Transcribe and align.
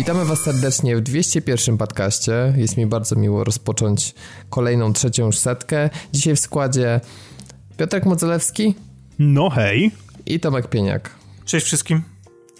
Witamy 0.00 0.24
Was 0.24 0.40
serdecznie 0.40 0.96
w 0.96 1.00
201 1.00 1.78
podcaście. 1.78 2.54
Jest 2.56 2.76
mi 2.76 2.86
bardzo 2.86 3.16
miło 3.16 3.44
rozpocząć 3.44 4.14
kolejną, 4.50 4.92
trzecią 4.92 5.26
już 5.26 5.38
setkę. 5.38 5.90
Dzisiaj 6.12 6.36
w 6.36 6.40
składzie 6.40 7.00
Piotrek 7.76 8.06
Modzelewski. 8.06 8.74
No 9.18 9.50
hej. 9.50 9.90
I 10.26 10.40
Tomek 10.40 10.68
Pieniak. 10.68 11.10
Cześć 11.44 11.66
wszystkim. 11.66 12.02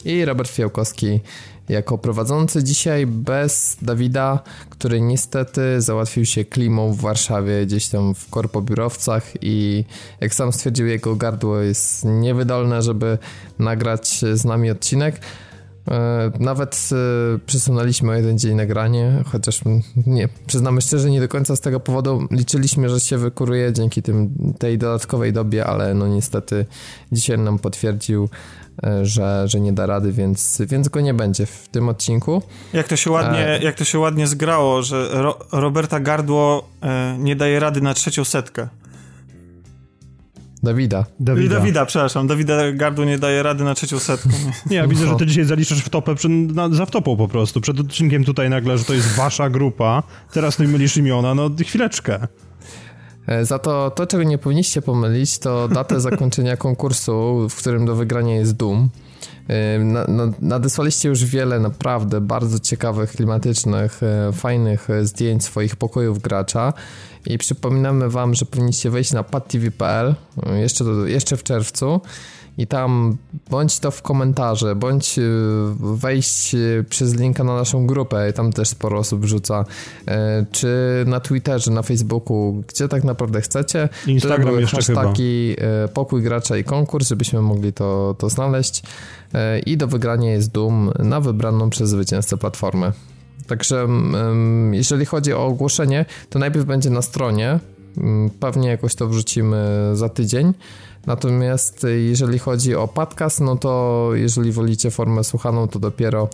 I 0.05 0.25
Robert 0.25 0.51
Fiałkowski 0.51 1.21
jako 1.69 1.99
prowadzący 1.99 2.65
dzisiaj 2.65 3.07
bez 3.07 3.77
Dawida, 3.83 4.43
który 4.71 5.01
niestety 5.01 5.81
załatwił 5.81 6.25
się 6.25 6.45
klimą 6.45 6.93
w 6.93 7.01
Warszawie, 7.01 7.67
gdzieś 7.67 7.89
tam 7.89 8.15
w 8.15 8.31
korpobiurowcach 8.31 9.33
i 9.43 9.85
jak 10.21 10.35
sam 10.35 10.53
stwierdził, 10.53 10.87
jego 10.87 11.17
gardło 11.17 11.59
jest 11.59 12.05
niewydolne, 12.05 12.83
żeby 12.83 13.19
nagrać 13.59 14.21
z 14.33 14.45
nami 14.45 14.71
odcinek. 14.71 15.21
E, 15.91 16.31
nawet 16.39 16.89
e, 16.93 17.39
przesunęliśmy 17.47 18.13
o 18.13 18.15
jeden 18.15 18.39
dzień 18.39 18.55
nagranie, 18.55 19.25
chociaż 19.27 19.61
nie, 20.07 20.29
przyznamy 20.47 20.81
szczerze, 20.81 21.11
nie 21.11 21.21
do 21.21 21.29
końca 21.29 21.57
z 21.57 21.61
tego 21.61 21.81
powodu 21.81 22.27
liczyliśmy, 22.31 22.89
że 22.89 23.01
się 23.01 23.19
wykuruje 23.19 23.73
dzięki 23.73 24.03
tym, 24.03 24.35
tej 24.59 24.79
dodatkowej 24.79 25.33
dobie, 25.33 25.67
ale 25.67 25.95
no 25.95 26.09
niestety 26.09 26.67
dzisiaj 27.13 27.39
nam 27.39 27.59
potwierdził, 27.59 28.29
e, 28.83 29.07
że, 29.07 29.49
że 29.49 29.61
nie 29.61 29.73
da 29.73 29.87
rady, 29.87 30.13
więc, 30.13 30.63
więc 30.67 30.89
go 30.89 31.01
nie 31.01 31.15
będzie 31.15 31.47
w 31.47 31.69
tym 31.69 31.89
odcinku. 31.89 32.43
Jak 32.73 32.89
to 32.89 32.97
się 32.97 33.11
ładnie, 33.11 33.59
jak 33.63 33.75
to 33.75 33.85
się 33.85 33.99
ładnie 33.99 34.27
zgrało, 34.27 34.83
że 34.83 35.09
Ro 35.13 35.39
Roberta 35.53 36.01
Gardło 36.01 36.69
nie 37.19 37.37
daje 37.37 37.61
rady 37.61 37.81
na 37.81 37.95
trzecią 37.95 38.25
setkę. 38.25 38.69
Dawida. 40.63 41.05
Dawida. 41.21 41.55
Dawida, 41.55 41.87
przepraszam. 41.87 42.27
Dawida 42.27 42.73
Gardu 42.73 43.05
nie 43.05 43.19
daje 43.19 43.43
rady 43.43 43.65
na 43.65 43.75
trzecią 43.75 43.99
setkę. 43.99 44.29
Nie, 44.71 44.77
ja 44.77 44.89
widzę, 44.89 45.07
że 45.07 45.17
ty 45.17 45.27
dzisiaj 45.27 45.45
zaliczasz 45.45 45.79
w 45.83 45.89
topę 45.89 46.15
przed, 46.15 46.33
na, 46.33 46.69
za 46.69 46.87
wtopą 46.87 47.17
po 47.17 47.29
prostu. 47.29 47.61
Przed 47.61 47.81
odcinkiem 47.81 48.25
tutaj 48.25 48.51
nagle, 48.51 48.79
że 48.79 48.85
to 48.85 48.95
jest 48.95 49.17
wasza 49.17 49.51
grupa. 49.51 50.03
Teraz 50.33 50.57
tu 50.57 50.63
mylisz 50.63 50.97
imiona, 50.97 51.35
no 51.35 51.51
chwileczkę. 51.67 52.27
E, 53.31 53.45
za 53.45 53.59
to, 53.59 53.91
to, 53.91 54.07
czego 54.07 54.23
nie 54.23 54.39
powinniście 54.39 54.83
pomylić, 54.83 55.39
to 55.39 55.69
datę 55.69 56.01
zakończenia 56.11 56.57
konkursu, 56.57 57.47
w 57.49 57.57
którym 57.57 57.87
do 57.87 57.97
wygrania 57.97 58.35
jest 58.37 58.57
Doom. 58.57 58.89
E, 59.49 59.79
nadesłaliście 60.41 61.09
już 61.09 61.25
wiele 61.25 61.61
naprawdę 61.61 62.21
bardzo 62.21 62.59
ciekawych, 62.59 63.11
klimatycznych, 63.11 64.01
e, 64.03 64.33
fajnych 64.33 64.89
zdjęć 65.03 65.45
swoich 65.45 65.77
pokojów 65.77 66.19
gracza. 66.19 66.73
I 67.27 67.39
przypominamy 67.39 68.11
Wam, 68.11 68.35
że 68.35 68.45
powinniście 68.47 68.91
wejść 68.91 69.13
na 69.13 69.23
padtv.pl 69.23 70.15
jeszcze, 70.61 70.85
jeszcze 71.07 71.37
w 71.37 71.43
czerwcu 71.43 72.01
i 72.61 72.67
tam 72.67 73.17
bądź 73.51 73.79
to 73.79 73.91
w 73.91 74.03
komentarze, 74.03 74.75
bądź 74.75 75.19
y, 75.19 75.23
wejść 75.81 76.55
y, 76.55 76.85
przez 76.89 77.15
linka 77.15 77.45
na 77.45 77.55
naszą 77.55 77.87
grupę, 77.87 78.33
tam 78.33 78.53
też 78.53 78.69
sporo 78.69 78.99
osób 78.99 79.21
wrzuca, 79.21 79.65
y, 80.09 80.13
czy 80.53 80.69
na 81.07 81.21
Twitterze, 81.21 81.71
na 81.71 81.83
Facebooku, 81.83 82.63
gdzie 82.69 82.89
tak 82.89 83.05
naprawdę 83.05 83.41
chcecie. 83.41 83.89
Instagram 84.07 84.49
były 84.49 84.61
jeszcze 84.61 84.77
hashtagi 84.77 85.57
chyba. 85.59 85.89
pokój 85.89 86.23
gracza 86.23 86.57
i 86.57 86.65
konkurs, 86.65 87.09
żebyśmy 87.09 87.43
mogli 87.43 87.73
to, 87.73 88.17
to 88.19 88.31
znaleźć. 88.31 88.83
I 89.67 89.77
do 89.77 89.87
wygrania 89.87 90.33
jest 90.33 90.53
Doom 90.53 90.93
na 90.99 91.21
wybraną 91.21 91.71
przez 91.71 91.91
zwycięzcę 91.91 92.37
platformę. 92.37 92.93
Także 93.47 93.89
jeżeli 94.73 95.07
chodzi 95.07 95.33
o 95.33 95.47
ogłoszenie, 95.47 96.05
to 96.31 96.39
najpierw 96.39 96.67
będzie 96.67 96.91
na 96.91 97.03
stronie. 97.03 97.59
Mm, 97.99 98.31
pewnie 98.31 98.69
jakoś 98.69 98.95
to 98.95 99.09
wrzucimy 99.09 99.91
za 99.95 100.09
tydzień. 100.09 100.53
Natomiast 101.07 101.87
jeżeli 102.09 102.39
chodzi 102.39 102.75
o 102.75 102.89
podcast, 102.89 103.41
no 103.41 103.57
to 103.57 104.11
jeżeli 104.15 104.53
wolicie 104.53 104.91
formę 104.91 105.25
słuchaną, 105.25 105.69
to 105.69 105.79
dopiero 105.79 106.29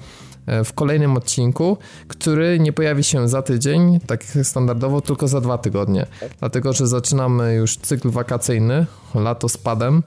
e, 0.46 0.64
w 0.64 0.72
kolejnym 0.72 1.16
odcinku, 1.16 1.78
który 2.08 2.58
nie 2.60 2.72
pojawi 2.72 3.04
się 3.04 3.28
za 3.28 3.42
tydzień, 3.42 4.00
tak 4.06 4.24
standardowo, 4.42 5.00
tylko 5.00 5.28
za 5.28 5.40
dwa 5.40 5.58
tygodnie. 5.58 6.06
Dlatego, 6.38 6.72
że 6.72 6.86
zaczynamy 6.86 7.54
już 7.54 7.76
cykl 7.76 8.10
wakacyjny, 8.10 8.86
lato 9.14 9.48
z 9.48 9.56
padem, 9.56 10.02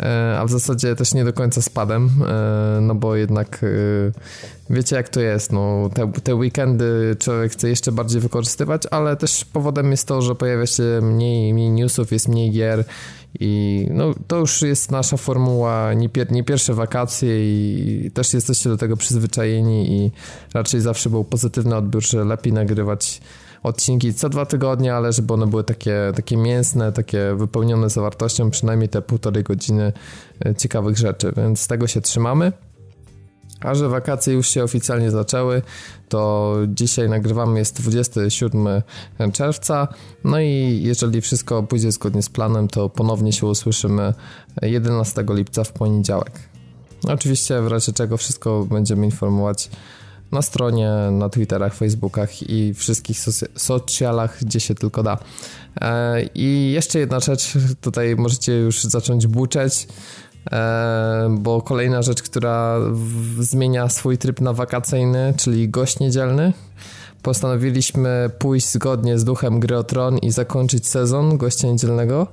e, 0.00 0.36
a 0.40 0.44
w 0.44 0.50
zasadzie 0.50 0.96
też 0.96 1.14
nie 1.14 1.24
do 1.24 1.32
końca 1.32 1.62
z 1.62 1.68
padem, 1.68 2.10
e, 2.28 2.80
no 2.80 2.94
bo 2.94 3.16
jednak 3.16 3.64
wiecie 4.70 4.96
jak 4.96 5.08
to 5.08 5.20
jest, 5.20 5.52
no 5.52 5.90
te, 5.94 6.12
te 6.12 6.34
weekendy 6.34 7.16
człowiek 7.18 7.52
chce 7.52 7.68
jeszcze 7.68 7.92
bardziej 7.92 8.20
wykorzystywać, 8.20 8.82
ale 8.90 9.16
też 9.16 9.44
powodem 9.44 9.90
jest 9.90 10.08
to, 10.08 10.22
że 10.22 10.34
pojawia 10.34 10.66
się 10.66 11.00
mniej, 11.02 11.54
mniej 11.54 11.70
newsów, 11.70 12.12
jest 12.12 12.28
mniej 12.28 12.50
gier, 12.50 12.84
i 13.40 13.86
no, 13.90 14.14
to 14.26 14.36
już 14.36 14.62
jest 14.62 14.90
nasza 14.90 15.16
formuła, 15.16 15.94
nie, 15.94 16.08
pier 16.08 16.32
nie 16.32 16.44
pierwsze 16.44 16.74
wakacje 16.74 17.28
i 17.40 18.10
też 18.14 18.34
jesteście 18.34 18.70
do 18.70 18.76
tego 18.76 18.96
przyzwyczajeni 18.96 19.92
i 19.92 20.10
raczej 20.54 20.80
zawsze 20.80 21.10
był 21.10 21.24
pozytywny 21.24 21.76
odbiór, 21.76 22.06
że 22.06 22.24
lepiej 22.24 22.52
nagrywać 22.52 23.20
odcinki 23.62 24.14
co 24.14 24.28
dwa 24.28 24.46
tygodnie, 24.46 24.94
ale 24.94 25.12
żeby 25.12 25.34
one 25.34 25.46
były 25.46 25.64
takie, 25.64 26.12
takie 26.16 26.36
mięsne, 26.36 26.92
takie 26.92 27.34
wypełnione 27.36 27.90
zawartością, 27.90 28.50
przynajmniej 28.50 28.88
te 28.88 29.02
półtorej 29.02 29.44
godziny 29.44 29.92
e, 30.44 30.54
ciekawych 30.54 30.98
rzeczy, 30.98 31.32
więc 31.36 31.60
z 31.60 31.66
tego 31.66 31.86
się 31.86 32.00
trzymamy. 32.00 32.52
A 33.60 33.74
że 33.74 33.88
wakacje 33.88 34.34
już 34.34 34.48
się 34.48 34.64
oficjalnie 34.64 35.10
zaczęły, 35.10 35.62
to 36.08 36.54
dzisiaj 36.68 37.08
nagrywamy 37.08 37.58
jest 37.58 37.80
27 37.82 38.68
czerwca. 39.32 39.88
No 40.24 40.40
i 40.40 40.80
jeżeli 40.82 41.20
wszystko 41.20 41.62
pójdzie 41.62 41.92
zgodnie 41.92 42.22
z 42.22 42.28
planem, 42.28 42.68
to 42.68 42.88
ponownie 42.88 43.32
się 43.32 43.46
usłyszymy 43.46 44.14
11 44.62 45.24
lipca 45.28 45.64
w 45.64 45.72
poniedziałek. 45.72 46.32
Oczywiście 47.08 47.62
w 47.62 47.66
razie 47.66 47.92
czego 47.92 48.16
wszystko 48.16 48.64
będziemy 48.70 49.04
informować 49.06 49.70
na 50.32 50.42
stronie, 50.42 50.90
na 51.12 51.28
Twitterach, 51.28 51.74
Facebookach 51.74 52.50
i 52.50 52.74
wszystkich 52.74 53.18
socialach, 53.56 54.38
gdzie 54.44 54.60
się 54.60 54.74
tylko 54.74 55.02
da. 55.02 55.18
E, 55.80 56.22
I 56.34 56.72
jeszcze 56.72 56.98
jedna 56.98 57.20
rzecz, 57.20 57.52
tutaj 57.80 58.16
możecie 58.16 58.52
już 58.52 58.82
zacząć 58.82 59.26
buczeć. 59.26 59.88
E, 60.52 61.36
bo 61.38 61.62
kolejna 61.62 62.02
rzecz, 62.02 62.22
która 62.22 62.78
zmienia 63.38 63.88
swój 63.88 64.18
tryb 64.18 64.40
na 64.40 64.52
wakacyjny, 64.52 65.34
czyli 65.36 65.68
gość 65.68 65.98
niedzielny. 65.98 66.52
Postanowiliśmy 67.22 68.30
pójść 68.38 68.72
zgodnie 68.72 69.18
z 69.18 69.24
duchem 69.24 69.60
gry 69.60 69.76
i 70.22 70.30
zakończyć 70.30 70.88
sezon 70.88 71.36
gościa 71.36 71.68
niedzielnego. 71.68 72.26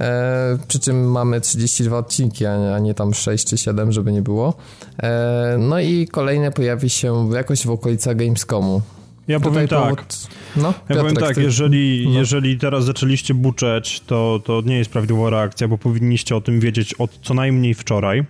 E, 0.00 0.58
przy 0.68 0.80
czym 0.80 1.10
mamy 1.10 1.40
32 1.40 1.98
odcinki, 1.98 2.46
a 2.46 2.56
nie, 2.56 2.74
a 2.74 2.78
nie, 2.78 2.94
tam 2.94 3.14
6 3.14 3.46
czy 3.46 3.58
7, 3.58 3.92
żeby 3.92 4.12
nie 4.12 4.22
było. 4.22 4.54
E, 5.02 5.56
no 5.58 5.80
i 5.80 6.08
kolejne 6.08 6.50
pojawi 6.50 6.90
się 6.90 7.30
jakoś 7.32 7.66
w 7.66 7.70
okolicach 7.70 8.16
Gamescomu. 8.16 8.82
Ja 9.28 9.40
powiem 9.40 9.68
tak. 9.68 10.04
No, 10.56 10.74
ja 10.88 10.96
powiem 10.96 11.16
tak, 11.16 11.34
ty... 11.34 11.42
jeżeli, 11.42 12.08
no. 12.08 12.18
jeżeli 12.18 12.58
teraz 12.58 12.84
zaczęliście 12.84 13.34
buczeć, 13.34 14.00
to, 14.00 14.40
to 14.44 14.62
nie 14.66 14.78
jest 14.78 14.90
prawidłowa 14.90 15.30
reakcja, 15.30 15.68
bo 15.68 15.78
powinniście 15.78 16.36
o 16.36 16.40
tym 16.40 16.60
wiedzieć 16.60 16.94
od 16.94 17.18
co 17.22 17.34
najmniej 17.34 17.74
wczoraj. 17.74 18.24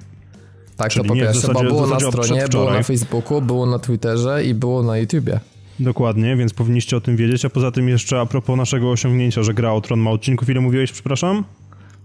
Tak, 0.77 0.91
Czyli 0.91 1.03
to 1.03 1.09
po 1.09 1.15
pierwsze, 1.15 1.53
bo 1.53 1.63
było 1.63 1.87
na 1.87 2.01
stronie, 2.01 2.49
było 2.51 2.71
na 2.71 2.83
Facebooku, 2.83 3.43
było 3.43 3.67
na 3.67 3.79
Twitterze 3.79 4.45
i 4.45 4.55
było 4.55 4.83
na 4.83 4.99
YouTubie. 4.99 5.41
Dokładnie, 5.81 6.37
więc 6.37 6.53
powinniście 6.53 6.97
o 6.97 7.01
tym 7.01 7.17
wiedzieć, 7.17 7.45
a 7.45 7.51
poza 7.51 7.71
tym 7.71 7.89
jeszcze 7.89 8.21
a 8.21 8.27
propos 8.27 8.57
naszego 8.57 8.91
osiągnięcia, 8.91 9.43
że 9.43 9.55
gra 9.55 9.73
o 9.73 9.81
Tron 9.81 10.01
ma 10.01 10.11
odcinków, 10.11 10.51
ile 10.51 10.61
mówiłeś, 10.61 10.93
przepraszam? 10.93 11.45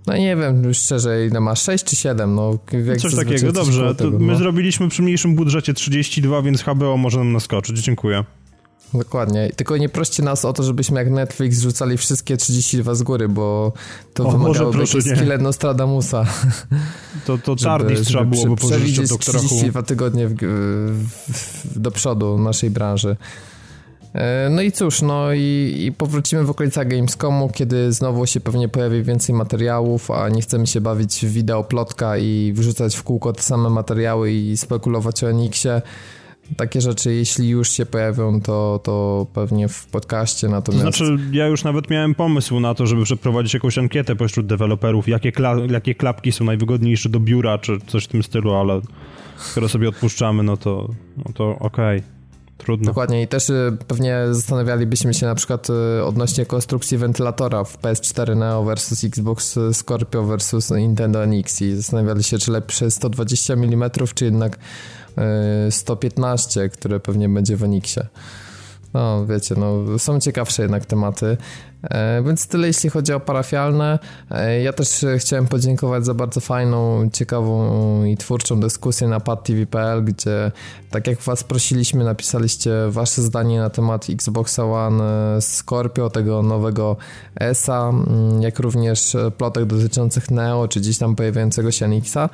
No 0.07 0.17
nie 0.17 0.35
wiem, 0.35 0.73
szczerze, 0.73 1.25
ile 1.25 1.39
ma? 1.39 1.55
6 1.55 1.83
czy 1.83 1.95
7? 1.95 2.35
No, 2.35 2.59
coś 2.99 3.15
takiego, 3.15 3.51
dobrze. 3.51 3.95
Tego, 3.95 4.19
my 4.19 4.31
no. 4.31 4.37
zrobiliśmy 4.37 4.89
przy 4.89 5.01
mniejszym 5.01 5.35
budżecie 5.35 5.73
32, 5.73 6.41
więc 6.41 6.61
HBO 6.61 6.97
może 6.97 7.17
nam 7.17 7.33
naskoczyć. 7.33 7.79
Dziękuję. 7.79 8.23
Dokładnie. 8.93 9.51
Tylko 9.55 9.77
nie 9.77 9.89
proście 9.89 10.23
nas 10.23 10.45
o 10.45 10.53
to, 10.53 10.63
żebyśmy 10.63 10.99
jak 10.99 11.11
Netflix 11.11 11.59
rzucali 11.59 11.97
wszystkie 11.97 12.37
32 12.37 12.95
z 12.95 13.03
góry, 13.03 13.29
bo 13.29 13.73
to 14.13 14.23
o, 14.23 14.31
wymagałoby 14.31 14.79
jakieś 14.79 15.03
skille 15.03 15.37
Nostradamusa. 15.37 16.25
To, 17.25 17.37
to 17.37 17.55
Tardis 17.55 18.01
trzeba 18.01 18.25
byłoby 18.25 18.55
przewidzieć 18.55 19.09
doktora 19.09 19.39
32 19.39 19.83
tygodnie 19.83 20.27
w, 20.27 20.35
w, 21.27 21.79
do 21.79 21.91
przodu 21.91 22.37
naszej 22.37 22.69
branży. 22.69 23.15
E, 24.13 24.49
no 24.51 24.61
i 24.61 24.71
cóż, 24.71 25.01
no 25.01 25.33
i, 25.33 25.75
i 25.85 25.91
powrócimy 25.91 26.43
w 26.43 26.49
okolicach 26.49 26.87
Gamescomu, 26.87 27.49
kiedy 27.49 27.93
znowu 27.93 28.25
się 28.25 28.39
pewnie 28.39 28.69
pojawi 28.69 29.03
więcej 29.03 29.35
materiałów, 29.35 30.11
a 30.11 30.29
nie 30.29 30.41
chcemy 30.41 30.67
się 30.67 30.81
bawić 30.81 31.25
w 31.25 31.31
wideo 31.31 31.63
plotka 31.63 32.17
i 32.17 32.53
wrzucać 32.55 32.95
w 32.95 33.03
kółko 33.03 33.33
te 33.33 33.41
same 33.41 33.69
materiały 33.69 34.31
i 34.31 34.57
spekulować 34.57 35.23
o 35.23 35.29
Enixie 35.29 35.81
takie 36.57 36.81
rzeczy, 36.81 37.13
jeśli 37.13 37.49
już 37.49 37.71
się 37.71 37.85
pojawią, 37.85 38.41
to, 38.41 38.79
to 38.83 39.27
pewnie 39.33 39.67
w 39.67 39.85
podcaście, 39.85 40.47
natomiast... 40.47 40.85
To 40.85 41.05
znaczy, 41.05 41.17
ja 41.31 41.47
już 41.47 41.63
nawet 41.63 41.89
miałem 41.89 42.15
pomysł 42.15 42.59
na 42.59 42.73
to, 42.73 42.87
żeby 42.87 43.03
przeprowadzić 43.03 43.53
jakąś 43.53 43.77
ankietę 43.77 44.15
pośród 44.15 44.45
deweloperów, 44.45 45.07
jakie, 45.07 45.31
kla- 45.31 45.71
jakie 45.71 45.95
klapki 45.95 46.31
są 46.31 46.45
najwygodniejsze 46.45 47.09
do 47.09 47.19
biura, 47.19 47.57
czy 47.57 47.79
coś 47.87 48.03
w 48.03 48.07
tym 48.07 48.23
stylu, 48.23 48.53
ale 48.53 48.81
skoro 49.37 49.69
sobie 49.69 49.89
odpuszczamy, 49.89 50.43
no 50.43 50.57
to, 50.57 50.89
no 51.17 51.33
to 51.33 51.49
okej. 51.59 51.97
Okay. 51.97 52.19
Trudno. 52.59 52.85
Dokładnie 52.85 53.21
i 53.21 53.27
też 53.27 53.49
y, 53.49 53.77
pewnie 53.87 54.17
zastanawialibyśmy 54.31 55.13
się 55.13 55.25
na 55.25 55.35
przykład 55.35 55.67
y, 55.99 56.03
odnośnie 56.03 56.45
konstrukcji 56.45 56.97
wentylatora 56.97 57.63
w 57.63 57.81
PS4 57.81 58.37
Neo 58.37 58.63
versus 58.63 59.03
Xbox 59.03 59.59
Scorpio 59.71 60.23
versus 60.23 60.71
Nintendo 60.71 61.27
NX 61.27 61.61
i 61.61 61.75
zastanawiali 61.75 62.23
się, 62.23 62.37
czy 62.37 62.51
lepsze 62.51 62.91
120 62.91 63.53
mm, 63.53 63.89
czy 64.15 64.25
jednak 64.25 64.59
115, 65.69 66.69
które 66.69 66.99
pewnie 66.99 67.29
będzie 67.29 67.57
w 67.57 67.63
Enixie. 67.63 68.07
No, 68.93 69.25
wiecie, 69.25 69.55
no, 69.57 69.99
są 69.99 70.19
ciekawsze 70.19 70.61
jednak 70.61 70.85
tematy. 70.85 71.37
E, 71.83 72.23
więc 72.23 72.47
tyle 72.47 72.67
jeśli 72.67 72.89
chodzi 72.89 73.13
o 73.13 73.19
parafialne. 73.19 73.99
E, 74.31 74.61
ja 74.61 74.73
też 74.73 75.05
chciałem 75.17 75.47
podziękować 75.47 76.05
za 76.05 76.13
bardzo 76.13 76.39
fajną, 76.39 77.09
ciekawą 77.13 78.03
i 78.03 78.17
twórczą 78.17 78.59
dyskusję 78.59 79.07
na 79.07 79.19
padtv.pl, 79.19 80.03
gdzie 80.03 80.51
tak 80.89 81.07
jak 81.07 81.21
was 81.21 81.43
prosiliśmy, 81.43 82.03
napisaliście 82.03 82.71
wasze 82.89 83.21
zdanie 83.21 83.59
na 83.59 83.69
temat 83.69 84.09
Xbox 84.09 84.59
One 84.59 85.03
e, 85.37 85.41
Scorpio, 85.41 86.09
tego 86.09 86.43
nowego 86.43 86.97
ESA, 87.35 87.93
jak 88.39 88.59
również 88.59 89.17
plotek 89.37 89.65
dotyczących 89.65 90.31
Neo, 90.31 90.67
czy 90.67 90.79
gdzieś 90.79 90.97
tam 90.97 91.15
pojawiającego 91.15 91.71
się 91.71 91.85
Anixa. 91.85 92.29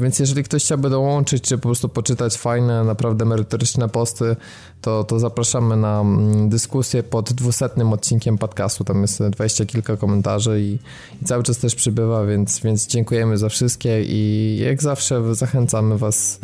Więc 0.00 0.18
jeżeli 0.18 0.44
ktoś 0.44 0.64
chciałby 0.64 0.90
dołączyć, 0.90 1.44
czy 1.44 1.58
po 1.58 1.62
prostu 1.62 1.88
poczytać 1.88 2.36
fajne, 2.36 2.84
naprawdę 2.84 3.24
merytoryczne 3.24 3.88
posty, 3.88 4.36
to, 4.80 5.04
to 5.04 5.18
zapraszamy 5.18 5.76
na 5.76 6.04
dyskusję 6.46 7.02
pod 7.02 7.32
dwusetnym 7.32 7.92
odcinkiem 7.92 8.38
podcastu. 8.48 8.84
Tam 8.84 9.02
jest 9.02 9.22
dwadzieścia 9.22 9.66
kilka 9.66 9.96
komentarzy 9.96 10.60
i, 10.60 10.78
i, 11.22 11.24
cały 11.24 11.42
czas 11.42 11.58
też 11.58 11.74
przybywa, 11.74 12.26
więc, 12.26 12.60
więc 12.60 12.86
dziękujemy 12.86 13.38
za 13.38 13.48
wszystkie 13.48 14.04
i 14.04 14.58
jak 14.64 14.82
zawsze 14.82 15.34
zachęcamy 15.34 15.98
Was 15.98 16.40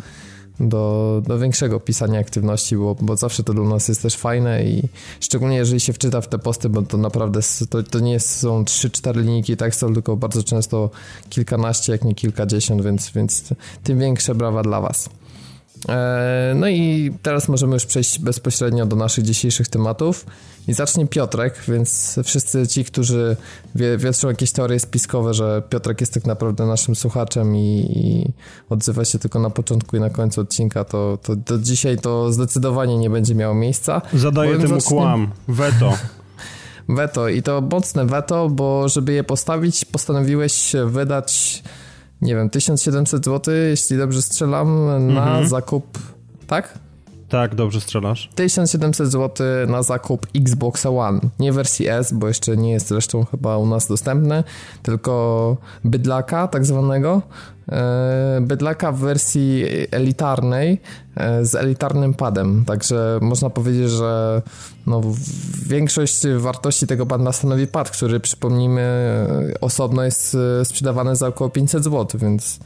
do, 0.59 1.21
do 1.27 1.39
większego 1.39 1.79
pisania 1.79 2.19
aktywności, 2.19 2.77
bo, 2.77 2.95
bo 3.01 3.17
zawsze 3.17 3.43
to 3.43 3.53
dla 3.53 3.63
nas 3.63 3.87
jest 3.87 4.01
też 4.01 4.15
fajne 4.15 4.63
i 4.63 4.89
szczególnie 5.19 5.55
jeżeli 5.55 5.79
się 5.79 5.93
wczyta 5.93 6.21
w 6.21 6.27
te 6.27 6.39
posty, 6.39 6.69
bo 6.69 6.81
to 6.81 6.97
naprawdę 6.97 7.39
to, 7.69 7.83
to 7.83 7.99
nie 7.99 8.19
są 8.19 8.63
3-4 8.63 9.17
linijki 9.17 9.57
tekstu, 9.57 9.93
tylko 9.93 10.17
bardzo 10.17 10.43
często 10.43 10.89
kilkanaście, 11.29 11.91
jak 11.91 12.03
nie 12.03 12.15
kilkadziesiąt, 12.15 12.83
więc, 12.83 13.11
więc 13.11 13.49
tym 13.83 13.99
większe 13.99 14.35
brawa 14.35 14.63
dla 14.63 14.81
Was. 14.81 15.09
E, 15.89 16.53
no 16.55 16.69
i 16.69 17.11
teraz 17.21 17.47
możemy 17.49 17.73
już 17.73 17.85
przejść 17.85 18.19
bezpośrednio 18.19 18.85
do 18.85 18.95
naszych 18.95 19.23
dzisiejszych 19.23 19.67
tematów. 19.67 20.25
I 20.67 20.73
zacznie 20.73 21.07
Piotrek, 21.07 21.61
więc 21.67 22.19
wszyscy 22.23 22.67
ci, 22.67 22.85
którzy 22.85 23.35
wie, 23.75 23.97
wietrzą 23.97 24.27
jakieś 24.27 24.51
teorie 24.51 24.79
spiskowe, 24.79 25.33
że 25.33 25.61
Piotrek 25.69 26.01
jest 26.01 26.13
tak 26.13 26.25
naprawdę 26.25 26.65
naszym 26.65 26.95
słuchaczem 26.95 27.55
i, 27.55 27.91
i 27.95 28.33
odzywa 28.69 29.05
się 29.05 29.19
tylko 29.19 29.39
na 29.39 29.49
początku 29.49 29.97
i 29.97 29.99
na 29.99 30.09
końcu 30.09 30.41
odcinka, 30.41 30.83
to, 30.83 31.17
to, 31.23 31.35
to 31.35 31.57
dzisiaj 31.57 31.97
to 31.97 32.33
zdecydowanie 32.33 32.97
nie 32.97 33.09
będzie 33.09 33.35
miało 33.35 33.55
miejsca. 33.55 34.01
Zadaję 34.13 34.57
temu 34.57 34.67
zacznie... 34.67 34.97
kłam. 34.97 35.31
Weto. 35.47 35.93
weto 36.89 37.29
i 37.29 37.43
to 37.43 37.61
mocne 37.61 38.05
weto, 38.05 38.49
bo 38.49 38.89
żeby 38.89 39.13
je 39.13 39.23
postawić, 39.23 39.85
postanowiłeś 39.85 40.73
wydać 40.85 41.63
nie 42.21 42.35
wiem, 42.35 42.49
1700 42.49 43.25
zł, 43.25 43.53
jeśli 43.53 43.97
dobrze 43.97 44.21
strzelam, 44.21 44.85
na 45.13 45.27
mhm. 45.27 45.47
zakup, 45.47 45.97
tak? 46.47 46.79
Tak, 47.31 47.55
dobrze 47.55 47.81
strzelasz. 47.81 48.29
1700 48.35 49.11
zł 49.11 49.47
na 49.67 49.83
zakup 49.83 50.27
Xbox 50.35 50.85
One. 50.85 51.19
Nie 51.39 51.53
wersji 51.53 51.87
S, 51.87 52.13
bo 52.13 52.27
jeszcze 52.27 52.57
nie 52.57 52.71
jest 52.71 52.87
zresztą 52.87 53.25
chyba 53.25 53.57
u 53.57 53.65
nas 53.65 53.87
dostępne, 53.87 54.43
tylko 54.83 55.57
bydlaka 55.83 56.47
tak 56.47 56.65
zwanego. 56.65 57.21
E, 57.71 58.39
bydlaka 58.41 58.91
w 58.91 58.99
wersji 58.99 59.65
elitarnej 59.91 60.81
e, 61.15 61.45
z 61.45 61.55
elitarnym 61.55 62.13
padem. 62.13 62.65
Także 62.65 63.19
można 63.21 63.49
powiedzieć, 63.49 63.89
że 63.89 64.41
no, 64.87 65.01
większość 65.65 66.27
wartości 66.37 66.87
tego 66.87 67.05
pada 67.05 67.31
stanowi 67.31 67.67
pad, 67.67 67.89
który 67.89 68.19
przypomnijmy 68.19 69.27
osobno 69.61 70.03
jest 70.03 70.37
e, 70.61 70.65
sprzedawany 70.65 71.15
za 71.15 71.27
około 71.27 71.49
500 71.49 71.83
zł, 71.83 72.19
więc 72.19 72.59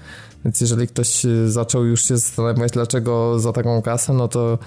więc 0.45 0.61
jeżeli 0.61 0.87
ktoś 0.87 1.25
zaczął 1.47 1.85
już 1.85 2.05
się 2.05 2.17
zastanawiać, 2.17 2.71
dlaczego 2.71 3.39
za 3.39 3.53
taką 3.53 3.81
kasę, 3.81 4.13
no 4.13 4.27
to 4.27 4.57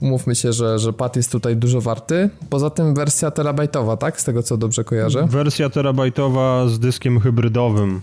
umówmy 0.00 0.34
się, 0.34 0.52
że, 0.52 0.78
że 0.78 0.92
pad 0.92 1.16
jest 1.16 1.32
tutaj 1.32 1.56
dużo 1.56 1.80
warty. 1.80 2.30
Poza 2.50 2.70
tym 2.70 2.94
wersja 2.94 3.30
terabajtowa, 3.30 3.96
tak? 3.96 4.20
Z 4.20 4.24
tego 4.24 4.42
co 4.42 4.56
dobrze 4.56 4.84
kojarzę. 4.84 5.26
Wersja 5.26 5.70
terabajtowa 5.70 6.68
z 6.68 6.78
dyskiem 6.78 7.20
hybrydowym. 7.20 8.00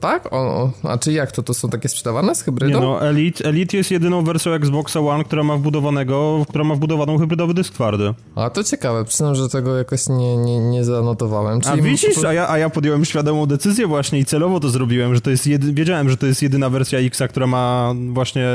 Tak? 0.00 0.32
O, 0.32 0.70
a 0.82 0.98
czy 0.98 1.12
jak 1.12 1.32
to? 1.32 1.42
To 1.42 1.54
są 1.54 1.68
takie 1.68 1.88
sprzedawane 1.88 2.34
z 2.34 2.42
hybrydą? 2.42 2.80
Nie 2.80 2.86
no, 2.86 3.08
Elite, 3.08 3.44
Elite 3.44 3.76
jest 3.76 3.90
jedyną 3.90 4.24
wersją 4.24 4.52
Xboxa 4.52 5.00
One, 5.00 5.24
która 5.24 5.42
ma 5.42 5.56
wbudowanego, 5.56 6.46
która 6.48 6.64
ma 6.64 6.74
wbudowaną 6.74 7.18
hybrydowy 7.18 7.54
dysk 7.54 7.74
twardy. 7.74 8.14
A 8.34 8.50
to 8.50 8.64
ciekawe, 8.64 9.04
przyznam, 9.04 9.34
że 9.34 9.48
tego 9.48 9.76
jakoś 9.76 10.08
nie, 10.08 10.36
nie, 10.36 10.60
nie 10.60 10.84
zanotowałem. 10.84 11.60
Czyli 11.60 11.80
a 11.80 11.82
widzisz, 11.82 12.24
a 12.24 12.32
ja, 12.32 12.48
a 12.48 12.58
ja 12.58 12.70
podjąłem 12.70 13.04
świadomą 13.04 13.46
decyzję 13.46 13.86
właśnie 13.86 14.18
i 14.18 14.24
celowo 14.24 14.60
to 14.60 14.68
zrobiłem, 14.68 15.14
że 15.14 15.20
to 15.20 15.30
jest 15.30 15.46
jedy... 15.46 15.72
wiedziałem, 15.72 16.10
że 16.10 16.16
to 16.16 16.26
jest 16.26 16.42
jedyna 16.42 16.70
wersja 16.70 16.98
X, 16.98 17.22
która 17.30 17.46
ma 17.46 17.94
właśnie 18.12 18.46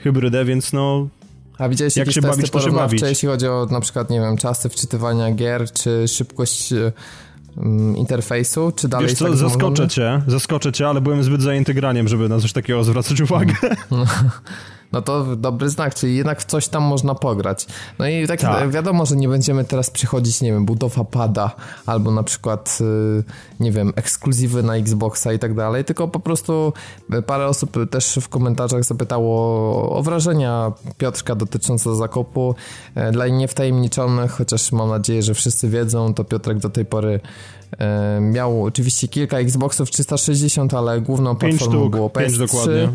hybrydę, 0.00 0.44
więc 0.44 0.72
no 0.72 1.08
a 1.58 1.68
widziałeś 1.68 1.96
jak 1.96 2.12
się 2.12 2.20
bawić, 2.20 2.50
porównawcze, 2.50 3.08
jeśli 3.08 3.28
chodzi 3.28 3.48
o 3.48 3.66
na 3.70 3.80
przykład, 3.80 4.10
nie 4.10 4.20
wiem, 4.20 4.36
czasy 4.36 4.68
wczytywania 4.68 5.30
gier, 5.32 5.72
czy 5.72 6.08
szybkość 6.08 6.72
Mm, 6.72 6.92
interfejsu, 7.96 8.72
czy 8.76 8.88
dalej 8.88 9.08
Wiesz 9.08 9.18
co, 9.18 9.24
tak 9.24 9.36
zaskoczę 9.36 9.88
cię, 9.88 10.22
zaskoczę 10.26 10.72
cię, 10.72 10.88
ale 10.88 11.00
byłem 11.00 11.22
zbyt 11.22 11.42
zajęty 11.42 11.74
graniem, 11.74 12.08
żeby 12.08 12.28
na 12.28 12.40
coś 12.40 12.52
takiego 12.52 12.84
zwracać 12.88 13.20
uwagę. 13.20 13.54
No 14.92 15.02
to 15.02 15.36
dobry 15.36 15.70
znak, 15.70 15.94
czyli 15.94 16.16
jednak 16.16 16.40
w 16.40 16.44
coś 16.44 16.68
tam 16.68 16.82
można 16.82 17.14
pograć. 17.14 17.66
No 17.98 18.08
i 18.08 18.26
tak, 18.26 18.40
tak. 18.40 18.70
wiadomo, 18.70 19.06
że 19.06 19.16
nie 19.16 19.28
będziemy 19.28 19.64
teraz 19.64 19.90
przychodzić, 19.90 20.40
nie 20.40 20.52
wiem, 20.52 20.64
budowa 20.64 21.04
pada, 21.04 21.50
albo 21.86 22.10
na 22.10 22.22
przykład, 22.22 22.78
y, 22.80 23.24
nie 23.60 23.72
wiem, 23.72 23.92
ekskluzywy 23.96 24.62
na 24.62 24.76
Xboxa 24.76 25.32
i 25.32 25.38
tak 25.38 25.54
dalej, 25.54 25.84
tylko 25.84 26.08
po 26.08 26.20
prostu 26.20 26.72
parę 27.26 27.46
osób 27.46 27.90
też 27.90 28.18
w 28.22 28.28
komentarzach 28.28 28.84
zapytało 28.84 29.98
o 29.98 30.02
wrażenia 30.02 30.72
Piotrka 30.98 31.34
dotyczące 31.34 31.96
zakupu. 31.96 32.54
E, 32.94 33.12
dla 33.12 33.28
niewtajemniczonych, 33.28 34.30
chociaż 34.30 34.72
mam 34.72 34.88
nadzieję, 34.88 35.22
że 35.22 35.34
wszyscy 35.34 35.68
wiedzą, 35.68 36.14
to 36.14 36.24
Piotrek 36.24 36.58
do 36.58 36.70
tej 36.70 36.84
pory 36.84 37.20
miał 38.20 38.64
oczywiście 38.64 39.08
kilka 39.08 39.38
Xboxów 39.38 39.90
360, 39.90 40.74
ale 40.74 41.00
główną 41.00 41.36
platformą 41.36 41.88
było 41.88 42.08
PS3. 42.08 42.38
dokładnie. 42.38 42.88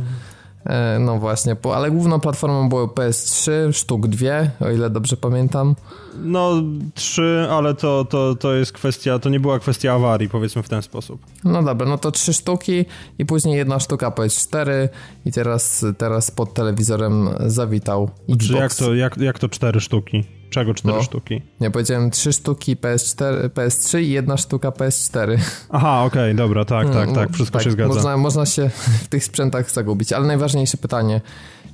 E, 0.65 0.99
no 0.99 1.19
właśnie, 1.19 1.55
ale 1.75 1.91
główną 1.91 2.19
platformą 2.19 2.69
było 2.69 2.87
PS3, 2.87 3.51
sztuk 3.71 4.07
dwie, 4.07 4.51
o 4.59 4.69
ile 4.69 4.89
dobrze 4.89 5.17
pamiętam. 5.17 5.75
No, 6.23 6.63
trzy, 6.93 7.47
ale 7.51 7.73
to, 7.73 8.05
to, 8.05 8.35
to 8.35 8.53
jest 8.53 8.71
kwestia, 8.71 9.19
to 9.19 9.29
nie 9.29 9.39
była 9.39 9.59
kwestia 9.59 9.93
awarii, 9.93 10.29
powiedzmy 10.29 10.63
w 10.63 10.69
ten 10.69 10.81
sposób. 10.81 11.21
No 11.43 11.63
dobra, 11.63 11.87
no 11.87 11.97
to 11.97 12.11
trzy 12.11 12.33
sztuki 12.33 12.85
i 13.19 13.25
później 13.25 13.57
jedna 13.57 13.79
sztuka 13.79 14.09
PS4 14.09 14.87
i 15.25 15.31
teraz, 15.31 15.85
teraz 15.97 16.31
pod 16.31 16.53
telewizorem 16.53 17.29
zawitał 17.45 18.09
Xbox. 18.29 18.47
Czy 18.47 18.53
jak 18.53 18.75
to, 18.75 18.95
jak, 18.95 19.17
jak 19.17 19.39
to 19.39 19.49
cztery 19.49 19.79
sztuki? 19.79 20.23
Czego 20.53 20.73
cztery 20.73 20.95
no. 20.95 21.03
sztuki? 21.03 21.41
Nie, 21.61 21.71
powiedziałem 21.71 22.11
trzy 22.11 22.33
sztuki 22.33 22.75
PS4, 22.75 23.49
PS3 23.49 24.01
i 24.01 24.09
jedna 24.09 24.37
sztuka 24.37 24.69
PS4. 24.69 25.37
Aha, 25.69 26.03
okej, 26.03 26.21
okay, 26.21 26.33
dobra, 26.33 26.65
tak, 26.65 26.89
tak, 26.89 27.11
tak, 27.11 27.31
wszystko 27.31 27.57
tak, 27.57 27.63
się 27.63 27.71
zgadza. 27.71 27.93
Można, 27.93 28.17
można 28.17 28.45
się 28.45 28.69
w 29.05 29.07
tych 29.07 29.23
sprzętach 29.23 29.71
zagubić, 29.71 30.13
ale 30.13 30.27
najważniejsze 30.27 30.77
pytanie, 30.77 31.21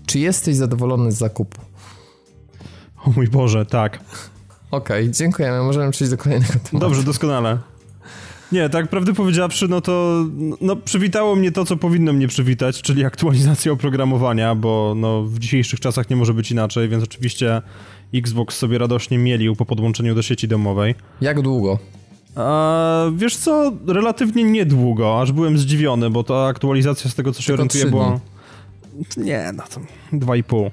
czy 0.06 0.20
jesteś 0.20 0.56
zadowolony 0.56 1.12
z 1.12 1.18
zakupu? 1.18 1.62
O 3.06 3.12
mój 3.16 3.28
Boże, 3.28 3.66
tak. 3.66 4.00
Okej, 4.72 5.04
okay, 5.04 5.14
dziękujemy, 5.14 5.64
możemy 5.64 5.92
przejść 5.92 6.12
do 6.12 6.18
kolejnego 6.18 6.54
tematu. 6.54 6.80
Dobrze, 6.80 7.04
doskonale. 7.04 7.58
Nie, 8.52 8.70
tak 8.70 8.88
prawdę 8.88 9.14
powiedziawszy, 9.14 9.68
no 9.68 9.82
to 9.82 10.26
no, 10.62 10.76
przywitało 10.76 11.36
mnie 11.36 11.52
to, 11.52 11.66
co 11.66 11.78
powinno 11.78 12.14
mnie 12.14 12.28
przywitać, 12.28 12.82
czyli 12.82 13.06
aktualizacja 13.06 13.72
oprogramowania, 13.72 14.56
bo 14.56 14.94
no, 14.98 15.24
w 15.24 15.40
dzisiejszych 15.40 15.80
czasach 15.80 16.10
nie 16.10 16.16
może 16.16 16.34
być 16.34 16.52
inaczej, 16.52 16.90
więc 16.90 17.04
oczywiście 17.04 17.62
Xbox 18.14 18.58
sobie 18.58 18.78
radośnie 18.78 19.18
mielił 19.18 19.56
po 19.56 19.66
podłączeniu 19.66 20.16
do 20.16 20.22
sieci 20.22 20.48
domowej. 20.48 20.96
Jak 21.22 21.42
długo? 21.42 21.80
A, 22.36 23.06
wiesz 23.16 23.38
co, 23.38 23.74
relatywnie 23.88 24.44
niedługo, 24.44 25.22
aż 25.22 25.32
byłem 25.32 25.58
zdziwiony, 25.58 26.10
bo 26.10 26.24
ta 26.24 26.46
aktualizacja 26.46 27.12
z 27.12 27.16
tego, 27.16 27.34
co 27.34 27.42
się 27.42 27.54
orientuje, 27.54 27.86
była... 27.86 28.20
Nie, 29.18 29.52
no 29.56 29.64
to 29.74 29.82
dwa 30.18 30.36
i 30.36 30.44
pół. 30.44 30.72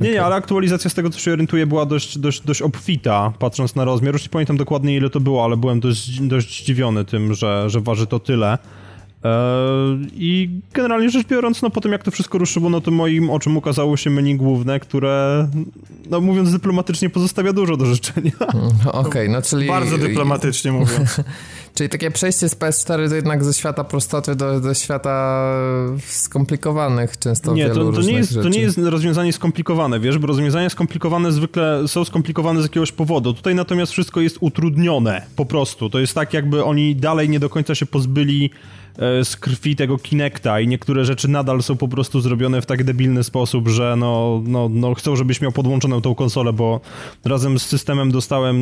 Nie, 0.00 0.10
nie, 0.10 0.24
ale 0.24 0.34
aktualizacja 0.34 0.90
z 0.90 0.94
tego, 0.94 1.10
co 1.10 1.18
się 1.18 1.32
orientuję, 1.32 1.66
była 1.66 1.86
dość, 1.86 2.18
dość, 2.18 2.40
dość 2.40 2.62
obfita, 2.62 3.32
patrząc 3.38 3.74
na 3.74 3.84
rozmiar. 3.84 4.14
Już 4.14 4.22
nie 4.22 4.28
pamiętam 4.28 4.56
dokładnie, 4.56 4.96
ile 4.96 5.10
to 5.10 5.20
było, 5.20 5.44
ale 5.44 5.56
byłem 5.56 5.80
dość, 5.80 6.20
dość 6.20 6.62
zdziwiony 6.62 7.04
tym, 7.04 7.34
że, 7.34 7.70
że 7.70 7.80
waży 7.80 8.06
to 8.06 8.18
tyle. 8.18 8.58
Eee, 9.24 9.30
I 10.16 10.50
generalnie 10.72 11.10
rzecz 11.10 11.26
biorąc, 11.26 11.62
no 11.62 11.70
po 11.70 11.80
tym 11.80 11.92
jak 11.92 12.02
to 12.02 12.10
wszystko 12.10 12.38
ruszyło, 12.38 12.70
no 12.70 12.80
to 12.80 12.90
moim 12.90 13.30
oczom 13.30 13.56
ukazało 13.56 13.96
się 13.96 14.10
menu 14.10 14.36
główne, 14.36 14.80
które, 14.80 15.48
no 16.10 16.20
mówiąc 16.20 16.52
dyplomatycznie, 16.52 17.10
pozostawia 17.10 17.52
dużo 17.52 17.76
do 17.76 17.86
życzenia. 17.86 18.30
Mm, 18.54 18.70
okej, 18.86 18.92
okay, 18.92 19.28
no 19.28 19.42
czyli... 19.42 19.66
Bardzo 19.68 19.98
dyplomatycznie 19.98 20.72
mówię. 20.72 20.92
Czyli 21.74 21.88
takie 21.88 22.10
przejście 22.10 22.48
z 22.48 22.56
PS4 22.56 23.08
to 23.08 23.14
jednak 23.14 23.44
ze 23.44 23.54
świata 23.54 23.84
prostoty 23.84 24.36
do, 24.36 24.60
do 24.60 24.74
świata 24.74 25.44
skomplikowanych 26.06 27.18
często 27.18 27.54
Nie, 27.54 27.68
to, 27.68 27.92
to, 27.92 28.02
nie 28.02 28.12
jest, 28.12 28.30
rzeczy. 28.30 28.42
to 28.42 28.48
nie 28.48 28.60
jest 28.60 28.78
rozwiązanie 28.78 29.32
skomplikowane, 29.32 30.00
wiesz, 30.00 30.18
bo 30.18 30.26
rozwiązania 30.26 30.70
skomplikowane 30.70 31.32
zwykle 31.32 31.88
są 31.88 32.04
skomplikowane 32.04 32.60
z 32.60 32.64
jakiegoś 32.64 32.92
powodu. 32.92 33.34
Tutaj 33.34 33.54
natomiast 33.54 33.92
wszystko 33.92 34.20
jest 34.20 34.36
utrudnione, 34.40 35.22
po 35.36 35.46
prostu. 35.46 35.90
To 35.90 35.98
jest 35.98 36.14
tak, 36.14 36.34
jakby 36.34 36.64
oni 36.64 36.96
dalej 36.96 37.28
nie 37.28 37.40
do 37.40 37.50
końca 37.50 37.74
się 37.74 37.86
pozbyli 37.86 38.50
E, 38.50 38.83
z 38.98 39.36
krwi 39.36 39.76
tego 39.76 39.98
Kinecta 39.98 40.60
i 40.60 40.68
niektóre 40.68 41.04
rzeczy 41.04 41.28
nadal 41.28 41.62
są 41.62 41.76
po 41.76 41.88
prostu 41.88 42.20
zrobione 42.20 42.62
w 42.62 42.66
tak 42.66 42.84
debilny 42.84 43.24
sposób, 43.24 43.68
że 43.68 43.96
no, 43.96 44.42
no, 44.46 44.68
no 44.72 44.94
chcą, 44.94 45.16
żebyś 45.16 45.40
miał 45.40 45.52
podłączoną 45.52 46.00
tą 46.00 46.14
konsolę, 46.14 46.52
bo 46.52 46.80
razem 47.24 47.58
z 47.58 47.66
systemem 47.66 48.10
dostałem 48.12 48.56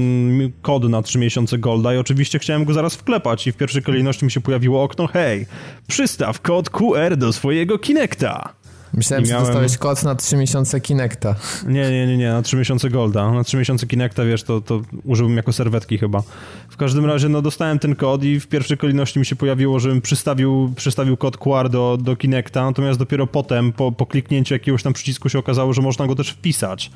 kod 0.63 0.85
na 0.85 1.03
3 1.03 1.19
miesiące 1.19 1.59
Golda 1.59 1.95
i 1.95 1.97
oczywiście 1.97 2.39
chciałem 2.39 2.65
go 2.65 2.73
zaraz 2.73 2.95
wklepać 2.95 3.47
i 3.47 3.53
w 3.53 3.57
pierwszej 3.57 3.83
kolejności 3.83 4.25
mi 4.25 4.31
się 4.31 4.41
pojawiło 4.41 4.83
okno, 4.83 5.07
hej, 5.07 5.47
przystaw 5.87 6.41
kod 6.41 6.71
QR 6.71 7.17
do 7.17 7.33
swojego 7.33 7.79
Kinecta. 7.79 8.62
Myślałem, 8.95 9.25
miałem... 9.27 9.41
że 9.41 9.47
dostałeś 9.47 9.77
kod 9.77 10.03
na 10.03 10.15
3 10.15 10.37
miesiące 10.37 10.81
Kinecta. 10.81 11.35
Nie, 11.67 11.91
nie, 11.91 12.07
nie, 12.07 12.17
nie, 12.17 12.29
na 12.29 12.43
3 12.43 12.57
miesiące 12.57 12.91
Golda. 12.91 13.33
Na 13.33 13.45
3 13.45 13.57
miesiące 13.57 13.87
Kinecta, 13.87 14.25
wiesz, 14.25 14.43
to, 14.43 14.61
to 14.61 14.81
użyłbym 15.05 15.37
jako 15.37 15.53
serwetki 15.53 15.99
chyba. 15.99 16.23
W 16.69 16.77
każdym 16.77 17.07
razie, 17.07 17.29
no 17.29 17.43
dostałem 17.43 17.79
ten 17.79 17.97
kod 17.97 18.25
i 18.25 18.41
w 18.41 18.47
pierwszej 18.47 18.79
kolejności 18.79 19.19
mi 19.19 19.27
się 19.27 19.37
pojawiło, 19.37 19.81
żebym 19.81 20.01
przystawił, 20.01 20.73
przystawił 20.77 21.17
kod 21.17 21.37
QR 21.37 21.69
do, 21.71 21.99
do 22.01 22.17
Kinecta, 22.17 22.65
natomiast 22.65 22.99
dopiero 22.99 23.27
potem, 23.27 23.73
po, 23.73 23.93
po 23.93 24.07
kliknięciu 24.07 24.55
jakiegoś 24.55 24.83
tam 24.83 24.93
przycisku 24.93 25.29
się 25.29 25.39
okazało, 25.39 25.73
że 25.73 25.83
można 25.83 26.07
go 26.07 26.15
też 26.15 26.31
wpisać. 26.31 26.91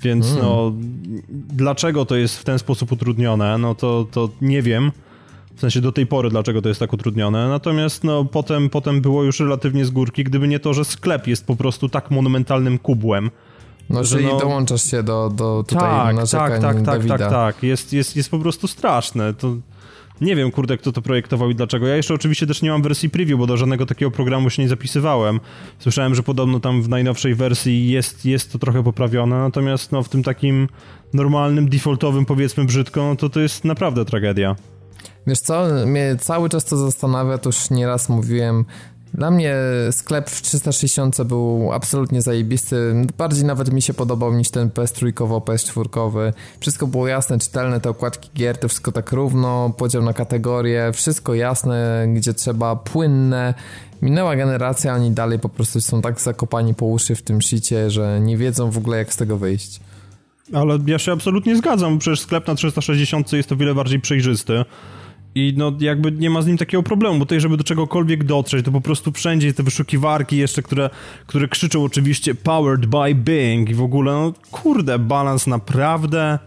Więc 0.00 0.26
mm. 0.26 0.42
no, 0.42 0.72
dlaczego 1.52 2.04
to 2.04 2.16
jest 2.16 2.38
w 2.38 2.44
ten 2.44 2.58
sposób 2.58 2.92
utrudnione, 2.92 3.58
no 3.58 3.74
to, 3.74 4.06
to 4.10 4.28
nie 4.40 4.62
wiem. 4.62 4.92
W 5.56 5.60
sensie 5.60 5.80
do 5.80 5.92
tej 5.92 6.06
pory, 6.06 6.30
dlaczego 6.30 6.62
to 6.62 6.68
jest 6.68 6.80
tak 6.80 6.92
utrudnione. 6.92 7.48
Natomiast 7.48 8.04
no, 8.04 8.24
potem, 8.24 8.70
potem 8.70 9.00
było 9.00 9.24
już 9.24 9.40
relatywnie 9.40 9.84
z 9.84 9.90
górki, 9.90 10.24
gdyby 10.24 10.48
nie 10.48 10.58
to, 10.58 10.74
że 10.74 10.84
sklep 10.84 11.26
jest 11.26 11.46
po 11.46 11.56
prostu 11.56 11.88
tak 11.88 12.10
monumentalnym 12.10 12.78
kubłem. 12.78 13.30
No, 13.90 14.04
że 14.04 14.16
czyli 14.16 14.28
no... 14.28 14.38
dołączasz 14.38 14.90
się 14.90 15.02
do, 15.02 15.30
do 15.34 15.64
tutaj 15.68 15.90
tak, 15.90 16.16
narzekań 16.16 16.60
tak, 16.62 16.82
tak, 16.82 16.84
tak, 16.84 17.18
tak, 17.18 17.30
tak. 17.30 17.62
Jest, 17.62 17.92
jest, 17.92 18.16
jest 18.16 18.30
po 18.30 18.38
prostu 18.38 18.68
straszne. 18.68 19.34
To... 19.34 19.56
Nie 20.20 20.36
wiem, 20.36 20.50
kurde, 20.50 20.78
kto 20.78 20.92
to 20.92 21.02
projektował 21.02 21.50
i 21.50 21.54
dlaczego. 21.54 21.86
Ja 21.86 21.96
jeszcze 21.96 22.14
oczywiście 22.14 22.46
też 22.46 22.62
nie 22.62 22.70
mam 22.70 22.82
wersji 22.82 23.10
preview, 23.10 23.38
bo 23.38 23.46
do 23.46 23.56
żadnego 23.56 23.86
takiego 23.86 24.10
programu 24.10 24.50
się 24.50 24.62
nie 24.62 24.68
zapisywałem. 24.68 25.40
Słyszałem, 25.78 26.14
że 26.14 26.22
podobno 26.22 26.60
tam 26.60 26.82
w 26.82 26.88
najnowszej 26.88 27.34
wersji 27.34 27.88
jest, 27.88 28.24
jest 28.24 28.52
to 28.52 28.58
trochę 28.58 28.84
poprawione, 28.84 29.38
natomiast 29.38 29.92
no, 29.92 30.02
w 30.02 30.08
tym 30.08 30.22
takim 30.22 30.68
normalnym, 31.12 31.68
defaultowym, 31.68 32.24
powiedzmy 32.24 32.64
brzydko, 32.64 33.06
no 33.06 33.16
to 33.16 33.28
to 33.28 33.40
jest 33.40 33.64
naprawdę 33.64 34.04
tragedia. 34.04 34.56
Wiesz 35.26 35.40
co, 35.40 35.66
mnie 35.86 36.16
cały 36.20 36.48
czas 36.48 36.64
to 36.64 36.76
zastanawia, 36.76 37.38
to 37.38 37.48
już 37.48 37.70
nieraz 37.70 38.08
mówiłem, 38.08 38.64
dla 39.16 39.30
mnie 39.30 39.56
sklep 39.90 40.30
w 40.30 40.42
360 40.42 41.22
był 41.22 41.72
absolutnie 41.72 42.22
zajebisty. 42.22 43.06
Bardziej 43.18 43.44
nawet 43.44 43.72
mi 43.72 43.82
się 43.82 43.94
podobał 43.94 44.34
niż 44.34 44.50
ten 44.50 44.68
PS3, 44.68 45.12
PS4. 45.12 46.32
Wszystko 46.60 46.86
było 46.86 47.08
jasne, 47.08 47.38
czytelne, 47.38 47.80
te 47.80 47.90
okładki 47.90 48.30
gier, 48.34 48.58
to 48.58 48.68
wszystko 48.68 48.92
tak 48.92 49.12
równo, 49.12 49.70
podział 49.76 50.02
na 50.02 50.12
kategorie, 50.12 50.90
wszystko 50.92 51.34
jasne, 51.34 52.06
gdzie 52.14 52.34
trzeba, 52.34 52.76
płynne. 52.76 53.54
Minęła 54.02 54.36
generacja, 54.36 54.94
oni 54.94 55.10
dalej 55.10 55.38
po 55.38 55.48
prostu 55.48 55.80
są 55.80 56.02
tak 56.02 56.20
zakopani 56.20 56.74
po 56.74 56.86
uszy 56.86 57.14
w 57.14 57.22
tym 57.22 57.42
shicie, 57.42 57.90
że 57.90 58.20
nie 58.20 58.36
wiedzą 58.36 58.70
w 58.70 58.78
ogóle 58.78 58.98
jak 58.98 59.12
z 59.12 59.16
tego 59.16 59.36
wyjść. 59.36 59.80
Ale 60.52 60.78
ja 60.86 60.98
się 60.98 61.12
absolutnie 61.12 61.56
zgadzam, 61.56 61.98
przecież 61.98 62.20
sklep 62.20 62.46
na 62.46 62.54
360 62.54 63.32
jest 63.32 63.52
o 63.52 63.56
wiele 63.56 63.74
bardziej 63.74 64.00
przejrzysty. 64.00 64.64
I 65.34 65.54
no 65.56 65.72
jakby 65.80 66.12
nie 66.12 66.30
ma 66.30 66.42
z 66.42 66.46
nim 66.46 66.56
takiego 66.56 66.82
problemu, 66.82 67.18
bo 67.18 67.24
tutaj, 67.24 67.40
żeby 67.40 67.56
do 67.56 67.64
czegokolwiek 67.64 68.24
dotrzeć, 68.24 68.64
to 68.64 68.72
po 68.72 68.80
prostu 68.80 69.12
wszędzie 69.12 69.54
te 69.54 69.62
wyszukiwarki 69.62 70.36
jeszcze, 70.36 70.62
które, 70.62 70.90
które 71.26 71.48
krzyczą 71.48 71.84
oczywiście 71.84 72.34
powered 72.34 72.86
by 72.86 73.14
Bing 73.14 73.70
i 73.70 73.74
w 73.74 73.82
ogóle, 73.82 74.12
no 74.12 74.32
kurde, 74.50 74.98
balans 74.98 75.46
naprawdę... 75.46 76.38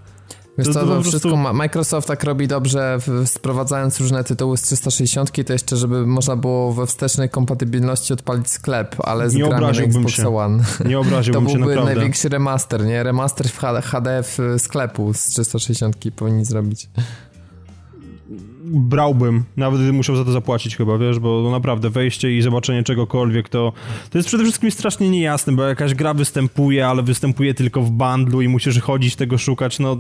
Wiesz 0.66 0.74
co, 0.74 0.80
to, 0.80 0.86
to 0.86 1.02
wszystko 1.02 1.30
prostu... 1.30 1.54
Microsoft 1.54 2.08
tak 2.08 2.24
robi 2.24 2.48
dobrze, 2.48 2.98
sprowadzając 3.26 4.00
różne 4.00 4.24
tytuły 4.24 4.58
z 4.58 4.62
360, 4.62 5.32
to 5.46 5.54
jeszcze, 5.54 5.78
żeby 5.78 6.06
można 6.06 6.36
było 6.36 6.74
we 6.74 6.88
wstecznej 6.88 7.30
kompatybilności 7.30 8.14
odpalić 8.14 8.50
sklep, 8.50 8.96
ale 9.00 9.30
z 9.30 9.34
nie 9.34 9.44
grami 9.44 9.66
na 9.66 9.84
Xbox 9.84 10.14
się. 10.14 10.38
One. 10.38 10.64
Nie 10.86 11.00
obraziłbym 11.00 11.46
to 11.46 11.52
się 11.52 11.58
byłby 11.58 11.76
naprawdę. 11.76 11.96
największy 11.96 12.30
remaster, 12.30 12.86
nie? 12.86 13.04
Remaster 13.04 13.48
w 13.50 13.58
HD 13.58 14.24
w 14.24 14.38
sklepu 14.58 15.14
z 15.14 15.26
360 15.26 15.96
powinni 16.16 16.46
zrobić 16.46 16.90
brałbym, 18.70 19.44
nawet 19.58 19.80
gdybym 19.80 19.96
musiał 19.96 20.16
za 20.16 20.26
to 20.26 20.32
zapłacić 20.32 20.78
chyba, 20.78 20.98
wiesz, 20.98 21.20
bo 21.20 21.52
naprawdę 21.52 21.90
wejście 21.90 22.38
i 22.38 22.42
zobaczenie 22.42 22.84
czegokolwiek 22.84 23.50
to 23.50 23.74
to 24.10 24.18
jest 24.18 24.28
przede 24.28 24.44
wszystkim 24.44 24.72
strasznie 24.72 25.10
niejasne, 25.10 25.54
bo 25.54 25.64
jakaś 25.64 25.94
gra 25.94 26.14
występuje, 26.14 26.88
ale 26.88 27.04
występuje 27.04 27.54
tylko 27.54 27.82
w 27.82 27.92
bundlu 27.92 28.42
i 28.42 28.48
musisz 28.48 28.80
chodzić 28.80 29.16
tego 29.16 29.38
szukać, 29.38 29.80
no 29.80 29.98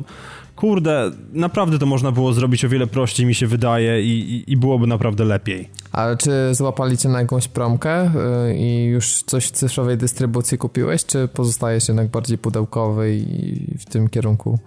kurde, 0.55 1.11
naprawdę 1.33 1.79
to 1.79 1.85
można 1.85 2.11
było 2.11 2.33
zrobić 2.33 2.65
o 2.65 2.69
wiele 2.69 2.87
prościej, 2.87 3.25
mi 3.25 3.35
się 3.35 3.47
wydaje, 3.47 4.03
i, 4.03 4.19
i, 4.35 4.51
i 4.51 4.57
byłoby 4.57 4.87
naprawdę 4.87 5.25
lepiej. 5.25 5.69
Ale 5.91 6.17
czy 6.17 6.31
złapali 6.51 6.97
cię 6.97 7.09
na 7.09 7.19
jakąś 7.19 7.47
promkę 7.47 8.11
yy, 8.47 8.57
i 8.57 8.83
już 8.85 9.23
coś 9.23 9.45
w 9.45 9.51
cyfrowej 9.51 9.97
dystrybucji 9.97 10.57
kupiłeś, 10.57 11.05
czy 11.05 11.27
pozostajesz 11.27 11.87
jednak 11.87 12.07
bardziej 12.07 12.37
pudełkowy 12.37 13.15
i 13.15 13.77
w 13.77 13.85
tym 13.85 14.09
kierunku? 14.09 14.59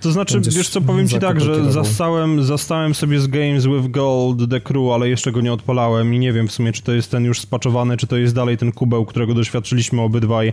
To 0.00 0.12
znaczy, 0.12 0.40
wiesz 0.40 0.68
co, 0.68 0.80
powiem 0.80 1.08
ci 1.08 1.18
tak, 1.18 1.40
że 1.40 1.72
zastałem, 1.72 2.42
zastałem 2.42 2.94
sobie 2.94 3.20
z 3.20 3.26
Games 3.26 3.66
with 3.66 3.90
Gold 3.90 4.50
The 4.50 4.60
Crew, 4.60 4.92
ale 4.94 5.08
jeszcze 5.08 5.32
go 5.32 5.40
nie 5.40 5.52
odpalałem 5.52 6.14
i 6.14 6.18
nie 6.18 6.32
wiem 6.32 6.48
w 6.48 6.52
sumie, 6.52 6.72
czy 6.72 6.82
to 6.82 6.92
jest 6.92 7.10
ten 7.10 7.24
już 7.24 7.40
spaczowany, 7.40 7.96
czy 7.96 8.06
to 8.06 8.16
jest 8.16 8.34
dalej 8.34 8.58
ten 8.58 8.72
kubeł, 8.72 9.06
którego 9.06 9.34
doświadczyliśmy 9.34 10.00
obydwaj 10.02 10.48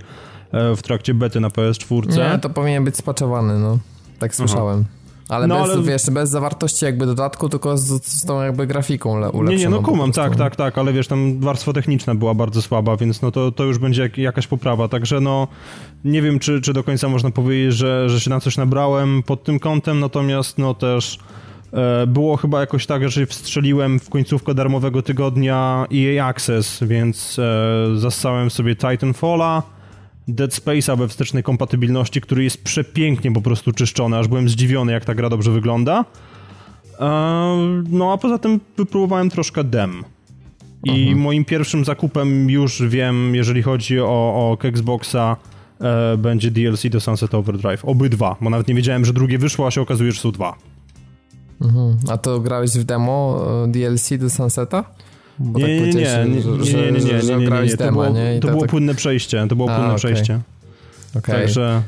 e, 0.51 0.75
w 0.75 0.82
trakcie 0.82 1.13
bety 1.13 1.40
na 1.40 1.50
PS4. 1.50 2.18
Nie, 2.18 2.40
to 2.40 2.50
powinien 2.50 2.84
być 2.84 2.98
spaczowany, 2.98 3.60
no. 3.60 3.78
Tak 4.20 4.36
słyszałem. 4.36 4.80
Aha. 4.80 5.00
Ale, 5.31 5.47
no, 5.47 5.61
bez, 5.61 5.71
ale... 5.71 5.83
Wiesz, 5.83 6.09
bez 6.11 6.29
zawartości 6.29 6.85
jakby 6.85 7.05
dodatku, 7.05 7.50
tylko 7.50 7.77
z, 7.77 8.05
z 8.05 8.25
tą 8.25 8.41
jakby 8.41 8.67
grafiką 8.67 9.11
ulepszoną. 9.11 9.51
Nie, 9.51 9.57
nie, 9.57 9.69
no 9.69 9.81
kumam, 9.81 10.11
tak, 10.11 10.35
tak, 10.35 10.55
tak, 10.55 10.77
ale 10.77 10.93
wiesz, 10.93 11.07
tam 11.07 11.39
warstwa 11.39 11.73
techniczna 11.73 12.15
była 12.15 12.33
bardzo 12.33 12.61
słaba, 12.61 12.97
więc 12.97 13.21
no 13.21 13.31
to, 13.31 13.51
to 13.51 13.63
już 13.63 13.77
będzie 13.77 14.01
jak, 14.01 14.17
jakaś 14.17 14.47
poprawa, 14.47 14.88
także 14.88 15.19
no 15.19 15.47
nie 16.05 16.21
wiem, 16.21 16.39
czy, 16.39 16.61
czy 16.61 16.73
do 16.73 16.83
końca 16.83 17.09
można 17.09 17.31
powiedzieć, 17.31 17.73
że, 17.73 18.09
że 18.09 18.19
się 18.19 18.29
na 18.29 18.39
coś 18.39 18.57
nabrałem 18.57 19.23
pod 19.23 19.43
tym 19.43 19.59
kątem, 19.59 20.00
natomiast 20.00 20.57
no 20.57 20.73
też 20.73 21.19
e, 21.73 22.07
było 22.07 22.38
chyba 22.38 22.59
jakoś 22.59 22.85
tak, 22.85 23.09
że 23.09 23.25
wstrzeliłem 23.25 24.00
w 24.00 24.09
końcówkę 24.09 24.53
darmowego 24.53 25.01
tygodnia 25.01 25.85
EA 25.93 26.25
Access, 26.25 26.83
więc 26.83 27.39
e, 27.39 28.00
zassałem 28.00 28.50
sobie 28.50 28.75
Titanfalla, 28.75 29.63
Dead 30.28 30.51
Space'a 30.51 30.98
we 30.98 31.08
wstecznej 31.08 31.44
kompatybilności, 31.44 32.22
który 32.22 32.44
jest 32.44 32.63
przepięknie 32.63 33.32
po 33.32 33.42
prostu 33.42 33.72
czyszczony, 33.72 34.18
aż 34.18 34.28
byłem 34.28 34.50
zdziwiony, 34.50 34.92
jak 34.92 35.06
ta 35.06 35.16
gra 35.16 35.30
dobrze 35.30 35.51
wygląda. 35.51 36.06
E, 37.00 37.84
no 37.90 38.13
a 38.13 38.18
poza 38.18 38.38
tym 38.38 38.60
wypróbowałem 38.78 39.30
troszkę 39.30 39.63
dem. 39.63 40.04
I 40.84 41.01
mhm. 41.01 41.20
moim 41.20 41.46
pierwszym 41.46 41.86
zakupem 41.86 42.50
już 42.50 42.84
wiem, 42.88 43.36
jeżeli 43.36 43.62
chodzi 43.62 44.00
o, 44.00 44.06
o 44.08 44.58
Xboxa, 44.63 45.38
e, 45.80 46.18
będzie 46.18 46.51
DLC 46.51 46.90
do 46.90 47.01
Sunset 47.01 47.34
Overdrive. 47.34 47.86
Obydwa, 47.86 48.36
bo 48.42 48.50
nawet 48.50 48.68
nie 48.68 48.75
wiedziałem, 48.75 49.06
że 49.06 49.13
drugie 49.13 49.38
wyszło, 49.38 49.68
a 49.68 49.72
się 49.72 49.82
okazuje, 49.82 50.12
że 50.12 50.20
są 50.20 50.32
dwa. 50.32 50.56
Mhm. 51.62 51.98
A 52.10 52.18
to 52.18 52.40
grałeś 52.40 52.72
w 52.72 52.84
demo 52.84 53.46
e, 53.66 53.72
DLC 53.72 54.10
do 54.20 54.30
Sunseta? 54.30 54.84
Nie, 55.43 55.53
tak 55.53 55.63
nie, 55.63 55.93
nie, 55.93 55.93
nie, 55.93 56.41
że, 56.65 56.77
nie, 56.77 56.91
nie, 56.91 56.91
nie, 56.91 57.13
nie, 57.13 57.36
nie, 57.36 57.50
nie, 57.50 57.62
nie. 57.67 57.77
To 57.77 57.91
było, 57.91 58.05
to 58.41 58.48
było 58.48 58.62
tak- 58.62 58.69
płynne 58.69 58.95
przejście, 58.95 59.45
to 59.50 59.55
było 59.55 59.69
płynne 59.69 59.95
przejście. 59.95 60.39
Także... 61.24 61.81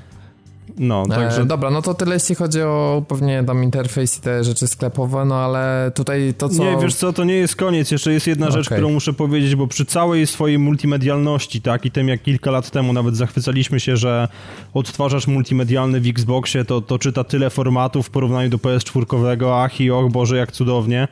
No, 0.78 1.04
e, 1.04 1.10
także... 1.10 1.46
Dobra, 1.46 1.70
no 1.70 1.82
to 1.82 1.94
tyle 1.94 2.14
jeśli 2.14 2.36
chodzi 2.36 2.62
o 2.62 3.04
pewnie 3.08 3.44
tam 3.48 3.64
interfejs 3.64 4.18
i 4.18 4.22
te 4.22 4.44
rzeczy 4.44 4.68
sklepowe, 4.68 5.26
no 5.26 5.36
ale 5.36 5.92
tutaj 5.96 6.34
to 6.38 6.50
co... 6.50 6.64
Nie, 6.64 6.78
wiesz 6.82 6.96
co, 6.96 7.14
to 7.14 7.24
nie 7.24 7.34
jest 7.34 7.56
koniec, 7.56 7.92
jeszcze 7.92 8.14
jest 8.14 8.28
jedna 8.28 8.48
okay. 8.48 8.58
rzecz, 8.58 8.70
którą 8.70 8.92
muszę 8.92 9.14
powiedzieć, 9.14 9.56
bo 9.56 9.68
przy 9.68 9.86
całej 9.86 10.28
swojej 10.28 10.60
multimedialności, 10.60 11.62
tak, 11.62 11.86
i 11.86 11.92
tym 11.92 12.08
jak 12.08 12.24
kilka 12.24 12.52
lat 12.52 12.70
temu 12.70 12.94
nawet 12.94 13.18
zachwycaliśmy 13.18 13.80
się, 13.80 13.98
że 13.98 14.28
odtwarzasz 14.74 15.28
multimedialny 15.28 16.02
w 16.02 16.08
Xboxie 16.08 16.66
to, 16.66 16.82
to 16.82 17.00
czyta 17.00 17.24
tyle 17.24 17.50
formatów 17.50 18.08
w 18.08 18.10
porównaniu 18.10 18.50
do 18.50 18.58
PS4, 18.58 19.64
ach 19.64 19.82
i 19.82 19.92
och 19.92 20.12
Boże, 20.12 20.38
jak 20.38 20.52
cudownie, 20.52 21.08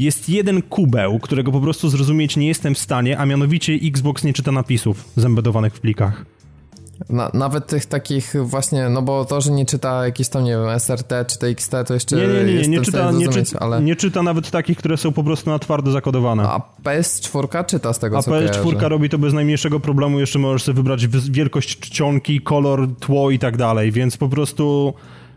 jest 0.00 0.28
jeden 0.28 0.62
kubeł, 0.62 1.18
którego 1.18 1.52
po 1.52 1.60
prostu 1.60 1.88
zrozumieć 1.88 2.36
nie 2.36 2.48
jestem 2.48 2.74
w 2.74 2.78
stanie, 2.78 3.18
a 3.18 3.26
mianowicie 3.26 3.72
Xbox 3.72 4.24
nie 4.24 4.32
czyta 4.32 4.52
napisów 4.52 5.04
zembedowanych 5.16 5.74
w 5.74 5.80
plikach. 5.80 6.24
Na, 7.08 7.30
nawet 7.34 7.66
tych 7.66 7.86
takich 7.86 8.34
właśnie, 8.42 8.88
no 8.88 9.02
bo 9.02 9.24
to, 9.24 9.40
że 9.40 9.50
nie 9.50 9.66
czyta 9.66 10.04
jakieś 10.04 10.28
tam, 10.28 10.44
nie 10.44 10.50
wiem, 10.50 10.80
SRT 10.80 11.24
czy 11.26 11.38
TXT, 11.38 11.74
to 11.86 11.94
jeszcze 11.94 12.16
nie, 12.16 12.26
nie, 12.26 12.44
nie, 12.44 12.60
nie, 12.62 12.68
nie 12.68 12.80
czyta, 12.80 13.12
nie, 13.12 13.28
czy, 13.28 13.58
ale... 13.58 13.82
nie 13.82 13.96
czyta 13.96 14.22
nawet 14.22 14.50
takich, 14.50 14.78
które 14.78 14.96
są 14.96 15.12
po 15.12 15.24
prostu 15.24 15.50
na 15.50 15.58
twardo 15.58 15.90
zakodowane. 15.90 16.42
A 16.42 16.60
PS4 16.84 17.64
czyta 17.64 17.92
z 17.92 17.98
tego, 17.98 18.18
A 18.18 18.22
co 18.22 18.30
PS4 18.30 18.62
kojarzę. 18.62 18.88
robi 18.88 19.08
to 19.08 19.18
bez 19.18 19.32
najmniejszego 19.32 19.80
problemu, 19.80 20.20
jeszcze 20.20 20.38
możesz 20.38 20.62
sobie 20.62 20.76
wybrać 20.76 21.06
wielkość 21.30 21.78
czcionki, 21.78 22.40
kolor, 22.40 22.88
tło 23.00 23.30
i 23.30 23.38
tak 23.38 23.56
dalej, 23.56 23.92
więc 23.92 24.16
po 24.16 24.28
prostu 24.28 24.94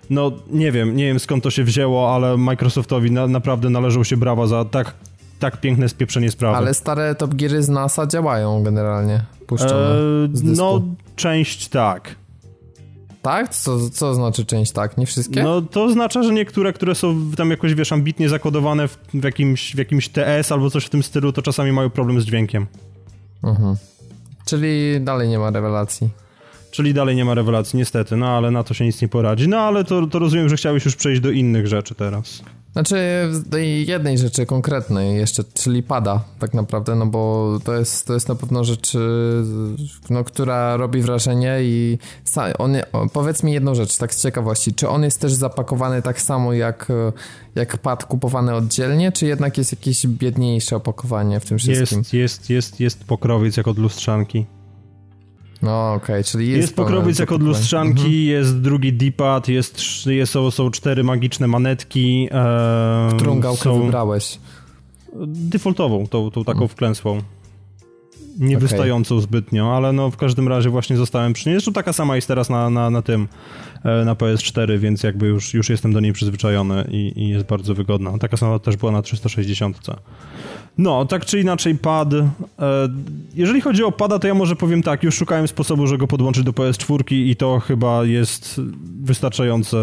no 0.10 0.32
nie 0.52 0.72
wiem, 0.72 0.96
nie 0.96 1.06
wiem 1.06 1.20
skąd 1.20 1.44
to 1.44 1.52
się 1.52 1.64
wzięło, 1.64 2.16
ale 2.16 2.38
Microsoftowi 2.38 3.12
na, 3.12 3.28
naprawdę 3.28 3.70
należą 3.70 4.04
się 4.04 4.18
brawa 4.18 4.48
za 4.48 4.66
tak, 4.66 4.94
tak 5.40 5.62
piękne 5.62 5.90
spieprzenie 5.90 6.32
sprawy. 6.32 6.58
Ale 6.58 6.74
stare 6.74 7.16
Top 7.16 7.36
Geary 7.36 7.64
z 7.64 7.70
NASA 7.70 8.08
działają 8.08 8.64
generalnie, 8.64 9.24
puszczone 9.48 9.92
eee, 9.92 10.30
No, 10.44 10.82
część 11.16 11.68
tak. 11.68 12.16
Tak? 13.22 13.50
Co, 13.50 13.90
co 13.90 14.14
znaczy 14.14 14.46
część 14.46 14.72
tak? 14.72 14.98
Nie 14.98 15.06
wszystkie? 15.06 15.44
No 15.44 15.62
to 15.62 15.84
oznacza, 15.84 16.24
że 16.24 16.34
niektóre, 16.34 16.74
które 16.74 16.96
są 16.96 17.32
tam 17.38 17.50
jakoś, 17.50 17.74
wiesz, 17.74 17.92
ambitnie 17.92 18.30
zakodowane 18.30 18.88
w, 18.88 18.98
w, 19.14 19.24
jakimś, 19.24 19.76
w 19.76 19.78
jakimś 19.78 20.10
TS 20.10 20.52
albo 20.52 20.70
coś 20.70 20.86
w 20.86 20.90
tym 20.90 21.04
stylu, 21.04 21.34
to 21.34 21.42
czasami 21.42 21.72
mają 21.72 21.90
problem 21.90 22.22
z 22.22 22.26
dźwiękiem. 22.26 22.68
Mhm. 23.44 23.76
Czyli 24.46 25.02
dalej 25.02 25.30
nie 25.30 25.40
ma 25.40 25.52
rewelacji. 25.52 26.10
Czyli 26.74 26.94
dalej 26.94 27.16
nie 27.16 27.26
ma 27.26 27.34
rewelacji, 27.34 27.78
niestety, 27.78 28.18
no 28.18 28.28
ale 28.28 28.52
na 28.52 28.64
to 28.64 28.74
się 28.74 28.86
nic 28.86 29.02
nie 29.02 29.08
poradzi. 29.08 29.48
No 29.48 29.58
ale 29.58 29.84
to, 29.84 30.08
to 30.08 30.20
rozumiem, 30.20 30.50
że 30.50 30.56
chciałeś 30.56 30.86
już 30.86 30.96
przejść 30.96 31.22
do 31.22 31.32
innych 31.32 31.68
rzeczy 31.68 31.96
teraz. 31.96 32.44
Znaczy 32.74 32.98
jednej 33.88 34.18
rzeczy 34.18 34.46
konkretnej 34.46 35.18
jeszcze, 35.18 35.44
czyli 35.54 35.84
pada 35.84 36.24
tak 36.40 36.54
naprawdę, 36.54 36.96
no 36.96 37.06
bo 37.06 37.54
to 37.64 37.74
jest, 37.74 38.08
to 38.08 38.14
jest 38.14 38.30
na 38.30 38.36
pewno 38.36 38.64
rzecz, 38.64 38.94
no, 40.10 40.24
która 40.24 40.78
robi 40.78 41.02
wrażenie 41.02 41.58
i 41.62 41.98
on, 42.58 42.76
powiedz 43.14 43.44
mi 43.44 43.54
jedną 43.54 43.76
rzecz, 43.76 43.98
tak 43.98 44.14
z 44.14 44.22
ciekawości, 44.22 44.74
czy 44.74 44.90
on 44.90 45.04
jest 45.04 45.22
też 45.22 45.34
zapakowany 45.34 46.02
tak 46.02 46.22
samo 46.22 46.54
jak, 46.54 46.88
jak 47.56 47.78
pad 47.78 48.06
kupowany 48.06 48.56
oddzielnie, 48.56 49.12
czy 49.12 49.26
jednak 49.26 49.58
jest 49.58 49.72
jakieś 49.72 50.08
biedniejsze 50.08 50.76
opakowanie 50.76 51.40
w 51.40 51.46
tym 51.46 51.58
wszystkim? 51.58 52.00
Jest, 52.00 52.14
jest, 52.14 52.50
jest, 52.50 52.80
jest 52.80 53.04
pokrowiec 53.04 53.58
jak 53.58 53.68
od 53.68 53.78
lustrzanki. 53.78 54.46
No 55.64 55.94
okej, 55.94 56.04
okay, 56.04 56.24
czyli 56.24 56.50
jest... 56.50 56.62
Jest 56.62 56.76
pokrowiec 56.76 57.20
jak 57.20 57.32
od 57.32 57.44
lustrzanki, 57.44 58.02
mhm. 58.02 58.14
jest 58.14 58.62
drugi 58.62 58.94
D-pad, 58.94 59.48
jest, 59.48 59.82
jest, 60.06 60.32
są, 60.32 60.52
są 60.52 60.72
cztery 60.72 61.04
magiczne 61.04 61.48
manetki. 61.48 62.28
E, 62.32 63.10
Którą 63.16 63.40
gałkę 63.40 63.64
są... 63.64 63.82
wybrałeś? 63.82 64.40
Defaultową, 65.26 66.08
tą, 66.08 66.32
tą 66.32 66.44
taką 66.44 66.68
wklęsłą. 66.68 67.22
Nie 68.40 68.58
okay. 68.58 69.22
zbytnio, 69.22 69.78
ale 69.78 69.94
no 69.94 70.12
w 70.12 70.18
każdym 70.18 70.48
razie 70.48 70.70
właśnie 70.70 70.98
zostałem 70.98 71.34
przy 71.34 71.50
niej. 71.50 71.56
Zresztą 71.56 71.74
taka 71.74 71.94
sama 71.94 72.16
jest 72.16 72.28
teraz 72.28 72.50
na, 72.50 72.70
na, 72.70 72.90
na 72.90 73.02
tym, 73.02 73.28
e, 73.84 74.06
na 74.06 74.16
PS4, 74.16 74.80
więc 74.80 75.04
jakby 75.04 75.28
już, 75.28 75.54
już 75.54 75.70
jestem 75.70 75.94
do 75.94 76.00
niej 76.00 76.14
przyzwyczajony 76.14 76.88
i, 76.92 77.14
i 77.16 77.30
jest 77.30 77.46
bardzo 77.46 77.74
wygodna. 77.74 78.18
Taka 78.18 78.38
sama 78.38 78.60
też 78.60 78.78
była 78.78 78.92
na 78.92 79.02
360. 79.02 79.80
No, 80.78 81.06
tak 81.06 81.26
czy 81.26 81.40
inaczej 81.40 81.76
pad. 81.78 82.14
E, 82.14 82.24
jeżeli 83.36 83.62
chodzi 83.62 83.84
o 83.84 83.92
pada, 83.92 84.20
to 84.20 84.28
ja 84.28 84.34
może 84.34 84.56
powiem 84.56 84.84
tak, 84.84 85.04
już 85.04 85.16
szukałem 85.16 85.48
sposobu, 85.48 85.88
żeby 85.88 85.98
go 85.98 86.08
podłączyć 86.08 86.44
do 86.44 86.52
PS4 86.52 87.16
i 87.16 87.36
to 87.36 87.60
chyba 87.60 88.06
jest 88.06 88.62
wystarczające, 89.02 89.78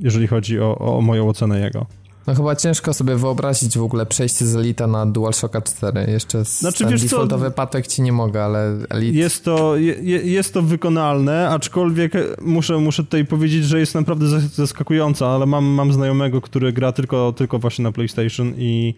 jeżeli 0.00 0.26
chodzi 0.26 0.60
o, 0.60 0.78
o 0.78 1.00
moją 1.00 1.28
ocenę 1.28 1.60
jego. 1.60 1.86
No 2.26 2.34
chyba 2.34 2.56
ciężko 2.56 2.94
sobie 2.94 3.16
wyobrazić 3.16 3.78
w 3.78 3.82
ogóle 3.82 4.06
przejście 4.06 4.46
z 4.46 4.56
Elita 4.56 4.86
na 4.86 5.06
DualShocka 5.06 5.60
4. 5.62 6.06
Jeszcze 6.08 6.44
z 6.44 6.60
znaczy, 6.60 6.84
ten 6.84 6.98
defaultowy 6.98 7.46
co? 7.46 7.50
patek 7.50 7.86
ci 7.86 8.02
nie 8.02 8.12
mogę, 8.12 8.44
ale 8.44 8.76
Elite... 8.88 9.18
Jest 9.18 9.44
to, 9.44 9.76
je, 9.76 9.94
jest 10.02 10.54
to 10.54 10.62
wykonalne, 10.62 11.48
aczkolwiek 11.48 12.12
muszę, 12.42 12.78
muszę 12.78 13.04
tutaj 13.04 13.24
powiedzieć, 13.24 13.64
że 13.64 13.80
jest 13.80 13.94
naprawdę 13.94 14.26
zaskakująca, 14.40 15.26
ale 15.26 15.46
mam, 15.46 15.64
mam 15.64 15.92
znajomego, 15.92 16.40
który 16.40 16.72
gra 16.72 16.92
tylko, 16.92 17.32
tylko 17.32 17.58
właśnie 17.58 17.82
na 17.82 17.92
PlayStation 17.92 18.52
i 18.56 18.94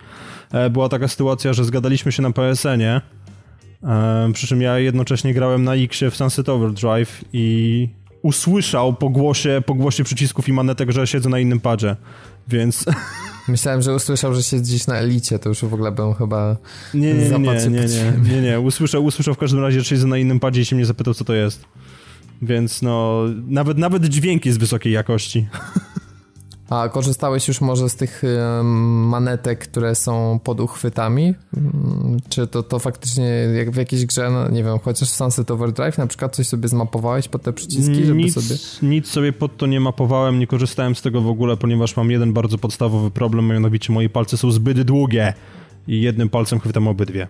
e, 0.52 0.70
była 0.70 0.88
taka 0.88 1.08
sytuacja, 1.08 1.52
że 1.52 1.64
zgadaliśmy 1.64 2.12
się 2.12 2.22
na 2.22 2.30
PSN-ie, 2.30 3.00
e, 3.82 4.30
przy 4.32 4.46
czym 4.46 4.62
ja 4.62 4.78
jednocześnie 4.78 5.34
grałem 5.34 5.64
na 5.64 5.74
Xie 5.74 6.10
w 6.10 6.16
Sunset 6.16 6.48
Overdrive 6.48 7.24
i 7.32 7.88
usłyszał 8.26 8.94
po 8.94 9.08
głosie, 9.08 9.62
po 9.66 9.74
głosie 9.74 10.04
przycisków 10.04 10.48
i 10.48 10.52
manetek, 10.52 10.90
że 10.90 11.06
siedzę 11.06 11.28
na 11.28 11.38
innym 11.38 11.60
padzie 11.60 11.96
więc... 12.48 12.84
Myślałem, 13.48 13.82
że 13.82 13.94
usłyszał, 13.94 14.34
że 14.34 14.42
się 14.42 14.62
dziś 14.62 14.86
na 14.86 14.96
elicie, 14.96 15.38
to 15.38 15.48
już 15.48 15.64
w 15.64 15.74
ogóle 15.74 15.92
bym 15.92 16.14
chyba 16.14 16.56
nie, 16.94 17.14
nie, 17.14 17.28
nie, 17.30 17.38
nie, 17.38 17.54
nie, 17.54 17.80
nie, 17.80 18.30
nie, 18.30 18.42
nie, 18.42 18.60
usłyszał, 18.60 19.04
usłyszał 19.04 19.34
w 19.34 19.38
każdym 19.38 19.60
razie, 19.60 19.80
że 19.80 19.84
siedzę 19.84 20.06
na 20.06 20.18
innym 20.18 20.40
padzie 20.40 20.60
i 20.60 20.64
się 20.64 20.76
mnie 20.76 20.86
zapytał, 20.86 21.14
co 21.14 21.24
to 21.24 21.34
jest. 21.34 21.64
Więc 22.42 22.82
no, 22.82 23.22
nawet, 23.46 23.78
nawet 23.78 24.04
dźwięk 24.04 24.46
jest 24.46 24.58
wysokiej 24.58 24.92
jakości. 24.92 25.46
A 26.70 26.88
korzystałeś 26.88 27.48
już 27.48 27.60
może 27.60 27.88
z 27.88 27.96
tych 27.96 28.22
manetek, 28.62 29.58
które 29.68 29.94
są 29.94 30.40
pod 30.44 30.60
uchwytami? 30.60 31.34
Mm, 31.56 32.16
czy 32.28 32.46
to, 32.46 32.62
to 32.62 32.78
faktycznie 32.78 33.24
jak 33.56 33.70
w 33.70 33.76
jakiejś 33.76 34.06
grze, 34.06 34.30
no, 34.30 34.48
nie 34.48 34.64
wiem, 34.64 34.78
chociaż 34.78 35.10
w 35.10 35.14
Sunset 35.14 35.50
Overdrive 35.50 35.98
na 35.98 36.06
przykład 36.06 36.36
coś 36.36 36.46
sobie 36.46 36.68
zmapowałeś 36.68 37.28
pod 37.28 37.42
te 37.42 37.52
przyciski, 37.52 38.04
żeby 38.04 38.18
nic, 38.18 38.34
sobie... 38.34 38.60
Nic 38.82 39.08
sobie 39.08 39.32
pod 39.32 39.56
to 39.56 39.66
nie 39.66 39.80
mapowałem, 39.80 40.38
nie 40.38 40.46
korzystałem 40.46 40.94
z 40.94 41.02
tego 41.02 41.20
w 41.20 41.28
ogóle, 41.28 41.56
ponieważ 41.56 41.96
mam 41.96 42.10
jeden 42.10 42.32
bardzo 42.32 42.58
podstawowy 42.58 43.10
problem, 43.10 43.46
mianowicie 43.46 43.92
moje 43.92 44.08
palce 44.08 44.36
są 44.36 44.50
zbyt 44.50 44.82
długie 44.82 45.34
i 45.88 46.00
jednym 46.00 46.28
palcem 46.28 46.60
chwytam 46.60 46.88
obydwie. 46.88 47.28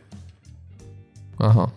Aha. 1.39 1.69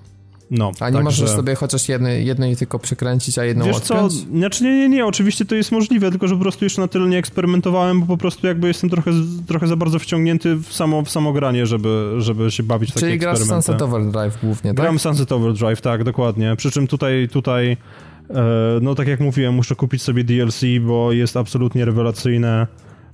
No, 0.51 0.71
a 0.79 0.89
nie 0.89 0.95
tak, 0.95 1.03
możesz 1.03 1.29
że... 1.29 1.35
sobie 1.35 1.55
chociaż 1.55 1.89
jednej, 1.89 2.25
jednej 2.25 2.55
tylko 2.55 2.79
przekręcić, 2.79 3.38
a 3.38 3.45
jedną 3.45 3.65
Wiesz 3.65 3.75
odpiąć? 3.75 4.13
co, 4.13 4.29
znaczy 4.38 4.63
nie, 4.63 4.77
nie, 4.77 4.89
nie, 4.89 5.05
oczywiście 5.05 5.45
to 5.45 5.55
jest 5.55 5.71
możliwe, 5.71 6.09
tylko 6.09 6.27
że 6.27 6.35
po 6.35 6.41
prostu 6.41 6.65
jeszcze 6.65 6.81
na 6.81 6.88
tyle 6.88 7.07
nie 7.07 7.17
eksperymentowałem, 7.17 7.99
bo 7.99 8.05
po 8.05 8.17
prostu 8.17 8.47
jakby 8.47 8.67
jestem 8.67 8.89
trochę, 8.89 9.12
trochę 9.47 9.67
za 9.67 9.75
bardzo 9.75 9.99
wciągnięty 9.99 10.55
w 10.55 10.73
samo, 10.73 11.01
w 11.01 11.09
samo 11.09 11.33
granie, 11.33 11.65
żeby, 11.65 12.15
żeby 12.17 12.51
się 12.51 12.63
bawić 12.63 12.91
w 12.91 12.93
takie. 12.93 13.05
Czyli 13.05 13.19
grasz 13.19 13.39
Sunset 13.39 13.81
Overdrive 13.81 14.38
głównie, 14.41 14.73
tak? 14.73 14.75
Gram 14.75 14.99
Sunset 14.99 15.31
Overdrive, 15.31 15.81
tak, 15.81 16.03
dokładnie. 16.03 16.55
Przy 16.57 16.71
czym 16.71 16.88
tutaj, 16.88 17.27
tutaj 17.31 17.77
e, 18.29 18.35
no 18.81 18.95
tak 18.95 19.07
jak 19.07 19.19
mówiłem, 19.19 19.53
muszę 19.53 19.75
kupić 19.75 20.01
sobie 20.01 20.23
DLC, 20.23 20.62
bo 20.81 21.12
jest 21.12 21.38
absolutnie 21.38 21.85
rewelacyjne 21.85 22.67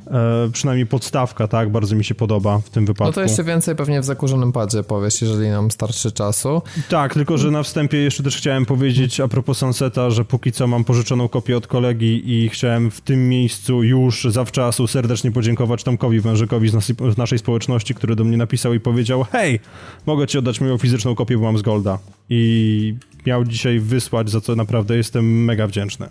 e, 0.08 0.50
przynajmniej 0.52 0.88
podstawka, 0.88 1.48
tak, 1.48 1.72
bardzo 1.72 1.96
mi 1.96 2.04
się 2.04 2.16
podoba 2.16 2.60
w 2.60 2.70
tym 2.70 2.86
wypadku. 2.86 3.06
No 3.06 3.12
to 3.12 3.22
jeszcze 3.22 3.44
więcej 3.44 3.76
pewnie 3.76 4.02
w 4.02 4.06
zakurzonym 4.06 4.52
padzie 4.52 4.84
powiesz, 4.84 5.22
jeżeli 5.22 5.50
nam 5.50 5.72
starczy 5.72 6.12
czasu. 6.12 6.62
Tak, 6.90 7.14
tylko 7.14 7.38
że 7.38 7.52
na 7.52 7.64
wstępie 7.64 7.98
jeszcze 7.98 8.24
też 8.24 8.38
chciałem 8.38 8.66
powiedzieć 8.66 9.20
a 9.20 9.28
propos 9.28 9.58
Sunseta, 9.58 10.10
że 10.10 10.26
póki 10.26 10.52
co 10.52 10.68
mam 10.68 10.84
pożyczoną 10.84 11.28
kopię 11.28 11.58
od 11.58 11.68
kolegi 11.68 12.34
i 12.34 12.50
chciałem 12.50 12.92
w 12.92 13.02
tym 13.02 13.30
miejscu 13.30 13.84
już 13.84 14.28
zawczasu 14.30 14.88
serdecznie 14.88 15.32
podziękować 15.32 15.84
Tomkowi 15.84 16.20
Wężykowi 16.20 16.70
z, 16.70 16.74
nas, 16.74 16.86
z 17.14 17.18
naszej 17.18 17.40
społeczności, 17.40 17.96
który 17.96 18.16
do 18.16 18.24
mnie 18.24 18.38
napisał 18.38 18.74
i 18.74 18.80
powiedział 18.80 19.24
hej, 19.32 19.60
mogę 20.06 20.28
ci 20.28 20.38
oddać 20.38 20.62
moją 20.62 20.78
fizyczną 20.78 21.16
kopię, 21.16 21.38
bo 21.38 21.44
mam 21.44 21.58
z 21.58 21.62
Golda. 21.62 22.00
I 22.30 22.96
miał 23.26 23.44
dzisiaj 23.44 23.80
wysłać, 23.80 24.30
za 24.30 24.42
co 24.42 24.56
naprawdę 24.56 24.98
jestem 24.98 25.44
mega 25.44 25.68
wdzięczny. 25.68 26.08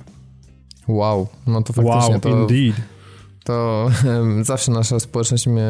Wow, 0.89 1.29
no 1.47 1.63
to 1.63 1.73
faktycznie 1.73 2.15
wow, 2.15 2.21
to... 2.21 2.29
indeed 2.29 2.94
to 3.45 3.91
zawsze 4.43 4.73
nasza 4.73 5.01
społeczność 5.01 5.47
mnie 5.47 5.67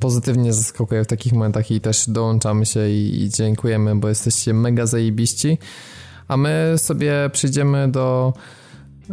pozytywnie 0.00 0.52
zaskakuje 0.52 1.04
w 1.04 1.06
takich 1.06 1.32
momentach 1.32 1.70
i 1.70 1.80
też 1.80 2.04
dołączamy 2.08 2.66
się 2.66 2.90
i, 2.90 3.22
i 3.22 3.30
dziękujemy, 3.30 3.96
bo 3.96 4.08
jesteście 4.08 4.54
mega 4.54 4.86
zajebiści. 4.86 5.58
A 6.28 6.36
my 6.36 6.74
sobie 6.76 7.30
przyjdziemy 7.32 7.88
do 7.88 8.32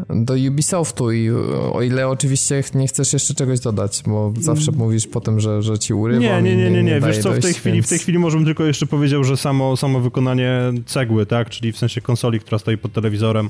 do 0.10 0.34
Ubisoftu 0.50 1.12
i 1.12 1.30
o 1.74 1.82
ile 1.82 2.08
oczywiście 2.08 2.64
nie 2.76 2.88
chcesz 2.88 3.14
jeszcze 3.14 3.34
czegoś 3.34 3.60
dodać, 3.60 4.04
bo 4.08 4.34
zawsze 4.40 4.72
mm. 4.72 4.80
mówisz 4.80 5.08
potem, 5.08 5.40
że, 5.40 5.62
że 5.62 5.80
ci 5.80 5.94
urywam 5.94 6.22
Nie, 6.22 6.42
nie, 6.42 6.56
nie, 6.56 6.72
nie, 6.72 6.84
nie. 6.84 7.02
wiesz 7.02 7.18
co, 7.18 7.32
w 7.32 7.40
tej, 7.40 7.54
chwili, 7.54 7.82
w 7.82 7.88
tej 7.88 8.00
chwili 8.00 8.20
możemy 8.20 8.46
tylko 8.46 8.66
jeszcze 8.66 8.86
powiedzieć, 8.86 9.26
że 9.26 9.38
samo, 9.38 9.78
samo 9.78 10.00
wykonanie 10.00 10.74
cegły, 10.86 11.26
tak, 11.26 11.50
czyli 11.50 11.72
w 11.72 11.78
sensie 11.78 12.02
konsoli, 12.02 12.40
która 12.40 12.60
stoi 12.60 12.78
pod 12.78 12.94
telewizorem, 12.94 13.50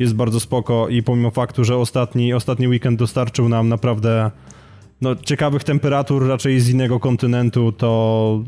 jest 0.00 0.14
bardzo 0.14 0.40
spoko 0.40 0.88
i 0.88 1.02
pomimo 1.02 1.30
faktu, 1.30 1.64
że 1.64 1.76
ostatni, 1.76 2.34
ostatni 2.34 2.68
weekend 2.68 2.98
dostarczył 2.98 3.48
nam 3.48 3.68
naprawdę 3.68 4.30
no, 5.00 5.16
ciekawych 5.16 5.64
temperatur 5.64 6.28
raczej 6.28 6.60
z 6.60 6.68
innego 6.68 7.00
kontynentu, 7.00 7.72
to 7.72 8.42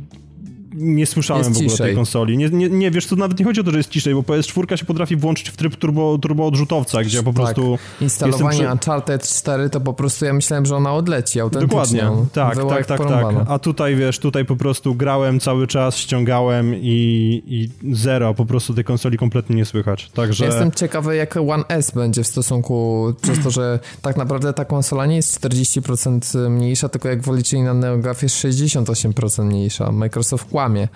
nie 0.75 1.07
słyszałem 1.07 1.41
jest 1.41 1.53
w 1.53 1.57
ogóle 1.57 1.71
ciszej. 1.71 1.87
tej 1.87 1.97
konsoli. 1.97 2.39
Nie, 2.39 2.49
nie, 2.49 2.69
nie, 2.69 2.91
wiesz, 2.91 3.07
to 3.07 3.17
nawet 3.17 3.39
nie 3.39 3.45
chodzi 3.45 3.61
o 3.61 3.65
to, 3.65 3.71
że 3.71 3.77
jest 3.77 3.91
ciszej, 3.91 4.15
bo 4.15 4.21
PS4 4.21 4.77
się 4.77 4.85
potrafi 4.85 5.17
włączyć 5.17 5.51
w 5.51 5.57
tryb 5.57 5.77
turbo, 5.77 6.19
turbo 6.19 6.47
odrzutowca, 6.47 7.03
gdzie 7.03 7.23
po 7.23 7.33
tak. 7.33 7.35
prostu... 7.35 7.79
Instalowanie 8.01 8.59
przy... 8.59 8.73
Uncharted 8.73 9.29
4 9.29 9.71
to 9.71 9.81
po 9.81 9.93
prostu 9.93 10.25
ja 10.25 10.33
myślałem, 10.33 10.67
że 10.67 10.77
ona 10.77 10.93
odleci 10.93 11.41
autentycznie. 11.41 11.69
Dokładnie, 11.69 12.27
tak, 12.33 12.57
tak, 12.57 12.87
tak, 12.87 13.09
tak. 13.09 13.35
A 13.49 13.59
tutaj, 13.59 13.97
wiesz, 13.97 14.19
tutaj 14.19 14.45
po 14.45 14.57
prostu 14.57 14.95
grałem 14.95 15.41
cały 15.41 15.67
czas, 15.67 15.97
ściągałem 15.97 16.75
i, 16.75 17.43
i 17.47 17.95
zero, 17.95 18.35
po 18.35 18.47
prostu 18.47 18.75
tej 18.75 18.85
konsoli 18.85 19.19
kompletnie 19.19 19.57
nie 19.57 19.65
słychać, 19.65 20.11
także... 20.11 20.45
Ja 20.45 20.51
jestem 20.51 20.73
ciekawy, 20.73 21.17
jak 21.17 21.37
One 21.37 21.65
S 21.69 21.91
będzie 21.91 22.23
w 22.23 22.27
stosunku, 22.27 23.07
przez 23.23 23.45
to, 23.45 23.51
że 23.51 23.79
tak 24.03 24.17
naprawdę 24.17 24.53
ta 24.53 24.65
konsola 24.65 25.07
nie 25.07 25.17
jest 25.17 25.41
40% 25.41 26.51
mniejsza, 26.51 26.89
tylko 26.89 27.09
jak 27.09 27.23
woliczyli 27.23 27.63
na 27.63 27.75
NeoGAF 27.75 28.23
jest 28.23 28.37
68% 28.37 29.45
mniejsza. 29.45 29.93
Microsoft 29.93 30.49
kłamie. 30.63 30.89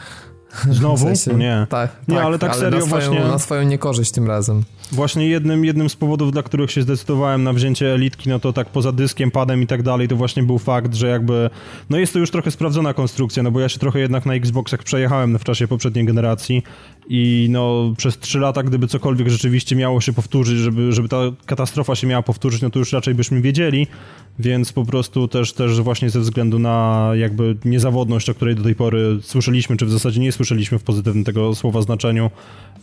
Znowu? 0.70 0.96
W 1.14 1.16
sensie, 1.16 1.34
nie. 1.34 1.66
Tak, 1.68 1.90
nie, 2.08 2.16
tak, 2.16 2.24
ale 2.24 2.38
tak 2.38 2.50
ale 2.50 2.60
serio 2.60 2.80
na 2.80 2.86
swoją, 2.86 3.00
właśnie... 3.00 3.24
Na 3.24 3.38
swoją 3.38 3.62
niekorzyść 3.62 4.10
tym 4.10 4.26
razem. 4.26 4.62
Właśnie 4.92 5.28
jednym, 5.28 5.64
jednym 5.64 5.90
z 5.90 5.96
powodów, 5.96 6.32
dla 6.32 6.42
których 6.42 6.70
się 6.70 6.82
zdecydowałem 6.82 7.42
na 7.42 7.52
wzięcie 7.52 7.94
Elitki, 7.94 8.28
no 8.28 8.38
to 8.38 8.52
tak 8.52 8.68
poza 8.68 8.92
dyskiem, 8.92 9.30
padem 9.30 9.62
i 9.62 9.66
tak 9.66 9.82
dalej, 9.82 10.08
to 10.08 10.16
właśnie 10.16 10.42
był 10.42 10.58
fakt, 10.58 10.94
że 10.94 11.08
jakby... 11.08 11.50
No 11.90 11.98
jest 11.98 12.12
to 12.12 12.18
już 12.18 12.30
trochę 12.30 12.50
sprawdzona 12.50 12.94
konstrukcja, 12.94 13.42
no 13.42 13.50
bo 13.50 13.60
ja 13.60 13.68
się 13.68 13.78
trochę 13.78 13.98
jednak 13.98 14.26
na 14.26 14.34
Xboxach 14.34 14.82
przejechałem 14.82 15.38
w 15.38 15.44
czasie 15.44 15.68
poprzedniej 15.68 16.04
generacji 16.04 16.62
i 17.08 17.46
no 17.50 17.94
przez 17.96 18.18
3 18.18 18.38
lata, 18.38 18.62
gdyby 18.62 18.88
cokolwiek 18.88 19.28
rzeczywiście 19.28 19.76
miało 19.76 20.00
się 20.00 20.12
powtórzyć, 20.12 20.58
żeby, 20.58 20.92
żeby 20.92 21.08
ta 21.08 21.16
katastrofa 21.46 21.94
się 21.94 22.06
miała 22.06 22.22
powtórzyć, 22.22 22.62
no 22.62 22.70
to 22.70 22.78
już 22.78 22.92
raczej 22.92 23.14
byśmy 23.14 23.40
wiedzieli, 23.40 23.86
więc 24.38 24.72
po 24.72 24.84
prostu 24.84 25.28
też, 25.28 25.52
też 25.52 25.80
właśnie 25.80 26.10
ze 26.10 26.20
względu 26.20 26.58
na 26.58 27.10
jakby 27.14 27.56
niezawodność, 27.64 28.30
o 28.30 28.34
której 28.34 28.54
do 28.54 28.62
tej 28.62 28.74
pory 28.74 29.18
słyszeliśmy, 29.22 29.76
czy 29.76 29.86
w 29.86 29.90
zasadzie 29.90 30.20
nie 30.20 30.32
słyszeliśmy 30.32 30.78
w 30.78 30.82
pozytywnym 30.82 31.24
tego 31.24 31.54
słowa 31.54 31.82
znaczeniu, 31.82 32.30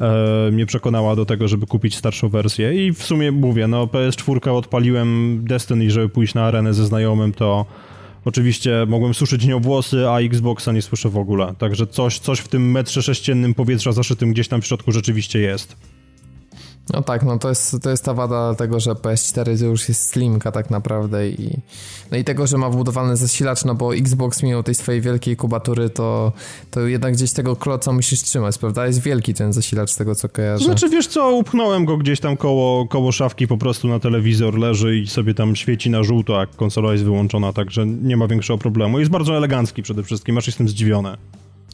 e, 0.02 0.52
mnie 0.52 0.66
przekonała 0.66 1.16
do 1.16 1.26
tego, 1.26 1.48
żeby 1.48 1.68
kupić 1.68 1.96
starszą 1.96 2.30
wersję. 2.30 2.88
I 2.88 2.94
w 2.94 3.04
sumie 3.04 3.32
mówię, 3.32 3.68
no 3.68 3.86
PS4 3.86 4.50
odpaliłem 4.50 5.40
Destiny, 5.44 5.92
żeby 5.92 6.10
pójść 6.10 6.34
na 6.34 6.44
arenę 6.44 6.74
ze 6.74 6.86
znajomym, 6.86 7.34
to 7.34 7.66
Oczywiście 8.26 8.86
mogłem 8.88 9.14
suszyć 9.14 9.46
nią 9.46 9.60
włosy, 9.60 10.10
a 10.10 10.20
Xboxa 10.20 10.72
nie 10.72 10.82
słyszę 10.82 11.10
w 11.10 11.18
ogóle. 11.18 11.54
Także 11.58 11.88
coś, 11.88 12.20
coś 12.20 12.40
w 12.40 12.48
tym 12.48 12.72
metrze 12.72 13.02
sześciennym 13.02 13.54
powietrza 13.54 13.92
zaszytym 13.92 14.34
gdzieś 14.34 14.48
tam 14.48 14.62
w 14.62 14.68
środku 14.68 14.92
rzeczywiście 14.92 15.40
jest. 15.40 15.93
No 16.89 17.02
tak, 17.02 17.24
no 17.24 17.39
to 17.39 17.50
jest, 17.50 17.78
to 17.82 17.89
jest 17.89 18.06
ta 18.06 18.13
wada 18.13 18.56
tego, 18.56 18.80
że 18.80 18.91
PS4 18.91 19.60
to 19.60 19.65
już 19.65 19.89
jest 19.89 20.10
slimka 20.10 20.52
tak 20.52 20.69
naprawdę 20.69 21.30
i 21.30 21.60
no 22.12 22.17
i 22.17 22.24
tego, 22.24 22.48
że 22.48 22.58
ma 22.58 22.69
wbudowany 22.69 23.17
zasilacz, 23.17 23.65
no 23.65 23.76
bo 23.76 23.96
Xbox 23.96 24.43
mimo 24.43 24.63
tej 24.63 24.76
swojej 24.76 25.02
wielkiej 25.02 25.36
kubatury 25.36 25.89
to, 25.89 26.32
to 26.72 26.88
jednak 26.88 27.13
gdzieś 27.13 27.32
tego 27.32 27.56
kloca 27.56 27.91
musisz 27.91 28.22
trzymać, 28.22 28.58
prawda? 28.58 28.88
Jest 28.88 29.02
wielki 29.02 29.34
ten 29.34 29.54
zasilacz 29.54 29.91
z 29.91 29.96
tego, 29.96 30.15
co 30.15 30.30
kojarzę. 30.30 30.65
Znaczy, 30.65 30.89
wiesz 30.89 31.08
co, 31.08 31.36
upchnąłem 31.36 31.86
go 31.86 31.98
gdzieś 31.98 32.19
tam 32.19 32.38
koło, 32.38 32.88
koło 32.88 33.12
szafki, 33.12 33.48
po 33.48 33.58
prostu 33.58 33.88
na 33.88 34.00
telewizor 34.00 34.58
leży 34.58 34.98
i 34.98 35.08
sobie 35.08 35.34
tam 35.34 35.56
świeci 35.56 35.89
na 35.89 36.04
żółto, 36.04 36.39
jak 36.39 36.56
konsola 36.56 36.91
jest 36.91 37.04
wyłączona, 37.04 37.54
także 37.54 37.86
nie 37.86 38.17
ma 38.17 38.28
większego 38.28 38.58
problemu. 38.58 39.00
Jest 39.00 39.12
bardzo 39.12 39.38
elegancki 39.38 39.84
przede 39.84 40.04
wszystkim, 40.04 40.38
aż 40.38 40.48
jestem 40.48 40.69
zdziwiony. 40.69 41.17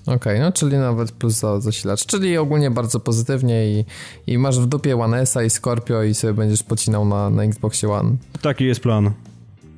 Okej, 0.01 0.15
okay, 0.15 0.39
no 0.39 0.51
czyli 0.51 0.77
nawet 0.77 1.11
plus 1.11 1.33
za 1.33 1.59
zasilacz, 1.59 2.05
czyli 2.05 2.37
ogólnie 2.37 2.71
bardzo 2.71 2.99
pozytywnie 2.99 3.67
i, 3.67 3.85
i 4.27 4.37
masz 4.37 4.59
w 4.59 4.65
dupie 4.65 4.97
One 4.97 5.19
S 5.19 5.37
i 5.45 5.49
Scorpio 5.49 6.03
i 6.03 6.13
sobie 6.13 6.33
będziesz 6.33 6.63
pocinał 6.63 7.05
na, 7.05 7.29
na 7.29 7.43
Xboxie 7.43 7.89
One. 7.89 8.15
Taki 8.41 8.65
jest 8.65 8.79
plan. 8.79 9.11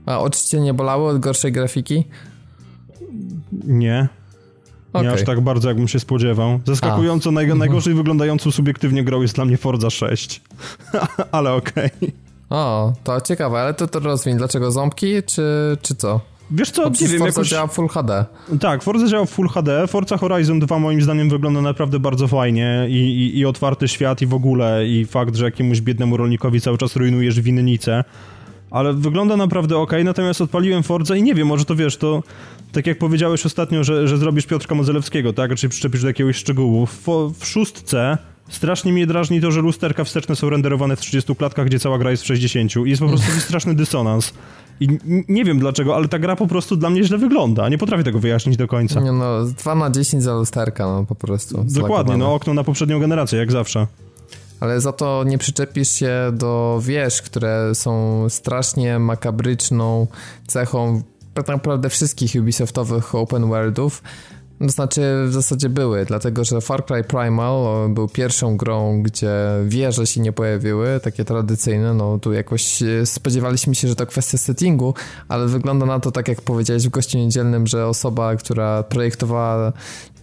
A 0.05 0.19
oczy 0.19 0.45
cię 0.45 0.59
nie 0.59 0.73
bolały 0.73 1.09
od 1.09 1.19
gorszej 1.19 1.51
grafiki? 1.51 2.03
Nie. 3.63 4.07
Okay. 4.93 5.07
Nie 5.07 5.11
aż 5.13 5.23
tak 5.23 5.41
bardzo, 5.41 5.67
jakbym 5.67 5.87
się 5.87 5.99
spodziewał. 5.99 6.59
Zaskakująco 6.65 7.31
naj, 7.31 7.43
mhm. 7.43 7.59
najgorzej 7.59 7.93
wyglądającą 7.93 8.51
subiektywnie 8.51 9.03
grą 9.03 9.21
jest 9.21 9.35
dla 9.35 9.45
mnie 9.45 9.57
Forza 9.57 9.89
6. 9.89 10.41
ale 11.31 11.53
okej. 11.53 11.89
Okay. 11.97 12.11
O, 12.49 12.93
to 13.03 13.21
ciekawe, 13.21 13.61
ale 13.61 13.73
to, 13.73 13.87
to 13.87 13.99
rozwiń. 13.99 14.37
Dlaczego 14.37 14.71
ząbki, 14.71 15.23
czy, 15.23 15.77
czy 15.81 15.95
co? 15.95 16.19
Wiesz 16.51 16.71
co, 16.71 16.89
nie 16.89 17.07
wiem, 17.07 17.19
Forza 17.19 17.25
jakoś... 17.25 17.49
działa 17.49 17.67
Full 17.67 17.87
HD. 17.87 18.25
Tak, 18.59 18.83
Forza 18.83 19.07
działa 19.07 19.25
Full 19.25 19.47
HD. 19.47 19.87
Forza 19.87 20.17
Horizon 20.17 20.59
2 20.59 20.79
moim 20.79 21.01
zdaniem 21.01 21.29
wygląda 21.29 21.61
naprawdę 21.61 21.99
bardzo 21.99 22.27
fajnie 22.27 22.85
i, 22.89 22.93
i, 22.93 23.39
i 23.39 23.45
otwarty 23.45 23.87
świat 23.87 24.21
i 24.21 24.25
w 24.25 24.33
ogóle 24.33 24.87
i 24.87 25.05
fakt, 25.05 25.35
że 25.35 25.45
jakiemuś 25.45 25.81
biednemu 25.81 26.17
rolnikowi 26.17 26.61
cały 26.61 26.77
czas 26.77 26.95
rujnujesz 26.95 27.41
winnicę. 27.41 28.03
Ale 28.71 28.93
wygląda 28.93 29.37
naprawdę 29.37 29.77
ok, 29.77 29.91
natomiast 30.03 30.41
odpaliłem 30.41 30.83
Forza 30.83 31.15
i 31.15 31.23
nie 31.23 31.35
wiem, 31.35 31.47
może 31.47 31.65
to 31.65 31.75
wiesz, 31.75 31.97
to 31.97 32.23
tak 32.71 32.87
jak 32.87 32.97
powiedziałeś 32.97 33.45
ostatnio, 33.45 33.83
że, 33.83 34.07
że 34.07 34.17
zrobisz 34.17 34.45
Piotrka 34.45 34.75
Mozelewskiego, 34.75 35.33
tak? 35.33 35.55
Czy 35.55 35.69
przyczepisz 35.69 36.01
do 36.01 36.07
jakiegoś 36.07 36.35
szczegółu. 36.35 36.85
W, 36.85 37.07
w 37.39 37.45
szóstce 37.45 38.17
strasznie 38.49 38.93
mnie 38.93 39.07
drażni 39.07 39.41
to, 39.41 39.51
że 39.51 39.61
lusterka 39.61 40.03
wsteczne 40.03 40.35
są 40.35 40.49
renderowane 40.49 40.95
w 40.95 40.99
30 40.99 41.35
klatkach, 41.35 41.65
gdzie 41.65 41.79
cała 41.79 41.97
gra 41.97 42.11
jest 42.11 42.23
w 42.23 42.25
60 42.25 42.75
i 42.75 42.89
jest 42.89 43.01
po 43.01 43.07
prostu 43.07 43.31
straszny 43.47 43.75
dysonans. 43.75 44.33
I 44.81 44.87
nie 45.29 45.45
wiem 45.45 45.59
dlaczego, 45.59 45.95
ale 45.95 46.07
ta 46.07 46.19
gra 46.19 46.35
po 46.35 46.47
prostu 46.47 46.77
dla 46.77 46.89
mnie 46.89 47.03
źle 47.03 47.17
wygląda. 47.17 47.69
Nie 47.69 47.77
potrafię 47.77 48.03
tego 48.03 48.19
wyjaśnić 48.19 48.57
do 48.57 48.67
końca. 48.67 48.99
Nie 48.99 49.11
no, 49.11 49.45
2 49.45 49.75
na 49.75 49.89
10 49.89 50.23
za 50.23 50.33
lusterka, 50.33 50.85
no 50.85 51.05
po 51.05 51.15
prostu. 51.15 51.63
Dokładnie, 51.63 52.17
no 52.17 52.33
okno 52.33 52.53
na 52.53 52.63
poprzednią 52.63 52.99
generację, 52.99 53.39
jak 53.39 53.51
zawsze. 53.51 53.87
Ale 54.59 54.81
za 54.81 54.91
to 54.91 55.23
nie 55.23 55.37
przyczepisz 55.37 55.89
się 55.89 56.13
do 56.33 56.79
wież, 56.83 57.21
które 57.21 57.75
są 57.75 58.25
strasznie 58.29 58.99
makabryczną 58.99 60.07
cechą 60.47 61.01
tak 61.33 61.47
naprawdę 61.47 61.89
wszystkich 61.89 62.35
Ubisoftowych 62.39 63.15
open 63.15 63.49
worldów, 63.49 64.03
to 64.67 64.73
znaczy 64.73 65.01
w 65.27 65.33
zasadzie 65.33 65.69
były, 65.69 66.05
dlatego 66.05 66.43
że 66.43 66.61
Far 66.61 66.85
Cry 66.85 67.03
Primal 67.03 67.89
był 67.89 68.07
pierwszą 68.07 68.57
grą, 68.57 69.03
gdzie 69.03 69.31
wieże 69.65 70.07
się 70.07 70.21
nie 70.21 70.31
pojawiły, 70.31 70.99
takie 71.03 71.25
tradycyjne, 71.25 71.93
no 71.93 72.19
tu 72.19 72.33
jakoś 72.33 72.83
e, 72.83 73.05
spodziewaliśmy 73.05 73.75
się, 73.75 73.87
że 73.87 73.95
to 73.95 74.05
kwestia 74.05 74.37
settingu, 74.37 74.93
ale 75.27 75.47
wygląda 75.47 75.85
na 75.85 75.99
to, 75.99 76.11
tak 76.11 76.27
jak 76.27 76.41
powiedziałeś 76.41 76.87
w 76.87 76.89
gościu 76.89 77.17
niedzielnym, 77.17 77.67
że 77.67 77.87
osoba, 77.87 78.35
która 78.35 78.83
projektowała 78.83 79.73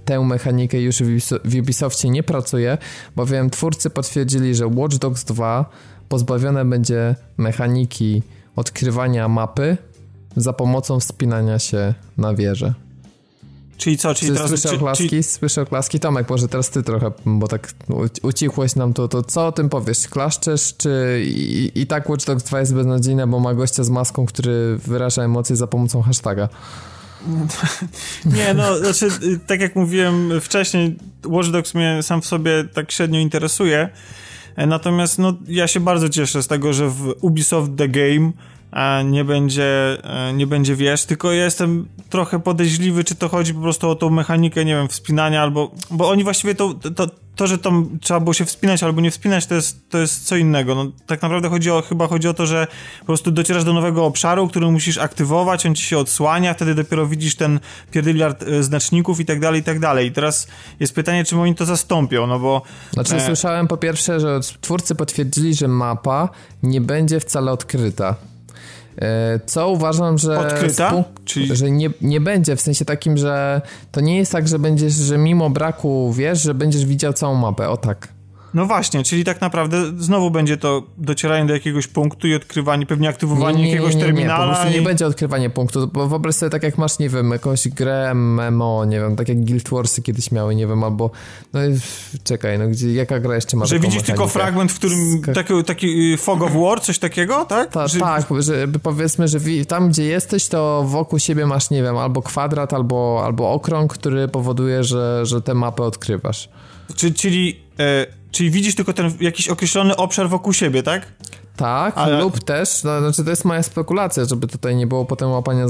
tę 0.04 0.20
mechanikę 0.20 0.80
już 0.80 1.02
w 1.44 1.58
Ubisoftie 1.60 2.10
nie 2.10 2.22
pracuje, 2.22 2.78
bowiem 3.16 3.50
twórcy 3.50 3.90
potwierdzili, 3.90 4.54
że 4.54 4.66
Watch 4.66 4.96
Dogs 4.96 5.24
2 5.24 5.70
pozbawione 6.08 6.64
będzie 6.64 7.14
mechaniki 7.38 8.22
odkrywania 8.56 9.28
mapy 9.28 9.76
za 10.36 10.52
pomocą 10.52 11.00
wspinania 11.00 11.58
się 11.58 11.94
na 12.16 12.34
wieżę. 12.34 12.87
Czyli 13.78 13.98
co? 13.98 14.14
Czyli 14.14 14.32
teraz, 14.32 14.48
słyszę 14.48 14.70
oklaski, 14.76 15.08
czy... 15.08 15.22
słyszę 15.22 15.62
oklaski. 15.62 16.00
Tomek, 16.00 16.30
może 16.30 16.48
teraz 16.48 16.70
ty 16.70 16.82
trochę, 16.82 17.10
bo 17.26 17.48
tak 17.48 17.72
ucichłeś 18.22 18.76
nam 18.76 18.92
to, 18.92 19.08
to 19.08 19.22
co 19.22 19.46
o 19.46 19.52
tym 19.52 19.68
powiesz? 19.68 20.08
Klaszczesz, 20.08 20.74
czy 20.76 21.22
i, 21.26 21.70
i 21.74 21.86
tak 21.86 22.08
Watch 22.08 22.26
Dogs 22.26 22.44
2 22.44 22.60
jest 22.60 22.74
beznadziejne, 22.74 23.26
bo 23.26 23.40
ma 23.40 23.54
gościa 23.54 23.84
z 23.84 23.90
maską, 23.90 24.26
który 24.26 24.78
wyraża 24.86 25.22
emocje 25.22 25.56
za 25.56 25.66
pomocą 25.66 26.02
hashtaga? 26.02 26.48
Nie, 28.36 28.54
no, 28.54 28.78
znaczy, 28.78 29.08
tak 29.46 29.60
jak 29.60 29.76
mówiłem 29.76 30.40
wcześniej, 30.40 30.96
Watch 31.26 31.48
Dogs 31.48 31.74
mnie 31.74 32.02
sam 32.02 32.22
w 32.22 32.26
sobie 32.26 32.64
tak 32.74 32.92
średnio 32.92 33.20
interesuje, 33.20 33.88
natomiast 34.56 35.18
no, 35.18 35.32
ja 35.48 35.66
się 35.66 35.80
bardzo 35.80 36.08
cieszę 36.08 36.42
z 36.42 36.46
tego, 36.46 36.72
że 36.72 36.88
w 36.88 37.14
Ubisoft 37.20 37.70
The 37.76 37.88
Game 37.88 38.32
nie 39.04 39.24
będzie, 39.24 39.98
e, 40.04 40.32
nie 40.32 40.46
będzie 40.46 40.76
wiesz, 40.76 41.04
tylko 41.04 41.32
ja 41.32 41.44
jestem 41.44 41.88
trochę 42.10 42.40
podejrzliwy, 42.40 43.04
czy 43.04 43.14
to 43.14 43.28
chodzi 43.28 43.54
po 43.54 43.60
prostu 43.60 43.90
o 43.90 43.94
tą 43.94 44.10
mechanikę, 44.10 44.64
nie 44.64 44.74
wiem, 44.74 44.88
wspinania 44.88 45.42
albo, 45.42 45.70
bo 45.90 46.08
oni 46.08 46.24
właściwie 46.24 46.54
to, 46.54 46.74
to, 46.74 47.06
to 47.36 47.46
że 47.46 47.58
tam 47.58 47.98
trzeba 48.00 48.20
było 48.20 48.34
się 48.34 48.44
wspinać 48.44 48.82
albo 48.82 49.00
nie 49.00 49.10
wspinać, 49.10 49.46
to 49.46 49.54
jest, 49.54 49.90
to 49.90 49.98
jest 49.98 50.24
co 50.24 50.36
innego. 50.36 50.74
No, 50.74 50.86
tak 51.06 51.22
naprawdę 51.22 51.48
chodzi 51.48 51.70
o, 51.70 51.82
chyba 51.82 52.06
chodzi 52.06 52.28
o 52.28 52.34
to, 52.34 52.46
że 52.46 52.66
po 53.00 53.06
prostu 53.06 53.30
docierasz 53.30 53.64
do 53.64 53.72
nowego 53.72 54.04
obszaru, 54.04 54.48
który 54.48 54.70
musisz 54.70 54.98
aktywować, 54.98 55.66
on 55.66 55.74
ci 55.74 55.82
się 55.82 55.98
odsłania, 55.98 56.54
wtedy 56.54 56.74
dopiero 56.74 57.06
widzisz 57.06 57.36
ten 57.36 57.60
pierdyliard 57.90 58.42
e, 58.42 58.62
znaczników 58.62 59.20
i 59.20 59.24
tak 59.24 59.40
dalej, 59.40 59.60
i 59.60 59.64
tak 59.64 59.78
dalej. 59.78 60.06
I 60.06 60.12
teraz 60.12 60.46
jest 60.80 60.94
pytanie, 60.94 61.24
czym 61.24 61.40
oni 61.40 61.54
to 61.54 61.64
zastąpią, 61.64 62.26
no 62.26 62.38
bo... 62.38 62.62
Znaczy 62.92 63.16
e... 63.16 63.26
słyszałem 63.26 63.68
po 63.68 63.76
pierwsze, 63.76 64.20
że 64.20 64.40
twórcy 64.60 64.94
potwierdzili, 64.94 65.54
że 65.54 65.68
mapa 65.68 66.28
nie 66.62 66.80
będzie 66.80 67.20
wcale 67.20 67.52
odkryta. 67.52 68.14
E, 69.02 69.40
co 69.46 69.70
uważam, 69.70 70.18
że. 70.18 70.38
Odkryta? 70.38 71.04
Czyli... 71.24 71.56
Że 71.56 71.70
nie, 71.70 71.90
nie 72.00 72.20
będzie, 72.20 72.56
w 72.56 72.60
sensie 72.60 72.84
takim, 72.84 73.16
że 73.16 73.62
to 73.92 74.00
nie 74.00 74.16
jest 74.16 74.32
tak, 74.32 74.48
że 74.48 74.58
będziesz, 74.58 74.92
że 74.92 75.18
mimo 75.18 75.50
braku 75.50 76.12
wiesz, 76.12 76.42
że 76.42 76.54
będziesz 76.54 76.84
widział 76.84 77.12
całą 77.12 77.34
mapę. 77.34 77.68
O 77.68 77.76
tak. 77.76 78.17
No 78.58 78.66
właśnie, 78.66 79.02
czyli 79.02 79.24
tak 79.24 79.40
naprawdę 79.40 79.92
znowu 79.98 80.30
będzie 80.30 80.56
to 80.56 80.82
docieranie 80.96 81.46
do 81.46 81.54
jakiegoś 81.54 81.86
punktu 81.86 82.26
i 82.26 82.34
odkrywanie, 82.34 82.86
pewnie 82.86 83.08
aktywowanie 83.08 83.58
nie, 83.58 83.64
nie, 83.64 83.70
jakiegoś 83.70 83.94
nie, 83.94 84.00
terminala. 84.00 84.44
Nie, 84.44 84.50
po 84.50 84.54
prostu 84.54 84.72
i... 84.72 84.80
nie 84.80 84.86
będzie 84.86 85.06
odkrywanie 85.06 85.50
punktu, 85.50 85.88
bo 85.88 86.08
wyobraź 86.08 86.34
sobie 86.34 86.50
tak 86.50 86.62
jak 86.62 86.78
masz, 86.78 86.98
nie 86.98 87.08
wiem, 87.08 87.30
jakąś 87.30 87.68
grę 87.68 88.14
MMO, 88.14 88.84
nie 88.84 89.00
wiem, 89.00 89.16
tak 89.16 89.28
jak 89.28 89.44
Guild 89.44 89.68
Warsy 89.70 90.02
kiedyś 90.02 90.32
miały, 90.32 90.54
nie 90.54 90.66
wiem, 90.66 90.84
albo 90.84 91.10
no 91.52 91.60
czekaj, 92.24 92.58
no 92.58 92.68
gdzie, 92.68 92.92
jaka 92.92 93.20
gra 93.20 93.34
jeszcze 93.34 93.56
ma 93.56 93.66
Że 93.66 93.74
widzisz 93.74 93.86
mechanikę? 93.86 94.12
tylko 94.12 94.28
fragment, 94.28 94.72
w 94.72 94.78
którym 94.78 95.22
taki, 95.34 95.64
taki 95.64 96.12
y, 96.12 96.16
fog 96.16 96.42
of 96.42 96.52
war, 96.52 96.80
coś 96.80 96.98
takiego, 96.98 97.44
tak? 97.44 97.70
Ta, 97.70 97.88
że... 97.88 98.00
Tak, 98.00 98.26
że 98.38 98.68
powiedzmy, 98.82 99.28
że 99.28 99.38
tam 99.68 99.88
gdzie 99.88 100.04
jesteś, 100.04 100.48
to 100.48 100.84
wokół 100.86 101.18
siebie 101.18 101.46
masz, 101.46 101.70
nie 101.70 101.82
wiem, 101.82 101.96
albo 101.96 102.22
kwadrat, 102.22 102.72
albo, 102.72 103.22
albo 103.24 103.52
okrąg, 103.52 103.94
który 103.94 104.28
powoduje, 104.28 104.84
że, 104.84 105.26
że 105.26 105.42
tę 105.42 105.54
mapę 105.54 105.82
odkrywasz. 105.82 106.48
Czy, 106.96 107.14
czyli... 107.14 107.60
E 107.78 108.17
Czyli 108.30 108.50
widzisz 108.50 108.74
tylko 108.74 108.92
ten 108.92 109.12
jakiś 109.20 109.48
określony 109.48 109.96
obszar 109.96 110.28
wokół 110.28 110.52
siebie, 110.52 110.82
tak? 110.82 111.12
Tak, 111.58 111.92
Ale... 111.96 112.20
lub 112.20 112.44
też, 112.44 112.84
no, 112.84 113.00
znaczy 113.00 113.24
to 113.24 113.30
jest 113.30 113.44
moja 113.44 113.62
spekulacja, 113.62 114.24
żeby 114.24 114.46
tutaj 114.46 114.76
nie 114.76 114.86
było 114.86 115.04
potem 115.04 115.30
łapania 115.30 115.66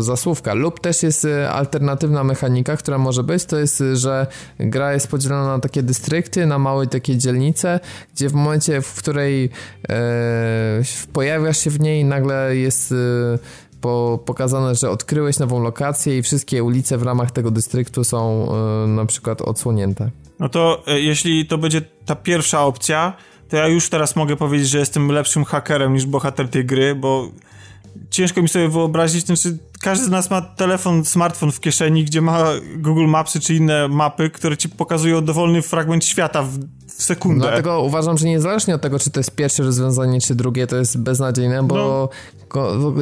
za 0.00 0.16
słówka, 0.16 0.54
lub 0.54 0.80
też 0.80 1.02
jest 1.02 1.24
y, 1.24 1.48
alternatywna 1.48 2.24
mechanika, 2.24 2.76
która 2.76 2.98
może 2.98 3.22
być, 3.22 3.44
to 3.44 3.58
jest, 3.58 3.80
y, 3.80 3.96
że 3.96 4.26
gra 4.58 4.92
jest 4.92 5.08
podzielona 5.08 5.46
na 5.46 5.58
takie 5.58 5.82
dystrykty, 5.82 6.46
na 6.46 6.58
małe 6.58 6.86
takie 6.86 7.16
dzielnice, 7.16 7.80
gdzie 8.14 8.28
w 8.28 8.32
momencie, 8.32 8.82
w 8.82 8.94
której 8.94 9.50
e, 9.88 10.82
pojawiasz 11.12 11.58
się 11.58 11.70
w 11.70 11.80
niej, 11.80 12.04
nagle 12.04 12.56
jest... 12.56 12.92
E, 12.92 13.61
po, 13.82 14.18
pokazane, 14.24 14.74
że 14.74 14.90
odkryłeś 14.90 15.38
nową 15.38 15.62
lokację 15.62 16.18
i 16.18 16.22
wszystkie 16.22 16.64
ulice 16.64 16.98
w 16.98 17.02
ramach 17.02 17.30
tego 17.30 17.50
dystryktu 17.50 18.04
są 18.04 18.48
y, 18.84 18.88
na 18.88 19.06
przykład 19.06 19.42
odsłonięte. 19.42 20.10
No 20.38 20.48
to 20.48 20.82
e, 20.86 21.00
jeśli 21.00 21.46
to 21.46 21.58
będzie 21.58 21.82
ta 22.06 22.16
pierwsza 22.16 22.64
opcja, 22.64 23.12
to 23.48 23.56
ja 23.56 23.68
już 23.68 23.88
teraz 23.88 24.16
mogę 24.16 24.36
powiedzieć, 24.36 24.68
że 24.68 24.78
jestem 24.78 25.08
lepszym 25.08 25.44
hakerem 25.44 25.94
niż 25.94 26.06
bohater 26.06 26.48
tej 26.48 26.64
gry, 26.64 26.94
bo 26.94 27.28
ciężko 28.10 28.42
mi 28.42 28.48
sobie 28.48 28.68
wyobrazić, 28.68 29.26
znaczy 29.26 29.58
każdy 29.80 30.04
z 30.06 30.08
nas 30.08 30.30
ma 30.30 30.42
telefon, 30.42 31.04
smartfon 31.04 31.52
w 31.52 31.60
kieszeni, 31.60 32.04
gdzie 32.04 32.20
ma 32.20 32.44
Google 32.76 33.06
Mapsy 33.06 33.40
czy 33.40 33.54
inne 33.54 33.88
mapy, 33.88 34.30
które 34.30 34.56
ci 34.56 34.68
pokazują 34.68 35.24
dowolny 35.24 35.62
fragment 35.62 36.04
świata 36.04 36.42
w, 36.42 36.58
w 36.96 37.02
sekundę. 37.02 37.46
Dlatego 37.46 37.80
uważam, 37.80 38.18
że 38.18 38.26
niezależnie 38.26 38.74
od 38.74 38.80
tego, 38.80 38.98
czy 38.98 39.10
to 39.10 39.20
jest 39.20 39.34
pierwsze 39.34 39.62
rozwiązanie, 39.62 40.20
czy 40.20 40.34
drugie, 40.34 40.66
to 40.66 40.76
jest 40.76 40.98
beznadziejne, 40.98 41.62
bo 41.62 41.76
no 41.76 42.08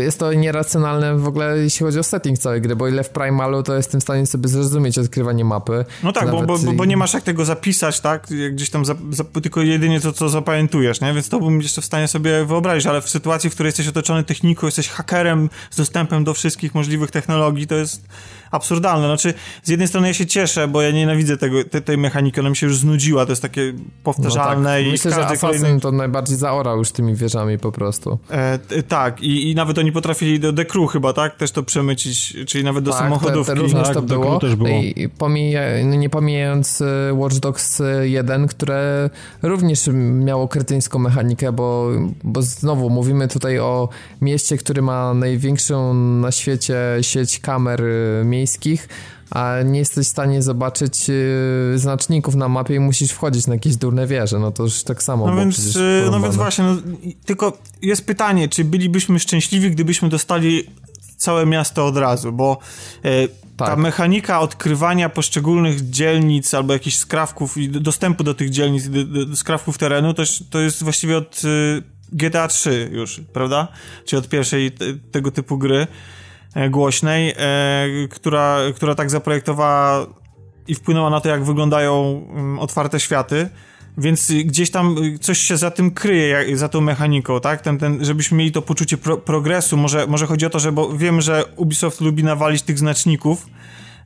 jest 0.00 0.18
to 0.18 0.32
nieracjonalne 0.32 1.18
w 1.18 1.28
ogóle, 1.28 1.58
jeśli 1.58 1.86
chodzi 1.86 1.98
o 1.98 2.02
setting 2.02 2.38
całej 2.38 2.60
gry, 2.60 2.76
bo 2.76 2.88
ile 2.88 3.04
w 3.04 3.08
Primalu, 3.08 3.62
to 3.62 3.74
jestem 3.74 4.00
w 4.00 4.02
stanie 4.02 4.26
sobie 4.26 4.48
zrozumieć 4.48 4.98
odkrywanie 4.98 5.44
mapy. 5.44 5.84
No 6.02 6.12
tak, 6.12 6.30
bo, 6.30 6.42
bo, 6.42 6.58
bo, 6.58 6.84
nie 6.84 6.96
masz 6.96 7.14
jak 7.14 7.22
tego 7.22 7.44
zapisać, 7.44 8.00
tak? 8.00 8.26
Gdzieś 8.52 8.70
tam, 8.70 8.84
za, 8.84 8.94
za, 9.10 9.24
tylko 9.24 9.62
jedynie 9.62 10.00
to, 10.00 10.12
co 10.12 10.28
zapamiętujesz, 10.28 11.00
nie? 11.00 11.14
Więc 11.14 11.28
to 11.28 11.40
bym 11.40 11.60
jeszcze 11.60 11.80
w 11.80 11.84
stanie 11.84 12.08
sobie 12.08 12.44
wyobrazić, 12.44 12.86
ale 12.86 13.00
w 13.00 13.08
sytuacji, 13.08 13.50
w 13.50 13.54
której 13.54 13.68
jesteś 13.68 13.88
otoczony 13.88 14.24
techniką, 14.24 14.66
jesteś 14.66 14.88
hakerem 14.88 15.50
z 15.70 15.76
dostępem 15.76 16.24
do 16.24 16.34
wszystkich 16.34 16.74
możliwych 16.74 17.10
technologii, 17.10 17.66
to 17.66 17.74
jest 17.74 18.02
absurdalne. 18.50 19.06
Znaczy, 19.06 19.34
z 19.62 19.68
jednej 19.68 19.88
strony 19.88 20.08
ja 20.08 20.14
się 20.14 20.26
cieszę, 20.26 20.68
bo 20.68 20.82
ja 20.82 20.90
nienawidzę 20.90 21.36
tego, 21.36 21.64
te, 21.64 21.80
tej 21.80 21.98
mechaniki, 21.98 22.40
ona 22.40 22.50
mi 22.50 22.56
się 22.56 22.66
już 22.66 22.76
znudziła, 22.76 23.26
to 23.26 23.32
jest 23.32 23.42
takie 23.42 23.72
powtarzalne 24.02 24.70
no 24.70 24.76
tak. 24.76 24.86
i 24.86 24.90
Myślę, 24.90 25.10
że 25.10 25.26
Assassin 25.26 25.60
kolejny... 25.60 25.80
to 25.80 25.92
najbardziej 25.92 26.36
zaorał 26.36 26.78
już 26.78 26.92
tymi 26.92 27.14
wieżami 27.14 27.58
po 27.58 27.72
prostu. 27.72 28.18
E, 28.30 28.58
tak, 28.88 29.22
i, 29.22 29.50
i 29.50 29.54
nawet 29.54 29.78
oni 29.78 29.92
potrafili 29.92 30.40
do 30.40 30.52
Decru 30.52 30.86
chyba, 30.86 31.12
tak? 31.12 31.36
Też 31.36 31.50
to 31.52 31.62
przemycić, 31.62 32.36
czyli 32.46 32.64
nawet 32.64 32.84
do 32.84 32.90
tak, 32.90 33.00
samochodów. 33.00 33.46
Te, 33.46 33.54
te 33.54 33.60
również 33.60 33.86
tak, 33.86 33.94
to 33.94 34.02
było. 34.02 34.38
Też 34.38 34.56
było. 34.56 34.70
I 34.70 35.08
pomija, 35.18 35.62
no 35.84 35.94
nie 35.94 36.10
pomijając 36.10 36.80
e, 36.80 37.14
Watch 37.14 37.36
Dogs 37.36 37.82
1, 38.02 38.46
które 38.46 39.10
również 39.42 39.88
miało 39.94 40.48
kretyńską 40.48 40.98
mechanikę, 40.98 41.52
bo, 41.52 41.90
bo 42.24 42.42
znowu 42.42 42.90
mówimy 42.90 43.28
tutaj 43.28 43.58
o 43.58 43.88
mieście, 44.20 44.56
który 44.56 44.82
ma 44.82 45.14
największą 45.14 45.94
na 45.94 46.32
świecie 46.32 46.76
sieć 47.00 47.40
kamer 47.40 47.82
miejskich 48.24 48.39
miejskich, 48.40 48.88
a 49.30 49.56
nie 49.64 49.78
jesteś 49.78 50.06
w 50.06 50.10
stanie 50.10 50.42
zobaczyć 50.42 51.08
yy, 51.08 51.78
znaczników 51.78 52.34
na 52.34 52.48
mapie 52.48 52.74
i 52.74 52.80
musisz 52.80 53.10
wchodzić 53.10 53.46
na 53.46 53.54
jakieś 53.54 53.76
durne 53.76 54.06
wieże, 54.06 54.38
no 54.38 54.50
to 54.50 54.62
już 54.62 54.82
tak 54.82 55.02
samo. 55.02 55.26
No 55.26 55.36
więc, 55.36 55.74
yy, 55.74 56.08
no 56.10 56.20
więc 56.20 56.36
właśnie, 56.36 56.64
no, 56.64 56.76
tylko 57.24 57.58
jest 57.82 58.06
pytanie, 58.06 58.48
czy 58.48 58.64
bylibyśmy 58.64 59.18
szczęśliwi, 59.20 59.70
gdybyśmy 59.70 60.08
dostali 60.08 60.64
całe 61.16 61.46
miasto 61.46 61.86
od 61.86 61.96
razu, 61.96 62.32
bo 62.32 62.58
yy, 63.04 63.28
tak. 63.56 63.68
ta 63.68 63.76
mechanika 63.76 64.40
odkrywania 64.40 65.08
poszczególnych 65.08 65.90
dzielnic 65.90 66.54
albo 66.54 66.72
jakichś 66.72 66.96
skrawków 66.96 67.56
i 67.56 67.68
dostępu 67.68 68.24
do 68.24 68.34
tych 68.34 68.50
dzielnic, 68.50 68.88
do, 68.88 69.26
do 69.26 69.36
skrawków 69.36 69.78
terenu, 69.78 70.14
to, 70.14 70.22
to 70.50 70.60
jest 70.60 70.82
właściwie 70.82 71.16
od 71.16 71.42
GTA 72.12 72.48
3 72.48 72.90
już, 72.92 73.20
prawda? 73.32 73.68
Czy 74.04 74.16
od 74.16 74.28
pierwszej 74.28 74.72
tego 75.12 75.30
typu 75.30 75.58
gry. 75.58 75.86
E, 76.54 76.70
głośnej, 76.70 77.34
e, 77.36 78.08
która, 78.10 78.58
która 78.74 78.94
tak 78.94 79.10
zaprojektowała 79.10 80.06
i 80.68 80.74
wpłynęła 80.74 81.10
na 81.10 81.20
to, 81.20 81.28
jak 81.28 81.44
wyglądają 81.44 82.26
mm, 82.30 82.58
otwarte 82.58 83.00
światy. 83.00 83.48
Więc 83.98 84.32
gdzieś 84.44 84.70
tam 84.70 84.96
coś 85.20 85.38
się 85.38 85.56
za 85.56 85.70
tym 85.70 85.90
kryje, 85.90 86.56
za 86.56 86.68
tą 86.68 86.80
mechaniką, 86.80 87.40
tak? 87.40 87.60
Ten, 87.60 87.78
ten, 87.78 88.04
żebyśmy 88.04 88.38
mieli 88.38 88.52
to 88.52 88.62
poczucie 88.62 88.96
pro 88.96 89.16
progresu. 89.16 89.76
Może, 89.76 90.06
może 90.06 90.26
chodzi 90.26 90.46
o 90.46 90.50
to, 90.50 90.58
że 90.58 90.72
bo 90.72 90.96
wiem, 90.96 91.20
że 91.20 91.44
Ubisoft 91.56 92.00
lubi 92.00 92.24
nawalić 92.24 92.62
tych 92.62 92.78
znaczników, 92.78 93.46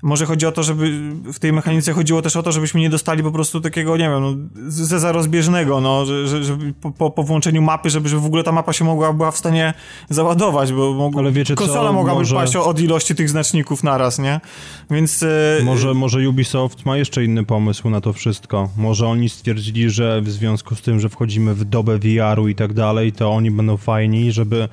może 0.04 0.26
chodzi 0.26 0.46
o 0.46 0.52
to, 0.52 0.62
żeby 0.62 1.10
w 1.32 1.38
tej 1.38 1.52
mechanice 1.52 1.92
chodziło 1.92 2.22
też 2.22 2.36
o 2.36 2.42
to, 2.42 2.52
żebyśmy 2.52 2.80
nie 2.80 2.90
dostali 2.90 3.22
po 3.22 3.32
prostu 3.32 3.60
takiego, 3.60 3.96
nie 3.96 4.08
wiem, 4.08 4.22
no, 4.22 4.34
zeza 4.68 5.12
rozbieżnego, 5.12 5.80
no, 5.80 6.06
że, 6.06 6.44
że, 6.44 6.58
po, 6.98 7.10
po, 7.10 7.22
włączeniu 7.22 7.62
mapy, 7.62 7.90
żeby, 7.90 8.08
żeby 8.08 8.22
w 8.22 8.26
ogóle 8.26 8.42
ta 8.42 8.52
mapa 8.52 8.72
się 8.72 8.84
mogła, 8.84 9.12
była 9.12 9.30
w 9.30 9.36
stanie 9.36 9.74
załadować, 10.10 10.72
bo 10.72 10.94
mogła, 10.94 11.22
Ale 11.22 11.32
wiecie 11.32 11.54
konsola 11.54 11.88
co, 11.88 11.92
mogłaby 11.92 12.18
może... 12.18 12.36
paść 12.36 12.56
od 12.56 12.80
ilości 12.80 13.14
tych 13.14 13.30
znaczników 13.30 13.82
naraz, 13.82 14.18
nie? 14.18 14.40
Więc... 14.90 15.22
E... 15.22 15.64
Może, 15.64 15.94
może 15.94 16.28
Ubisoft 16.28 16.86
ma 16.86 16.96
jeszcze 16.96 17.24
inny 17.24 17.44
pomysł 17.44 17.90
na 17.90 18.00
to 18.00 18.12
wszystko. 18.12 18.68
Może 18.76 19.06
oni 19.06 19.28
stwierdzili, 19.28 19.90
że 19.90 20.20
w 20.22 20.30
związku 20.30 20.74
z 20.74 20.82
tym, 20.82 21.00
że 21.00 21.08
wchodzimy 21.08 21.54
w 21.54 21.64
dobę 21.64 21.98
VR-u 21.98 22.48
i 22.48 22.54
tak 22.54 22.72
dalej, 22.72 23.12
to 23.12 23.30
oni 23.30 23.50
będą 23.50 23.76
fajni, 23.76 24.32
żeby 24.32 24.68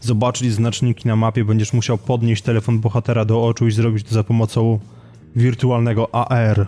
zobaczyć 0.00 0.52
znaczniki 0.52 1.08
na 1.08 1.16
mapie, 1.16 1.44
będziesz 1.44 1.72
musiał 1.72 1.98
podnieść 1.98 2.42
telefon 2.42 2.80
bohatera 2.80 3.24
do 3.24 3.44
oczu 3.44 3.66
i 3.66 3.70
zrobić 3.70 4.06
to 4.08 4.14
za 4.14 4.24
pomocą 4.24 4.80
wirtualnego 5.36 6.14
AR. 6.14 6.66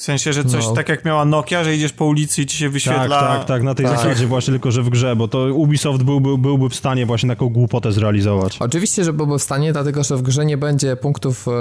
W 0.00 0.02
sensie, 0.02 0.32
że 0.32 0.44
coś 0.44 0.66
no. 0.66 0.72
tak 0.72 0.88
jak 0.88 1.04
miała 1.04 1.24
Nokia, 1.24 1.64
że 1.64 1.76
idziesz 1.76 1.92
po 1.92 2.04
ulicy 2.04 2.42
i 2.42 2.46
ci 2.46 2.56
się 2.56 2.68
wyświetla... 2.68 3.20
Tak, 3.20 3.38
tak, 3.38 3.44
tak, 3.44 3.62
na 3.62 3.74
tej 3.74 3.86
tak. 3.86 3.96
zasadzie 3.96 4.26
właśnie, 4.26 4.52
tylko 4.52 4.70
że 4.70 4.82
w 4.82 4.90
grze, 4.90 5.16
bo 5.16 5.28
to 5.28 5.38
Ubisoft 5.38 6.02
byłby, 6.02 6.38
byłby 6.38 6.68
w 6.68 6.74
stanie 6.74 7.06
właśnie 7.06 7.28
taką 7.28 7.48
głupotę 7.48 7.92
zrealizować. 7.92 8.56
Oczywiście, 8.60 9.04
że 9.04 9.12
byłby 9.12 9.38
w 9.38 9.42
stanie, 9.42 9.72
dlatego 9.72 10.04
że 10.04 10.16
w 10.16 10.22
grze 10.22 10.44
nie 10.44 10.56
będzie 10.56 10.96
punktów 10.96 11.48
e, 11.48 11.52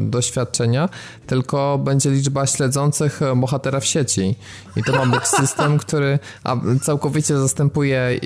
doświadczenia, 0.00 0.88
tylko 1.26 1.78
będzie 1.78 2.10
liczba 2.10 2.46
śledzących 2.46 3.22
e, 3.22 3.36
bohatera 3.36 3.80
w 3.80 3.86
sieci. 3.86 4.34
I 4.76 4.82
to 4.82 4.92
ma 4.92 5.06
być 5.18 5.26
system, 5.26 5.78
który 5.84 6.18
a, 6.44 6.56
całkowicie 6.82 7.38
zastępuje 7.38 7.98
e, 7.98 8.18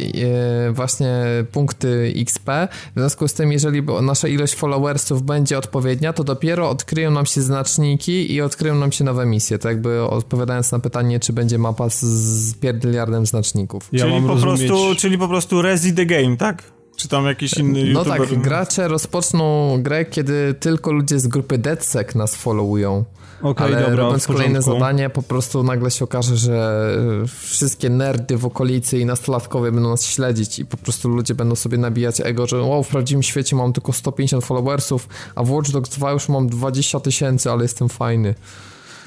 właśnie 0.72 1.24
punkty 1.52 2.12
XP. 2.16 2.50
W 2.96 3.00
związku 3.00 3.28
z 3.28 3.34
tym, 3.34 3.52
jeżeli 3.52 3.82
nasza 4.02 4.28
ilość 4.28 4.54
followersów 4.54 5.22
będzie 5.22 5.58
odpowiednia, 5.58 6.12
to 6.12 6.24
dopiero 6.24 6.70
odkryją 6.70 7.10
nam 7.10 7.26
się 7.26 7.42
znaczniki 7.42 8.34
i 8.34 8.40
odkryją 8.40 8.74
nam 8.74 8.92
się 8.92 9.04
nowe 9.04 9.29
misję, 9.30 9.58
to 9.58 9.68
jakby 9.68 10.02
odpowiadając 10.02 10.72
na 10.72 10.78
pytanie, 10.78 11.20
czy 11.20 11.32
będzie 11.32 11.58
mapa 11.58 11.88
z, 11.88 12.54
pierdyliardem 12.54 13.26
znaczników. 13.26 13.88
Ja 13.92 14.04
czyli, 14.04 14.22
po 14.22 14.28
rozumieć... 14.28 14.66
prostu, 14.66 14.94
czyli 14.94 15.18
po 15.18 15.28
prostu 15.28 15.62
Resi 15.62 15.94
the 15.94 16.06
Game, 16.06 16.36
tak? 16.36 16.62
Czy 16.96 17.08
tam 17.08 17.26
jakiś 17.26 17.52
inny 17.54 17.84
No 17.84 18.00
YouTuber? 18.00 18.28
tak, 18.28 18.38
gracze 18.40 18.88
rozpoczną 18.88 19.76
grę, 19.82 20.04
kiedy 20.04 20.54
tylko 20.54 20.92
ludzie 20.92 21.18
z 21.18 21.26
grupy 21.26 21.58
DeadSec 21.58 22.14
nas 22.14 22.34
followują. 22.34 23.04
Okay, 23.42 23.66
Ale 23.66 23.80
dobra, 23.80 23.96
robiąc 23.96 24.26
kolejne 24.26 24.62
zadanie, 24.62 25.10
po 25.10 25.22
prostu 25.22 25.62
nagle 25.62 25.90
się 25.90 26.04
okaże, 26.04 26.36
że 26.36 26.86
wszystkie 27.26 27.90
nerdy 27.90 28.36
w 28.36 28.46
okolicy 28.46 28.98
i 28.98 29.06
nastolatkowie 29.06 29.72
będą 29.72 29.90
nas 29.90 30.04
śledzić 30.04 30.58
i 30.58 30.66
po 30.66 30.76
prostu 30.76 31.08
ludzie 31.08 31.34
będą 31.34 31.54
sobie 31.54 31.78
nabijać 31.78 32.20
ego, 32.20 32.46
że 32.46 32.62
wow, 32.62 32.82
w 32.82 32.88
prawdziwym 32.88 33.22
świecie 33.22 33.56
mam 33.56 33.72
tylko 33.72 33.92
150 33.92 34.44
followersów, 34.44 35.08
a 35.34 35.44
w 35.44 35.50
Watch 35.50 35.70
Dogs 35.70 35.90
2 35.90 36.12
już 36.12 36.28
mam 36.28 36.48
20 36.48 37.00
tysięcy, 37.00 37.50
ale 37.50 37.62
jestem 37.62 37.88
fajny. 37.88 38.34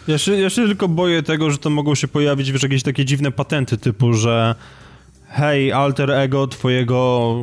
Ja 0.08 0.18
się, 0.18 0.36
ja 0.36 0.50
się 0.50 0.66
tylko 0.66 0.88
boję 0.88 1.24
tego, 1.24 1.52
że 1.52 1.58
to 1.58 1.70
mogą 1.70 1.96
się 1.96 2.08
pojawić 2.08 2.52
wiesz, 2.52 2.64
jakieś 2.64 2.84
takie 2.84 3.06
dziwne 3.06 3.32
patenty, 3.32 3.78
typu, 3.78 4.14
że 4.14 4.56
hej, 5.28 5.72
alter 5.72 6.12
ego 6.12 6.48
twojego 6.48 7.36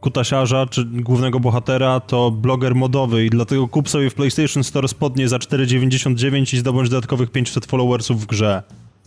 kutasiarza, 0.00 0.66
czy 0.66 0.84
głównego 0.84 1.40
bohatera, 1.40 2.00
to 2.00 2.30
bloger 2.30 2.74
modowy 2.74 3.24
i 3.24 3.30
dlatego 3.30 3.68
kup 3.68 3.88
sobie 3.88 4.10
w 4.10 4.14
PlayStation 4.14 4.64
Store 4.64 4.88
spodnie 4.88 5.28
za 5.28 5.36
4,99 5.36 6.54
i 6.54 6.58
zdobądź 6.58 6.88
dodatkowych 6.88 7.30
500 7.30 7.66
followersów 7.66 8.22
w 8.22 8.26
grze. 8.26 8.62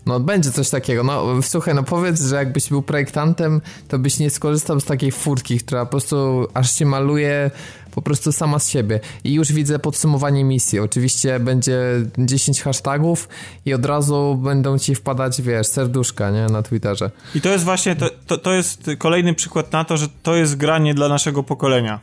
No 0.05 0.19
będzie 0.19 0.51
coś 0.51 0.69
takiego. 0.69 1.03
No 1.03 1.41
słuchaj, 1.41 1.75
no 1.75 1.83
powiedz, 1.83 2.21
że 2.21 2.35
jakbyś 2.35 2.69
był 2.69 2.81
projektantem, 2.81 3.61
to 3.87 3.99
byś 3.99 4.19
nie 4.19 4.29
skorzystał 4.29 4.79
z 4.79 4.85
takiej 4.85 5.11
furtki, 5.11 5.59
która 5.59 5.85
po 5.85 5.91
prostu 5.91 6.47
aż 6.53 6.75
się 6.75 6.85
maluje 6.85 7.51
po 7.99 8.03
prostu 8.03 8.31
sama 8.31 8.59
z 8.59 8.69
siebie. 8.69 8.99
I 9.23 9.33
już 9.33 9.51
widzę 9.51 9.79
podsumowanie 9.79 10.43
misji. 10.43 10.79
Oczywiście 10.79 11.39
będzie 11.39 11.79
10 12.17 12.61
hashtagów 12.61 13.29
i 13.65 13.73
od 13.73 13.85
razu 13.85 14.39
będą 14.43 14.77
ci 14.77 14.95
wpadać, 14.95 15.41
wiesz, 15.41 15.67
serduszka, 15.67 16.31
nie, 16.31 16.45
na 16.45 16.63
Twitterze. 16.63 17.11
I 17.35 17.41
to 17.41 17.49
jest 17.49 17.63
właśnie, 17.63 17.95
to, 17.95 18.09
to, 18.27 18.37
to 18.37 18.53
jest 18.53 18.89
kolejny 18.97 19.33
przykład 19.33 19.71
na 19.71 19.83
to, 19.83 19.97
że 19.97 20.07
to 20.23 20.35
jest 20.35 20.57
granie 20.57 20.93
dla 20.93 21.09
naszego 21.09 21.43
pokolenia 21.43 21.99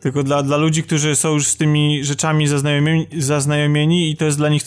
tylko 0.00 0.22
dla, 0.22 0.42
dla 0.42 0.56
ludzi, 0.56 0.82
którzy 0.82 1.16
są 1.16 1.32
już 1.32 1.46
z 1.46 1.56
tymi 1.56 2.04
rzeczami 2.04 2.46
zaznajomieni, 2.46 3.06
zaznajomieni 3.18 4.10
i 4.10 4.16
to 4.16 4.24
jest 4.24 4.38
dla 4.38 4.48
nich 4.48 4.62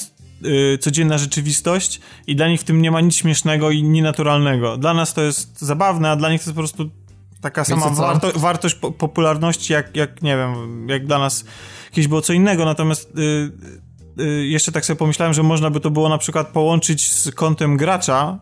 y, 0.46 0.78
codzienna 0.78 1.18
rzeczywistość 1.18 2.00
i 2.28 2.36
dla 2.36 2.48
nich 2.48 2.62
w 2.62 2.64
tym 2.64 2.82
nie 2.82 2.92
ma 2.92 3.02
nic 3.02 3.16
śmiesznego 3.16 3.72
i 3.72 3.84
nienaturalnego. 3.84 4.78
Dla 4.78 4.94
nas 4.94 5.14
to 5.14 5.22
jest 5.22 5.62
zabawne, 5.62 6.12
a 6.12 6.16
dla 6.16 6.32
nich 6.32 6.42
to 6.42 6.44
jest 6.44 6.56
po 6.56 6.62
prostu 6.62 6.90
taka 7.44 7.66
sama 7.66 7.90
warto, 7.90 8.32
wartość 8.36 8.76
po, 8.76 8.92
popularności, 8.92 9.74
jak, 9.74 9.96
jak 9.96 10.22
nie 10.22 10.38
wiem, 10.38 10.86
jak 10.90 11.06
dla 11.06 11.20
nas 11.20 11.46
kiedyś 11.92 12.08
było 12.08 12.22
co 12.22 12.34
innego, 12.34 12.66
natomiast 12.66 13.14
y, 13.18 14.22
y, 14.24 14.46
jeszcze 14.48 14.72
tak 14.72 14.86
sobie 14.86 14.98
pomyślałem, 14.98 15.34
że 15.34 15.44
można 15.44 15.70
by 15.70 15.80
to 15.80 15.92
było 15.92 16.10
na 16.10 16.18
przykład 16.18 16.48
połączyć 16.48 17.12
z 17.14 17.32
kontem 17.32 17.78
gracza 17.78 18.40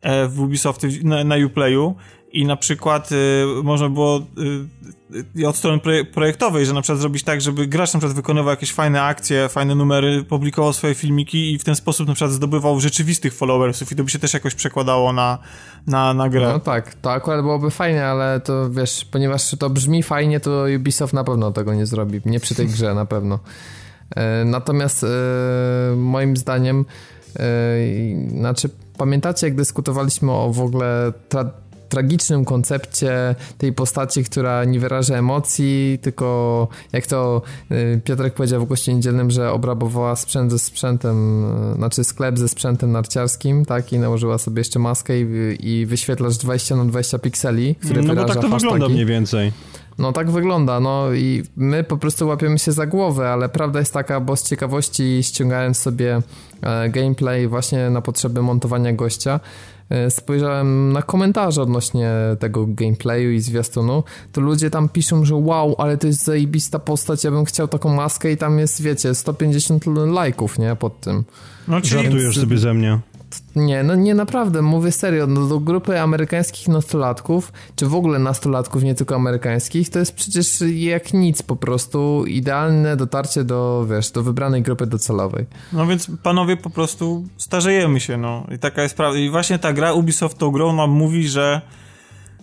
e, 0.00 0.28
w 0.28 0.40
Ubisoft 0.40 0.82
na, 1.02 1.24
na 1.24 1.36
Uplayu 1.46 1.94
i 2.32 2.46
na 2.46 2.56
przykład 2.56 3.12
y, 3.12 3.44
można 3.62 3.88
było 3.88 4.18
y, 4.18 5.40
y, 5.40 5.48
od 5.48 5.56
strony 5.56 5.80
projektowej, 6.04 6.66
że 6.66 6.72
na 6.72 6.82
przykład 6.82 7.00
zrobić 7.00 7.22
tak, 7.22 7.40
żeby 7.40 7.66
gracz 7.66 7.94
na 7.94 8.00
przykład 8.00 8.16
wykonywał 8.16 8.50
jakieś 8.50 8.72
fajne 8.72 9.02
akcje, 9.02 9.48
fajne 9.48 9.74
numery, 9.74 10.24
publikował 10.24 10.72
swoje 10.72 10.94
filmiki 10.94 11.52
i 11.52 11.58
w 11.58 11.64
ten 11.64 11.76
sposób 11.76 12.08
na 12.08 12.14
przykład 12.14 12.32
zdobywał 12.32 12.80
rzeczywistych 12.80 13.34
followersów 13.34 13.92
i 13.92 13.96
to 13.96 14.04
by 14.04 14.10
się 14.10 14.18
też 14.18 14.34
jakoś 14.34 14.54
przekładało 14.54 15.12
na, 15.12 15.38
na, 15.86 16.14
na 16.14 16.28
grę. 16.28 16.48
No 16.52 16.60
tak, 16.60 16.94
to 16.94 17.12
akurat 17.12 17.42
byłoby 17.42 17.70
fajnie, 17.70 18.04
ale 18.04 18.40
to 18.40 18.70
wiesz, 18.70 19.04
ponieważ 19.04 19.50
to 19.58 19.70
brzmi 19.70 20.02
fajnie, 20.02 20.40
to 20.40 20.64
Ubisoft 20.76 21.12
na 21.12 21.24
pewno 21.24 21.52
tego 21.52 21.74
nie 21.74 21.86
zrobi, 21.86 22.20
nie 22.24 22.40
przy 22.40 22.54
tej 22.54 22.66
grze 22.66 22.94
na 22.94 23.06
pewno. 23.06 23.38
E, 24.16 24.44
natomiast 24.44 25.04
e, 25.04 25.08
moim 25.96 26.36
zdaniem 26.36 26.84
e, 27.36 27.44
znaczy 28.28 28.70
pamiętacie 28.98 29.46
jak 29.46 29.56
dyskutowaliśmy 29.56 30.32
o 30.32 30.52
w 30.52 30.60
ogóle 30.60 31.12
tragicznym 31.88 32.44
koncepcie 32.44 33.34
tej 33.58 33.72
postaci, 33.72 34.24
która 34.24 34.64
nie 34.64 34.80
wyraża 34.80 35.16
emocji, 35.16 35.98
tylko 36.02 36.68
jak 36.92 37.06
to 37.06 37.42
y, 37.72 38.00
Piotrek 38.04 38.34
powiedział 38.34 38.66
w 38.66 38.68
gościu 38.68 38.92
niedzielnym, 38.92 39.30
że 39.30 39.52
obrabowała 39.52 40.16
sprzęt 40.16 40.50
ze 40.50 40.58
sprzętem, 40.58 41.44
y, 41.72 41.74
znaczy 41.74 42.04
sklep 42.04 42.38
ze 42.38 42.48
sprzętem 42.48 42.92
narciarskim, 42.92 43.64
tak, 43.64 43.92
i 43.92 43.98
nałożyła 43.98 44.38
sobie 44.38 44.60
jeszcze 44.60 44.78
maskę 44.78 45.20
i, 45.20 45.26
i 45.60 45.86
wyświetlasz 45.86 46.36
20 46.36 46.76
na 46.76 46.84
20 46.84 47.18
pikseli, 47.18 47.74
które 47.74 48.02
No 48.02 48.08
bo 48.08 48.14
wyraża 48.14 48.34
tak 48.34 48.42
to 48.42 48.48
wygląda 48.48 48.88
mniej 48.88 49.06
więcej. 49.06 49.52
No 49.98 50.12
tak 50.12 50.30
wygląda, 50.30 50.80
no 50.80 51.12
i 51.12 51.42
my 51.56 51.84
po 51.84 51.96
prostu 51.96 52.28
łapiemy 52.28 52.58
się 52.58 52.72
za 52.72 52.86
głowę, 52.86 53.28
ale 53.28 53.48
prawda 53.48 53.78
jest 53.78 53.92
taka, 53.92 54.20
bo 54.20 54.36
z 54.36 54.42
ciekawości 54.42 55.18
ściągając 55.22 55.78
sobie 55.78 56.22
e, 56.62 56.88
gameplay 56.88 57.48
właśnie 57.48 57.90
na 57.90 58.02
potrzeby 58.02 58.42
montowania 58.42 58.92
gościa, 58.92 59.40
spojrzałem 60.08 60.92
na 60.92 61.02
komentarze 61.02 61.62
odnośnie 61.62 62.10
tego 62.38 62.66
gameplayu 62.66 63.30
i 63.30 63.40
zwiastunu, 63.40 64.04
to 64.32 64.40
ludzie 64.40 64.70
tam 64.70 64.88
piszą, 64.88 65.24
że 65.24 65.34
wow, 65.34 65.74
ale 65.78 65.98
to 65.98 66.06
jest 66.06 66.24
zajebista 66.24 66.78
postać, 66.78 67.24
ja 67.24 67.30
bym 67.30 67.44
chciał 67.44 67.68
taką 67.68 67.94
maskę 67.94 68.32
i 68.32 68.36
tam 68.36 68.58
jest, 68.58 68.82
wiecie, 68.82 69.14
150 69.14 69.86
lajków, 69.86 70.58
nie, 70.58 70.76
pod 70.76 71.00
tym. 71.00 71.24
No, 71.68 71.80
czyli 71.80 72.02
Żartujesz 72.02 72.40
sobie 72.40 72.58
ze 72.58 72.74
mnie. 72.74 72.98
Nie, 73.56 73.82
no 73.82 73.94
nie 73.94 74.14
naprawdę, 74.14 74.62
mówię 74.62 74.92
serio, 74.92 75.26
no 75.26 75.46
do 75.46 75.60
grupy 75.60 76.00
amerykańskich 76.00 76.68
nastolatków, 76.68 77.52
czy 77.76 77.86
w 77.86 77.94
ogóle 77.94 78.18
nastolatków, 78.18 78.82
nie 78.82 78.94
tylko 78.94 79.14
amerykańskich, 79.14 79.90
to 79.90 79.98
jest 79.98 80.14
przecież 80.14 80.60
jak 80.74 81.12
nic 81.12 81.42
po 81.42 81.56
prostu 81.56 82.24
idealne 82.26 82.96
dotarcie 82.96 83.44
do, 83.44 83.86
wiesz, 83.90 84.10
do 84.10 84.22
wybranej 84.22 84.62
grupy 84.62 84.86
docelowej. 84.86 85.46
No 85.72 85.86
więc 85.86 86.10
panowie 86.22 86.56
po 86.56 86.70
prostu 86.70 87.24
starzejemy 87.36 88.00
się, 88.00 88.16
no. 88.16 88.46
I 88.54 88.58
taka 88.58 88.82
jest 88.82 88.96
prawda. 88.96 89.18
I 89.18 89.30
właśnie 89.30 89.58
ta 89.58 89.72
gra 89.72 89.92
Ubisoft 89.92 90.38
tą 90.38 90.50
grą 90.50 90.76
nam 90.76 90.90
mówi, 90.90 91.28
że 91.28 91.60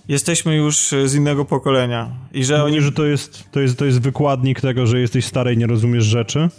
jesteśmy 0.07 0.55
już 0.55 0.93
z 1.05 1.15
innego 1.15 1.45
pokolenia. 1.45 2.11
I 2.33 2.43
że 2.43 2.63
oni... 2.63 2.73
Oni, 2.73 2.81
że 2.81 2.91
to 2.91 3.05
jest, 3.05 3.51
to, 3.51 3.59
jest, 3.59 3.79
to 3.79 3.85
jest 3.85 4.01
wykładnik 4.01 4.61
tego, 4.61 4.87
że 4.87 4.99
jesteś 4.99 5.25
stary 5.25 5.53
i 5.53 5.57
nie 5.57 5.67
rozumiesz 5.67 6.03
rzeczy. 6.03 6.49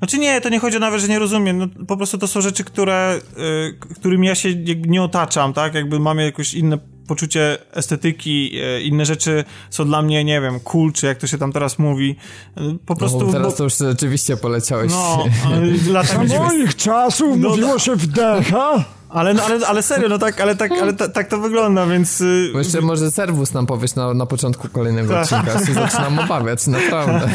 Znaczy 0.00 0.18
nie, 0.18 0.40
to 0.40 0.48
nie 0.48 0.58
chodzi 0.58 0.80
nawet, 0.80 1.00
że 1.00 1.08
nie 1.08 1.18
rozumiem. 1.18 1.58
No, 1.58 1.66
po 1.86 1.96
prostu 1.96 2.18
to 2.18 2.26
są 2.28 2.40
rzeczy, 2.40 2.64
które, 2.64 3.20
y, 3.38 3.94
którymi 3.94 4.26
ja 4.26 4.34
się 4.34 4.48
jakby 4.48 4.88
nie 4.88 5.02
otaczam, 5.02 5.52
tak? 5.52 5.74
Jakby 5.74 6.00
mamy 6.00 6.24
jakoś 6.24 6.54
inne 6.54 6.78
poczucie 7.06 7.58
estetyki, 7.72 8.50
y, 8.78 8.82
inne 8.82 9.04
rzeczy 9.06 9.44
są 9.70 9.84
dla 9.84 10.02
mnie, 10.02 10.24
nie 10.24 10.40
wiem, 10.40 10.60
cool, 10.60 10.92
czy 10.92 11.06
jak 11.06 11.18
to 11.18 11.26
się 11.26 11.38
tam 11.38 11.52
teraz 11.52 11.78
mówi. 11.78 12.16
Y, 12.58 12.78
po 12.86 12.96
prostu... 12.96 13.26
no, 13.26 13.32
teraz 13.32 13.52
bo- 13.52 13.56
to 13.58 13.64
już 13.64 13.76
rzeczywiście 13.78 14.36
poleciałeś. 14.36 14.92
No, 14.92 15.24
y, 15.88 15.92
latami 15.92 16.28
Za 16.28 16.34
90. 16.34 16.52
moich 16.52 16.76
czasów 16.76 17.38
No 17.38 17.48
mówiło 17.48 17.78
się 17.78 17.96
wdecha. 17.96 18.84
Ale, 19.12 19.34
no, 19.34 19.42
ale, 19.42 19.66
ale 19.66 19.82
serio, 19.82 20.08
no 20.08 20.18
tak, 20.18 20.40
ale 20.40 20.56
tak, 20.56 20.72
ale 20.72 20.92
ta, 20.92 21.08
tak 21.08 21.28
to 21.28 21.38
wygląda, 21.38 21.86
więc... 21.86 22.20
y, 22.20 22.50
Bo 22.52 22.58
jeszcze 22.58 22.80
może 22.80 23.10
serwus 23.10 23.52
nam 23.52 23.66
powiesz 23.66 23.94
na, 23.94 24.14
na 24.14 24.26
początku 24.26 24.68
kolejnego 24.68 25.20
odcinka, 25.20 25.52
ja 25.52 25.66
się 25.66 25.72
zaczynam 25.74 26.18
obawiać, 26.18 26.66
naprawdę. 26.66 27.28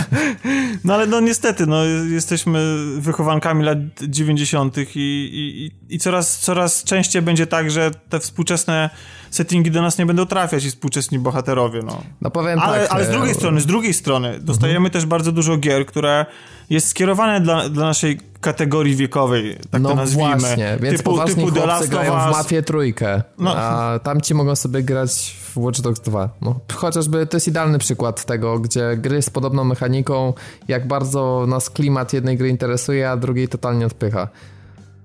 No 0.83 0.93
ale 0.93 1.07
no 1.07 1.19
niestety, 1.19 1.65
no 1.67 1.83
jesteśmy 2.09 2.75
wychowankami 2.99 3.63
lat 3.63 3.77
90. 4.07 4.77
I, 4.77 4.83
i, 4.95 5.71
i- 5.95 5.99
coraz, 5.99 6.39
coraz 6.39 6.83
częściej 6.83 7.21
będzie 7.21 7.47
tak, 7.47 7.71
że 7.71 7.91
te 8.09 8.19
współczesne 8.19 8.89
settingi 9.31 9.71
do 9.71 9.81
nas 9.81 9.97
nie 9.97 10.05
będą 10.05 10.25
trafiać 10.25 10.65
i 10.65 10.69
współczesni 10.69 11.19
bohaterowie, 11.19 11.81
no. 11.85 12.01
No 12.21 12.31
powiem 12.31 12.59
Ale, 12.59 12.79
tak. 12.79 12.91
ale 12.91 13.05
z 13.05 13.09
e, 13.09 13.11
drugiej 13.11 13.33
strony, 13.35 13.61
z 13.61 13.65
drugiej 13.65 13.93
strony 13.93 14.39
dostajemy 14.39 14.89
też 14.89 15.05
bardzo 15.05 15.31
dużo 15.31 15.57
gier, 15.57 15.85
które 15.85 16.25
jest 16.69 16.87
skierowane 16.87 17.41
dla, 17.41 17.69
dla 17.69 17.85
naszej 17.85 18.19
kategorii 18.41 18.95
wiekowej, 18.95 19.57
tak 19.71 19.81
no 19.81 19.89
to 19.89 19.95
nazwijmy. 19.95 20.37
właśnie, 20.37 20.77
więc 20.81 20.97
typu, 20.97 21.11
poważni 21.11 21.45
typu 21.45 21.59
chłopcy 21.61 21.87
grają 21.87 22.11
w. 22.11 22.31
Mafię 22.31 22.63
Trójkę, 22.63 23.21
No. 23.37 23.55
a 23.57 23.99
tamci 23.99 24.33
mogą 24.33 24.55
sobie 24.55 24.83
grać 24.83 25.35
w 25.53 25.57
Watch 25.57 25.81
Dogs 25.81 26.01
2. 26.01 26.29
No, 26.41 26.59
chociażby 26.73 27.25
to 27.27 27.37
jest 27.37 27.47
idealny 27.47 27.77
przykład 27.79 28.25
tego, 28.25 28.59
gdzie 28.59 28.97
gry 28.97 29.21
z 29.21 29.29
podobną 29.29 29.63
mechaniką, 29.63 30.33
jak 30.67 30.87
bardzo 30.87 31.45
nas 31.47 31.69
klimat 31.69 32.13
jednej 32.13 32.37
gry 32.37 32.49
interesuje, 32.49 33.09
a 33.09 33.17
drugiej 33.17 33.47
totalnie 33.47 33.85
odpycha. 33.85 34.27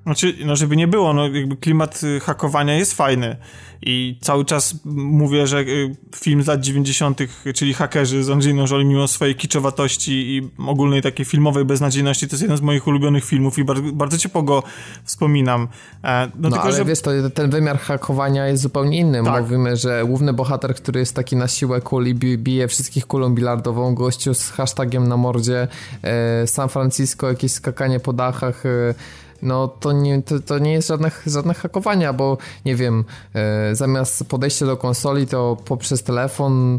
Znaczy, 0.03 0.35
no 0.45 0.57
żeby 0.57 0.77
nie 0.77 0.89
było, 0.89 1.13
no 1.13 1.29
jakby 1.29 1.57
klimat 1.57 2.01
y, 2.03 2.21
hakowania 2.21 2.75
jest 2.77 2.95
fajny 2.95 3.37
i 3.83 4.19
cały 4.21 4.45
czas 4.45 4.75
mówię, 4.85 5.47
że 5.47 5.61
y, 5.61 5.97
film 6.17 6.43
z 6.43 6.47
lat 6.47 6.61
90., 6.61 7.19
czyli 7.55 7.75
hakerzy 7.75 8.25
z 8.25 8.31
Angelina 8.31 8.65
Jolie, 8.71 8.85
mimo 8.85 9.09
swojej 9.09 9.35
kiczowatości 9.35 10.13
i 10.13 10.51
ogólnej 10.67 11.03
takiej 11.03 11.27
filmowej 11.27 11.65
beznadziejności, 11.65 12.29
to 12.29 12.35
jest 12.35 12.43
jeden 12.43 12.57
z 12.57 12.61
moich 12.61 12.87
ulubionych 12.87 13.25
filmów 13.25 13.59
i 13.59 13.65
bardzo, 13.65 13.83
bardzo 13.93 14.19
ciepło 14.19 14.43
go 14.43 14.63
wspominam. 15.05 15.69
E, 16.05 16.27
no, 16.27 16.33
No, 16.35 16.51
tylko, 16.51 16.63
ale 16.65 16.77
że... 16.77 16.85
wiesz, 16.85 17.01
to, 17.01 17.11
ten 17.35 17.51
wymiar 17.51 17.79
hakowania 17.79 18.47
jest 18.47 18.63
zupełnie 18.63 18.99
inny. 18.99 19.25
Tak. 19.25 19.43
Mówimy, 19.43 19.77
że 19.77 20.03
główny 20.07 20.33
bohater, 20.33 20.75
który 20.75 21.01
jest 21.01 21.15
taki 21.15 21.37
na 21.37 21.49
siłę 21.49 21.81
kuli, 21.81 22.15
bi- 22.15 22.39
bije 22.39 22.69
wszystkich 22.69 23.07
kulą 23.07 23.35
bilardową, 23.35 23.95
gościu 23.95 24.35
z 24.35 24.51
hashtagiem 24.51 25.09
na 25.09 25.17
mordzie, 25.17 25.69
e, 26.03 26.47
San 26.47 26.69
Francisco, 26.69 27.29
jakieś 27.29 27.53
skakanie 27.53 28.01
po 28.01 28.13
dachach, 28.13 28.67
e, 28.67 28.95
no 29.43 29.69
to 29.69 29.93
nie, 29.93 30.23
to, 30.23 30.41
to 30.41 30.59
nie 30.59 30.73
jest 30.73 30.89
żadne, 30.89 31.11
żadne 31.27 31.55
hakowania, 31.55 32.13
bo 32.13 32.39
nie 32.65 32.77
wiem, 32.77 33.05
e, 33.35 33.75
zamiast 33.75 34.25
podejścia 34.25 34.67
do 34.67 34.77
konsoli, 34.77 35.27
to 35.27 35.57
poprzez 35.65 36.03
telefon, 36.03 36.79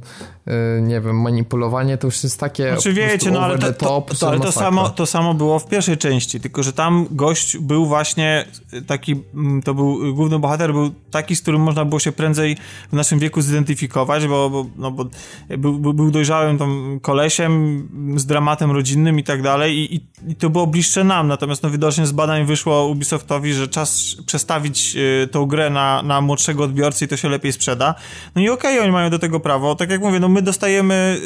nie 0.81 1.01
wiem, 1.01 1.21
manipulowanie 1.21 1.97
to 1.97 2.07
już 2.07 2.23
jest 2.23 2.39
takie 2.39 2.71
Znaczy 2.71 2.93
wiecie, 2.93 3.31
no 3.31 3.39
ale 3.39 3.59
to, 3.59 3.73
top, 3.73 4.09
to, 4.09 4.15
to, 4.15 4.27
ale 4.27 4.39
to, 4.39 4.51
samo, 4.51 4.89
to 4.89 5.05
samo 5.05 5.33
było 5.33 5.59
w 5.59 5.67
pierwszej 5.67 5.97
części, 5.97 6.39
tylko 6.39 6.63
że 6.63 6.73
tam 6.73 7.07
gość 7.11 7.57
był 7.57 7.85
właśnie 7.85 8.45
taki, 8.87 9.23
mm, 9.33 9.61
to 9.61 9.73
był 9.73 10.15
główny 10.15 10.39
bohater, 10.39 10.73
był 10.73 10.91
taki, 11.11 11.35
z 11.35 11.41
którym 11.41 11.61
można 11.61 11.85
było 11.85 11.99
się 11.99 12.11
prędzej 12.11 12.57
w 12.91 12.93
naszym 12.93 13.19
wieku 13.19 13.41
zidentyfikować, 13.41 14.27
bo, 14.27 14.49
bo, 14.49 14.65
no, 14.77 14.91
bo 14.91 15.05
był, 15.57 15.93
był, 15.93 16.11
dojrzałym 16.11 16.57
tam 16.57 16.99
kolesiem 17.01 17.87
z 18.15 18.25
dramatem 18.25 18.71
rodzinnym 18.71 19.19
i 19.19 19.23
tak 19.23 19.41
dalej 19.41 19.77
i, 19.77 19.95
i, 19.95 20.01
i 20.31 20.35
to 20.35 20.49
było 20.49 20.67
bliższe 20.67 21.03
nam, 21.03 21.27
natomiast 21.27 21.63
no 21.63 21.69
widocznie 21.69 22.05
z 22.05 22.11
badań 22.11 22.45
wyszło 22.45 22.87
Ubisoftowi, 22.87 23.53
że 23.53 23.67
czas 23.67 24.15
przestawić 24.25 24.95
y, 24.95 25.27
tą 25.31 25.45
grę 25.45 25.69
na, 25.69 26.03
na 26.03 26.21
młodszego 26.21 26.63
odbiorcę 26.63 27.05
i 27.05 27.07
to 27.07 27.17
się 27.17 27.29
lepiej 27.29 27.53
sprzeda. 27.53 27.95
No 28.35 28.41
i 28.41 28.49
okej, 28.49 28.79
oni 28.79 28.91
mają 28.91 29.09
do 29.09 29.19
tego 29.19 29.39
prawo, 29.39 29.75
tak 29.75 29.89
jak 29.89 30.01
mówię, 30.01 30.19
no 30.19 30.31
my 30.31 30.40
dostajemy 30.41 31.21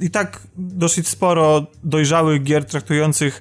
y, 0.00 0.04
i 0.04 0.10
tak 0.10 0.40
dosyć 0.56 1.08
sporo 1.08 1.66
dojrzałych 1.84 2.42
gier 2.42 2.64
traktujących 2.64 3.40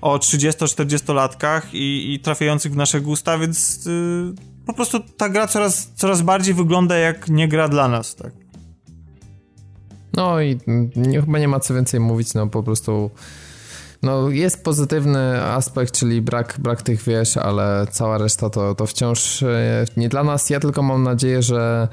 o 0.00 0.18
30-40-latkach 0.18 1.62
i, 1.72 2.14
i 2.14 2.20
trafiających 2.20 2.72
w 2.72 2.76
nasze 2.76 3.00
gusta, 3.00 3.38
więc 3.38 3.86
y, 3.86 4.32
po 4.66 4.72
prostu 4.72 5.00
ta 5.00 5.28
gra 5.28 5.46
coraz, 5.46 5.92
coraz 5.94 6.22
bardziej 6.22 6.54
wygląda 6.54 6.96
jak 6.96 7.28
nie 7.28 7.48
gra 7.48 7.68
dla 7.68 7.88
nas, 7.88 8.14
tak. 8.14 8.32
No 10.16 10.40
i 10.40 10.58
nie, 10.96 11.20
chyba 11.20 11.38
nie 11.38 11.48
ma 11.48 11.60
co 11.60 11.74
więcej 11.74 12.00
mówić, 12.00 12.34
no 12.34 12.46
po 12.46 12.62
prostu 12.62 13.10
no 14.02 14.30
jest 14.30 14.64
pozytywny 14.64 15.42
aspekt, 15.42 15.92
czyli 15.98 16.22
brak, 16.22 16.56
brak 16.58 16.82
tych 16.82 17.02
wież, 17.02 17.36
ale 17.36 17.86
cała 17.90 18.18
reszta 18.18 18.50
to, 18.50 18.74
to 18.74 18.86
wciąż 18.86 19.42
e, 19.42 19.84
nie 19.96 20.08
dla 20.08 20.24
nas. 20.24 20.50
Ja 20.50 20.60
tylko 20.60 20.82
mam 20.82 21.02
nadzieję, 21.02 21.42
że 21.42 21.88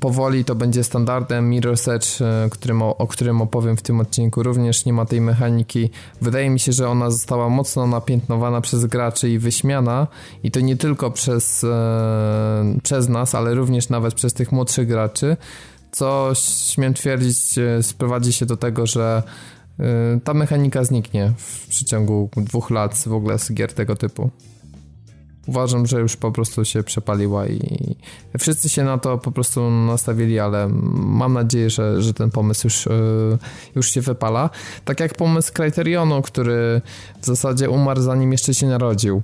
powoli 0.00 0.44
to 0.44 0.54
będzie 0.54 0.84
standardem. 0.84 1.50
Mirror's 1.50 1.92
Edge, 1.92 2.06
którym, 2.50 2.82
o, 2.82 2.96
o 2.96 3.06
którym 3.06 3.42
opowiem 3.42 3.76
w 3.76 3.82
tym 3.82 4.00
odcinku, 4.00 4.42
również 4.42 4.84
nie 4.84 4.92
ma 4.92 5.04
tej 5.04 5.20
mechaniki. 5.20 5.90
Wydaje 6.20 6.50
mi 6.50 6.60
się, 6.60 6.72
że 6.72 6.88
ona 6.88 7.10
została 7.10 7.48
mocno 7.48 7.86
napiętnowana 7.86 8.60
przez 8.60 8.84
graczy 8.86 9.30
i 9.30 9.38
wyśmiana 9.38 10.06
i 10.42 10.50
to 10.50 10.60
nie 10.60 10.76
tylko 10.76 11.10
przez, 11.10 11.64
e, 11.64 12.78
przez 12.82 13.08
nas, 13.08 13.34
ale 13.34 13.54
również 13.54 13.88
nawet 13.88 14.14
przez 14.14 14.32
tych 14.32 14.52
młodszych 14.52 14.88
graczy 14.88 15.36
co 15.94 16.32
śmiem 16.68 16.94
twierdzić 16.94 17.58
e, 17.58 17.82
sprowadzi 17.82 18.32
się 18.32 18.46
do 18.46 18.56
tego, 18.56 18.86
że 18.86 19.22
e, 19.78 19.84
ta 20.24 20.34
mechanika 20.34 20.84
zniknie 20.84 21.32
w 21.36 21.66
przeciągu 21.68 22.30
dwóch 22.36 22.70
lat 22.70 22.94
w 23.06 23.12
ogóle 23.12 23.38
z 23.38 23.52
gier 23.52 23.72
tego 23.72 23.96
typu. 23.96 24.30
Uważam, 25.46 25.86
że 25.86 26.00
już 26.00 26.16
po 26.16 26.32
prostu 26.32 26.64
się 26.64 26.82
przepaliła 26.82 27.46
i 27.46 27.96
wszyscy 28.38 28.68
się 28.68 28.84
na 28.84 28.98
to 28.98 29.18
po 29.18 29.32
prostu 29.32 29.70
nastawili, 29.70 30.38
ale 30.38 30.68
mam 30.94 31.32
nadzieję, 31.32 31.70
że, 31.70 32.02
że 32.02 32.14
ten 32.14 32.30
pomysł 32.30 32.66
już, 32.66 32.86
e, 32.86 32.90
już 33.74 33.90
się 33.90 34.00
wypala. 34.00 34.50
Tak 34.84 35.00
jak 35.00 35.14
pomysł 35.14 35.52
Criterionu, 35.52 36.22
który 36.22 36.80
w 37.20 37.26
zasadzie 37.26 37.70
umarł 37.70 38.02
zanim 38.02 38.32
jeszcze 38.32 38.54
się 38.54 38.66
narodził. 38.66 39.22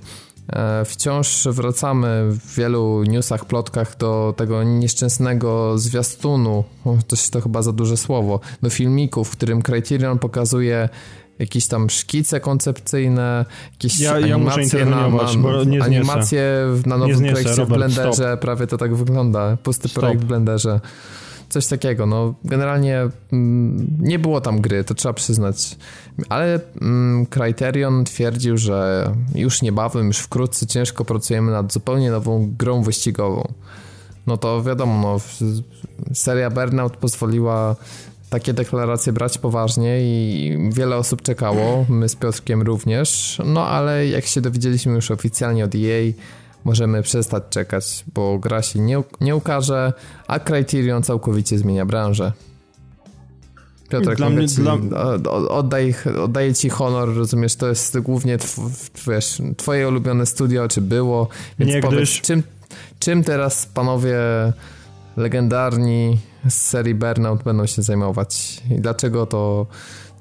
E, 0.52 0.84
Wciąż 0.84 1.48
wracamy 1.50 2.28
w 2.30 2.54
wielu 2.54 3.04
newsach, 3.04 3.44
plotkach 3.44 3.96
do 3.96 4.34
tego 4.36 4.62
nieszczęsnego 4.62 5.78
zwiastunu, 5.78 6.64
to, 7.06 7.16
to 7.30 7.40
chyba 7.40 7.62
za 7.62 7.72
duże 7.72 7.96
słowo, 7.96 8.40
do 8.62 8.70
filmiku, 8.70 9.24
w 9.24 9.30
którym 9.30 9.62
Criterion 9.62 10.18
pokazuje 10.18 10.88
jakieś 11.40 11.66
tam 11.66 11.90
szkice 11.90 12.40
koncepcyjne, 12.40 13.44
jakieś 13.72 14.00
Ja- 14.00 14.18
ja 14.20 14.38
muszę 14.38 14.52
animacje 14.54 14.84
na, 14.84 14.90
interweniować, 14.90 15.36
na, 15.36 15.42
bo 15.42 15.64
nie 15.64 15.82
animacje 15.82 16.42
w- 16.74 16.86
na 16.86 16.96
nowym 16.96 17.16
zniesę, 17.16 17.32
projekcie 17.32 17.54
w 17.54 17.58
Robert, 17.58 17.78
Blenderze, 17.94 18.36
prawie 18.36 18.66
to 18.66 18.78
tak 18.78 18.94
wygląda, 18.94 19.56
pusty 19.62 19.88
Stop. 19.88 20.00
projekt 20.00 20.22
w 20.22 20.24
Blenderze. 20.26 20.80
Coś 21.48 21.66
takiego, 21.66 22.06
no 22.06 22.34
generalnie 22.44 23.08
mm, 23.32 23.86
nie 24.00 24.18
było 24.18 24.40
tam 24.40 24.60
gry, 24.60 24.84
to 24.84 24.94
trzeba 24.94 25.12
przyznać. 25.12 25.76
Ale 26.28 26.60
mm, 26.80 27.26
Criterion 27.26 28.04
twierdził, 28.04 28.56
że 28.56 29.10
już 29.34 29.62
niebawem, 29.62 30.06
już 30.06 30.18
wkrótce 30.18 30.66
ciężko 30.66 31.04
pracujemy 31.04 31.52
nad 31.52 31.72
zupełnie 31.72 32.10
nową 32.10 32.52
grą 32.58 32.82
wyścigową. 32.82 33.52
no 34.26 34.36
to 34.36 34.62
wiadomo, 34.62 35.00
no, 35.40 35.46
seria 36.14 36.50
Burnout 36.50 36.96
pozwoliła 36.96 37.76
takie 38.30 38.52
deklaracje 38.52 39.12
brać 39.12 39.38
poważnie 39.38 40.00
i 40.00 40.58
wiele 40.72 40.96
osób 40.96 41.22
czekało, 41.22 41.86
my 41.88 42.08
z 42.08 42.16
Piotrkiem 42.16 42.62
również, 42.62 43.38
no 43.44 43.66
ale 43.66 44.06
jak 44.06 44.26
się 44.26 44.40
dowiedzieliśmy 44.40 44.92
już 44.92 45.10
oficjalnie 45.10 45.64
od 45.64 45.74
EA, 45.74 46.12
możemy 46.64 47.02
przestać 47.02 47.42
czekać, 47.50 48.04
bo 48.14 48.38
gra 48.38 48.62
się 48.62 48.78
nie, 48.78 49.02
nie 49.20 49.36
ukaże, 49.36 49.92
a 50.26 50.38
Criterion 50.38 51.02
całkowicie 51.02 51.58
zmienia 51.58 51.86
branżę. 51.86 52.32
Piotrek, 53.88 54.16
dla 54.16 54.30
mnie, 54.30 54.48
ci, 54.48 54.56
dla... 54.56 54.78
oddaj, 55.48 55.94
oddaję 56.22 56.54
ci 56.54 56.68
honor, 56.68 57.14
rozumiesz, 57.14 57.56
to 57.56 57.68
jest 57.68 57.98
głównie 57.98 58.38
tw, 58.38 58.70
wiesz, 59.08 59.38
twoje 59.56 59.88
ulubione 59.88 60.26
studio, 60.26 60.68
czy 60.68 60.80
było, 60.80 61.28
więc 61.58 61.84
powiedz, 61.84 62.08
czym, 62.08 62.42
czym 62.98 63.24
teraz 63.24 63.66
panowie 63.66 64.16
legendarni 65.20 66.18
z 66.48 66.54
serii 66.54 66.94
Burnout 66.94 67.42
będą 67.42 67.66
się 67.66 67.82
zajmować 67.82 68.62
i 68.70 68.80
dlaczego 68.80 69.26
to 69.26 69.66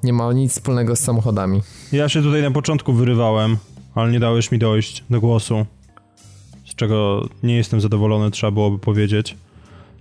nie 0.02 0.12
ma 0.12 0.32
nic 0.32 0.52
wspólnego 0.52 0.96
z 0.96 1.00
samochodami? 1.00 1.62
Ja 1.92 2.08
się 2.08 2.22
tutaj 2.22 2.42
na 2.42 2.50
początku 2.50 2.92
wyrywałem, 2.92 3.56
ale 3.94 4.12
nie 4.12 4.20
dałeś 4.20 4.52
mi 4.52 4.58
dojść 4.58 5.04
do 5.10 5.20
głosu, 5.20 5.66
z 6.66 6.74
czego 6.74 7.28
nie 7.42 7.56
jestem 7.56 7.80
zadowolony, 7.80 8.30
trzeba 8.30 8.50
byłoby 8.50 8.78
powiedzieć. 8.78 9.36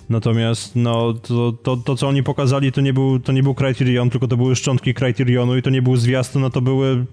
Natomiast 0.09 0.75
no, 0.75 1.13
to, 1.13 1.51
to, 1.51 1.77
to, 1.77 1.95
co 1.95 2.07
oni 2.07 2.23
pokazali, 2.23 2.71
to 2.71 2.81
nie, 2.81 2.93
był, 2.93 3.19
to 3.19 3.31
nie 3.31 3.43
był 3.43 3.55
Criterion, 3.55 4.09
tylko 4.09 4.27
to 4.27 4.37
były 4.37 4.55
szczątki 4.55 4.93
Criterionu 4.93 5.57
i 5.57 5.61
to 5.61 5.69
nie 5.69 5.81
był 5.81 5.95
zwiastun, 5.95 6.41
no 6.41 6.49
to 6.49 6.61
były 6.61 7.05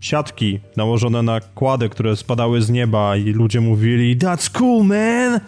siatki 0.00 0.60
nałożone 0.76 1.22
na 1.22 1.40
kłady, 1.40 1.88
które 1.88 2.16
spadały 2.16 2.62
z 2.62 2.70
nieba 2.70 3.16
i 3.16 3.24
ludzie 3.24 3.60
mówili 3.60 4.18
That's 4.18 4.58
cool, 4.58 4.84
man! 4.84 5.40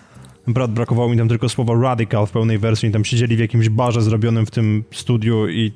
Brat, 0.48 0.72
brakowało 0.72 1.08
mi 1.08 1.16
tam 1.16 1.28
tylko 1.28 1.48
słowa 1.48 1.74
radical 1.82 2.26
w 2.26 2.30
pełnej 2.30 2.58
wersji. 2.58 2.90
Tam 2.90 3.04
siedzieli 3.04 3.36
w 3.36 3.40
jakimś 3.40 3.68
barze 3.68 4.02
zrobionym 4.02 4.46
w 4.46 4.50
tym 4.50 4.84
studiu 4.90 5.48
i 5.48 5.72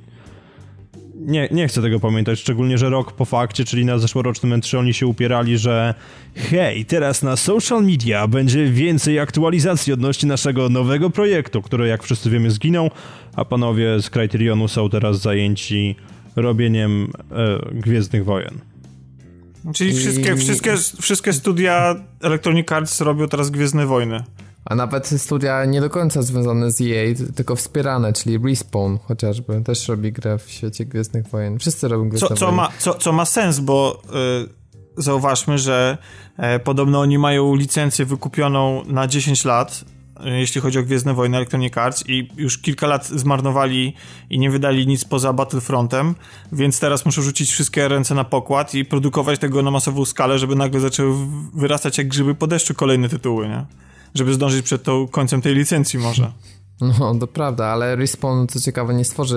nie, 1.27 1.49
nie 1.51 1.68
chcę 1.68 1.83
tego 1.83 2.01
pamiętać, 2.01 2.39
szczególnie, 2.39 2.79
że 2.79 2.91
rok 2.91 3.12
po 3.12 3.25
fakcie, 3.25 3.64
czyli 3.64 3.85
na 3.85 3.99
zeszłorocznym 3.99 4.61
M3 4.61 4.79
oni 4.79 4.95
się 4.95 5.07
upierali, 5.07 5.59
że 5.59 5.95
hej, 6.35 6.85
teraz 6.85 7.23
na 7.23 7.37
social 7.37 7.85
media 7.85 8.27
będzie 8.29 8.70
więcej 8.70 9.18
aktualizacji 9.18 9.93
odnośnie 9.93 10.29
naszego 10.29 10.68
nowego 10.68 11.11
projektu, 11.11 11.62
który 11.62 11.89
jak 11.89 12.03
wszyscy 12.03 12.31
wiemy 12.31 12.51
zginął, 12.51 12.91
a 13.37 13.45
panowie 13.45 14.01
z 14.01 14.11
Criterionu 14.11 14.68
są 14.68 14.91
teraz 14.91 15.20
zajęci 15.20 15.97
robieniem 16.37 17.12
e, 17.31 17.59
Gwiezdnych 17.73 18.25
Wojen. 18.25 18.61
Czyli 19.75 19.95
wszystkie, 19.95 20.37
wszystkie, 20.37 20.77
wszystkie 21.01 21.33
studia 21.33 21.97
Electronic 22.20 22.73
Arts 22.73 23.01
robią 23.01 23.29
teraz 23.29 23.51
Gwiezdne 23.51 23.87
Wojny. 23.87 24.23
A 24.65 24.75
nawet 24.75 25.09
studia 25.09 25.65
nie 25.65 25.81
do 25.81 25.91
końca 25.91 26.23
związane 26.23 26.71
z 26.71 26.81
EA, 26.81 27.15
tylko 27.35 27.57
wspierane, 27.57 28.13
czyli 28.13 28.39
Respawn 28.39 28.97
chociażby, 29.09 29.63
też 29.65 29.89
robi 29.89 30.13
grę 30.13 30.39
w 30.39 30.51
świecie 30.51 30.85
Gwiezdnych 30.85 31.29
Wojen. 31.29 31.59
Wszyscy 31.59 31.89
robią 31.89 32.09
Gwiezdne 32.09 32.29
co, 32.29 32.35
co 32.35 32.47
Wojen. 32.47 32.57
Ma, 32.57 32.69
co, 32.79 32.95
co 32.95 33.13
ma 33.13 33.25
sens, 33.25 33.61
bo 33.61 34.03
y, 34.97 35.03
zauważmy, 35.03 35.59
że 35.59 35.99
y, 36.57 36.59
podobno 36.59 37.01
oni 37.01 37.19
mają 37.19 37.55
licencję 37.55 38.05
wykupioną 38.05 38.83
na 38.87 39.07
10 39.07 39.45
lat, 39.45 39.85
y, 40.27 40.31
jeśli 40.31 40.61
chodzi 40.61 40.79
o 40.79 40.83
Gwiezdne 40.83 41.15
Wojny 41.15 41.37
Electronic 41.37 41.79
Arts 41.79 42.05
i 42.09 42.29
już 42.37 42.59
kilka 42.59 42.87
lat 42.87 43.07
zmarnowali 43.07 43.95
i 44.31 44.39
nie 44.39 44.51
wydali 44.51 44.87
nic 44.87 45.05
poza 45.05 45.33
Battlefrontem, 45.33 46.15
więc 46.53 46.81
teraz 46.81 47.07
muszą 47.07 47.23
rzucić 47.23 47.51
wszystkie 47.51 47.89
ręce 47.89 48.15
na 48.15 48.25
pokład 48.25 48.75
i 48.75 48.85
produkować 48.85 49.39
tego 49.39 49.63
na 49.63 49.71
masową 49.71 50.05
skalę, 50.05 50.39
żeby 50.39 50.57
nagle 50.57 50.81
zaczęły 50.81 51.15
wyrastać 51.55 51.99
jak 51.99 52.09
grzyby 52.09 52.35
po 52.35 52.47
deszczu 52.47 52.75
kolejne 52.75 53.09
tytuły, 53.09 53.49
nie? 53.49 53.65
Żeby 54.15 54.35
zdążyć 54.35 54.65
przed 54.65 54.83
tą 54.83 55.09
końcem 55.09 55.43
tej 55.43 55.55
licencji 55.55 55.99
może. 55.99 56.33
No, 56.99 57.15
to 57.15 57.27
prawda, 57.27 57.67
ale 57.67 57.97
Respawn, 57.97 58.47
co 58.47 58.61
ciekawe, 58.61 58.95
nie 58.95 59.05
stworzy 59.05 59.37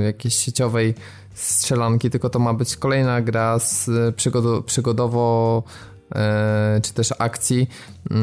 y, 0.00 0.02
jakiejś 0.02 0.34
sieciowej 0.34 0.94
strzelanki, 1.34 2.10
tylko 2.10 2.30
to 2.30 2.38
ma 2.38 2.54
być 2.54 2.76
kolejna 2.76 3.22
gra 3.22 3.58
z 3.58 3.90
przygodo 4.16 4.62
przygodowo 4.62 5.62
y, 6.10 6.80
czy 6.80 6.94
też 6.94 7.14
akcji 7.18 7.68
y, 8.10 8.14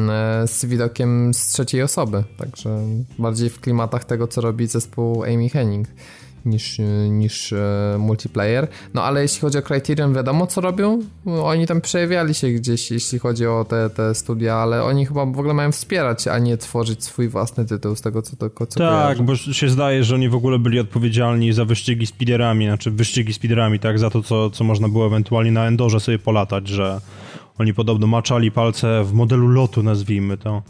z 0.46 0.64
widokiem 0.64 1.34
z 1.34 1.46
trzeciej 1.46 1.82
osoby, 1.82 2.24
także 2.38 2.78
bardziej 3.18 3.50
w 3.50 3.60
klimatach 3.60 4.04
tego, 4.04 4.28
co 4.28 4.40
robi 4.40 4.66
zespół 4.66 5.22
Amy 5.22 5.48
Henning 5.48 5.88
niż, 6.46 6.78
niż 7.10 7.52
e, 7.52 7.96
multiplayer. 7.98 8.68
No 8.94 9.02
ale 9.02 9.22
jeśli 9.22 9.40
chodzi 9.40 9.58
o 9.58 9.62
Criterion, 9.62 10.14
wiadomo 10.14 10.46
co 10.46 10.60
robią. 10.60 11.00
Oni 11.26 11.66
tam 11.66 11.80
przejawiali 11.80 12.34
się 12.34 12.48
gdzieś, 12.48 12.90
jeśli 12.90 13.18
chodzi 13.18 13.46
o 13.46 13.64
te, 13.68 13.90
te 13.90 14.14
studia, 14.14 14.54
ale 14.56 14.84
oni 14.84 15.06
chyba 15.06 15.26
w 15.26 15.38
ogóle 15.38 15.54
mają 15.54 15.72
wspierać, 15.72 16.28
a 16.28 16.38
nie 16.38 16.56
tworzyć 16.56 17.04
swój 17.04 17.28
własny 17.28 17.64
tytuł 17.64 17.96
z 17.96 18.00
tego, 18.00 18.22
co 18.22 18.36
to 18.36 18.66
co 18.66 18.78
Tak, 18.78 19.22
bo 19.22 19.36
się 19.36 19.68
zdaje, 19.68 20.04
że 20.04 20.14
oni 20.14 20.28
w 20.28 20.34
ogóle 20.34 20.58
byli 20.58 20.80
odpowiedzialni 20.80 21.52
za 21.52 21.64
wyścigi 21.64 22.06
speederami, 22.06 22.66
znaczy 22.66 22.90
wyścigi 22.90 23.32
speederami, 23.32 23.78
tak, 23.78 23.98
za 23.98 24.10
to, 24.10 24.22
co, 24.22 24.50
co 24.50 24.64
można 24.64 24.88
było 24.88 25.06
ewentualnie 25.06 25.52
na 25.52 25.66
Endorze 25.66 26.00
sobie 26.00 26.18
polatać, 26.18 26.68
że 26.68 27.00
oni 27.58 27.74
podobno 27.74 28.06
maczali 28.06 28.50
palce 28.50 29.04
w 29.04 29.12
modelu 29.12 29.48
lotu, 29.48 29.82
nazwijmy 29.82 30.36
to. 30.36 30.62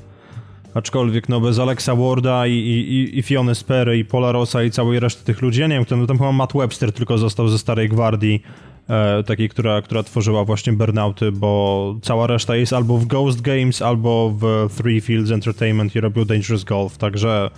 Aczkolwiek 0.74 1.28
no 1.28 1.40
bez 1.40 1.58
Alexa 1.58 1.94
Warda 1.94 2.46
i, 2.46 2.52
i, 2.52 3.18
i 3.18 3.22
Fiony 3.22 3.54
Sperry 3.54 3.98
i 3.98 4.04
Paula 4.04 4.32
Rossa 4.32 4.62
i 4.62 4.70
całej 4.70 5.00
reszty 5.00 5.24
tych 5.24 5.42
ludzi, 5.42 5.60
ja 5.60 5.66
nie 5.66 5.74
wiem, 5.74 5.84
kto, 5.84 5.96
no 5.96 6.06
tam 6.06 6.18
chyba 6.18 6.32
Matt 6.32 6.52
Webster 6.54 6.92
tylko 6.92 7.18
został 7.18 7.48
ze 7.48 7.58
starej 7.58 7.88
gwardii, 7.88 8.42
e, 8.88 9.22
takiej, 9.22 9.48
która, 9.48 9.82
która 9.82 10.02
tworzyła 10.02 10.44
właśnie 10.44 10.72
Burnouty, 10.72 11.32
bo 11.32 11.94
cała 12.02 12.26
reszta 12.26 12.56
jest 12.56 12.72
albo 12.72 12.98
w 12.98 13.06
Ghost 13.06 13.40
Games, 13.40 13.82
albo 13.82 14.34
w 14.38 14.68
Three 14.76 15.00
Fields 15.00 15.30
Entertainment 15.30 15.96
i 15.96 16.00
robił 16.00 16.24
Dangerous 16.24 16.64
Golf, 16.64 16.98
także 16.98 17.50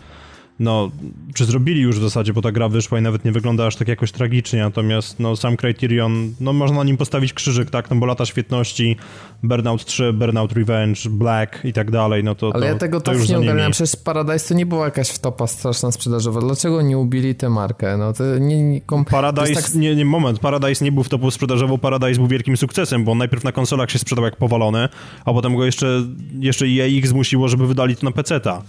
no, 0.59 0.91
czy 1.35 1.45
zrobili 1.45 1.81
już 1.81 1.99
w 1.99 2.03
zasadzie, 2.03 2.33
bo 2.33 2.43
ta 2.43 2.53
gra 2.53 2.69
wyszła 2.69 2.99
i 2.99 3.03
nawet 3.03 3.25
nie 3.25 3.33
wygląda 3.33 3.67
aż 3.67 3.77
tak 3.77 3.89
jakoś 3.89 4.13
tragicznie, 4.13 4.61
natomiast 4.61 5.21
no, 5.21 5.37
sam 5.37 5.57
Criterion, 5.57 6.35
no 6.41 6.53
można 6.53 6.77
na 6.77 6.85
nim 6.85 6.97
postawić 6.97 7.33
krzyżyk, 7.33 7.71
tak, 7.71 7.91
no 7.91 7.97
bo 7.97 8.07
lata 8.07 8.27
świetności, 8.27 8.97
Burnout 9.43 9.85
3, 9.85 10.13
Burnout 10.13 10.53
Revenge, 10.53 11.01
Black 11.11 11.65
i 11.65 11.73
tak 11.73 11.91
dalej, 11.91 12.25
no 12.25 12.35
to 12.35 12.51
Ale 12.55 12.67
to, 12.67 12.73
ja 12.73 12.75
tego 12.75 13.01
to 13.01 13.13
tak 13.13 13.29
nie 13.29 13.39
ogarniam, 13.39 13.73
przecież 13.73 13.97
Paradise 13.97 14.49
to 14.49 14.55
nie 14.55 14.67
była 14.67 14.85
jakaś 14.85 15.09
wtopa 15.09 15.47
straszna 15.47 15.93
sprzedażowa, 15.93 16.41
dlaczego 16.41 16.83
nie 16.83 16.99
ubili 16.99 17.35
tę 17.35 17.49
markę, 17.49 17.97
no 17.97 18.13
to 18.13 18.39
nie... 18.39 18.63
nie. 18.63 18.81
Paradise, 19.11 19.63
tak... 19.63 19.75
nie, 19.75 19.97
nie, 19.97 20.05
moment, 20.05 20.39
Paradise 20.39 20.85
nie 20.85 20.93
był 20.93 21.03
wtopą 21.03 21.31
sprzedażową, 21.31 21.79
Paradise 21.79 22.15
był 22.15 22.27
wielkim 22.27 22.57
sukcesem, 22.57 23.05
bo 23.05 23.13
on 23.13 23.19
najpierw 23.19 23.45
na 23.45 23.53
konsolach 23.53 23.91
się 23.91 23.99
sprzedał 23.99 24.25
jak 24.25 24.37
powalony, 24.37 24.89
a 25.25 25.33
potem 25.33 25.57
go 25.57 25.65
jeszcze, 25.65 26.03
jeszcze 26.39 26.67
EA 26.67 27.07
zmusiło, 27.07 27.49
żeby 27.49 27.67
wydali 27.67 27.97
to 27.97 28.07
na 28.07 28.13
PC-ta. 28.13 28.63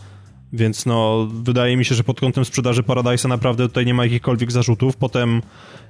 Więc 0.53 0.85
no, 0.85 1.27
wydaje 1.33 1.77
mi 1.77 1.85
się, 1.85 1.95
że 1.95 2.03
pod 2.03 2.19
kątem 2.19 2.45
sprzedaży 2.45 2.83
Paradise'a 2.83 3.29
naprawdę 3.29 3.67
tutaj 3.67 3.85
nie 3.85 3.93
ma 3.93 4.03
jakichkolwiek 4.03 4.51
zarzutów. 4.51 4.97
Potem 4.97 5.41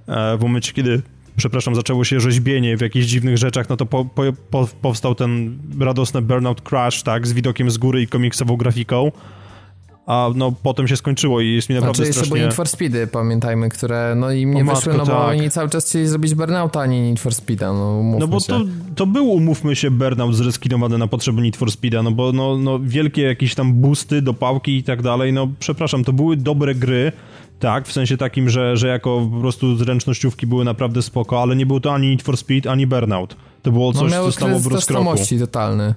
e, 0.08 0.38
w 0.38 0.41
momencie, 0.41 0.74
kiedy 0.74 1.01
przepraszam, 1.36 1.76
zaczęło 1.76 2.03
się 2.03 2.20
rzeźbienie 2.20 2.78
w 2.78 2.82
jakichś 2.82 3.05
dziwnych 3.05 3.38
rzeczach, 3.38 3.70
no 3.70 3.78
to 3.78 3.86
po, 3.86 4.05
po, 4.51 4.68
powstał 4.82 5.16
ten 5.16 5.58
radosny 5.80 6.22
Burnout 6.22 6.62
Crash, 6.62 7.03
tak, 7.03 7.28
z 7.28 7.34
widokiem 7.34 7.72
z 7.72 7.78
góry 7.78 8.01
i 8.01 8.08
komiksową 8.08 8.58
grafiką 8.58 9.12
a 10.08 10.30
no 10.36 10.53
potem 10.64 10.88
się 10.88 10.97
skończyło 10.97 11.41
i 11.41 11.53
jest 11.53 11.70
mi 11.70 11.76
naprawdę 11.76 11.95
znaczy, 11.95 12.14
strasznie... 12.14 12.41
Need 12.41 12.53
for 12.53 12.68
Speedy, 12.68 13.08
pamiętajmy, 13.08 13.70
które 13.70 14.14
no 14.16 14.32
im 14.32 14.53
nie 14.53 14.66
wyszły, 14.66 14.93
no 14.93 15.05
bo 15.05 15.12
tak. 15.12 15.30
oni 15.30 15.49
cały 15.49 15.70
czas 15.70 15.86
chcieli 15.86 16.08
zrobić 16.08 16.36
Burnouta, 16.36 16.80
a 16.80 16.86
nie 16.86 17.10
Need 17.10 17.20
for 17.20 17.36
Speeda, 17.36 17.74
no 17.74 18.03
No 18.20 18.28
bo 18.28 18.41
to, 18.41 18.62
to 18.95 19.05
był, 19.05 19.30
umówmy 19.30 19.76
się, 19.76 19.91
Burnout 19.91 20.36
zreskinowany 20.36 20.97
na 20.97 21.08
potrzeby 21.08 21.41
Need 21.41 21.58
for 21.58 21.72
Speeda, 21.72 22.03
no 22.03 22.12
bo 22.12 22.32
no, 22.32 22.58
no 22.58 22.80
wielkie 22.80 23.22
jakieś 23.22 23.55
tam 23.55 23.74
boosty, 23.74 24.22
dopałki 24.22 24.78
i 24.78 24.84
tak 24.84 25.01
dalej, 25.01 25.34
no 25.34 25.47
przepraszam, 25.60 26.03
to 26.03 26.14
były 26.14 26.38
dobre 26.38 26.76
gry, 26.76 27.12
tak, 27.60 27.88
w 27.88 27.91
sensie 27.91 28.18
takim, 28.18 28.49
że, 28.49 28.78
że 28.78 28.88
jako 28.88 29.28
po 29.34 29.39
prostu 29.39 29.76
zręcznościówki 29.76 30.47
były 30.47 30.66
naprawdę 30.66 31.01
spoko, 31.01 31.41
ale 31.41 31.55
nie 31.55 31.66
był 31.66 31.80
to 31.80 31.93
ani 31.93 32.10
Need 32.10 32.22
for 32.22 32.38
Speed, 32.38 32.72
ani 32.72 32.88
Burnout. 32.88 33.36
To 33.64 33.72
było 33.72 33.91
no, 33.91 33.99
coś, 33.99 34.12
no, 34.12 34.26
co 34.26 34.32
stało 34.32 34.60
w 34.60 34.68
rozkroku. 34.68 35.16
totalny. 35.39 35.95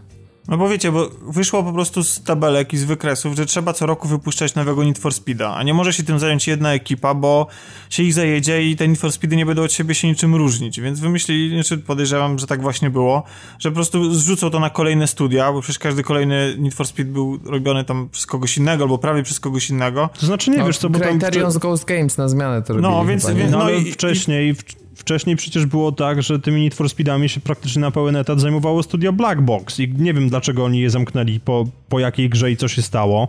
No 0.49 0.57
bo 0.57 0.69
wiecie, 0.69 0.93
bo 0.93 1.09
wyszło 1.29 1.63
po 1.63 1.73
prostu 1.73 2.05
z 2.05 2.23
tabelek 2.23 2.73
i 2.73 2.79
z 2.79 2.85
wykresów, 2.85 3.37
że 3.37 3.47
trzeba 3.47 3.73
co 3.73 3.87
roku 3.87 4.09
wypuszczać 4.09 4.55
nowego 4.55 4.85
Need 4.85 4.99
for 4.99 5.15
Speeda, 5.15 5.55
a 5.55 5.63
nie 5.63 5.75
może 5.75 5.93
się 5.93 6.03
tym 6.03 6.19
zająć 6.19 6.49
jedna 6.49 6.73
ekipa, 6.73 7.15
bo 7.15 7.47
się 7.91 8.03
ich 8.03 8.15
zajedzie 8.15 8.63
i 8.63 8.77
te 8.77 8.89
Need 8.89 9.01
for 9.01 9.13
Speedy 9.13 9.37
nie 9.37 9.47
będą 9.47 9.63
od 9.63 9.73
siebie 9.73 9.95
się 9.95 10.09
niczym 10.09 10.35
różnić, 10.35 10.81
więc 10.81 11.01
wymyślili, 11.01 11.55
znaczy 11.55 11.79
podejrzewam, 11.79 12.39
że 12.39 12.47
tak 12.47 12.63
właśnie 12.63 12.91
było, 12.91 13.23
że 13.59 13.71
po 13.71 13.75
prostu 13.75 14.15
zrzucą 14.15 14.51
to 14.51 14.61
na 14.61 14.71
kolejne 14.71 15.07
studia, 15.07 15.53
bo 15.53 15.61
przecież 15.61 15.79
każdy 15.79 16.03
kolejny 16.03 16.57
Need 16.59 16.75
for 16.75 16.87
Speed 16.87 17.13
był 17.13 17.39
robiony 17.45 17.85
tam 17.85 18.09
przez 18.09 18.27
kogoś 18.27 18.57
innego, 18.57 18.85
albo 18.85 18.99
prawie 18.99 19.23
przez 19.23 19.41
kogoś 19.41 19.71
innego. 19.71 20.09
To 20.21 20.27
znaczy 20.27 20.51
nie 20.51 20.59
no, 20.59 20.67
wiesz 20.67 20.79
co, 20.79 20.91
bo 20.91 20.99
tam... 20.99 21.09
Criterion 21.09 21.53
z 21.53 21.59
Ghost 21.59 21.85
Games 21.85 22.19
na 22.19 22.29
zmianę 22.29 22.63
to 22.63 22.75
No, 22.75 23.05
więc, 23.05 23.27
chyba, 23.27 23.39
więc 23.39 23.53
no, 23.53 23.59
no 23.59 23.71
i, 23.71 23.93
wcześniej... 23.93 24.55
Wcześniej 25.01 25.37
przecież 25.37 25.67
było 25.67 25.93
tak, 25.93 26.23
że 26.23 26.39
tymi 26.39 26.63
Need 26.63 26.75
for 26.75 26.89
Speedami 26.89 27.29
się 27.29 27.41
praktycznie 27.41 27.81
na 27.81 27.91
pełen 27.91 28.17
etat 28.17 28.41
zajmowało 28.41 28.83
studio 28.83 29.13
Black 29.13 29.41
Box 29.41 29.81
i 29.81 29.95
nie 29.99 30.15
wiem 30.15 30.29
dlaczego 30.29 30.65
oni 30.65 30.81
je 30.81 30.91
zamknęli, 30.91 31.41
po, 31.41 31.65
po 31.89 31.99
jakiej 31.99 32.29
grze 32.29 32.51
i 32.51 32.57
co 32.57 32.69
się 32.69 32.83
stało, 32.83 33.29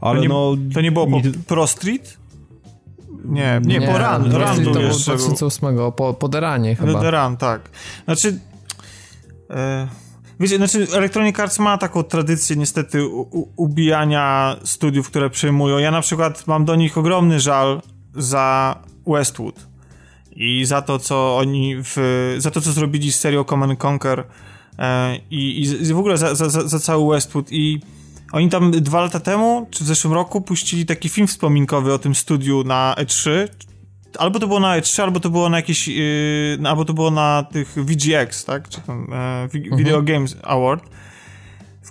ale 0.00 0.16
to 0.16 0.22
nie, 0.22 0.28
no... 0.28 0.56
To 0.74 0.80
nie 0.80 0.92
było 0.92 1.06
po 1.06 1.20
Pro 1.46 1.66
Street? 1.66 2.18
Nie, 3.24 3.60
nie, 3.64 3.78
nie 3.78 3.86
po 3.86 3.98
Run. 3.98 4.32
Run, 4.32 4.42
Run 4.42 4.64
to 4.64 4.80
był 4.80 4.98
2008, 4.98 5.76
po, 5.96 6.14
po 6.14 6.28
Deranie 6.28 6.76
chyba. 6.76 7.00
The 7.00 7.10
Run, 7.10 7.36
tak. 7.36 7.70
Znaczy... 8.04 8.38
E, 9.50 9.88
Wiecie, 10.40 10.56
znaczy 10.56 10.86
Electronic 10.92 11.40
Arts 11.40 11.58
ma 11.58 11.78
taką 11.78 12.02
tradycję 12.02 12.56
niestety 12.56 13.06
u, 13.06 13.48
ubijania 13.56 14.56
studiów, 14.64 15.10
które 15.10 15.30
przejmują. 15.30 15.78
Ja 15.78 15.90
na 15.90 16.00
przykład 16.00 16.46
mam 16.46 16.64
do 16.64 16.76
nich 16.76 16.98
ogromny 16.98 17.40
żal 17.40 17.82
za 18.14 18.76
Westwood 19.06 19.73
i 20.36 20.64
za 20.64 20.82
to, 20.82 20.98
co 20.98 21.36
oni 21.36 21.76
w, 21.76 21.96
za 22.38 22.50
to, 22.50 22.60
co 22.60 22.72
zrobili 22.72 23.12
z 23.12 23.20
serią 23.20 23.44
Command 23.44 23.84
Conquer 23.84 24.24
e, 24.78 25.16
i, 25.30 25.62
i 25.62 25.94
w 25.94 25.98
ogóle 25.98 26.18
za, 26.18 26.34
za, 26.34 26.48
za 26.48 26.78
cały 26.78 27.14
Westwood 27.14 27.52
i 27.52 27.80
oni 28.32 28.50
tam 28.50 28.70
dwa 28.70 29.00
lata 29.00 29.20
temu, 29.20 29.66
czy 29.70 29.84
w 29.84 29.86
zeszłym 29.86 30.12
roku, 30.12 30.40
puścili 30.40 30.86
taki 30.86 31.08
film 31.08 31.26
wspominkowy 31.26 31.92
o 31.92 31.98
tym 31.98 32.14
studiu 32.14 32.64
na 32.64 32.94
E3. 32.98 33.30
Albo 34.18 34.38
to 34.38 34.46
było 34.46 34.60
na 34.60 34.80
E3, 34.80 35.02
albo 35.02 35.20
to 35.20 35.30
było 35.30 35.48
na 35.48 35.56
jakieś. 35.56 35.88
Yy, 35.88 36.58
albo 36.64 36.84
to 36.84 36.94
było 36.94 37.10
na 37.10 37.46
tych 37.52 37.74
VGX, 37.76 38.44
tak? 38.44 38.68
Czy 38.68 38.80
tam 38.80 39.12
e, 39.12 39.48
Video 39.52 39.98
mhm. 39.98 40.04
Games 40.04 40.36
Award 40.42 40.84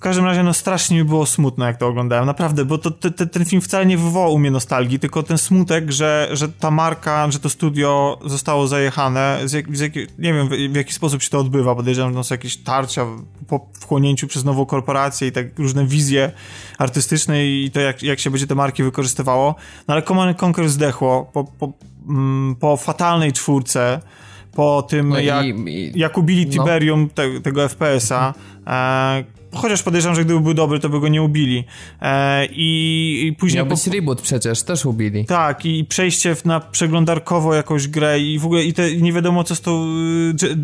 każdym 0.03 0.25
razie, 0.25 0.43
no 0.43 0.53
strasznie 0.53 0.97
mi 0.97 1.03
było 1.03 1.25
smutno, 1.25 1.65
jak 1.65 1.77
to 1.77 1.87
oglądałem. 1.87 2.25
Naprawdę, 2.25 2.65
bo 2.65 2.77
to, 2.77 2.91
te, 2.91 3.11
ten 3.11 3.45
film 3.45 3.61
wcale 3.61 3.85
nie 3.85 3.97
wywołał 3.97 4.33
u 4.33 4.39
mnie 4.39 4.51
nostalgii, 4.51 4.99
tylko 4.99 5.23
ten 5.23 5.37
smutek, 5.37 5.91
że, 5.91 6.29
że 6.31 6.49
ta 6.49 6.71
marka, 6.71 7.31
że 7.31 7.39
to 7.39 7.49
studio 7.49 8.19
zostało 8.25 8.67
zajechane, 8.67 9.39
z 9.45 9.53
jak, 9.53 9.77
z 9.77 9.79
jak, 9.79 9.95
nie 9.95 10.33
wiem 10.33 10.47
w, 10.47 10.51
w, 10.51 10.75
jaki 10.75 10.93
sposób 10.93 11.21
się 11.21 11.29
to 11.29 11.39
odbywa. 11.39 11.75
Podejrzewam, 11.75 12.13
że 12.13 12.23
są 12.23 12.33
jakieś 12.33 12.57
tarcia 12.57 13.05
po 13.47 13.67
wchłonięciu 13.79 14.27
przez 14.27 14.43
nową 14.43 14.65
korporację 14.65 15.27
i 15.27 15.31
tak 15.31 15.59
różne 15.59 15.85
wizje 15.85 16.31
artystyczne 16.77 17.45
i 17.45 17.71
to, 17.73 17.79
jak, 17.79 18.03
jak 18.03 18.19
się 18.19 18.29
będzie 18.29 18.47
te 18.47 18.55
marki 18.55 18.83
wykorzystywało. 18.83 19.55
No 19.87 19.93
ale 19.93 20.03
Command 20.03 20.43
Conquer 20.43 20.69
zdechło 20.69 21.29
po, 21.33 21.43
po, 21.43 21.73
mm, 22.09 22.55
po 22.55 22.77
fatalnej 22.77 23.33
czwórce, 23.33 24.01
po 24.55 24.81
tym, 24.81 25.09
no 25.09 25.19
jak, 25.19 25.45
i, 25.45 25.91
jak 25.95 26.17
ubili 26.17 26.45
no. 26.45 26.51
Tiberium 26.51 27.01
no. 27.01 27.09
te, 27.13 27.41
tego 27.41 27.69
FPS-a, 27.69 28.33
e, 28.67 29.23
chociaż 29.55 29.83
podejrzewam, 29.83 30.15
że 30.15 30.25
gdyby 30.25 30.39
był 30.39 30.53
dobry, 30.53 30.79
to 30.79 30.89
by 30.89 30.99
go 30.99 31.07
nie 31.07 31.23
ubili. 31.23 31.63
E, 32.01 32.45
i, 32.45 33.27
i, 33.27 33.35
później... 33.35 33.57
Miał 33.57 33.65
być 33.65 33.85
po... 33.85 33.91
reboot 33.91 34.21
przecież, 34.21 34.63
też 34.63 34.85
ubili. 34.85 35.25
Tak, 35.25 35.65
i 35.65 35.85
przejście 35.85 36.35
na 36.45 36.59
przeglądarkowo 36.59 37.53
jakąś 37.53 37.87
grę 37.87 38.19
i 38.19 38.39
w 38.39 38.45
ogóle 38.45 38.63
i 38.63 38.73
te, 38.73 38.95
nie 38.95 39.13
wiadomo 39.13 39.43
co 39.43 39.55
z, 39.55 39.61
tą, 39.61 39.85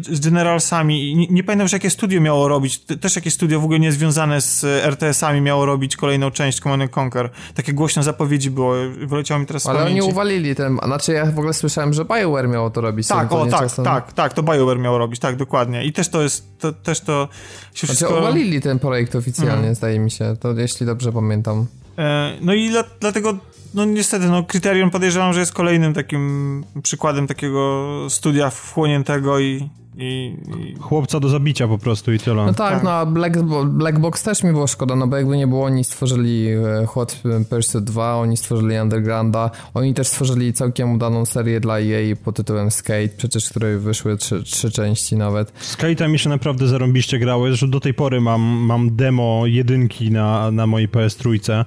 z 0.09 0.19
Generalsami. 0.19 1.15
Nie, 1.15 1.27
nie 1.27 1.43
pamiętam, 1.43 1.67
że 1.67 1.75
jakie 1.75 1.89
studio 1.89 2.21
miało 2.21 2.47
robić, 2.47 2.79
też 2.79 3.15
jakieś 3.15 3.33
studio 3.33 3.59
w 3.59 3.63
ogóle 3.63 3.79
niezwiązane 3.79 4.41
z 4.41 4.63
RTS-ami 4.63 5.41
miało 5.41 5.65
robić 5.65 5.95
kolejną 5.97 6.31
część 6.31 6.59
Command 6.59 6.97
Conquer. 6.97 7.29
Takie 7.55 7.73
głośne 7.73 8.03
zapowiedzi 8.03 8.51
było, 8.51 8.73
wyleciało 9.07 9.39
mi 9.39 9.45
teraz 9.45 9.67
Ale 9.67 9.85
oni 9.85 10.01
uwalili 10.01 10.55
ten, 10.55 10.77
a 10.81 10.85
znaczy 10.85 11.11
ja 11.11 11.25
w 11.25 11.39
ogóle 11.39 11.53
słyszałem, 11.53 11.93
że 11.93 12.05
BioWare 12.05 12.47
miało 12.49 12.69
to 12.69 12.81
robić. 12.81 13.07
Tak, 13.07 13.31
o 13.31 13.45
tak, 13.45 13.59
czasem. 13.59 13.85
tak, 13.85 14.13
tak, 14.13 14.33
to 14.33 14.43
BioWare 14.43 14.79
miało 14.79 14.97
robić, 14.97 15.19
tak, 15.19 15.35
dokładnie. 15.35 15.85
I 15.85 15.93
też 15.93 16.09
to 16.09 16.21
jest, 16.21 16.59
to, 16.59 16.73
też 16.73 16.99
to 16.99 17.27
się 17.73 17.87
znaczy, 17.87 17.95
wszystko... 17.95 18.19
uwalili 18.19 18.61
ten 18.61 18.78
projekt 18.79 19.15
oficjalnie, 19.15 19.53
mhm. 19.53 19.75
zdaje 19.75 19.99
mi 19.99 20.11
się, 20.11 20.35
to 20.39 20.53
jeśli 20.53 20.85
dobrze 20.85 21.11
pamiętam. 21.11 21.65
E, 21.97 22.33
no 22.41 22.53
i 22.53 22.69
dla, 22.69 22.83
dlatego, 22.99 23.37
no 23.73 23.85
niestety, 23.85 24.25
no 24.25 24.43
Kryterion 24.43 24.89
podejrzewam, 24.89 25.33
że 25.33 25.39
jest 25.39 25.53
kolejnym 25.53 25.93
takim 25.93 26.63
przykładem 26.83 27.27
takiego 27.27 27.87
studia 28.09 28.49
wchłoniętego 28.49 29.39
i, 29.39 29.69
i, 29.99 30.35
i... 30.59 30.75
Chłopca 30.79 31.19
do 31.19 31.29
zabicia 31.29 31.67
po 31.67 31.77
prostu 31.77 32.13
i 32.13 32.19
tyle. 32.19 32.35
No 32.35 32.53
tak, 32.53 32.73
tak. 32.73 32.83
no 32.83 32.91
a 32.91 33.05
Black, 33.05 33.37
Black 33.65 33.99
Box 33.99 34.23
też 34.23 34.43
mi 34.43 34.51
było 34.51 34.67
szkoda, 34.67 34.95
no 34.95 35.07
bo 35.07 35.17
jakby 35.17 35.37
nie 35.37 35.47
było, 35.47 35.65
oni 35.65 35.83
stworzyli 35.83 36.47
e, 36.47 36.85
Hot 36.85 37.21
Pursuit 37.49 37.83
2, 37.83 38.15
oni 38.15 38.37
stworzyli 38.37 38.79
Undergrounda, 38.79 39.51
oni 39.73 39.93
też 39.93 40.07
stworzyli 40.07 40.53
całkiem 40.53 40.91
udaną 40.91 41.25
serię 41.25 41.59
dla 41.59 41.79
EA 41.79 42.15
pod 42.23 42.35
tytułem 42.35 42.71
Skate, 42.71 43.09
przecież 43.17 43.49
której 43.49 43.79
wyszły 43.79 44.17
trzy, 44.17 44.43
trzy 44.43 44.71
części 44.71 45.15
nawet. 45.15 45.53
Skate'a 45.61 46.09
mi 46.09 46.19
się 46.19 46.29
naprawdę 46.29 46.67
zarąbiście 46.67 47.19
grały, 47.19 47.53
że 47.53 47.67
do 47.67 47.79
tej 47.79 47.93
pory 47.93 48.21
mam, 48.21 48.41
mam 48.41 48.95
demo 48.95 49.41
jedynki 49.45 50.11
na, 50.11 50.51
na 50.51 50.67
mojej 50.67 50.87
PS 50.87 51.15
trójce. 51.15 51.65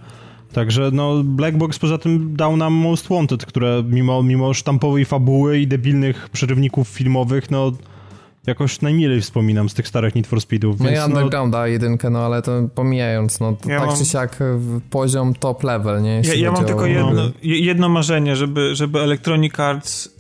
Także 0.52 0.90
no, 0.92 1.22
Black 1.24 1.56
Box 1.56 1.78
poza 1.78 1.98
tym 1.98 2.36
dał 2.36 2.56
nam 2.56 2.72
Most 2.72 3.08
Wanted, 3.08 3.46
które 3.46 3.82
mimo, 3.86 4.22
mimo 4.22 4.54
sztampowej 4.54 5.04
fabuły 5.04 5.58
i 5.58 5.66
debilnych 5.66 6.28
przerywników 6.28 6.88
filmowych, 6.88 7.50
no 7.50 7.72
jakoś 8.46 8.80
najmilej 8.80 9.20
wspominam 9.20 9.68
z 9.68 9.74
tych 9.74 9.88
starych 9.88 10.14
Need 10.14 10.26
for 10.26 10.40
Speedów. 10.40 10.80
No 10.80 10.90
i 10.90 10.98
Undergrounda 10.98 11.58
no... 11.58 11.66
jedynkę, 11.66 12.10
no 12.10 12.18
ale 12.18 12.42
to 12.42 12.68
pomijając, 12.74 13.40
no 13.40 13.56
ja 13.66 13.78
tak 13.78 13.88
mam... 13.88 13.98
czy 13.98 14.04
siak 14.04 14.38
poziom 14.90 15.34
top 15.34 15.62
level, 15.62 16.02
nie? 16.02 16.22
ja, 16.24 16.34
ja 16.34 16.52
mam 16.52 16.64
tylko 16.64 16.86
jedno, 16.86 17.22
jedno 17.42 17.88
marzenie, 17.88 18.36
żeby, 18.36 18.74
żeby 18.74 19.00
Electronic 19.00 19.60
Arts 19.60 20.06
e, 20.06 20.10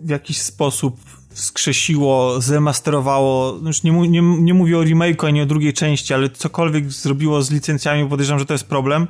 w 0.00 0.08
jakiś 0.08 0.40
sposób 0.40 0.96
skrzesiło, 1.34 2.40
zemasterowało, 2.40 3.58
no 3.62 3.68
już 3.68 3.82
nie, 3.82 3.92
nie, 3.92 4.22
nie 4.22 4.54
mówię 4.54 4.78
o 4.78 4.82
remake'u 4.82 5.26
ani 5.26 5.42
o 5.42 5.46
drugiej 5.46 5.72
części, 5.72 6.14
ale 6.14 6.30
cokolwiek 6.30 6.90
zrobiło 6.90 7.42
z 7.42 7.50
licencjami, 7.50 8.08
podejrzewam, 8.08 8.38
że 8.38 8.46
to 8.46 8.54
jest 8.54 8.66
problem, 8.66 9.06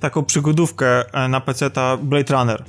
taką 0.00 0.24
przygodówkę 0.24 1.14
e, 1.14 1.28
na 1.28 1.40
PC-ta 1.40 1.96
Blade 1.96 2.34
Runner 2.34 2.64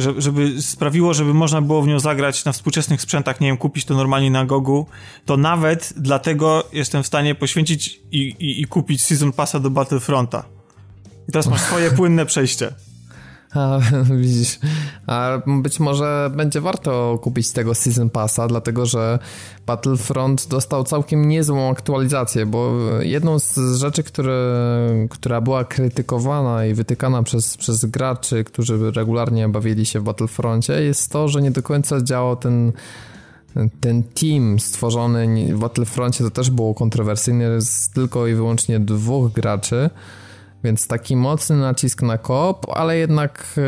żeby 0.00 0.62
sprawiło, 0.62 1.14
żeby 1.14 1.34
można 1.34 1.62
było 1.62 1.82
w 1.82 1.86
nią 1.86 2.00
zagrać 2.00 2.44
na 2.44 2.52
współczesnych 2.52 3.02
sprzętach, 3.02 3.40
nie 3.40 3.48
wiem, 3.48 3.56
kupić 3.56 3.84
to 3.84 3.94
normalnie 3.94 4.30
na 4.30 4.44
Gogu, 4.44 4.86
to 5.24 5.36
nawet 5.36 5.92
dlatego 5.96 6.64
jestem 6.72 7.02
w 7.02 7.06
stanie 7.06 7.34
poświęcić 7.34 8.00
i, 8.12 8.18
i, 8.18 8.60
i 8.60 8.64
kupić 8.64 9.02
Season 9.02 9.32
Passa 9.32 9.60
do 9.60 9.70
Battlefronta. 9.70 10.44
I 11.28 11.32
teraz 11.32 11.46
masz 11.46 11.60
swoje 11.60 11.90
płynne 11.90 12.26
przejście. 12.26 12.72
A, 13.54 13.78
widzisz, 14.20 14.58
a 15.06 15.38
być 15.46 15.80
może 15.80 16.30
będzie 16.36 16.60
warto 16.60 17.18
kupić 17.22 17.52
tego 17.52 17.74
Season 17.74 18.10
Passa, 18.10 18.48
dlatego 18.48 18.86
że 18.86 19.18
Battlefront 19.66 20.46
dostał 20.48 20.84
całkiem 20.84 21.28
niezłą 21.28 21.70
aktualizację, 21.70 22.46
bo 22.46 22.72
jedną 23.00 23.38
z 23.38 23.58
rzeczy, 23.76 24.02
które, 24.02 24.66
która 25.10 25.40
była 25.40 25.64
krytykowana 25.64 26.66
i 26.66 26.74
wytykana 26.74 27.22
przez, 27.22 27.56
przez 27.56 27.84
graczy, 27.84 28.44
którzy 28.44 28.90
regularnie 28.90 29.48
bawili 29.48 29.86
się 29.86 30.00
w 30.00 30.02
Battlefroncie, 30.02 30.82
jest 30.82 31.12
to, 31.12 31.28
że 31.28 31.42
nie 31.42 31.50
do 31.50 31.62
końca 31.62 32.02
działał 32.02 32.36
ten 32.36 32.72
ten 33.80 34.02
team 34.02 34.60
stworzony 34.60 35.54
w 35.54 35.58
Battlefroncie 35.58 36.24
to 36.24 36.30
też 36.30 36.50
było 36.50 36.74
kontrowersyjne, 36.74 37.60
z 37.60 37.90
tylko 37.90 38.26
i 38.26 38.34
wyłącznie 38.34 38.80
dwóch 38.80 39.32
graczy. 39.32 39.90
Więc 40.64 40.86
taki 40.86 41.16
mocny 41.16 41.56
nacisk 41.56 42.02
na 42.02 42.18
koop, 42.18 42.66
ale 42.74 42.96
jednak 42.96 43.54
e, 43.58 43.62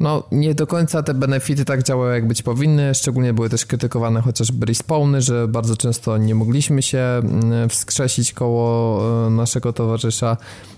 no, 0.00 0.22
nie 0.32 0.54
do 0.54 0.66
końca 0.66 1.02
te 1.02 1.14
benefity 1.14 1.64
tak 1.64 1.82
działały, 1.82 2.14
jak 2.14 2.28
być 2.28 2.42
powinny. 2.42 2.94
Szczególnie 2.94 3.32
były 3.32 3.48
też 3.48 3.66
krytykowane 3.66 4.20
chociażby 4.20 4.66
respawny, 4.66 5.22
że 5.22 5.48
bardzo 5.48 5.76
często 5.76 6.18
nie 6.18 6.34
mogliśmy 6.34 6.82
się 6.82 6.98
mm, 6.98 7.68
wskrzesić 7.68 8.32
koło 8.32 9.00
e, 9.26 9.30
naszego 9.30 9.72
towarzysza. 9.72 10.36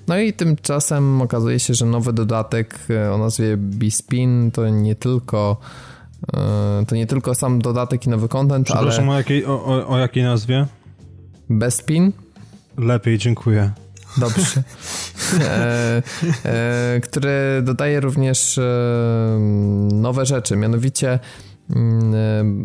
No 0.09 0.19
i 0.19 0.33
tymczasem 0.33 1.23
okazuje 1.23 1.61
się, 1.61 1.75
że 1.75 1.87
nowy 1.87 2.13
dodatek 2.13 2.79
e, 2.91 3.13
o 3.13 3.19
nazwie 3.19 3.57
B-Spin 3.57 4.51
to 4.51 4.69
nie 4.69 4.95
tylko 4.95 5.57
to 6.87 6.95
nie 6.95 7.07
tylko 7.07 7.35
sam 7.35 7.63
dodatek 7.63 8.07
i 8.07 8.09
nowy 8.09 8.29
content, 8.29 8.67
Przepraszam, 8.67 9.05
ale... 9.05 9.15
o 9.15 9.19
jakiej, 9.19 9.47
o, 9.47 9.65
o, 9.65 9.89
o 9.89 9.99
jakiej 9.99 10.23
nazwie? 10.23 10.67
Bespin? 11.51 12.13
Lepiej, 12.79 13.19
dziękuję. 13.19 13.71
Dobrze. 14.17 14.63
E, 15.41 16.03
e, 16.45 17.01
który 17.03 17.63
dodaje 17.63 18.01
również 18.01 18.59
e, 18.59 18.63
nowe 19.93 20.27
rzeczy, 20.27 20.57
mianowicie 20.57 21.19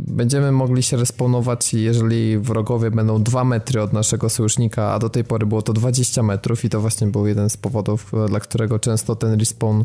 będziemy 0.07 0.51
mogli 0.51 0.83
się 0.83 0.97
respawnować, 0.97 1.73
jeżeli 1.73 2.37
wrogowie 2.37 2.91
będą 2.91 3.23
2 3.23 3.43
metry 3.43 3.81
od 3.81 3.93
naszego 3.93 4.29
sojusznika, 4.29 4.93
a 4.93 4.99
do 4.99 5.09
tej 5.09 5.23
pory 5.23 5.45
było 5.45 5.61
to 5.61 5.73
20 5.73 6.23
metrów 6.23 6.65
i 6.65 6.69
to 6.69 6.81
właśnie 6.81 7.07
był 7.07 7.27
jeden 7.27 7.49
z 7.49 7.57
powodów, 7.57 8.11
dla 8.27 8.39
którego 8.39 8.79
często 8.79 9.15
ten 9.15 9.39
respawn 9.39 9.83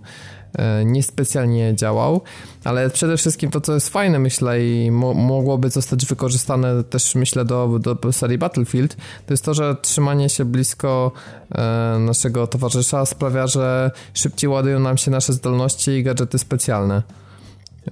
E, 0.58 0.84
niespecjalnie 0.84 1.74
działał, 1.74 2.20
ale 2.64 2.90
przede 2.90 3.16
wszystkim 3.16 3.50
to, 3.50 3.60
co 3.60 3.74
jest 3.74 3.88
fajne, 3.88 4.18
myślę, 4.18 4.66
i 4.66 4.90
mo 4.90 5.14
mogłoby 5.14 5.70
zostać 5.70 6.06
wykorzystane 6.06 6.84
też, 6.84 7.14
myślę, 7.14 7.44
do, 7.44 7.78
do 7.78 8.12
serii 8.12 8.38
Battlefield, 8.38 8.96
to 9.26 9.32
jest 9.32 9.44
to, 9.44 9.54
że 9.54 9.76
trzymanie 9.82 10.28
się 10.28 10.44
blisko 10.44 11.12
e, 11.50 11.98
naszego 11.98 12.46
towarzysza 12.46 13.06
sprawia, 13.06 13.46
że 13.46 13.90
szybciej 14.14 14.50
ładują 14.50 14.80
nam 14.80 14.96
się 14.96 15.10
nasze 15.10 15.32
zdolności 15.32 15.90
i 15.90 16.02
gadżety 16.02 16.38
specjalne. 16.38 17.02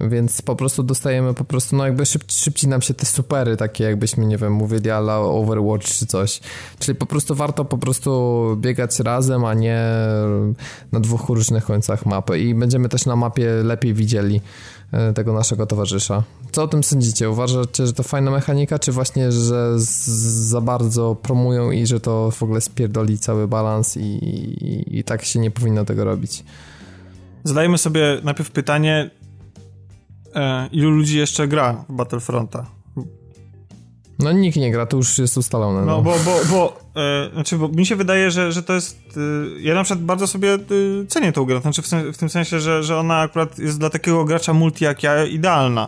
Więc 0.01 0.41
po 0.41 0.55
prostu 0.55 0.83
dostajemy 0.83 1.33
po 1.33 1.43
prostu, 1.43 1.75
no 1.75 1.85
jakby 1.85 2.05
szyb, 2.05 2.23
szybciej 2.31 2.69
nam 2.69 2.81
się 2.81 2.93
te 2.93 3.05
supery, 3.05 3.57
takie 3.57 3.83
jakbyśmy, 3.83 4.25
nie 4.25 4.37
wiem, 4.37 4.53
mówili 4.53 4.89
ala 4.89 5.19
Overwatch 5.19 5.87
czy 5.87 6.05
coś. 6.05 6.39
Czyli 6.79 6.95
po 6.95 7.05
prostu 7.05 7.35
warto 7.35 7.65
po 7.65 7.77
prostu 7.77 8.57
biegać 8.61 8.99
razem, 8.99 9.45
a 9.45 9.53
nie 9.53 9.81
na 10.91 10.99
dwóch 10.99 11.29
różnych 11.29 11.65
końcach 11.65 12.05
mapy. 12.05 12.39
I 12.39 12.55
będziemy 12.55 12.89
też 12.89 13.05
na 13.05 13.15
mapie 13.15 13.49
lepiej 13.63 13.93
widzieli 13.93 14.41
e, 14.91 15.13
tego 15.13 15.33
naszego 15.33 15.65
towarzysza. 15.65 16.23
Co 16.51 16.63
o 16.63 16.67
tym 16.67 16.83
sądzicie? 16.83 17.29
Uważacie, 17.29 17.87
że 17.87 17.93
to 17.93 18.03
fajna 18.03 18.31
mechanika, 18.31 18.79
czy 18.79 18.91
właśnie, 18.91 19.31
że 19.31 19.73
za 19.79 20.61
bardzo 20.61 21.15
promują 21.15 21.71
i 21.71 21.87
że 21.87 21.99
to 21.99 22.31
w 22.31 22.43
ogóle 22.43 22.61
spierdoli 22.61 23.19
cały 23.19 23.47
balans 23.47 23.97
i, 23.97 24.01
i, 24.01 24.97
i 24.97 25.03
tak 25.03 25.25
się 25.25 25.39
nie 25.39 25.51
powinno 25.51 25.85
tego 25.85 26.03
robić? 26.03 26.43
Zadajmy 27.43 27.77
sobie 27.77 28.17
najpierw 28.23 28.51
pytanie, 28.51 29.09
E, 30.35 30.67
ilu 30.71 30.89
ludzi 30.89 31.17
jeszcze 31.17 31.47
gra 31.47 31.85
w 31.89 31.93
Battlefronta? 31.93 32.65
No 34.19 34.31
nikt 34.31 34.57
nie 34.57 34.71
gra, 34.71 34.85
to 34.85 34.97
już 34.97 35.17
jest 35.17 35.37
ustalone. 35.37 35.79
No, 35.79 35.85
no 35.85 36.01
bo, 36.01 36.15
bo, 36.25 36.39
bo, 36.49 36.79
e, 37.01 37.29
znaczy, 37.33 37.57
bo 37.57 37.67
mi 37.67 37.85
się 37.85 37.95
wydaje, 37.95 38.31
że, 38.31 38.51
że 38.51 38.63
to 38.63 38.73
jest, 38.73 38.99
e, 39.17 39.61
ja 39.61 39.75
na 39.75 39.83
przykład 39.83 40.05
bardzo 40.05 40.27
sobie 40.27 40.53
e, 40.53 40.57
cenię 41.07 41.31
tą 41.31 41.45
grę, 41.45 41.61
znaczy 41.61 41.81
w, 41.81 41.87
w, 41.87 42.17
tym 42.17 42.29
sensie, 42.29 42.59
że, 42.59 42.83
że 42.83 42.97
ona 42.97 43.19
akurat 43.19 43.59
jest 43.59 43.79
dla 43.79 43.89
takiego 43.89 44.25
gracza 44.25 44.53
multi 44.53 44.83
jak 44.83 45.03
ja 45.03 45.25
idealna. 45.25 45.87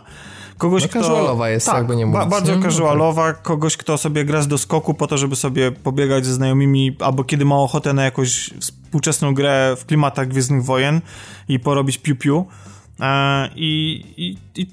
Kogoś, 0.58 0.82
no, 0.82 0.88
kto... 0.88 1.00
casualowa 1.00 1.50
jest, 1.50 1.66
tak, 1.66 1.74
jakby 1.74 1.96
nie 1.96 2.06
mówić. 2.06 2.20
Ba 2.20 2.26
bardzo 2.26 2.56
nie? 2.56 2.62
casualowa, 2.62 3.28
okay. 3.28 3.42
kogoś, 3.42 3.76
kto 3.76 3.98
sobie 3.98 4.24
gra 4.24 4.42
z 4.42 4.48
doskoku 4.48 4.94
po 4.94 5.06
to, 5.06 5.18
żeby 5.18 5.36
sobie 5.36 5.72
pobiegać 5.72 6.26
ze 6.26 6.32
znajomymi, 6.32 6.96
albo 7.00 7.24
kiedy 7.24 7.44
ma 7.44 7.56
ochotę 7.56 7.92
na 7.92 8.04
jakąś 8.04 8.50
współczesną 8.60 9.34
grę 9.34 9.76
w 9.78 9.86
klimatach 9.86 10.28
Gwiezdnych 10.28 10.64
Wojen 10.64 11.00
i 11.48 11.60
porobić 11.60 11.98
piu-piu. 11.98 12.44
E, 13.02 13.48
i, 13.56 14.04
i, 14.16 14.60
i, 14.62 14.66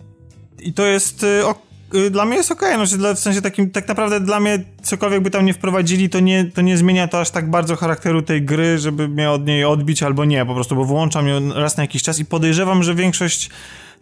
i, 0.60 0.74
to 0.74 0.86
jest 0.86 1.26
ok 1.46 1.70
y, 1.96 2.10
dla 2.10 2.26
mnie 2.26 2.38
jest 2.38 2.52
okej, 2.52 2.76
okay. 2.76 2.88
znaczy 2.88 3.16
w 3.16 3.20
sensie 3.20 3.42
takim, 3.42 3.72
tak 3.72 3.88
naprawdę 3.88 4.20
dla 4.20 4.40
mnie 4.40 4.64
cokolwiek 4.84 5.22
by 5.22 5.30
tam 5.30 5.46
nie 5.46 5.54
wprowadzili, 5.54 6.10
to 6.10 6.20
nie, 6.20 6.46
to 6.46 6.62
nie 6.62 6.78
zmienia 6.78 7.08
to 7.08 7.20
aż 7.20 7.30
tak 7.30 7.50
bardzo 7.50 7.76
charakteru 7.76 8.22
tej 8.22 8.42
gry, 8.42 8.78
żeby 8.78 9.08
mnie 9.08 9.32
od 9.32 9.46
niej 9.46 9.66
odbić 9.66 10.04
albo 10.04 10.26
nie, 10.26 10.46
po 10.46 10.54
prostu, 10.54 10.76
bo 10.76 10.86
włączam 10.86 11.28
ją 11.28 11.54
raz 11.54 11.78
na 11.78 11.84
jakiś 11.84 12.04
czas 12.04 12.20
i 12.20 12.26
podejrzewam, 12.26 12.84
że 12.84 12.96
większość 12.96 13.50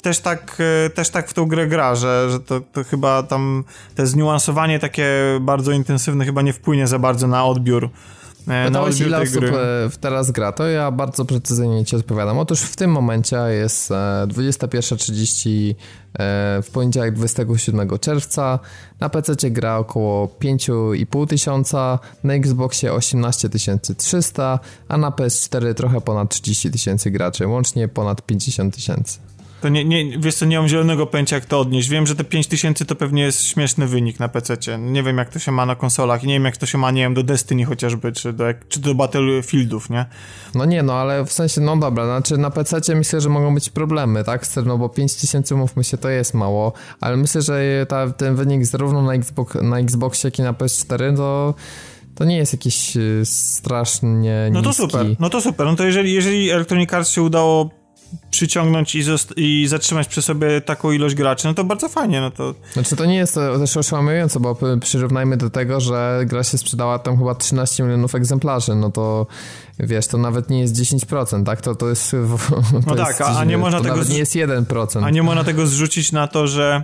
też 0.01 0.19
tak, 0.19 0.57
e, 0.86 0.89
też 0.89 1.09
tak 1.09 1.30
w 1.30 1.34
tą 1.34 1.45
grę 1.45 1.67
gra, 1.67 1.95
że, 1.95 2.28
że 2.32 2.39
to, 2.39 2.61
to 2.61 2.84
chyba 2.84 3.23
tam 3.23 3.63
te 3.95 4.07
zniuansowanie 4.07 4.80
takie 4.80 5.07
bardzo 5.41 5.71
intensywne 5.71 6.25
chyba 6.25 6.41
nie 6.41 6.53
wpłynie 6.53 6.88
za 6.88 6.99
bardzo 6.99 7.28
na 7.28 7.45
odbiór 7.45 7.89
Pytałeś, 8.66 9.00
ile 9.00 9.22
osób 9.22 9.39
gry. 9.39 9.58
E, 9.58 9.89
teraz 10.02 10.32
gra, 10.32 10.52
to 10.52 10.68
ja 10.68 10.91
bardzo 10.91 11.26
precyzyjnie 11.26 11.86
ci 11.86 11.95
odpowiadam. 11.95 12.38
Otóż 12.38 12.62
w 12.62 12.76
tym 12.76 12.91
momencie 12.91 13.36
jest 13.36 13.89
21.30 13.91 15.76
e, 16.20 16.62
w 16.62 16.70
poniedziałek 16.72 17.14
27 17.16 18.00
czerwca. 18.00 18.60
Na 19.00 19.10
PC 19.10 19.52
gra 19.52 19.78
około 19.78 20.28
5,5 20.28 21.28
tysiąca, 21.28 22.00
na 22.24 22.34
Xboxie 22.34 22.93
18 22.93 23.50
300, 23.98 24.60
a 24.88 24.98
na 24.98 25.12
PS4 25.12 25.74
trochę 25.74 26.02
ponad 26.02 26.30
30 26.30 26.72
tysięcy 26.72 27.12
graczy, 27.12 27.48
łącznie 27.48 27.88
ponad 27.88 28.26
50 28.26 28.76
tysięcy. 28.76 29.20
To 29.62 29.70
nie, 29.70 29.86
nie, 29.86 30.20
wiesz 30.20 30.36
co, 30.36 30.45
nie 30.45 30.60
mam 30.60 30.68
zielonego 30.68 31.08
pojęcia 31.08 31.36
jak 31.36 31.45
to 31.45 31.60
odnieść. 31.60 31.89
Wiem, 31.89 32.08
że 32.08 32.16
te 32.16 32.24
5000 32.24 32.86
to 32.86 32.95
pewnie 32.95 33.22
jest 33.22 33.43
śmieszny 33.43 33.88
wynik 33.88 34.20
na 34.20 34.28
PC. 34.28 34.58
Nie 34.80 35.03
wiem 35.03 35.18
jak 35.18 35.30
to 35.30 35.39
się 35.39 35.51
ma 35.51 35.66
na 35.66 35.76
konsolach 35.76 36.24
i 36.24 36.28
nie 36.28 36.34
wiem 36.34 36.45
jak 36.45 36.58
to 36.58 36.66
się 36.66 36.78
ma, 36.78 36.91
nie 36.91 37.01
wiem, 37.01 37.14
do 37.14 37.24
Destiny 37.24 37.66
chociażby, 37.66 38.12
czy 38.12 38.34
do, 38.34 38.45
czy 38.70 38.80
do 38.80 38.95
Battlefieldów, 38.95 39.89
nie? 39.89 40.05
No 40.55 40.66
nie, 40.66 40.84
no 40.84 40.93
ale 40.93 41.26
w 41.26 41.32
sensie, 41.32 41.62
no 41.62 41.78
dobra, 41.78 42.05
znaczy 42.05 42.38
na 42.38 42.49
PC 42.51 42.95
myślę, 42.95 43.22
że 43.22 43.30
mogą 43.30 43.53
być 43.53 43.70
problemy, 43.70 44.24
tak? 44.24 44.45
No 44.66 44.78
bo 44.78 44.89
5000, 44.89 45.55
mówmy 45.55 45.84
się, 45.84 45.97
to 45.97 46.10
jest 46.10 46.34
mało, 46.34 46.74
ale 47.01 47.18
myślę, 47.18 47.41
że 47.41 47.86
ta, 47.89 48.12
ten 48.12 48.36
wynik 48.36 48.66
zarówno 48.66 49.01
na, 49.01 49.14
Xbox, 49.14 49.55
na 49.55 49.80
Xboxie, 49.80 50.28
jak 50.28 50.39
i 50.39 50.41
na 50.41 50.53
PS4, 50.53 51.18
to 51.18 51.53
to 52.16 52.26
nie 52.26 52.38
jest 52.38 52.53
jakiś 52.53 52.97
y, 52.97 53.22
strasznie 53.26 54.49
No 54.51 54.62
to 54.62 54.74
super, 54.74 55.05
no 55.20 55.30
to 55.30 55.41
super. 55.41 55.68
No 55.68 55.76
to 55.76 55.84
jeżeli, 55.84 56.14
jeżeli 56.14 56.49
Electronic 56.49 56.93
Arts 56.93 57.10
się 57.10 57.22
udało 57.22 57.70
przyciągnąć 58.32 58.95
i, 58.95 59.03
i, 59.38 59.68
zatrzymać 59.68 60.08
przy 60.08 60.22
sobie 60.22 60.62
taką 60.62 60.91
ilość 60.91 61.16
graczy, 61.16 61.47
no 61.47 61.53
to 61.53 61.64
bardzo 61.64 61.89
fajnie, 61.89 62.22
no 62.22 62.32
to... 62.32 62.55
Znaczy 62.74 62.95
to 62.95 63.05
nie 63.05 63.16
jest 63.16 63.34
to 63.34 63.60
też 63.60 63.78
oszałamiające, 63.78 64.39
bo 64.39 64.58
przyrównajmy 64.82 65.38
do 65.38 65.49
tego, 65.49 65.80
że 65.80 66.22
gra 66.26 66.43
się 66.43 66.58
sprzedała 66.58 66.99
tam 66.99 67.18
chyba 67.18 67.36
13 67.36 67.84
milionów 67.84 68.16
egzemplarzy, 68.16 68.76
no 68.76 68.91
to 68.91 69.28
wiesz, 69.80 70.08
to 70.08 70.18
nawet 70.18 70.49
nie 70.49 70.60
jest 70.60 70.76
10%, 70.76 71.43
tak? 71.43 71.62
To, 71.62 71.76
to 71.76 71.89
jest... 71.89 72.12
To 72.86 72.95
no 72.95 72.95
tak, 72.95 73.22
a, 73.22 73.39
a 73.39 73.43
nie 73.43 73.58
można 73.58 73.80
tego... 73.80 73.89
Nawet 73.89 74.10
nie 74.10 74.18
jest 74.18 74.36
1%. 74.36 75.03
A 75.03 75.10
nie 75.10 75.24
można 75.24 75.43
tego 75.43 75.68
zrzucić 75.68 76.12
na 76.12 76.28
to, 76.28 76.47
że, 76.47 76.84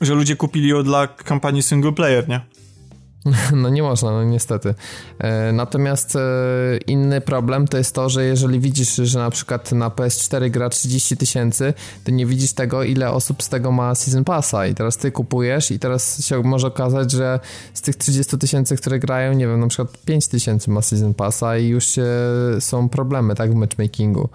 że 0.00 0.14
ludzie 0.14 0.36
kupili 0.36 0.68
ją 0.68 0.82
dla 0.82 1.06
kampanii 1.06 1.62
single 1.62 1.92
player, 1.92 2.28
nie? 2.28 2.40
No 3.62 3.68
nie 3.68 3.82
można, 3.82 4.10
no 4.10 4.24
niestety. 4.24 4.74
E, 5.18 5.52
natomiast 5.52 6.16
e, 6.16 6.20
inny 6.86 7.20
problem 7.20 7.68
to 7.68 7.78
jest 7.78 7.94
to, 7.94 8.08
że 8.08 8.24
jeżeli 8.24 8.60
widzisz, 8.60 8.94
że 8.94 9.18
na 9.18 9.30
przykład 9.30 9.72
na 9.72 9.88
PS4 9.88 10.50
gra 10.50 10.68
30 10.68 11.16
tysięcy, 11.16 11.74
to 12.04 12.10
nie 12.10 12.26
widzisz 12.26 12.52
tego, 12.52 12.82
ile 12.82 13.10
osób 13.10 13.42
z 13.42 13.48
tego 13.48 13.72
ma 13.72 13.94
Season 13.94 14.24
Passa 14.24 14.66
i 14.66 14.74
teraz 14.74 14.96
ty 14.96 15.12
kupujesz 15.12 15.70
i 15.70 15.78
teraz 15.78 16.26
się 16.26 16.42
może 16.42 16.66
okazać, 16.66 17.10
że 17.10 17.40
z 17.74 17.82
tych 17.82 17.96
30 17.96 18.38
tysięcy, 18.38 18.76
które 18.76 18.98
grają, 18.98 19.32
nie 19.32 19.46
wiem, 19.46 19.60
na 19.60 19.66
przykład 19.66 19.98
5 20.04 20.28
tysięcy 20.28 20.70
ma 20.70 20.82
Season 20.82 21.14
Passa 21.14 21.58
i 21.58 21.66
już 21.66 21.86
się, 21.86 22.06
są 22.60 22.88
problemy, 22.88 23.34
tak, 23.34 23.52
w 23.52 23.54
matchmakingu. 23.54 24.28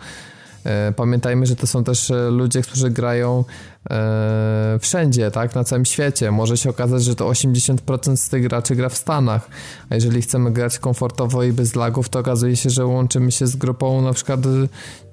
E, 0.64 0.92
pamiętajmy, 0.92 1.46
że 1.46 1.56
to 1.56 1.68
są 1.68 1.84
też 1.84 2.12
ludzie, 2.30 2.62
którzy 2.62 2.90
grają 2.90 3.44
e, 3.90 4.80
wszędzie, 4.82 5.32
tak, 5.32 5.56
na 5.56 5.64
całym 5.64 5.86
świecie. 5.86 6.32
Może 6.32 6.58
się 6.58 6.70
okazać, 6.70 7.04
że 7.04 7.16
to 7.16 7.26
80% 7.26 8.16
z 8.16 8.30
tych 8.30 8.44
graczy 8.44 8.76
gra 8.76 8.90
w 8.90 8.98
Stanach, 8.98 9.50
a 9.90 9.96
jeżeli 9.96 10.22
chcemy 10.22 10.52
grać 10.52 10.80
komfortowo 10.80 11.44
i 11.44 11.54
bez 11.54 11.76
lagów, 11.76 12.10
to 12.10 12.20
okazuje 12.20 12.56
się, 12.56 12.70
że 12.70 12.86
łączymy 12.86 13.32
się 13.32 13.48
z 13.48 13.56
grupą 13.56 14.02
na 14.02 14.14
przykład, 14.14 14.46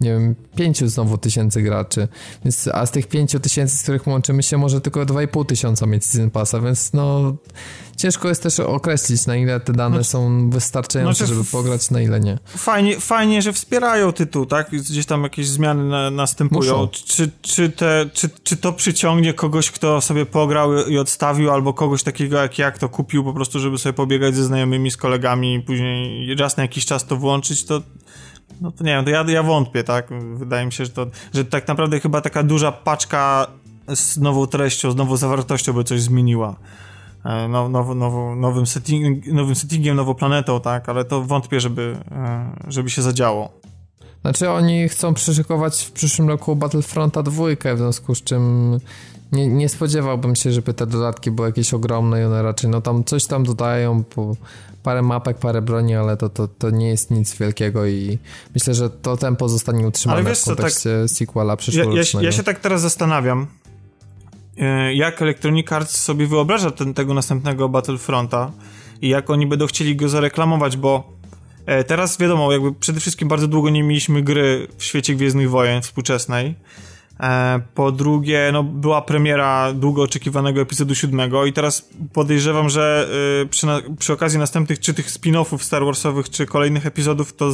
nie 0.00 0.10
wiem, 0.12 0.34
5 0.56 0.84
znowu 0.84 1.18
tysięcy 1.18 1.62
graczy, 1.62 2.08
więc, 2.44 2.68
a 2.72 2.86
z 2.86 2.90
tych 2.90 3.06
5 3.06 3.36
tysięcy, 3.42 3.76
z 3.76 3.82
których 3.82 4.06
łączymy 4.06 4.42
się, 4.42 4.58
może 4.58 4.80
tylko 4.80 5.00
2,5 5.00 5.46
tysiąca 5.46 5.86
mieć 5.86 6.04
Season 6.04 6.30
Passa, 6.30 6.60
więc 6.60 6.92
no 6.92 7.36
ciężko 7.96 8.28
jest 8.28 8.42
też 8.42 8.60
określić, 8.60 9.26
na 9.26 9.36
ile 9.36 9.60
te 9.60 9.72
dane 9.72 9.96
no, 9.96 10.04
są 10.04 10.50
wystarczające, 10.50 11.24
no, 11.24 11.28
żeby 11.28 11.44
pograć, 11.44 11.90
na 11.90 12.00
ile 12.00 12.20
nie. 12.20 12.38
Fajnie, 12.46 13.00
fajnie, 13.00 13.42
że 13.42 13.52
wspierają 13.52 14.12
tytuł, 14.12 14.46
tak? 14.46 14.70
Gdzieś 14.70 15.06
tam 15.06 15.22
jakieś 15.22 15.48
zmiany 15.48 15.84
na, 15.84 16.10
następują. 16.10 16.88
Czy, 16.88 17.30
czy, 17.42 17.70
te, 17.70 18.10
czy, 18.12 18.30
czy 18.42 18.55
to 18.56 18.72
przyciągnie 18.72 19.34
kogoś, 19.34 19.70
kto 19.70 20.00
sobie 20.00 20.26
pograł 20.26 20.88
i 20.88 20.98
odstawił, 20.98 21.50
albo 21.50 21.74
kogoś 21.74 22.02
takiego 22.02 22.36
jak 22.42 22.58
ja, 22.58 22.70
kto 22.70 22.88
kupił 22.88 23.24
po 23.24 23.32
prostu, 23.32 23.60
żeby 23.60 23.78
sobie 23.78 23.92
pobiegać 23.92 24.34
ze 24.34 24.44
znajomymi, 24.44 24.90
z 24.90 24.96
kolegami 24.96 25.54
i 25.54 25.60
później 25.60 26.34
raz 26.34 26.56
na 26.56 26.62
jakiś 26.62 26.86
czas 26.86 27.06
to 27.06 27.16
włączyć, 27.16 27.64
to 27.64 27.82
no 28.60 28.72
to 28.72 28.84
nie 28.84 28.90
wiem, 28.90 29.04
to 29.04 29.10
ja, 29.10 29.24
ja 29.28 29.42
wątpię, 29.42 29.84
tak? 29.84 30.08
Wydaje 30.34 30.66
mi 30.66 30.72
się, 30.72 30.84
że 30.84 30.90
to, 30.90 31.06
że 31.34 31.44
tak 31.44 31.68
naprawdę 31.68 32.00
chyba 32.00 32.20
taka 32.20 32.42
duża 32.42 32.72
paczka 32.72 33.46
z 33.94 34.16
nową 34.16 34.46
treścią, 34.46 34.90
z 34.90 34.96
nową 34.96 35.16
zawartością 35.16 35.72
by 35.72 35.84
coś 35.84 36.00
zmieniła. 36.00 36.56
E, 37.24 37.48
now, 37.48 37.70
now, 37.70 37.96
now, 37.96 38.36
nowym, 38.36 38.66
setting, 38.66 39.26
nowym 39.26 39.54
settingiem, 39.54 39.96
nową 39.96 40.14
planetą, 40.14 40.60
tak? 40.60 40.88
Ale 40.88 41.04
to 41.04 41.22
wątpię, 41.22 41.60
żeby, 41.60 41.96
e, 42.10 42.50
żeby 42.68 42.90
się 42.90 43.02
zadziało. 43.02 43.52
Znaczy 44.26 44.50
oni 44.50 44.88
chcą 44.88 45.14
przyszykować 45.14 45.84
w 45.84 45.92
przyszłym 45.92 46.28
roku 46.28 46.56
Battlefronta 46.56 47.22
dwójkę, 47.22 47.74
w 47.74 47.78
związku 47.78 48.14
z 48.14 48.22
czym 48.22 48.72
nie, 49.32 49.48
nie 49.48 49.68
spodziewałbym 49.68 50.36
się, 50.36 50.52
żeby 50.52 50.74
te 50.74 50.86
dodatki 50.86 51.30
były 51.30 51.48
jakieś 51.48 51.74
ogromne 51.74 52.20
i 52.22 52.24
one 52.24 52.42
raczej, 52.42 52.70
no 52.70 52.80
tam 52.80 53.04
coś 53.04 53.26
tam 53.26 53.44
dodają, 53.44 54.04
parę 54.82 55.02
mapek, 55.02 55.38
parę 55.38 55.62
broni, 55.62 55.94
ale 55.94 56.16
to, 56.16 56.28
to, 56.28 56.48
to 56.48 56.70
nie 56.70 56.88
jest 56.88 57.10
nic 57.10 57.38
wielkiego 57.38 57.86
i 57.86 58.18
myślę, 58.54 58.74
że 58.74 58.90
to 58.90 59.16
tempo 59.16 59.48
zostanie 59.48 59.86
utrzymane 59.86 60.20
ale 60.20 60.28
wiesz, 60.28 60.40
w 60.40 60.44
kontekście 60.44 60.90
tak, 61.02 61.10
sequela 61.10 61.56
przyszłorocznego. 61.56 62.18
Ja, 62.18 62.20
ja, 62.22 62.30
ja 62.30 62.32
się 62.32 62.42
tak 62.42 62.60
teraz 62.60 62.80
zastanawiam, 62.80 63.46
e, 64.58 64.94
jak 64.94 65.22
Electronic 65.22 65.72
Arts 65.72 66.04
sobie 66.04 66.26
wyobraża 66.26 66.70
ten, 66.70 66.94
tego 66.94 67.14
następnego 67.14 67.68
Battlefronta 67.68 68.52
i 69.02 69.08
jak 69.08 69.30
oni 69.30 69.46
będą 69.46 69.66
chcieli 69.66 69.96
go 69.96 70.08
zareklamować, 70.08 70.76
bo 70.76 71.16
teraz 71.86 72.18
wiadomo, 72.18 72.52
jakby 72.52 72.74
przede 72.74 73.00
wszystkim 73.00 73.28
bardzo 73.28 73.48
długo 73.48 73.70
nie 73.70 73.82
mieliśmy 73.82 74.22
gry 74.22 74.66
w 74.78 74.84
świecie 74.84 75.14
Gwiezdnych 75.14 75.50
Wojen 75.50 75.82
współczesnej. 75.82 76.54
E, 77.20 77.60
po 77.74 77.92
drugie, 77.92 78.50
no, 78.52 78.62
była 78.62 79.02
premiera 79.02 79.72
długo 79.72 80.02
oczekiwanego 80.02 80.60
epizodu 80.60 80.94
siódmego 80.94 81.46
i 81.46 81.52
teraz 81.52 81.88
podejrzewam, 82.12 82.68
że 82.68 83.08
y, 83.42 83.46
przy, 83.46 83.66
przy, 83.98 84.12
okazji 84.12 84.38
następnych 84.38 84.80
czy 84.80 84.94
tych 84.94 85.10
spin-offów 85.10 85.58
Star 85.58 85.84
Warsowych, 85.84 86.30
czy 86.30 86.46
kolejnych 86.46 86.86
epizodów 86.86 87.36
to, 87.36 87.50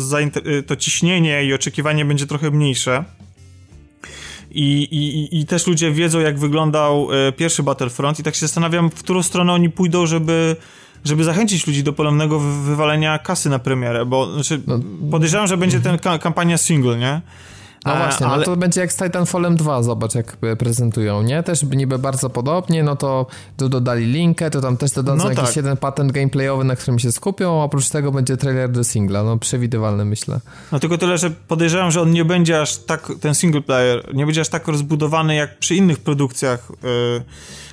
to 0.67 0.77
ciśnienie 0.77 1.45
i 1.45 1.55
oczekiwanie 1.55 2.05
będzie 2.05 2.27
trochę 2.27 2.51
mniejsze. 2.51 3.05
I, 4.51 4.83
i, 4.83 5.41
I 5.41 5.47
też 5.47 5.67
ludzie 5.67 5.91
wiedzą, 5.91 6.21
jak 6.21 6.39
wyglądał 6.39 7.09
pierwszy 7.37 7.63
Battlefront 7.63 8.21
i 8.21 8.23
tak 8.23 8.35
się 8.35 8.41
zastanawiam, 8.41 8.91
w 8.91 8.95
którą 8.95 9.23
stronę 9.23 9.53
oni 9.53 9.71
pójdą, 9.71 10.07
żeby 10.07 10.57
żeby 11.05 11.25
zachęcić 11.25 11.67
ludzi 11.67 11.83
do 11.83 11.93
ponownego 11.93 12.39
wywalenia 12.41 13.19
kasy 13.19 13.51
na 13.51 13.59
premierę, 13.59 14.07
bo 14.07 14.35
znaczy, 14.35 14.63
no, 14.67 14.79
podejrzewam, 15.11 15.47
że 15.47 15.57
będzie 15.57 15.81
ten 15.81 15.99
ka 15.99 16.19
kampania 16.19 16.59
single, 16.59 16.99
nie? 16.99 17.21
No 17.87 17.97
właśnie, 17.97 18.27
no 18.27 18.33
ale... 18.33 18.39
no 18.39 18.45
to 18.45 18.57
będzie 18.57 18.81
jak 18.81 18.93
z 18.93 18.97
Titanfallem 18.97 19.57
2, 19.57 19.83
zobacz 19.83 20.15
jak 20.15 20.37
prezentują, 20.59 21.23
nie? 21.23 21.43
Też 21.43 21.63
niby 21.63 21.99
bardzo 21.99 22.31
podobnie, 22.31 22.83
no 22.83 22.97
to 22.97 23.27
tu 23.57 23.69
dodali 23.69 24.07
linkę, 24.07 24.51
to 24.51 24.61
tam 24.61 24.77
też 24.77 24.91
dodadzą 24.91 25.25
no 25.25 25.31
jakiś 25.31 25.45
tak. 25.45 25.57
jeden 25.57 25.77
patent 25.77 26.13
gameplayowy, 26.13 26.65
na 26.65 26.77
którym 26.77 26.99
się 26.99 27.13
skupią, 27.13 27.63
oprócz 27.63 27.89
tego 27.89 28.13
będzie 28.13 28.37
trailer 28.37 28.71
do 28.71 28.85
singla, 28.85 29.23
no 29.23 29.39
przewidywalne 29.39 30.05
myślę. 30.05 30.41
No 30.73 30.81
tylko 30.81 30.99
tyle, 30.99 31.19
że 31.19 31.31
podejrzewam, 31.31 31.91
że 31.91 32.01
on 32.01 32.11
nie 32.11 32.25
będzie 32.25 32.61
aż 32.61 32.77
tak, 32.77 33.13
ten 33.21 33.35
single 33.35 33.61
player, 33.63 34.15
nie 34.15 34.27
będzie 34.27 34.41
aż 34.41 34.49
tak 34.49 34.69
rozbudowany 34.69 35.35
jak 35.35 35.59
przy 35.59 35.75
innych 35.75 35.99
produkcjach, 35.99 36.73
yy, 36.83 37.23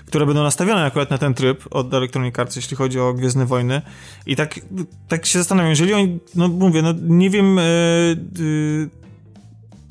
które 0.10 0.26
będą 0.26 0.44
nastawione 0.44 0.86
akurat 0.86 1.10
na 1.10 1.18
ten 1.18 1.34
tryb 1.34 1.66
od 1.72 1.94
Electronic 1.94 2.40
Arts, 2.40 2.56
jeśli 2.56 2.78
chodzi 2.78 3.00
o 3.00 3.14
Gwiezdne 3.14 3.46
Wojny. 3.46 3.82
I 4.26 4.36
tak, 4.36 4.60
tak 5.08 5.26
się 5.26 5.40
zastanawiam, 5.40 5.70
jeżeli 5.70 5.94
oni, 5.94 6.20
no 6.36 6.48
mówię, 6.48 6.82
no 6.82 6.94
nie 7.02 7.30
wiem, 7.30 7.58
yy, 7.58 8.44
yy, 8.46 8.90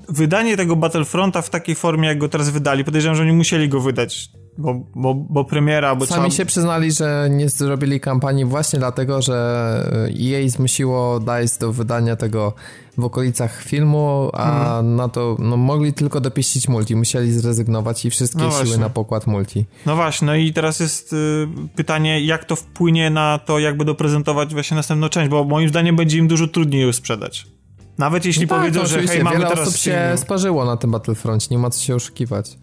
wydanie 0.08 0.56
tego 0.56 0.76
Battlefronta 0.76 1.42
w 1.42 1.50
takiej 1.50 1.74
formie, 1.74 2.08
jak 2.08 2.18
go 2.18 2.28
teraz 2.28 2.50
wydali, 2.50 2.84
podejrzewam, 2.84 3.16
że 3.16 3.22
oni 3.22 3.32
musieli 3.32 3.68
go 3.68 3.80
wydać 3.80 4.30
bo, 4.59 4.74
bo, 4.94 5.14
bo 5.14 5.44
premiera... 5.44 5.96
Bo 5.96 6.06
Sami 6.06 6.20
trzeba... 6.20 6.36
się 6.36 6.46
przyznali, 6.46 6.92
że 6.92 7.28
nie 7.30 7.48
zrobili 7.48 8.00
kampanii 8.00 8.44
właśnie 8.44 8.78
dlatego, 8.78 9.22
że 9.22 10.09
EA 10.20 10.48
zmusiło 10.48 11.20
DICE 11.20 11.59
do 11.61 11.72
wydania 11.72 12.16
tego 12.16 12.52
w 12.98 13.04
okolicach 13.04 13.62
filmu, 13.62 14.30
a 14.32 14.44
hmm. 14.44 14.96
na 14.96 15.09
to 15.09 15.36
no, 15.38 15.56
mogli 15.56 15.92
tylko 15.92 16.20
dopieścić 16.20 16.68
multi, 16.68 16.96
musieli 16.96 17.32
zrezygnować 17.32 18.04
i 18.04 18.11
wszystkie 18.11 18.42
no 18.42 18.64
siły 18.64 18.78
na 18.78 18.90
pokład 18.90 19.26
multi. 19.26 19.64
No 19.86 19.96
właśnie, 19.96 20.26
no 20.26 20.34
i 20.34 20.52
teraz 20.52 20.80
jest 20.80 21.12
y, 21.12 21.48
pytanie, 21.76 22.24
jak 22.24 22.44
to 22.44 22.56
wpłynie 22.56 23.11
na 23.11 23.38
to, 23.38 23.59
jak 23.59 23.76
będą 23.76 23.94
prezentować 23.94 24.52
właśnie 24.52 24.74
następną 24.74 25.09
część, 25.09 25.30
bo 25.30 25.44
moim 25.44 25.68
zdaniem 25.68 25.96
będzie 25.96 26.18
im 26.18 26.28
dużo 26.28 26.46
trudniej 26.46 26.82
ją 26.82 26.92
sprzedać. 26.92 27.46
Nawet 27.98 28.24
jeśli 28.24 28.42
no 28.42 28.48
tak, 28.48 28.59
powiedzą, 28.59 28.86
że 28.86 29.02
hej, 29.02 29.22
mamy 29.22 29.36
wiele 29.36 29.48
teraz... 29.48 29.68
osób 29.68 29.80
się 29.80 30.12
sparzyło 30.16 30.64
na 30.64 30.76
tym 30.76 30.90
Battlefront, 30.90 31.50
nie 31.50 31.59
ma 31.59 31.70
co 31.70 31.84
się 31.84 31.94
oszukiwać. 31.94 32.59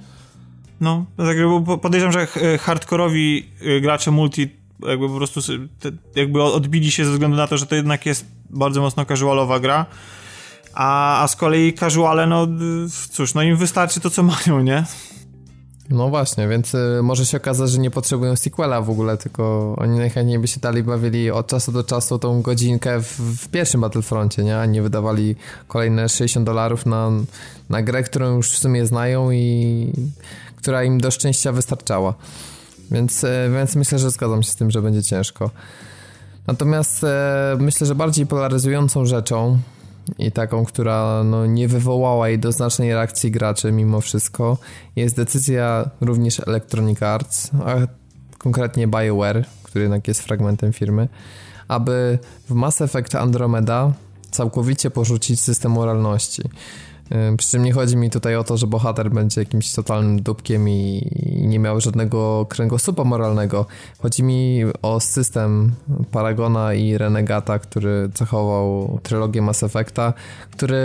No, 0.81 1.05
tak 1.17 1.37
podejrzewam, 1.81 2.13
że 2.13 2.27
hardkorowi 2.57 3.49
y, 3.61 3.81
gracze 3.81 4.11
multi 4.11 4.49
jakby 4.87 5.07
po 5.09 5.15
prostu 5.15 5.39
jakby 6.15 6.43
odbili 6.43 6.91
się 6.91 7.05
ze 7.05 7.11
względu 7.11 7.37
na 7.37 7.47
to, 7.47 7.57
że 7.57 7.65
to 7.65 7.75
jednak 7.75 8.05
jest 8.05 8.25
bardzo 8.49 8.81
mocno 8.81 9.05
casualowa 9.05 9.59
gra, 9.59 9.85
a, 10.73 11.23
a 11.23 11.27
z 11.27 11.35
kolei 11.35 11.73
casuale, 11.73 12.27
no 12.27 12.47
cóż, 13.11 13.33
no 13.33 13.43
im 13.43 13.57
wystarczy 13.57 13.99
to, 13.99 14.09
co 14.09 14.23
mają, 14.47 14.61
nie? 14.61 14.83
No 15.89 16.09
właśnie, 16.09 16.47
więc 16.47 16.73
y, 16.73 16.99
może 17.03 17.25
się 17.25 17.37
okazać, 17.37 17.69
że 17.69 17.79
nie 17.79 17.91
potrzebują 17.91 18.35
sequela 18.35 18.81
w 18.81 18.89
ogóle, 18.89 19.17
tylko 19.17 19.75
oni 19.77 19.97
najchętniej 19.97 20.39
by 20.39 20.47
się 20.47 20.59
dalej 20.59 20.83
bawili 20.83 21.31
od 21.31 21.47
czasu 21.47 21.71
do 21.71 21.83
czasu 21.83 22.19
tą 22.19 22.41
godzinkę 22.41 23.01
w, 23.01 23.19
w 23.19 23.47
pierwszym 23.47 23.81
Battlefroncie, 23.81 24.43
nie? 24.43 24.57
A 24.57 24.65
nie 24.65 24.81
wydawali 24.81 25.35
kolejne 25.67 26.09
60 26.09 26.45
dolarów 26.45 26.85
na, 26.85 27.11
na 27.69 27.81
grę, 27.81 28.03
którą 28.03 28.35
już 28.35 28.51
w 28.51 28.57
sumie 28.57 28.85
znają 28.85 29.31
i 29.31 29.91
która 30.65 30.83
im 30.83 30.97
do 30.97 31.11
szczęścia 31.11 31.51
wystarczała. 31.51 32.13
Więc, 32.91 33.23
y, 33.23 33.27
więc 33.53 33.75
myślę, 33.75 33.99
że 33.99 34.11
zgadzam 34.11 34.43
się 34.43 34.51
z 34.51 34.55
tym, 34.55 34.71
że 34.71 34.81
będzie 34.81 35.03
ciężko. 35.03 35.49
Natomiast 36.47 37.03
e, 37.03 37.57
myślę, 37.59 37.87
że 37.87 37.95
bardziej 37.95 38.27
polaryzującą 38.27 39.05
rzeczą 39.05 39.59
i 40.19 40.31
taką, 40.31 40.65
która 40.65 41.23
no, 41.23 41.45
nie 41.45 41.67
wywołała 41.67 42.29
jednoznacznej 42.29 42.93
reakcji 42.93 43.31
graczy 43.31 43.71
mimo 43.71 44.01
wszystko, 44.01 44.57
jest 44.95 45.15
decyzja 45.15 45.89
również 46.01 46.39
Electronic 46.47 47.03
Arts, 47.03 47.51
a 47.65 47.75
konkretnie 48.37 48.87
BioWare, 48.87 49.45
który 49.63 49.83
jednak 49.83 50.07
jest 50.07 50.21
fragmentem 50.21 50.73
firmy, 50.73 51.07
aby 51.67 52.19
w 52.49 52.53
Mass 52.53 52.81
Effect 52.81 53.15
Andromeda 53.15 53.93
całkowicie 54.31 54.91
porzucić 54.91 55.41
system 55.41 55.71
moralności. 55.71 56.41
Przy 57.37 57.49
czym 57.49 57.63
nie 57.63 57.73
chodzi 57.73 57.97
mi 57.97 58.09
tutaj 58.09 58.35
o 58.35 58.43
to, 58.43 58.57
że 58.57 58.67
bohater 58.67 59.11
będzie 59.11 59.41
jakimś 59.41 59.73
totalnym 59.73 60.21
dupkiem 60.21 60.69
i 60.69 61.11
nie 61.41 61.59
miał 61.59 61.81
żadnego 61.81 62.45
kręgosłupa 62.49 63.03
moralnego. 63.03 63.65
Chodzi 63.99 64.23
mi 64.23 64.61
o 64.81 64.99
system 64.99 65.73
Paragona 66.11 66.73
i 66.73 66.97
Renegata, 66.97 67.59
który 67.59 68.09
cechował 68.13 68.99
trylogię 69.03 69.41
Mass 69.41 69.63
Effecta, 69.63 70.13
który 70.51 70.77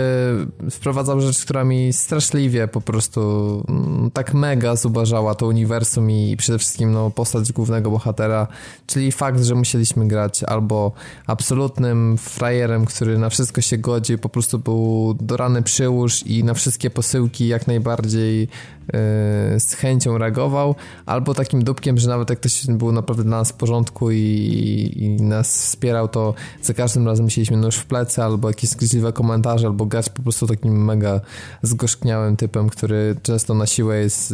wprowadzał 0.71 1.21
rzecz, 1.21 1.45
która 1.45 1.63
mi 1.63 1.93
straszliwie 1.93 2.67
po 2.67 2.81
prostu 2.81 3.21
mm, 3.69 4.11
tak 4.11 4.33
mega 4.33 4.75
zubażała 4.75 5.35
to 5.35 5.47
uniwersum 5.47 6.11
i 6.11 6.37
przede 6.37 6.59
wszystkim 6.59 6.91
no, 6.91 7.09
postać 7.09 7.51
głównego 7.51 7.91
bohatera, 7.91 8.47
czyli 8.87 9.11
fakt, 9.11 9.43
że 9.43 9.55
musieliśmy 9.55 10.07
grać 10.07 10.43
albo 10.43 10.91
absolutnym 11.27 12.17
frajerem, 12.17 12.85
który 12.85 13.17
na 13.17 13.29
wszystko 13.29 13.61
się 13.61 13.77
godzi, 13.77 14.17
po 14.17 14.29
prostu 14.29 14.59
był 14.59 15.15
dorany 15.21 15.61
przyłóż 15.61 16.10
i 16.23 16.43
na 16.43 16.53
wszystkie 16.53 16.89
posyłki 16.89 17.47
jak 17.47 17.67
najbardziej 17.67 18.47
E, 18.93 19.59
z 19.59 19.73
chęcią 19.73 20.17
reagował, 20.17 20.75
albo 21.05 21.33
takim 21.33 21.63
dupkiem, 21.63 21.97
że 21.97 22.09
nawet 22.09 22.29
jak 22.29 22.39
ktoś 22.39 22.67
był 22.67 22.91
naprawdę 22.91 23.23
dla 23.23 23.37
nas 23.37 23.51
w 23.51 23.53
porządku 23.53 24.11
i, 24.11 24.93
i 24.95 25.21
nas 25.21 25.61
wspierał, 25.65 26.07
to 26.07 26.33
za 26.61 26.73
każdym 26.73 27.07
razem 27.07 27.25
musieliśmy 27.25 27.57
nóż 27.57 27.75
w 27.75 27.85
plecy, 27.85 28.23
albo 28.23 28.47
jakieś 28.47 28.69
skrzydliwe 28.69 29.13
komentarze, 29.13 29.67
albo 29.67 29.85
grać 29.85 30.09
po 30.09 30.21
prostu 30.21 30.47
takim 30.47 30.85
mega 30.85 31.21
zgorzkniałym 31.61 32.37
typem, 32.37 32.69
który 32.69 33.15
często 33.23 33.53
na 33.53 33.65
siłę 33.65 33.99
jest, 33.99 34.33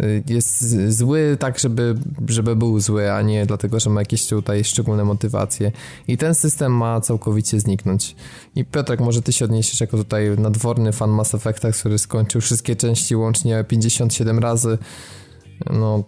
e, 0.00 0.22
jest 0.28 0.76
zły 0.92 1.36
tak, 1.40 1.58
żeby, 1.58 1.94
żeby 2.28 2.56
był 2.56 2.80
zły, 2.80 3.12
a 3.12 3.22
nie 3.22 3.46
dlatego, 3.46 3.80
że 3.80 3.90
ma 3.90 4.00
jakieś 4.00 4.26
tutaj 4.26 4.64
szczególne 4.64 5.04
motywacje. 5.04 5.72
I 6.08 6.16
ten 6.16 6.34
system 6.34 6.72
ma 6.76 7.00
całkowicie 7.00 7.60
zniknąć. 7.60 8.16
I 8.54 8.64
Piotrek, 8.64 9.00
może 9.00 9.22
ty 9.22 9.32
się 9.32 9.44
odniesiesz 9.44 9.80
jako 9.80 9.96
tutaj 9.96 10.30
nadworny 10.38 10.92
fan 10.92 11.05
Mass 11.10 11.34
Effecta, 11.34 11.72
który 11.72 11.98
skończył 11.98 12.40
wszystkie 12.40 12.76
części 12.76 13.16
łącznie 13.16 13.64
50 13.68 14.12
57 14.12 14.38
razy. 14.38 14.78
No, 15.72 16.04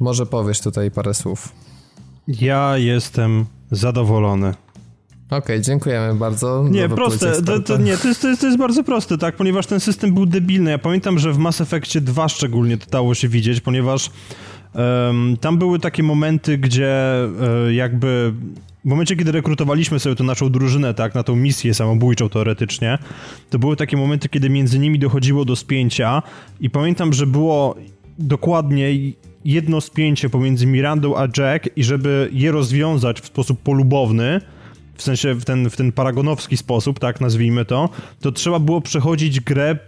może 0.00 0.26
powiesz 0.26 0.60
tutaj 0.60 0.90
parę 0.90 1.14
słów. 1.14 1.48
Ja 2.28 2.78
jestem 2.78 3.46
zadowolony. 3.70 4.54
Okej, 5.26 5.38
okay, 5.38 5.60
dziękujemy 5.60 6.14
bardzo. 6.14 6.68
Nie, 6.70 6.88
proste. 6.88 7.42
To, 7.42 7.60
to, 7.60 7.76
nie, 7.76 7.96
to 7.96 8.08
jest, 8.08 8.22
to, 8.22 8.28
jest, 8.28 8.40
to 8.40 8.46
jest 8.46 8.58
bardzo 8.58 8.84
proste, 8.84 9.18
tak? 9.18 9.36
Ponieważ 9.36 9.66
ten 9.66 9.80
system 9.80 10.14
był 10.14 10.26
debilny. 10.26 10.70
Ja 10.70 10.78
pamiętam, 10.78 11.18
że 11.18 11.32
w 11.32 11.38
Mass 11.38 11.60
Effectie 11.60 12.00
2 12.00 12.28
szczególnie 12.28 12.78
to 12.78 12.90
dało 12.90 13.14
się 13.14 13.28
widzieć, 13.28 13.60
ponieważ 13.60 14.10
um, 14.74 15.36
tam 15.40 15.58
były 15.58 15.78
takie 15.78 16.02
momenty, 16.02 16.58
gdzie 16.58 16.94
um, 17.22 17.74
jakby 17.74 18.32
w 18.84 18.88
momencie, 18.88 19.16
kiedy 19.16 19.32
rekrutowaliśmy 19.32 20.00
sobie 20.00 20.16
tę 20.16 20.24
naszą 20.24 20.50
drużynę, 20.50 20.94
tak, 20.94 21.14
na 21.14 21.22
tą 21.22 21.36
misję 21.36 21.74
samobójczą 21.74 22.28
teoretycznie, 22.28 22.98
to 23.50 23.58
były 23.58 23.76
takie 23.76 23.96
momenty, 23.96 24.28
kiedy 24.28 24.50
między 24.50 24.78
nimi 24.78 24.98
dochodziło 24.98 25.44
do 25.44 25.56
spięcia 25.56 26.22
i 26.60 26.70
pamiętam, 26.70 27.12
że 27.12 27.26
było 27.26 27.76
dokładnie 28.18 28.88
jedno 29.44 29.80
spięcie 29.80 30.30
pomiędzy 30.30 30.66
Mirandą 30.66 31.16
a 31.16 31.22
Jack 31.22 31.68
i 31.76 31.84
żeby 31.84 32.28
je 32.32 32.52
rozwiązać 32.52 33.20
w 33.20 33.26
sposób 33.26 33.62
polubowny, 33.62 34.40
w 34.94 35.02
sensie 35.02 35.34
w 35.34 35.44
ten, 35.44 35.70
w 35.70 35.76
ten 35.76 35.92
paragonowski 35.92 36.56
sposób, 36.56 36.98
tak 36.98 37.20
nazwijmy 37.20 37.64
to, 37.64 37.88
to 38.20 38.32
trzeba 38.32 38.58
było 38.58 38.80
przechodzić 38.80 39.40
grę 39.40 39.78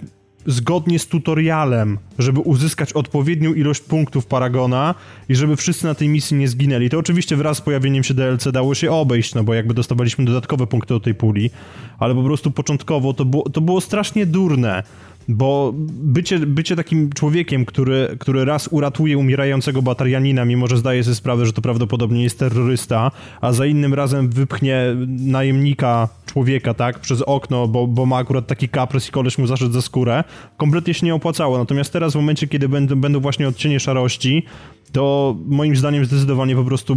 zgodnie 0.47 0.99
z 0.99 1.07
tutorialem, 1.07 1.99
żeby 2.19 2.41
uzyskać 2.41 2.93
odpowiednią 2.93 3.55
ilość 3.55 3.81
punktów 3.81 4.27
Paragona 4.27 4.95
i 5.29 5.35
żeby 5.35 5.57
wszyscy 5.57 5.87
na 5.87 5.95
tej 5.95 6.09
misji 6.09 6.37
nie 6.37 6.49
zginęli. 6.49 6.91
To 6.91 6.99
oczywiście 6.99 7.37
wraz 7.37 7.59
z 7.59 7.61
pojawieniem 7.61 8.05
się 8.05 8.15
DLC 8.15 8.49
dało 8.53 8.75
się 8.75 8.93
obejść, 8.93 9.35
no 9.35 9.45
bo 9.45 9.55
jakby 9.55 9.75
dostawaliśmy 9.75 10.25
dodatkowe 10.25 10.67
punkty 10.67 10.95
do 10.95 11.01
tej 11.01 11.15
puli, 11.15 11.51
ale 11.99 12.15
po 12.15 12.23
prostu 12.23 12.51
początkowo 12.51 13.15
to 13.15 13.25
było, 13.25 13.49
to 13.49 13.61
było 13.61 13.81
strasznie 13.81 14.27
durne. 14.27 14.83
Bo 15.29 15.72
bycie, 16.03 16.39
bycie 16.39 16.77
takim 16.77 17.12
człowiekiem, 17.12 17.64
który, 17.64 18.16
który 18.18 18.45
raz 18.45 18.68
uratuje 18.68 19.18
umierającego 19.18 19.83
batarianina, 19.83 20.45
mimo 20.45 20.66
że 20.66 20.77
zdaje 20.77 21.05
sobie 21.05 21.14
sprawę, 21.14 21.47
że 21.47 21.53
to 21.53 21.62
prawdopodobnie 21.62 22.22
jest 22.22 22.39
terrorysta, 22.39 23.11
a 23.41 23.53
za 23.53 23.66
innym 23.66 23.95
razem 23.95 24.29
wypchnie 24.29 24.97
najemnika, 25.09 26.09
człowieka, 26.27 26.75
tak, 26.75 26.99
przez 26.99 27.22
okno, 27.22 27.68
bo, 27.68 27.87
bo 27.87 28.07
ma 28.07 28.16
akurat 28.16 28.47
taki 28.47 28.68
kaprys 28.68 29.09
i 29.09 29.12
koleś 29.12 29.39
mu 29.39 29.47
zaszedł 29.47 29.72
za 29.72 29.83
skórę, 29.83 30.25
kompletnie 30.57 30.95
się 30.95 31.07
nie 31.07 31.14
opłacało. 31.14 31.59
Natomiast 31.59 31.93
teraz 31.93 32.12
w 32.12 32.16
momencie, 32.16 32.49
kiedy 32.49 32.68
będą, 32.68 32.97
będą 32.97 33.20
właśnie 33.20 33.49
odcienie 33.49 33.81
szarości, 33.81 34.45
to 34.93 35.37
moim 35.47 35.77
zdaniem 35.77 36.05
zdecydowanie 36.05 36.57
po 36.57 36.64
prostu 36.64 36.97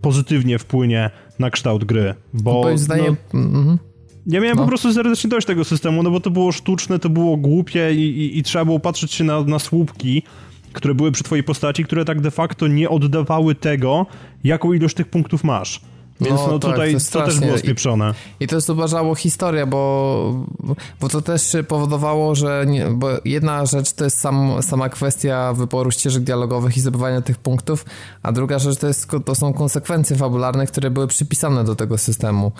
pozytywnie 0.00 0.58
wpłynie 0.58 1.10
na 1.38 1.50
kształt 1.50 1.84
gry. 1.84 2.14
Bo, 2.32 2.62
moim 2.62 2.78
zdaniem... 2.78 3.16
No, 3.34 3.40
mhm. 3.40 3.78
Ja 4.28 4.40
miałem 4.40 4.56
no. 4.56 4.62
po 4.62 4.68
prostu 4.68 4.92
serdecznie 4.92 5.30
dość 5.30 5.46
tego 5.46 5.64
systemu, 5.64 6.02
no 6.02 6.10
bo 6.10 6.20
to 6.20 6.30
było 6.30 6.52
sztuczne, 6.52 6.98
to 6.98 7.08
było 7.08 7.36
głupie 7.36 7.94
i, 7.94 8.00
i, 8.00 8.38
i 8.38 8.42
trzeba 8.42 8.64
było 8.64 8.80
patrzeć 8.80 9.12
się 9.12 9.24
na, 9.24 9.42
na 9.42 9.58
słupki, 9.58 10.22
które 10.72 10.94
były 10.94 11.12
przy 11.12 11.24
twojej 11.24 11.44
postaci, 11.44 11.84
które 11.84 12.04
tak 12.04 12.20
de 12.20 12.30
facto 12.30 12.66
nie 12.66 12.88
oddawały 12.88 13.54
tego, 13.54 14.06
jaką 14.44 14.72
ilość 14.72 14.94
tych 14.94 15.08
punktów 15.08 15.44
masz. 15.44 15.80
Więc 16.20 16.40
no, 16.40 16.46
no 16.46 16.58
tak, 16.58 16.70
tutaj 16.70 16.94
to, 16.94 17.00
to, 17.12 17.26
też 17.26 17.40
było 17.40 17.58
spieprzone. 17.58 18.14
I, 18.40 18.44
I 18.44 18.46
to 18.46 18.60
zubażało 18.60 19.14
historię, 19.14 19.66
bo, 19.66 20.46
bo 21.00 21.08
to 21.08 21.22
też 21.22 21.56
powodowało, 21.68 22.34
że 22.34 22.64
nie, 22.66 22.86
bo 22.86 23.08
jedna 23.24 23.66
rzecz 23.66 23.92
to 23.92 24.04
jest 24.04 24.20
sam, 24.20 24.62
sama 24.62 24.88
kwestia 24.88 25.52
wyboru 25.52 25.90
ścieżek 25.90 26.22
dialogowych 26.22 26.76
i 26.76 26.80
zdobywania 26.80 27.22
tych 27.22 27.38
punktów, 27.38 27.84
a 28.22 28.32
druga 28.32 28.58
rzecz 28.58 28.78
to, 28.78 28.86
jest, 28.86 29.10
to 29.24 29.34
są 29.34 29.52
konsekwencje 29.52 30.16
fabularne, 30.16 30.66
które 30.66 30.90
były 30.90 31.06
przypisane 31.06 31.64
do 31.64 31.74
tego 31.74 31.98
systemu. 31.98 32.52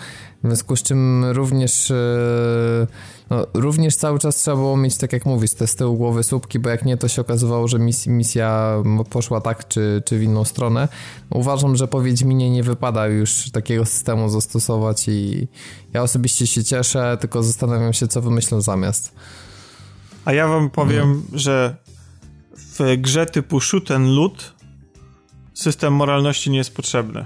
W 0.43 0.47
związku 0.47 0.75
z 0.75 0.83
czym 0.83 1.25
również... 1.25 1.89
Yy, 1.89 2.87
no, 3.29 3.47
również 3.53 3.95
cały 3.95 4.19
czas 4.19 4.35
trzeba 4.35 4.57
było 4.57 4.77
mieć, 4.77 4.97
tak 4.97 5.13
jak 5.13 5.25
mówisz, 5.25 5.51
te 5.51 5.67
z 5.67 5.75
tyłu 5.75 5.97
głowy 5.97 6.23
słupki, 6.23 6.59
bo 6.59 6.69
jak 6.69 6.85
nie, 6.85 6.97
to 6.97 7.07
się 7.07 7.21
okazywało, 7.21 7.67
że 7.67 7.79
mis 7.79 8.07
misja 8.07 8.75
poszła 9.09 9.41
tak 9.41 9.67
czy, 9.67 10.01
czy 10.05 10.19
w 10.19 10.23
inną 10.23 10.45
stronę. 10.45 10.87
Uważam, 11.29 11.75
że 11.75 11.87
po 11.87 12.01
Wiedźminie 12.01 12.49
nie 12.49 12.63
wypada 12.63 13.07
już 13.07 13.51
takiego 13.51 13.85
systemu 13.85 14.29
zastosować 14.29 15.07
i 15.07 15.47
ja 15.93 16.03
osobiście 16.03 16.47
się 16.47 16.63
cieszę, 16.63 17.17
tylko 17.19 17.43
zastanawiam 17.43 17.93
się, 17.93 18.07
co 18.07 18.21
wymyślą 18.21 18.61
zamiast. 18.61 19.15
A 20.25 20.33
ja 20.33 20.47
wam 20.47 20.69
powiem, 20.69 21.11
mhm. 21.11 21.39
że 21.39 21.75
w 22.57 22.97
grze 22.97 23.25
typu 23.25 23.59
shoot 23.59 23.91
and 23.91 24.07
loot 24.07 24.53
system 25.53 25.93
moralności 25.93 26.51
nie 26.51 26.57
jest 26.57 26.75
potrzebny, 26.75 27.25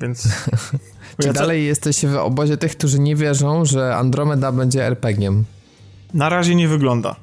więc... 0.00 0.28
Czy 1.22 1.32
dalej 1.32 1.66
jesteś 1.66 2.06
w 2.06 2.16
obozie 2.16 2.56
tych, 2.56 2.76
którzy 2.76 2.98
nie 2.98 3.16
wierzą, 3.16 3.64
że 3.64 3.96
Andromeda 3.96 4.52
będzie 4.52 4.86
RPG-iem? 4.86 5.44
Na 6.14 6.28
razie 6.28 6.54
nie 6.54 6.68
wygląda. 6.68 7.16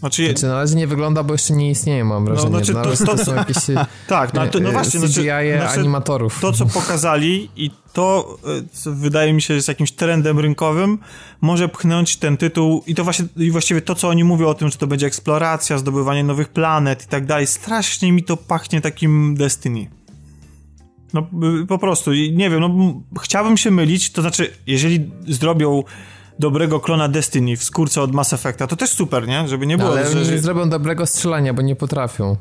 Znaczy, 0.00 0.24
znaczy, 0.24 0.46
na 0.46 0.54
razie 0.54 0.76
nie 0.76 0.86
wygląda, 0.86 1.22
bo 1.22 1.34
jeszcze 1.34 1.54
nie 1.54 1.70
istnieje, 1.70 2.04
mam 2.04 2.24
no, 2.24 2.30
wrażenie. 2.30 2.50
No, 2.50 2.58
znaczy, 2.58 2.72
to, 2.74 3.06
to, 3.06 3.16
to, 3.16 3.24
są 3.24 3.34
jakieś 3.34 3.56
tak, 4.06 4.34
no, 4.34 4.46
to, 4.46 4.60
no 4.60 4.72
właśnie, 4.72 5.00
CGI 5.00 5.12
znaczy, 5.12 5.58
znaczy, 5.60 5.80
animatorów. 5.80 6.40
To, 6.40 6.52
co 6.52 6.66
pokazali 6.66 7.50
i 7.56 7.70
to, 7.92 8.38
co 8.72 8.92
wydaje 8.92 9.32
mi 9.32 9.42
się, 9.42 9.54
jest 9.54 9.68
jakimś 9.68 9.92
trendem 9.92 10.38
rynkowym, 10.38 10.98
może 11.40 11.68
pchnąć 11.68 12.16
ten 12.16 12.36
tytuł 12.36 12.82
i 12.86 12.94
to 12.94 13.04
właśnie, 13.04 13.26
i 13.36 13.50
właściwie 13.50 13.80
to, 13.82 13.94
co 13.94 14.08
oni 14.08 14.24
mówią 14.24 14.48
o 14.48 14.54
tym, 14.54 14.68
że 14.68 14.78
to 14.78 14.86
będzie 14.86 15.06
eksploracja, 15.06 15.78
zdobywanie 15.78 16.24
nowych 16.24 16.48
planet 16.48 17.04
i 17.04 17.06
tak 17.06 17.26
dalej, 17.26 17.46
strasznie 17.46 18.12
mi 18.12 18.22
to 18.22 18.36
pachnie 18.36 18.80
takim 18.80 19.34
Destiny. 19.34 19.97
No 21.12 21.26
po 21.68 21.78
prostu, 21.78 22.12
nie 22.12 22.50
wiem, 22.50 22.60
no 22.60 23.00
chciałbym 23.22 23.56
się 23.56 23.70
mylić, 23.70 24.10
to 24.10 24.22
znaczy, 24.22 24.50
jeżeli 24.66 25.10
zrobią 25.28 25.82
dobrego 26.38 26.80
klona 26.80 27.08
Destiny 27.08 27.56
w 27.56 27.64
skórce 27.64 28.02
od 28.02 28.12
Mass 28.12 28.32
Effecta, 28.32 28.66
to 28.66 28.76
też 28.76 28.90
super, 28.90 29.28
nie? 29.28 29.48
Żeby 29.48 29.66
nie 29.66 29.78
było... 29.78 29.90
Ale 29.90 30.24
że, 30.24 30.32
nie 30.32 30.38
zrobią 30.38 30.68
dobrego 30.68 31.06
strzelania, 31.06 31.54
bo 31.54 31.62
nie 31.62 31.76
potrafią. 31.76 32.36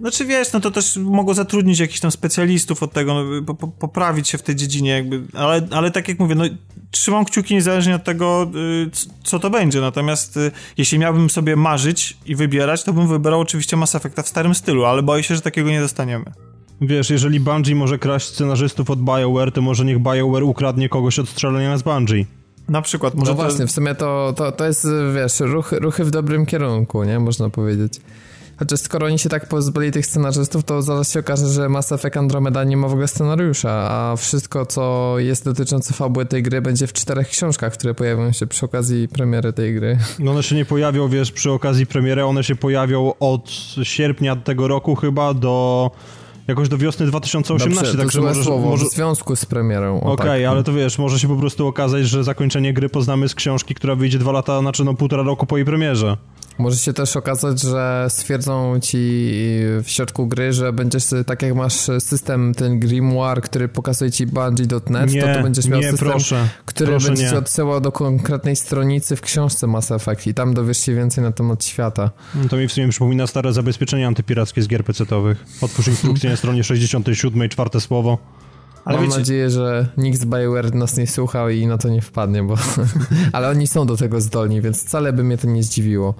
Znaczy 0.00 0.24
wiesz, 0.24 0.52
no 0.52 0.60
to 0.60 0.70
też 0.70 0.96
mogą 0.96 1.34
zatrudnić 1.34 1.78
jakichś 1.78 2.00
tam 2.00 2.10
specjalistów 2.10 2.82
od 2.82 2.92
tego, 2.92 3.14
no, 3.14 3.42
po, 3.46 3.54
po, 3.54 3.68
poprawić 3.68 4.28
się 4.28 4.38
w 4.38 4.42
tej 4.42 4.56
dziedzinie 4.56 4.90
jakby, 4.90 5.22
ale, 5.34 5.68
ale 5.70 5.90
tak 5.90 6.08
jak 6.08 6.18
mówię, 6.18 6.34
no 6.34 6.44
trzymam 6.90 7.24
kciuki 7.24 7.54
niezależnie 7.54 7.94
od 7.94 8.04
tego, 8.04 8.50
y, 8.86 8.90
co 9.24 9.38
to 9.38 9.50
będzie, 9.50 9.80
natomiast 9.80 10.36
y, 10.36 10.50
jeśli 10.76 10.98
miałbym 10.98 11.30
sobie 11.30 11.56
marzyć 11.56 12.16
i 12.26 12.36
wybierać, 12.36 12.82
to 12.84 12.92
bym 12.92 13.08
wybrał 13.08 13.40
oczywiście 13.40 13.76
Mass 13.76 13.94
Effecta 13.94 14.22
w 14.22 14.28
starym 14.28 14.54
stylu, 14.54 14.84
ale 14.84 15.02
boję 15.02 15.22
się, 15.22 15.34
że 15.34 15.40
takiego 15.40 15.70
nie 15.70 15.80
dostaniemy. 15.80 16.24
Wiesz, 16.82 17.10
jeżeli 17.10 17.40
Bungie 17.40 17.74
może 17.74 17.98
kraść 17.98 18.28
scenarzystów 18.28 18.90
od 18.90 19.00
BioWare, 19.00 19.52
to 19.52 19.62
może 19.62 19.84
niech 19.84 19.98
BioWare 19.98 20.44
ukradnie 20.44 20.88
kogoś 20.88 21.18
od 21.18 21.28
strzelania 21.28 21.78
z 21.78 21.82
Bungie. 21.82 22.24
Na 22.68 22.82
przykład. 22.82 23.14
Może 23.14 23.30
no 23.30 23.36
to... 23.36 23.42
właśnie, 23.42 23.66
w 23.66 23.70
sumie 23.70 23.94
to, 23.94 24.34
to, 24.36 24.52
to 24.52 24.66
jest, 24.66 24.86
wiesz, 25.14 25.40
ruchy, 25.40 25.78
ruchy 25.78 26.04
w 26.04 26.10
dobrym 26.10 26.46
kierunku, 26.46 27.04
nie? 27.04 27.18
Można 27.18 27.50
powiedzieć. 27.50 28.00
Chociaż 28.56 28.80
skoro 28.80 29.06
oni 29.06 29.18
się 29.18 29.28
tak 29.28 29.48
pozbyli 29.48 29.92
tych 29.92 30.06
scenarzystów, 30.06 30.64
to 30.64 30.82
zaraz 30.82 31.12
się 31.12 31.20
okaże, 31.20 31.48
że 31.48 31.68
Mass 31.68 31.92
Effect 31.92 32.16
Andromeda 32.16 32.64
nie 32.64 32.76
ma 32.76 32.88
w 32.88 32.92
ogóle 32.92 33.08
scenariusza, 33.08 33.70
a 33.70 34.16
wszystko, 34.16 34.66
co 34.66 35.14
jest 35.18 35.44
dotyczące 35.44 35.94
fabuły 35.94 36.26
tej 36.26 36.42
gry, 36.42 36.62
będzie 36.62 36.86
w 36.86 36.92
czterech 36.92 37.28
książkach, 37.28 37.72
które 37.72 37.94
pojawią 37.94 38.32
się 38.32 38.46
przy 38.46 38.66
okazji 38.66 39.08
premiery 39.08 39.52
tej 39.52 39.74
gry. 39.74 39.98
No 40.18 40.30
one 40.30 40.42
się 40.42 40.56
nie 40.56 40.64
pojawią, 40.64 41.08
wiesz, 41.08 41.32
przy 41.32 41.50
okazji 41.50 41.86
premiery, 41.86 42.24
one 42.24 42.44
się 42.44 42.56
pojawią 42.56 43.12
od 43.20 43.50
sierpnia 43.82 44.36
tego 44.36 44.68
roku 44.68 44.94
chyba 44.94 45.34
do 45.34 45.90
jakoś 46.48 46.68
do 46.68 46.78
wiosny 46.78 47.06
2018, 47.06 47.84
Dobrze, 47.84 47.98
także 47.98 48.20
może, 48.20 48.44
słowo, 48.44 48.68
może... 48.68 48.84
w 48.84 48.88
związku 48.88 49.36
z 49.36 49.44
premierą. 49.44 50.00
Okej, 50.00 50.12
okay, 50.12 50.42
tak. 50.42 50.50
ale 50.50 50.62
to 50.62 50.72
wiesz, 50.72 50.98
może 50.98 51.18
się 51.18 51.28
po 51.28 51.36
prostu 51.36 51.66
okazać, 51.66 52.06
że 52.06 52.24
zakończenie 52.24 52.72
gry 52.72 52.88
poznamy 52.88 53.28
z 53.28 53.34
książki, 53.34 53.74
która 53.74 53.94
wyjdzie 53.94 54.18
dwa 54.18 54.32
lata, 54.32 54.60
znaczy 54.60 54.84
no 54.84 54.94
półtora 54.94 55.22
roku 55.22 55.46
po 55.46 55.56
jej 55.56 55.66
premierze. 55.66 56.16
Może 56.58 56.76
się 56.76 56.92
też 56.92 57.16
okazać, 57.16 57.60
że 57.60 58.06
stwierdzą 58.08 58.80
ci 58.80 58.98
w 59.82 59.84
środku 59.86 60.26
gry, 60.26 60.52
że 60.52 60.72
będziesz, 60.72 61.04
tak 61.26 61.42
jak 61.42 61.54
masz 61.54 61.74
system 61.98 62.54
ten 62.54 62.80
Grimoire, 62.80 63.42
który 63.42 63.68
pokazuje 63.68 64.10
ci 64.10 64.26
Bungie.net, 64.26 65.12
to 65.20 65.34
to 65.34 65.42
będziesz 65.42 65.66
miał 65.66 65.80
nie, 65.80 65.90
system, 65.90 66.08
proszę, 66.08 66.48
który 66.66 66.90
proszę 66.90 67.06
będzie 67.06 67.22
nie. 67.22 67.30
ci 67.30 67.36
odsyłał 67.36 67.80
do 67.80 67.92
konkretnej 67.92 68.56
stronicy 68.56 69.16
w 69.16 69.20
książce 69.20 69.66
Mass 69.66 69.90
Effect 69.90 70.26
i 70.26 70.34
tam 70.34 70.54
dowiesz 70.54 70.78
się 70.78 70.94
więcej 70.94 71.24
na 71.24 71.32
temat 71.32 71.64
świata. 71.64 72.10
No 72.34 72.48
to 72.48 72.56
mi 72.56 72.68
w 72.68 72.72
sumie 72.72 72.88
przypomina 72.88 73.26
stare 73.26 73.52
zabezpieczenia 73.52 74.06
antypirackie 74.08 74.62
z 74.62 74.68
gier 74.68 74.84
PC-owych. 74.84 75.44
Otwórz 75.60 75.88
instrukcję 75.88 76.30
na 76.30 76.36
stronie 76.36 76.64
67, 76.64 77.48
czwarte 77.48 77.80
słowo. 77.80 78.18
Ale 78.84 78.96
Mam 78.96 79.06
wiecie... 79.06 79.18
nadzieję, 79.18 79.50
że 79.50 79.86
nikt 79.96 80.20
z 80.20 80.24
BioWare 80.24 80.74
nas 80.74 80.96
nie 80.96 81.06
słuchał 81.06 81.48
i 81.48 81.66
na 81.66 81.78
to 81.78 81.88
nie 81.88 82.02
wpadnie, 82.02 82.42
bo... 82.42 82.54
Ale 83.32 83.48
oni 83.48 83.66
są 83.66 83.86
do 83.86 83.96
tego 83.96 84.20
zdolni, 84.20 84.60
więc 84.60 84.84
wcale 84.84 85.12
by 85.12 85.24
mnie 85.24 85.38
to 85.38 85.46
nie 85.46 85.62
zdziwiło. 85.62 86.14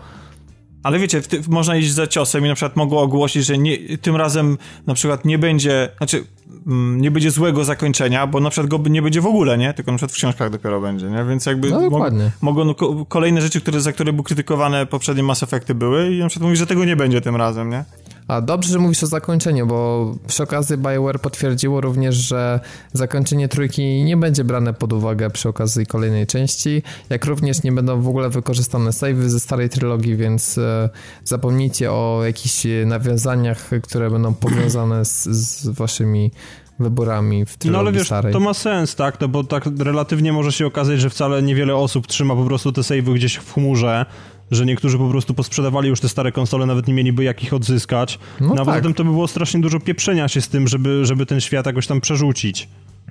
Ale 0.83 0.99
wiecie, 0.99 1.21
można 1.49 1.77
iść 1.77 1.93
za 1.93 2.07
ciosem 2.07 2.47
i 2.47 2.49
na 2.49 2.55
przykład 2.55 2.77
mogą 2.77 2.99
ogłosić, 2.99 3.47
że 3.47 3.59
nie, 3.59 3.99
tym 3.99 4.17
razem 4.17 4.59
na 4.87 4.95
przykład 4.95 5.25
nie 5.25 5.39
będzie, 5.39 5.89
znaczy 5.99 6.25
mm, 6.67 7.01
nie 7.01 7.11
będzie 7.11 7.31
złego 7.31 7.65
zakończenia, 7.65 8.27
bo 8.27 8.41
na 8.41 8.51
przykład 8.51 8.71
go 8.71 8.89
nie 8.89 9.03
będzie 9.03 9.21
w 9.21 9.27
ogóle, 9.27 9.59
nie? 9.59 9.75
Tylko 9.75 9.93
na 9.93 9.99
przykład 9.99 10.13
w 10.13 10.15
książkach 10.15 10.51
dopiero 10.51 10.81
będzie, 10.81 11.07
nie? 11.07 11.25
Więc 11.25 11.47
jakby 11.47 11.71
no, 11.71 11.81
dokładnie. 11.81 12.31
mogą 12.41 12.75
kolejne 13.09 13.43
rzeczy, 13.43 13.61
które, 13.61 13.81
za 13.81 13.93
które 13.93 14.13
były 14.13 14.25
krytykowane 14.25 14.87
poprzednie 14.87 15.23
Mass 15.23 15.43
Effecty 15.43 15.75
były 15.75 16.15
i 16.15 16.19
na 16.19 16.29
przykład 16.29 16.47
mówić, 16.47 16.59
że 16.59 16.67
tego 16.67 16.85
nie 16.85 16.97
będzie 16.97 17.21
tym 17.21 17.37
razem, 17.37 17.71
nie? 17.71 17.85
A 18.29 18.41
dobrze, 18.41 18.73
że 18.73 18.79
mówisz 18.79 19.03
o 19.03 19.07
zakończeniu, 19.07 19.67
bo 19.67 20.15
przy 20.27 20.43
okazji 20.43 20.77
BioWare 20.77 21.21
potwierdziło 21.21 21.81
również, 21.81 22.15
że 22.15 22.61
zakończenie 22.93 23.49
trójki 23.49 24.05
nie 24.05 24.17
będzie 24.17 24.45
brane 24.45 24.75
pod 24.75 24.93
uwagę 24.93 25.31
przy 25.31 25.49
okazji 25.49 25.87
kolejnej 25.87 26.27
części, 26.27 26.83
jak 27.11 27.25
również 27.25 27.63
nie 27.63 27.73
będą 27.73 28.03
w 28.03 28.09
ogóle 28.09 28.31
wykorzystane 28.31 28.93
savey 28.93 29.29
ze 29.29 29.41
starej 29.41 29.69
trylogii, 29.69 30.17
więc 30.17 30.59
e, 30.59 30.91
zapomnijcie 31.25 31.93
o 31.93 32.21
jakichś 32.25 32.67
nawiązaniach, 32.87 33.71
które 33.83 34.11
będą 34.11 34.35
powiązane 34.35 35.05
z, 35.05 35.25
z 35.25 35.69
waszymi 35.69 36.31
wyborami 36.79 37.47
w 37.47 37.57
trylogii 37.57 37.73
No 37.73 37.79
ale 37.79 37.93
wiesz, 37.93 38.07
starej. 38.07 38.33
to 38.33 38.41
ma 38.41 38.55
sens, 38.55 38.95
tak? 38.95 39.21
No 39.21 39.29
bo 39.29 39.45
tak 39.45 39.65
relatywnie 39.79 40.33
może 40.33 40.53
się 40.53 40.67
okazać, 40.67 41.01
że 41.01 41.11
wcale 41.11 41.43
niewiele 41.43 41.77
osób 41.77 42.07
trzyma 42.07 42.35
po 42.37 42.45
prostu 42.45 42.73
te 42.73 42.83
savey 42.83 43.15
gdzieś 43.15 43.35
w 43.35 43.53
chmurze, 43.55 44.07
że 44.53 44.67
niektórzy 44.67 44.99
po 44.99 45.09
prostu 45.09 45.35
posprzedawali 45.35 45.89
już 45.89 46.01
te 46.01 46.09
stare 46.09 46.33
konsole, 46.33 46.67
nawet 46.67 46.89
nie 46.89 46.95
mieliby 46.95 47.25
jak 47.25 47.43
ich 47.43 47.53
odzyskać. 47.53 48.19
No, 48.41 48.47
no 48.47 48.55
a 48.55 48.57
tak. 48.57 48.65
poza 48.65 48.81
tym 48.81 48.95
to 48.95 49.05
by 49.05 49.11
było 49.11 49.29
strasznie 49.29 49.61
dużo 49.61 49.81
pieprzenia 49.81 50.29
się 50.29 50.41
z 50.41 50.49
tym, 50.49 50.69
żeby, 50.69 51.07
żeby 51.07 51.27
ten 51.27 51.41
świat 51.41 51.67
jakoś 51.67 51.87
tam 51.87 52.01
przerzucić. 52.01 52.69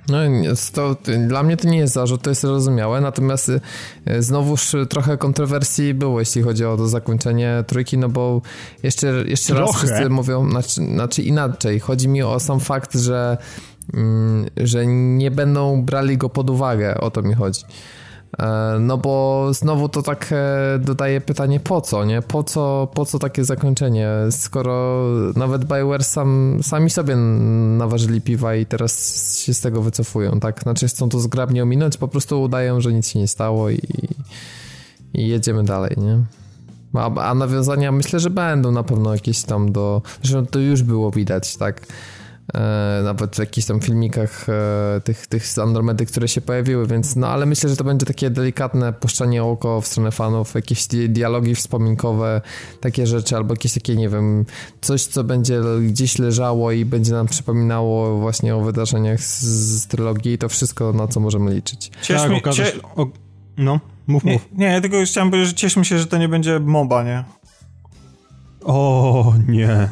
No, 0.08 0.18
to, 0.72 0.96
dla 1.28 1.42
mnie 1.42 1.56
to 1.56 1.68
nie 1.68 1.78
jest 1.78 1.94
zarzut, 1.94 2.22
to 2.22 2.30
jest 2.30 2.42
zrozumiałe, 2.42 3.00
natomiast 3.00 3.48
y, 3.48 3.60
znowuż 4.18 4.72
trochę 4.88 5.16
kontrowersji 5.18 5.94
było, 5.94 6.20
jeśli 6.20 6.42
chodzi 6.42 6.64
o 6.64 6.76
to 6.76 6.88
zakończenie 6.88 7.64
trójki, 7.66 7.98
no 7.98 8.08
bo 8.08 8.42
jeszcze, 8.82 9.24
jeszcze 9.26 9.54
raz 9.54 9.76
wszyscy 9.76 10.10
mówią, 10.10 10.50
znaczy, 10.50 10.74
znaczy 10.74 11.22
inaczej, 11.22 11.80
chodzi 11.80 12.08
mi 12.08 12.22
o 12.22 12.40
sam 12.40 12.60
fakt, 12.60 12.94
że, 12.94 13.38
mm, 13.94 14.46
że 14.56 14.86
nie 14.86 15.30
będą 15.30 15.82
brali 15.82 16.18
go 16.18 16.28
pod 16.28 16.50
uwagę, 16.50 17.00
o 17.00 17.10
to 17.10 17.22
mi 17.22 17.34
chodzi. 17.34 17.60
E, 18.38 18.78
no 18.80 18.98
bo 18.98 19.46
znowu 19.54 19.88
to 19.88 20.02
tak 20.02 20.28
e, 20.32 20.78
dodaje 20.78 21.20
pytanie 21.20 21.60
po 21.60 21.80
co, 21.80 22.04
nie? 22.04 22.22
Po 22.22 22.44
co, 22.44 22.88
po 22.94 23.06
co 23.06 23.18
takie 23.18 23.44
zakończenie, 23.44 24.08
skoro 24.30 25.04
nawet 25.36 25.64
BioWare 25.64 26.04
sam, 26.04 26.58
sami 26.62 26.90
sobie 26.90 27.16
naważyli 27.16 28.20
piwa 28.20 28.54
i 28.54 28.66
teraz 28.66 29.36
się 29.38 29.54
z 29.54 29.60
tego 29.60 29.82
wycofują, 29.82 30.40
tak? 30.40 30.62
Znaczy 30.62 30.88
chcą 30.88 31.08
to 31.08 31.20
zgrabnie 31.20 31.62
ominąć, 31.62 31.96
po 31.96 32.08
prostu 32.08 32.42
udają, 32.42 32.80
że 32.80 32.92
nic 32.92 33.08
się 33.08 33.18
nie 33.18 33.28
stało 33.28 33.70
i, 33.70 33.80
i 35.14 35.28
jedziemy 35.28 35.64
dalej, 35.64 35.96
nie? 35.96 36.18
A, 36.94 37.14
a 37.14 37.34
nawiązania 37.34 37.92
myślę, 37.92 38.20
że 38.20 38.30
będą 38.30 38.72
na 38.72 38.82
pewno 38.82 39.12
jakieś 39.14 39.42
tam 39.42 39.72
do... 39.72 40.02
Zresztą 40.22 40.46
to 40.46 40.58
już 40.58 40.82
było 40.82 41.10
widać, 41.10 41.56
tak? 41.56 41.86
E, 42.54 43.00
nawet 43.04 43.36
w 43.36 43.38
jakichś 43.38 43.66
tam 43.66 43.80
filmikach 43.80 44.46
e, 44.48 45.00
tych, 45.00 45.26
tych 45.26 45.46
z 45.46 45.58
Andromedy, 45.58 46.06
które 46.06 46.28
się 46.28 46.40
pojawiły, 46.40 46.86
więc 46.86 47.16
no 47.16 47.28
ale 47.28 47.46
myślę, 47.46 47.70
że 47.70 47.76
to 47.76 47.84
będzie 47.84 48.06
takie 48.06 48.30
delikatne 48.30 48.92
puszczanie 48.92 49.44
oko 49.44 49.80
w 49.80 49.86
stronę 49.86 50.10
fanów, 50.10 50.54
jakieś 50.54 50.86
dialogi 51.08 51.54
wspominkowe, 51.54 52.40
takie 52.80 53.06
rzeczy, 53.06 53.36
albo 53.36 53.54
jakieś 53.54 53.74
takie, 53.74 53.96
nie 53.96 54.08
wiem, 54.08 54.44
coś, 54.80 55.04
co 55.04 55.24
będzie 55.24 55.60
gdzieś 55.82 56.18
leżało 56.18 56.72
i 56.72 56.84
będzie 56.84 57.12
nam 57.12 57.26
przypominało 57.26 58.18
właśnie 58.18 58.56
o 58.56 58.60
wydarzeniach 58.60 59.20
z, 59.20 59.42
z 59.82 59.86
trylogii, 59.86 60.38
to 60.38 60.48
wszystko, 60.48 60.92
na 60.92 61.08
co 61.08 61.20
możemy 61.20 61.54
liczyć. 61.54 61.90
Ciesz 62.02 62.22
tak, 62.22 62.32
okaże 62.32 62.66
się... 62.66 62.82
O... 62.96 63.06
No, 63.56 63.80
mów, 64.06 64.24
nie, 64.24 64.32
mów. 64.32 64.48
Nie, 64.52 64.80
tylko 64.80 64.96
chciałem 65.04 65.30
powiedzieć, 65.30 65.50
że 65.50 65.56
cieszmy 65.56 65.84
się, 65.84 65.98
że 65.98 66.06
to 66.06 66.18
nie 66.18 66.28
będzie 66.28 66.60
MOBA, 66.60 67.04
nie? 67.04 67.24
O, 68.64 69.34
nie. 69.48 69.88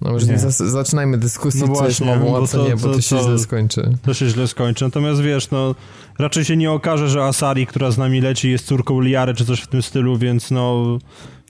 No 0.00 0.12
już 0.12 0.26
nie. 0.26 0.32
nie 0.32 0.38
zaczynajmy 0.50 1.18
dyskusji, 1.18 1.60
no 1.60 1.66
co 1.66 1.72
właśnie, 1.72 2.06
jest 2.06 2.20
mową, 2.20 2.42
a 2.42 2.46
co 2.46 2.68
nie, 2.68 2.76
bo 2.76 2.82
to, 2.82 2.94
to 2.94 3.00
się 3.00 3.16
to, 3.16 3.22
źle 3.22 3.38
skończy. 3.38 3.96
To 4.02 4.14
się 4.14 4.28
źle 4.28 4.48
skończy. 4.48 4.84
Natomiast 4.84 5.20
wiesz, 5.20 5.50
no 5.50 5.74
raczej 6.18 6.44
się 6.44 6.56
nie 6.56 6.72
okaże, 6.72 7.08
że 7.08 7.24
Asari, 7.24 7.66
która 7.66 7.90
z 7.90 7.98
nami 7.98 8.20
leci, 8.20 8.50
jest 8.50 8.66
córką 8.66 9.00
Liary 9.00 9.34
czy 9.34 9.44
coś 9.44 9.60
w 9.60 9.66
tym 9.66 9.82
stylu, 9.82 10.18
więc 10.18 10.50
no 10.50 10.98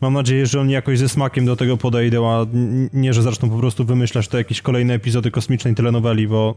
mam 0.00 0.14
nadzieję, 0.14 0.46
że 0.46 0.60
oni 0.60 0.72
jakoś 0.72 0.98
ze 0.98 1.08
smakiem 1.08 1.46
do 1.46 1.56
tego 1.56 1.76
podejdą, 1.76 2.30
a 2.30 2.46
nie, 2.92 3.12
że 3.12 3.22
zaczną 3.22 3.50
po 3.50 3.58
prostu 3.58 3.84
wymyślać 3.84 4.28
te 4.28 4.38
jakieś 4.38 4.62
kolejne 4.62 4.94
epizody 4.94 5.30
kosmicznej 5.30 5.74
telenoweli, 5.74 6.28
bo 6.28 6.54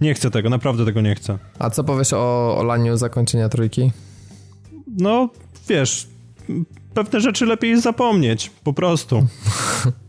nie 0.00 0.14
chcę 0.14 0.30
tego, 0.30 0.50
naprawdę 0.50 0.84
tego 0.84 1.00
nie 1.00 1.14
chcę. 1.14 1.38
A 1.58 1.70
co 1.70 1.84
powiesz 1.84 2.12
o, 2.12 2.58
o 2.58 2.64
laniu 2.64 2.96
zakończenia 2.96 3.48
trójki? 3.48 3.92
No, 4.98 5.28
wiesz, 5.68 6.08
pewne 6.94 7.20
rzeczy 7.20 7.46
lepiej 7.46 7.80
zapomnieć, 7.80 8.50
po 8.64 8.72
prostu. 8.72 9.26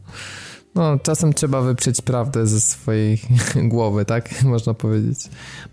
No, 0.77 0.99
czasem 0.99 1.33
trzeba 1.33 1.61
wyprzeć 1.61 2.01
prawdę 2.01 2.47
ze 2.47 2.61
swojej 2.61 3.21
głowy, 3.55 4.05
tak? 4.05 4.29
Można 4.43 4.73
powiedzieć. 4.73 5.19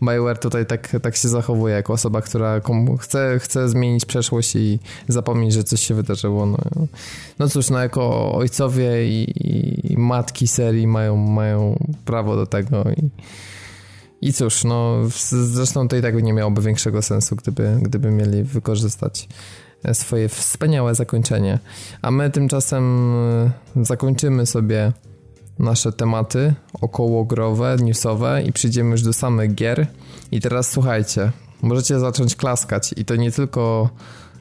Bioware 0.02 0.38
tutaj 0.38 0.66
tak, 0.66 0.96
tak 1.02 1.16
się 1.16 1.28
zachowuje, 1.28 1.74
jako 1.74 1.92
osoba, 1.92 2.22
która 2.22 2.61
chce, 3.00 3.38
chce 3.38 3.68
zmienić 3.68 4.05
przeszłość 4.05 4.57
i 4.57 4.78
zapomnieć, 5.09 5.52
że 5.52 5.64
coś 5.64 5.80
się 5.80 5.94
wydarzyło. 5.94 6.46
No, 6.46 6.59
no 7.38 7.48
cóż, 7.48 7.70
no 7.70 7.78
jako 7.78 8.32
ojcowie 8.34 9.07
i, 9.09 9.32
i 9.92 9.96
matki 9.96 10.48
serii 10.48 10.86
mają, 10.86 11.16
mają 11.16 11.78
prawo 12.05 12.36
do 12.36 12.46
tego 12.46 12.84
i, 12.96 13.11
i 14.28 14.32
cóż, 14.32 14.64
no 14.64 14.98
zresztą 15.30 15.88
to 15.88 15.96
i 15.96 16.02
tak 16.02 16.22
nie 16.22 16.32
miałoby 16.32 16.62
większego 16.62 17.02
sensu, 17.02 17.36
gdyby, 17.36 17.78
gdyby 17.82 18.11
mieli 18.11 18.42
wykorzystać 18.42 19.28
swoje 19.93 20.28
wspaniałe 20.28 20.95
zakończenie. 20.95 21.59
A 22.03 22.11
my 22.11 22.30
tymczasem 22.30 23.14
zakończymy 23.82 24.47
sobie 24.47 24.93
nasze 25.59 25.93
tematy 25.93 26.55
okołogrowe, 26.80 27.76
newsowe 27.80 28.43
i 28.43 28.53
przyjdziemy 28.53 28.91
już 28.91 29.03
do 29.03 29.12
samych 29.12 29.55
gier. 29.55 29.87
I 30.32 30.41
teraz 30.41 30.70
słuchajcie, 30.70 31.32
możecie 31.62 32.01
zacząć 32.01 32.37
klaskać 32.37 32.95
i 32.97 33.05
to 33.05 33.16
nie 33.16 33.32
tylko 33.32 33.91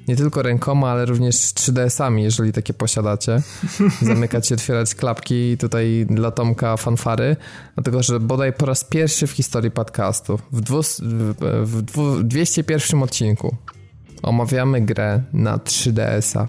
nie 0.08 0.16
tylko 0.16 0.41
rękoma, 0.41 0.91
ale 0.91 1.06
również 1.06 1.36
3DS-ami, 1.36 2.24
jeżeli 2.24 2.54
takie 2.54 2.74
posiadacie. 2.74 3.41
Zamykać 4.02 4.52
i 4.52 4.54
otwierać 4.54 4.96
klapki 4.96 5.58
tutaj 5.58 6.06
dla 6.10 6.32
Tomka 6.32 6.78
fanfary, 6.78 7.36
dlatego 7.76 8.04
że 8.04 8.20
bodaj 8.20 8.54
po 8.54 8.66
raz 8.66 8.84
pierwszy 8.84 9.28
w 9.28 9.32
historii 9.32 9.72
podcastu, 9.72 10.39
w, 10.52 10.62
dwu, 10.62 10.82
w, 10.82 11.36
w 11.66 12.24
201 12.24 13.04
odcinku 13.04 13.56
omawiamy 14.24 14.82
grę 14.82 15.21
na 15.34 15.57
3DS-a. 15.57 16.47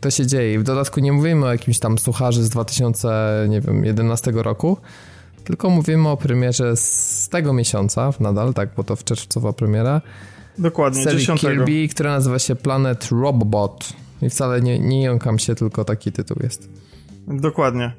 To 0.00 0.10
się 0.10 0.26
dzieje. 0.26 0.58
W 0.58 0.62
dodatku 0.62 1.00
nie 1.00 1.12
mówimy 1.12 1.46
o 1.46 1.52
jakimś 1.52 1.78
tam 1.78 1.98
sucharze 1.98 2.42
z 2.42 2.48
2011 2.48 4.32
roku, 4.34 4.76
tylko 5.44 5.70
mówimy 5.70 6.08
o 6.08 6.16
premierze 6.16 6.76
z 6.76 7.28
tego 7.28 7.52
miesiąca, 7.52 8.12
nadal, 8.20 8.54
tak, 8.54 8.68
bo 8.76 8.84
to 8.84 8.96
w 8.96 9.04
czerwcowa 9.04 9.52
premiera. 9.52 10.00
Dokładnie, 10.58 11.04
serii 11.04 11.18
10. 11.18 11.40
Kirby, 11.40 11.88
która 11.88 12.10
nazywa 12.10 12.38
się 12.38 12.56
Planet 12.56 13.08
Robot. 13.10 13.92
I 14.22 14.30
wcale 14.30 14.60
nie, 14.60 14.78
nie 14.78 15.02
jąkam 15.02 15.38
się, 15.38 15.54
tylko 15.54 15.84
taki 15.84 16.12
tytuł 16.12 16.36
jest. 16.42 16.68
Dokładnie. 17.28 17.92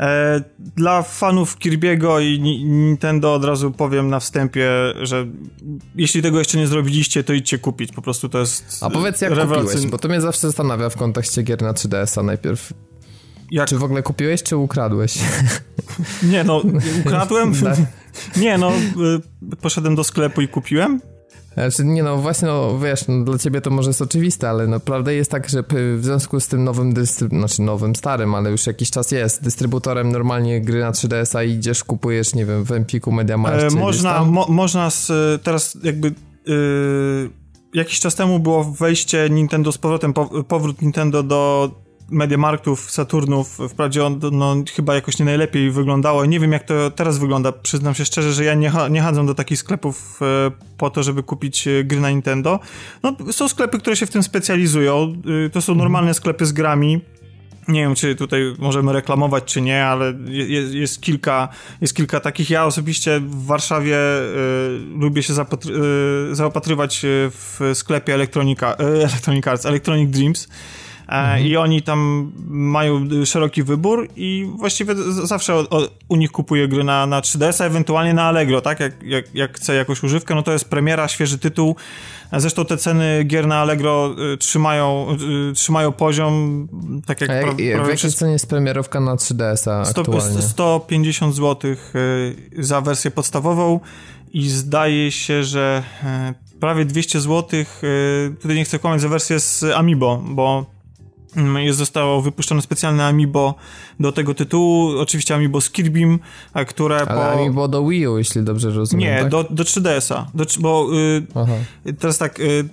E, 0.00 0.42
dla 0.76 1.02
fanów 1.02 1.58
Kirby'ego 1.58 2.22
i 2.22 2.40
Nintendo 2.64 3.34
od 3.34 3.44
razu 3.44 3.70
powiem 3.70 4.10
na 4.10 4.20
wstępie, 4.20 4.70
że 5.02 5.26
jeśli 5.96 6.22
tego 6.22 6.38
jeszcze 6.38 6.58
nie 6.58 6.66
zrobiliście, 6.66 7.24
to 7.24 7.32
idźcie 7.32 7.58
kupić. 7.58 7.92
Po 7.92 8.02
prostu 8.02 8.28
to 8.28 8.38
jest. 8.38 8.78
A 8.80 8.90
powiedz, 8.90 9.20
jak 9.20 9.34
kupiłeś, 9.34 9.86
bo 9.86 9.98
to 9.98 10.08
mnie 10.08 10.20
zawsze 10.20 10.40
zastanawia 10.40 10.88
w 10.88 10.96
kontekście 10.96 11.42
gier 11.42 11.62
na 11.62 11.72
3DS-a 11.72 12.22
najpierw. 12.22 12.72
Jak? 13.50 13.68
Czy 13.68 13.78
w 13.78 13.84
ogóle 13.84 14.02
kupiłeś, 14.02 14.42
czy 14.42 14.56
ukradłeś? 14.56 15.18
Nie, 16.22 16.44
no, 16.44 16.62
ukradłem. 17.00 17.52
nie, 18.36 18.58
no, 18.58 18.72
y, 19.52 19.56
poszedłem 19.56 19.94
do 19.94 20.04
sklepu 20.04 20.40
i 20.40 20.48
kupiłem. 20.48 21.00
Znaczy, 21.58 21.84
nie 21.84 22.02
no, 22.02 22.16
właśnie, 22.16 22.48
no, 22.48 22.78
wiesz, 22.78 23.08
no, 23.08 23.24
dla 23.24 23.38
ciebie 23.38 23.60
to 23.60 23.70
może 23.70 23.90
jest 23.90 24.02
oczywiste, 24.02 24.50
ale 24.50 24.66
naprawdę 24.66 25.14
jest 25.14 25.30
tak, 25.30 25.48
że 25.48 25.64
w 25.96 26.04
związku 26.04 26.40
z 26.40 26.48
tym 26.48 26.64
nowym 26.64 26.94
dystrybutorem, 26.94 27.48
znaczy 27.48 27.62
nowym, 27.62 27.96
starym, 27.96 28.34
ale 28.34 28.50
już 28.50 28.66
jakiś 28.66 28.90
czas 28.90 29.10
jest, 29.10 29.42
dystrybutorem 29.42 30.12
normalnie 30.12 30.60
gry 30.60 30.80
na 30.80 30.90
3DS-a 30.90 31.42
idziesz, 31.42 31.84
kupujesz, 31.84 32.34
nie 32.34 32.46
wiem, 32.46 32.64
w 32.64 32.72
Empiku, 32.72 33.12
Mediamarkt, 33.12 33.72
e, 33.72 33.76
Można, 33.76 34.24
mo, 34.24 34.46
można 34.48 34.90
z, 34.90 35.12
teraz 35.42 35.78
jakby... 35.82 36.14
Yy, 36.46 37.30
jakiś 37.74 38.00
czas 38.00 38.14
temu 38.14 38.38
było 38.38 38.64
wejście 38.64 39.30
Nintendo 39.30 39.72
z 39.72 39.78
powrotem, 39.78 40.14
powrót 40.48 40.82
Nintendo 40.82 41.22
do 41.22 41.70
Mediamarktów, 42.10 42.90
Saturnów, 42.90 43.58
wprawdzie 43.68 44.04
on 44.04 44.20
no, 44.32 44.54
chyba 44.74 44.94
jakoś 44.94 45.18
nie 45.18 45.24
najlepiej 45.24 45.70
wyglądało. 45.70 46.24
Nie 46.24 46.40
wiem, 46.40 46.52
jak 46.52 46.64
to 46.64 46.90
teraz 46.90 47.18
wygląda. 47.18 47.52
Przyznam 47.52 47.94
się 47.94 48.04
szczerze, 48.04 48.32
że 48.32 48.44
ja 48.44 48.54
nie, 48.54 48.72
nie 48.90 49.00
chadzam 49.00 49.26
do 49.26 49.34
takich 49.34 49.58
sklepów 49.58 50.20
e, 50.22 50.50
po 50.78 50.90
to, 50.90 51.02
żeby 51.02 51.22
kupić 51.22 51.68
e, 51.68 51.84
gry 51.84 52.00
na 52.00 52.10
Nintendo. 52.10 52.60
No, 53.02 53.16
są 53.30 53.48
sklepy, 53.48 53.78
które 53.78 53.96
się 53.96 54.06
w 54.06 54.10
tym 54.10 54.22
specjalizują. 54.22 55.14
E, 55.46 55.50
to 55.50 55.62
są 55.62 55.74
normalne 55.74 56.14
sklepy 56.14 56.46
z 56.46 56.52
grami. 56.52 57.00
Nie 57.68 57.80
wiem, 57.80 57.94
czy 57.94 58.14
tutaj 58.16 58.42
możemy 58.58 58.92
reklamować, 58.92 59.44
czy 59.44 59.60
nie, 59.60 59.86
ale 59.86 60.14
jest, 60.28 60.74
jest 60.74 61.00
kilka, 61.00 61.48
jest 61.80 61.96
kilka 61.96 62.20
takich. 62.20 62.50
Ja 62.50 62.64
osobiście 62.64 63.20
w 63.20 63.46
Warszawie 63.46 63.96
y, 63.96 64.78
lubię 64.98 65.22
się 65.22 65.34
zapatry, 65.34 65.74
y, 66.30 66.34
zaopatrywać 66.34 67.00
w 67.04 67.70
sklepie 67.74 68.12
y, 68.12 68.14
Electronic 68.14 68.62
Arts, 69.46 69.66
Electronic 69.66 70.10
Dreams. 70.10 70.48
Mhm. 71.08 71.46
i 71.46 71.56
oni 71.56 71.82
tam 71.82 72.32
mają 72.48 73.08
szeroki 73.24 73.62
wybór 73.62 74.08
i 74.16 74.50
właściwie 74.56 74.94
zawsze 75.24 75.54
o, 75.54 75.58
o, 75.58 75.88
u 76.08 76.16
nich 76.16 76.30
kupuję 76.30 76.68
gry 76.68 76.84
na, 76.84 77.06
na 77.06 77.20
3DS, 77.20 77.62
a 77.62 77.66
ewentualnie 77.66 78.14
na 78.14 78.22
Allegro, 78.22 78.60
tak? 78.60 78.80
Jak, 78.80 79.02
jak, 79.02 79.34
jak 79.34 79.56
chcę 79.56 79.74
jakąś 79.74 80.02
używkę, 80.02 80.34
no 80.34 80.42
to 80.42 80.52
jest 80.52 80.64
premiera, 80.64 81.08
świeży 81.08 81.38
tytuł. 81.38 81.76
Zresztą 82.32 82.64
te 82.64 82.76
ceny 82.76 83.24
gier 83.24 83.46
na 83.46 83.56
Allegro 83.56 84.14
y, 84.34 84.36
trzymają, 84.36 85.16
y, 85.50 85.52
trzymają 85.52 85.92
poziom, 85.92 86.68
tak 87.06 87.20
jak... 87.20 87.30
A 87.30 87.34
jak, 87.34 87.44
pra, 87.44 87.84
w 87.84 87.88
jakiej 87.88 88.12
cenie 88.12 88.32
jest 88.32 88.48
premierowka 88.48 89.00
na 89.00 89.16
3DS-a 89.16 89.84
100, 89.84 90.00
aktualnie? 90.00 90.42
150 90.42 91.34
zł 91.34 91.70
y, 91.70 92.64
za 92.64 92.80
wersję 92.80 93.10
podstawową 93.10 93.80
i 94.32 94.48
zdaje 94.48 95.12
się, 95.12 95.44
że 95.44 95.82
prawie 96.60 96.84
200 96.84 97.20
zł, 97.20 97.64
tutaj 98.42 98.56
nie 98.56 98.64
chcę 98.64 98.78
kłamać, 98.78 99.00
za 99.00 99.08
wersję 99.08 99.40
z 99.40 99.64
Amiibo, 99.64 100.22
bo 100.24 100.77
jest, 101.56 101.78
zostało 101.78 102.22
wypuszczone 102.22 102.62
specjalne 102.62 103.06
Amiibo 103.06 103.54
do 104.00 104.12
tego 104.12 104.34
tytułu, 104.34 104.98
oczywiście 104.98 105.34
Amiibo 105.34 105.60
z 105.60 105.70
Kirbym, 105.70 106.18
które 106.68 106.96
Ale 106.96 107.06
po... 107.06 107.32
Amiibo 107.32 107.68
do 107.68 107.86
Wii 107.86 108.06
U, 108.06 108.18
jeśli 108.18 108.42
dobrze 108.42 108.70
rozumiem, 108.70 109.10
Nie, 109.10 109.20
tak? 109.20 109.28
do, 109.28 109.44
do 109.50 109.62
3DS-a, 109.62 110.26
do, 110.34 110.44
bo 110.60 110.88
y, 111.86 111.92
teraz 111.92 112.18
tak... 112.18 112.40
Y, 112.40 112.68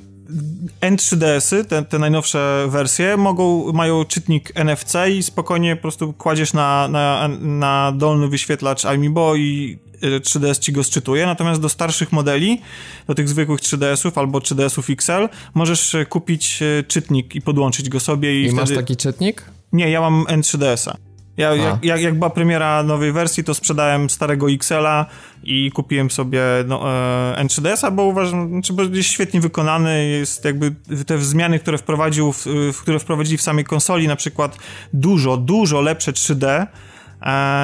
N3DS-y, 0.81 1.65
te, 1.65 1.83
te 1.83 1.99
najnowsze 1.99 2.67
wersje, 2.69 3.17
mogą, 3.17 3.73
mają 3.73 4.05
czytnik 4.05 4.51
NFC 4.55 4.95
i 5.09 5.23
spokojnie 5.23 5.75
po 5.75 5.81
prostu 5.81 6.13
kładziesz 6.13 6.53
na, 6.53 6.87
na, 6.87 7.29
na 7.41 7.91
dolny 7.95 8.27
wyświetlacz 8.27 8.85
Amiibo 8.85 9.35
i 9.35 9.79
3DS 10.01 10.59
ci 10.59 10.71
go 10.71 10.83
sczytuje, 10.83 11.25
natomiast 11.25 11.61
do 11.61 11.69
starszych 11.69 12.11
modeli, 12.11 12.61
do 13.07 13.15
tych 13.15 13.29
zwykłych 13.29 13.61
3DS-ów 13.61 14.17
albo 14.17 14.39
3DS-ów 14.39 14.89
XL, 14.89 15.29
możesz 15.53 15.95
e, 15.95 16.05
kupić 16.05 16.61
e, 16.61 16.83
czytnik 16.83 17.35
i 17.35 17.41
podłączyć 17.41 17.89
go 17.89 17.99
sobie 17.99 18.41
i, 18.41 18.43
I 18.43 18.47
wtedy... 18.47 18.61
masz 18.61 18.71
taki 18.71 18.95
czytnik? 18.97 19.43
Nie, 19.73 19.89
ja 19.89 20.01
mam 20.01 20.23
N3DS-a. 20.23 20.97
Ja, 21.37 21.55
jak, 21.55 21.85
jak, 21.85 22.01
jak, 22.01 22.15
była 22.15 22.29
premiera 22.29 22.83
nowej 22.83 23.11
wersji, 23.11 23.43
to 23.43 23.53
sprzedałem 23.53 24.09
starego 24.09 24.51
XL-a 24.51 25.05
i 25.43 25.71
kupiłem 25.71 26.11
sobie 26.11 26.41
no, 26.67 26.81
e, 27.37 27.43
N3DS-a, 27.43 27.91
bo 27.91 28.03
uważam, 28.03 28.49
znaczy, 28.49 28.73
bo 28.73 28.83
jest 28.83 29.09
świetnie 29.09 29.41
wykonany, 29.41 30.07
jest 30.07 30.45
jakby 30.45 30.75
te 31.05 31.17
zmiany, 31.17 31.59
które 31.59 31.77
wprowadził, 31.77 32.31
w, 32.31 32.45
w, 32.73 32.81
które 32.81 32.99
wprowadzili 32.99 33.37
w 33.37 33.41
samej 33.41 33.65
konsoli, 33.65 34.07
na 34.07 34.15
przykład 34.15 34.57
dużo, 34.93 35.37
dużo 35.37 35.81
lepsze 35.81 36.11
3D, 36.11 36.67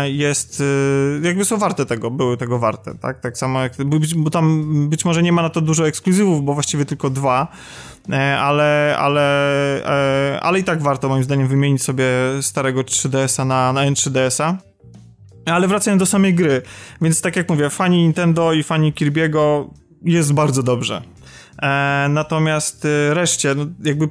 jest, 0.04 0.62
y, 0.62 1.22
jakby 1.24 1.46
są 1.46 1.58
warte 1.58 1.86
tego, 1.86 2.12
były 2.12 2.38
tego 2.38 2.60
warte, 2.60 2.96
tak? 2.96 3.20
Tak 3.20 3.38
samo 3.38 3.62
jak, 3.62 3.74
bo 4.16 4.30
tam 4.30 4.90
być 4.90 5.06
może 5.06 5.24
nie 5.24 5.32
ma 5.32 5.42
na 5.42 5.50
to 5.50 5.62
dużo 5.62 5.88
ekskluzywów, 5.88 6.44
bo 6.44 6.54
właściwie 6.54 6.86
tylko 6.86 7.10
dwa, 7.10 7.48
e, 8.10 8.40
ale, 8.40 8.96
ale, 9.00 9.26
e, 10.36 10.40
ale 10.42 10.60
i 10.60 10.64
tak 10.64 10.82
warto 10.82 11.10
moim 11.10 11.24
zdaniem 11.24 11.48
wymienić 11.48 11.84
sobie 11.84 12.06
starego 12.42 12.82
3DS-a 12.82 13.46
na, 13.46 13.74
na 13.74 13.82
N3DS-a. 13.82 14.58
Ale 15.46 15.68
wracając 15.68 16.00
do 16.00 16.06
samej 16.06 16.34
gry, 16.34 16.62
więc 17.02 17.22
tak 17.22 17.36
jak 17.36 17.50
mówię, 17.50 17.70
fani 17.70 17.98
Nintendo 17.98 18.54
i 18.54 18.64
fani 18.64 18.94
Kirby'ego 18.94 19.66
jest 20.02 20.34
bardzo 20.34 20.64
dobrze. 20.64 21.02
E, 21.62 22.08
natomiast 22.10 22.86
y, 22.86 23.14
reszcie, 23.14 23.56
no 23.56 23.66
jakby 23.84 24.10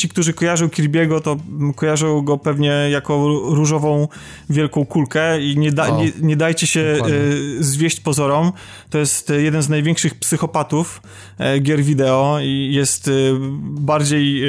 ci, 0.00 0.08
którzy 0.08 0.32
kojarzą 0.32 0.66
Kirby'ego, 0.66 1.20
to 1.20 1.36
kojarzą 1.76 2.22
go 2.22 2.38
pewnie 2.38 2.68
jako 2.90 3.28
różową 3.44 4.08
wielką 4.50 4.86
kulkę 4.86 5.42
i 5.42 5.58
nie, 5.58 5.72
da, 5.72 5.88
o, 5.88 6.02
nie, 6.02 6.12
nie, 6.20 6.36
dajcie 6.36 6.66
się 6.66 6.80
y, 6.80 7.64
zwieść 7.64 8.00
pozorom. 8.00 8.52
To 8.90 8.98
jest 8.98 9.32
jeden 9.38 9.62
z 9.62 9.68
największych 9.68 10.14
psychopatów 10.14 11.02
y, 11.56 11.60
gier 11.60 11.82
wideo 11.82 12.38
i 12.42 12.70
jest 12.72 13.08
y, 13.08 13.32
bardziej 13.62 14.42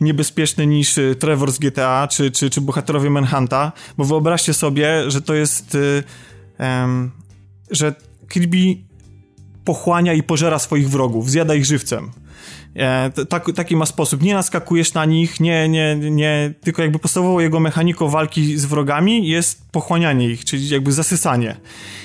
niebezpieczny 0.00 0.66
niż 0.66 0.94
Trevor 1.18 1.52
z 1.52 1.58
GTA 1.58 2.08
czy, 2.10 2.30
czy, 2.30 2.50
czy 2.50 2.60
bohaterowie 2.60 3.10
Manhunta, 3.10 3.72
bo 3.98 4.04
wyobraźcie 4.04 4.54
sobie, 4.54 5.10
że 5.10 5.22
to 5.22 5.34
jest 5.34 5.76
że 7.70 7.94
Kirby 8.28 8.76
pochłania 9.64 10.12
i 10.12 10.22
pożera 10.22 10.58
swoich 10.58 10.90
wrogów, 10.90 11.30
zjada 11.30 11.54
ich 11.54 11.64
żywcem. 11.64 12.10
E, 12.76 13.10
tak, 13.28 13.46
taki 13.54 13.76
ma 13.76 13.86
sposób. 13.86 14.22
Nie 14.22 14.34
naskakujesz 14.34 14.94
na 14.94 15.04
nich, 15.04 15.40
nie, 15.40 15.68
nie, 15.68 15.96
nie, 15.96 16.54
tylko 16.60 16.82
jakby 16.82 16.98
podstawową 16.98 17.38
jego 17.38 17.60
mechaniką 17.60 18.08
walki 18.08 18.58
z 18.58 18.64
wrogami 18.64 19.28
jest 19.28 19.70
pochłanianie 19.70 20.28
ich, 20.28 20.44
czyli 20.44 20.68
jakby 20.68 20.92
zasysanie. 20.92 21.56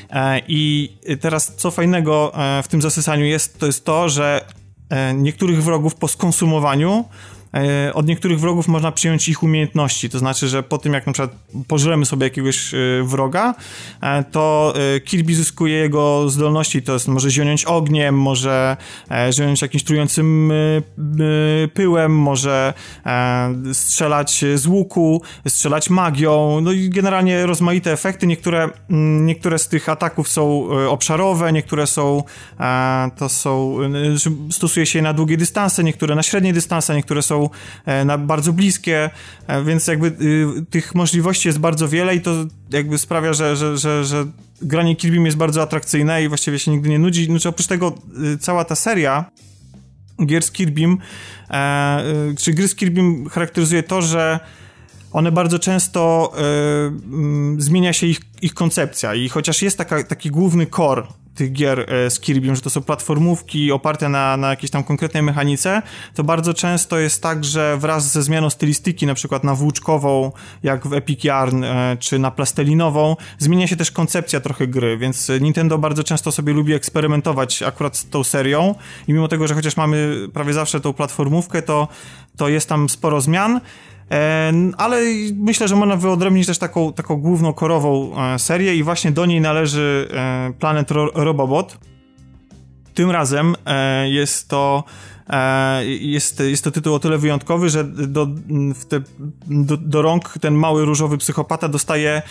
E, 0.09 0.41
I 0.47 0.93
teraz 1.21 1.55
co 1.55 1.71
fajnego 1.71 2.31
e, 2.35 2.63
w 2.63 2.67
tym 2.67 2.81
zasysaniu 2.81 3.25
jest, 3.25 3.59
to 3.59 3.65
jest 3.65 3.85
to, 3.85 4.09
że 4.09 4.45
niektórych 5.15 5.63
wrogów 5.63 5.95
po 5.95 6.07
skonsumowaniu 6.07 7.05
od 7.93 8.07
niektórych 8.07 8.39
wrogów 8.39 8.67
można 8.67 8.91
przyjąć 8.91 9.29
ich 9.29 9.43
umiejętności, 9.43 10.09
to 10.09 10.19
znaczy, 10.19 10.47
że 10.47 10.63
po 10.63 10.77
tym 10.77 10.93
jak 10.93 11.07
na 11.07 11.13
przykład 11.13 11.35
pożremy 11.67 12.05
sobie 12.05 12.23
jakiegoś 12.23 12.73
e, 12.73 12.77
wroga, 13.03 13.55
e, 14.01 14.23
to 14.23 14.73
Kirby 15.05 15.35
zyskuje 15.35 15.77
jego 15.77 16.29
zdolności, 16.29 16.81
to 16.81 16.93
jest 16.93 17.07
może 17.07 17.29
zionąć 17.29 17.65
ogniem, 17.65 18.15
może 18.17 18.77
zionąć 19.31 19.61
jakimś 19.61 19.83
trującym 19.83 20.53
pyłem, 21.73 22.17
może 22.17 22.73
strzelać 23.73 24.45
z 24.55 24.67
łuku, 24.67 25.21
strzelać 25.47 25.89
magią, 25.89 26.61
no 26.61 26.71
i 26.71 26.89
generalnie 26.89 27.45
rozmaite 27.45 27.91
efekty, 27.91 28.27
niektóre, 28.27 28.69
mm, 28.89 29.25
niektóre 29.25 29.59
z 29.59 29.67
tych 29.67 29.89
ataków 29.89 30.29
są 30.29 30.67
obszarowe, 30.89 31.53
niektóre 31.53 31.87
są 31.87 32.23
to 33.17 33.29
są, 33.29 33.77
stosuje 34.51 34.85
się 34.85 35.01
na 35.01 35.13
długie 35.13 35.37
dystanse, 35.37 35.83
niektóre 35.83 36.15
na 36.15 36.23
średnie 36.23 36.53
dystanse, 36.53 36.95
niektóre 36.95 37.21
są 37.21 37.44
e, 37.85 38.05
na 38.05 38.17
bardzo 38.17 38.53
bliskie, 38.53 39.09
e, 39.47 39.63
więc 39.63 39.87
jakby 39.87 40.07
y, 40.07 40.65
tych 40.69 40.95
możliwości 40.95 41.47
jest 41.47 41.59
bardzo 41.59 41.87
wiele 41.87 42.15
i 42.15 42.21
to 42.21 42.31
jakby 42.71 42.97
sprawia, 42.97 43.33
że, 43.33 43.55
że, 43.55 43.77
że, 43.77 44.05
że 44.05 44.25
granie 44.61 44.95
Kirby 44.95 45.17
jest 45.17 45.37
bardzo 45.37 45.61
atrakcyjne 45.61 46.23
i 46.23 46.27
właściwie 46.27 46.59
się 46.59 46.71
nigdy 46.71 46.89
nie 46.89 46.99
nudzi. 46.99 47.25
Znaczy 47.25 47.49
oprócz 47.49 47.67
tego 47.67 47.95
y, 48.33 48.37
cała 48.37 48.65
ta 48.65 48.75
seria 48.75 49.25
gier 50.25 50.43
z 50.43 50.51
Kirbym, 50.51 50.97
e, 51.49 52.03
y, 52.31 52.35
czy 52.35 52.53
gry 52.53 52.67
z 52.67 52.75
Kirbym 52.75 53.29
charakteryzuje 53.29 53.83
to, 53.83 54.01
że 54.01 54.39
one 55.11 55.31
bardzo 55.31 55.59
często 55.59 56.31
y, 57.57 57.61
zmienia 57.61 57.93
się 57.93 58.07
ich, 58.07 58.19
ich 58.41 58.53
koncepcja 58.53 59.15
i 59.15 59.29
chociaż 59.29 59.61
jest 59.61 59.77
taka, 59.77 60.03
taki 60.03 60.31
główny 60.31 60.65
core 60.65 61.03
tych 61.35 61.51
gier 61.51 61.93
e, 61.93 62.09
z 62.09 62.19
Kirby, 62.19 62.55
że 62.55 62.61
to 62.61 62.69
są 62.69 62.81
platformówki 62.81 63.71
oparte 63.71 64.09
na, 64.09 64.37
na 64.37 64.49
jakiejś 64.49 64.71
tam 64.71 64.83
konkretnej 64.83 65.23
mechanice, 65.23 65.81
to 66.13 66.23
bardzo 66.23 66.53
często 66.53 66.99
jest 66.99 67.21
tak, 67.21 67.43
że 67.45 67.77
wraz 67.77 68.11
ze 68.11 68.23
zmianą 68.23 68.49
stylistyki, 68.49 69.05
na 69.05 69.13
przykład 69.13 69.43
na 69.43 69.55
włóczkową, 69.55 70.31
jak 70.63 70.87
w 70.87 70.93
Epic 70.93 71.23
Yarn, 71.23 71.63
e, 71.63 71.97
czy 71.99 72.19
na 72.19 72.31
plastelinową, 72.31 73.15
zmienia 73.37 73.67
się 73.67 73.75
też 73.75 73.91
koncepcja 73.91 74.39
trochę 74.39 74.67
gry, 74.67 74.97
więc 74.97 75.31
Nintendo 75.41 75.77
bardzo 75.77 76.03
często 76.03 76.31
sobie 76.31 76.53
lubi 76.53 76.73
eksperymentować 76.73 77.63
akurat 77.63 77.97
z 77.97 78.09
tą 78.09 78.23
serią 78.23 78.75
i 79.07 79.13
mimo 79.13 79.27
tego, 79.27 79.47
że 79.47 79.55
chociaż 79.55 79.77
mamy 79.77 80.27
prawie 80.33 80.53
zawsze 80.53 80.81
tą 80.81 80.93
platformówkę, 80.93 81.61
to, 81.61 81.87
to 82.37 82.49
jest 82.49 82.69
tam 82.69 82.89
sporo 82.89 83.21
zmian, 83.21 83.61
ale 84.77 85.01
myślę, 85.35 85.67
że 85.67 85.75
można 85.75 85.95
wyodrębnić 85.95 86.47
też 86.47 86.57
taką, 86.57 86.93
taką 86.93 87.15
główną 87.15 87.53
korową 87.53 88.11
e, 88.17 88.39
serię 88.39 88.75
i 88.75 88.83
właśnie 88.83 89.11
do 89.11 89.25
niej 89.25 89.41
należy 89.41 90.07
e, 90.13 90.53
Planet 90.59 90.91
Robobot. 91.13 91.77
Tym 92.93 93.11
razem 93.11 93.55
e, 93.65 94.09
jest 94.09 94.49
to 94.49 94.83
jest, 95.85 96.39
jest 96.39 96.63
to 96.63 96.71
tytuł 96.71 96.93
o 96.93 96.99
tyle 96.99 97.17
wyjątkowy, 97.17 97.69
że 97.69 97.83
do, 97.83 98.27
te, 98.89 99.01
do, 99.47 99.77
do 99.77 100.01
rąk 100.01 100.33
ten 100.41 100.53
mały 100.53 100.85
różowy 100.85 101.17
psychopata 101.17 101.69
dostaje 101.69 102.21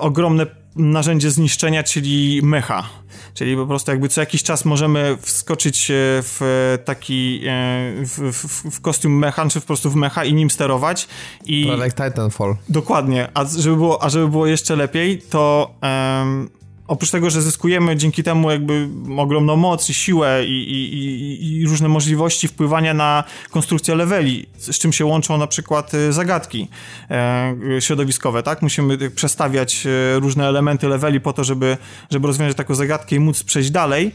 ogromne 0.00 0.46
narzędzie 0.76 1.30
zniszczenia, 1.30 1.82
czyli 1.82 2.40
mecha. 2.42 2.88
Czyli 3.34 3.56
po 3.56 3.66
prostu 3.66 3.90
jakby 3.90 4.08
co 4.08 4.20
jakiś 4.20 4.42
czas 4.42 4.64
możemy 4.64 5.16
wskoczyć 5.20 5.90
e, 5.90 5.94
w 6.22 6.78
taki 6.84 7.40
e, 7.46 7.92
w, 8.04 8.32
w, 8.32 8.70
w 8.76 8.80
kostium 8.80 9.18
mecha, 9.18 9.48
czy 9.48 9.60
po 9.60 9.66
prostu 9.66 9.90
w 9.90 9.94
mecha 9.94 10.24
i 10.24 10.34
nim 10.34 10.50
sterować. 10.50 11.08
I 11.46 11.70
like 11.84 12.04
Titanfall. 12.04 12.56
Dokładnie. 12.68 13.28
A 13.34 13.44
żeby 13.44 13.76
było, 13.76 14.04
a 14.04 14.08
żeby 14.08 14.28
było 14.28 14.46
jeszcze 14.46 14.76
lepiej, 14.76 15.22
to 15.30 15.74
um, 15.82 16.50
oprócz 16.92 17.10
tego, 17.10 17.30
że 17.30 17.42
zyskujemy 17.42 17.96
dzięki 17.96 18.22
temu 18.22 18.50
jakby 18.50 18.88
ogromną 19.16 19.56
moc 19.56 19.90
i 19.90 19.94
siłę 19.94 20.44
i, 20.44 20.50
i, 20.50 20.94
i, 20.94 21.60
i, 21.60 21.66
różne 21.66 21.88
możliwości 21.88 22.48
wpływania 22.48 22.94
na 22.94 23.24
konstrukcję 23.50 23.94
leveli, 23.94 24.46
z 24.58 24.78
czym 24.78 24.92
się 24.92 25.04
łączą 25.04 25.38
na 25.38 25.46
przykład 25.46 25.94
e, 25.94 26.12
zagadki 26.12 26.68
e, 27.10 27.54
środowiskowe, 27.80 28.42
tak? 28.42 28.62
Musimy 28.62 29.10
przestawiać 29.10 29.86
e, 29.86 30.20
różne 30.20 30.48
elementy 30.48 30.88
leveli 30.88 31.20
po 31.20 31.32
to, 31.32 31.44
żeby, 31.44 31.76
żeby 32.10 32.26
rozwiązać 32.26 32.56
taką 32.56 32.74
zagadkę 32.74 33.16
i 33.16 33.20
móc 33.20 33.42
przejść 33.42 33.70
dalej 33.70 34.12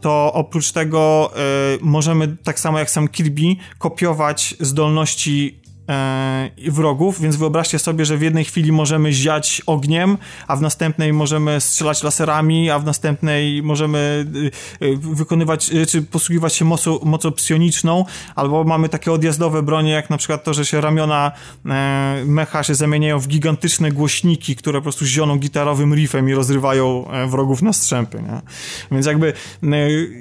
to 0.00 0.32
oprócz 0.32 0.72
tego 0.72 1.32
y, 1.74 1.78
możemy, 1.80 2.36
tak 2.36 2.60
samo 2.60 2.78
jak 2.78 2.90
sam 2.90 3.08
Kirby, 3.08 3.56
kopiować 3.78 4.54
zdolności 4.60 5.59
wrogów, 6.68 7.20
więc 7.20 7.36
wyobraźcie 7.36 7.78
sobie, 7.78 8.04
że 8.04 8.16
w 8.16 8.22
jednej 8.22 8.44
chwili 8.44 8.72
możemy 8.72 9.12
ziać 9.12 9.62
ogniem, 9.66 10.18
a 10.46 10.56
w 10.56 10.62
następnej 10.62 11.12
możemy 11.12 11.60
strzelać 11.60 12.02
laserami, 12.02 12.70
a 12.70 12.78
w 12.78 12.84
następnej 12.84 13.62
możemy 13.62 14.26
y, 14.82 14.86
y, 14.86 14.96
wykonywać, 14.96 15.70
y, 15.70 15.86
czy 15.86 16.02
posługiwać 16.02 16.54
się 16.54 16.64
mocą, 16.64 16.98
mocą 17.02 17.32
psioniczną, 17.32 18.04
albo 18.34 18.64
mamy 18.64 18.88
takie 18.88 19.12
odjazdowe 19.12 19.62
bronie, 19.62 19.90
jak 19.90 20.10
na 20.10 20.16
przykład 20.16 20.44
to, 20.44 20.54
że 20.54 20.66
się 20.66 20.80
ramiona 20.80 21.32
e, 21.66 22.22
mecha 22.26 22.62
się 22.62 22.74
zamieniają 22.74 23.18
w 23.18 23.28
gigantyczne 23.28 23.92
głośniki, 23.92 24.56
które 24.56 24.78
po 24.78 24.82
prostu 24.82 25.06
zioną 25.06 25.36
gitarowym 25.38 25.94
riffem 25.94 26.28
i 26.28 26.34
rozrywają 26.34 27.10
e, 27.10 27.26
wrogów 27.26 27.62
na 27.62 27.72
strzępy, 27.72 28.22
nie? 28.22 28.40
Więc 28.92 29.06
jakby 29.06 29.32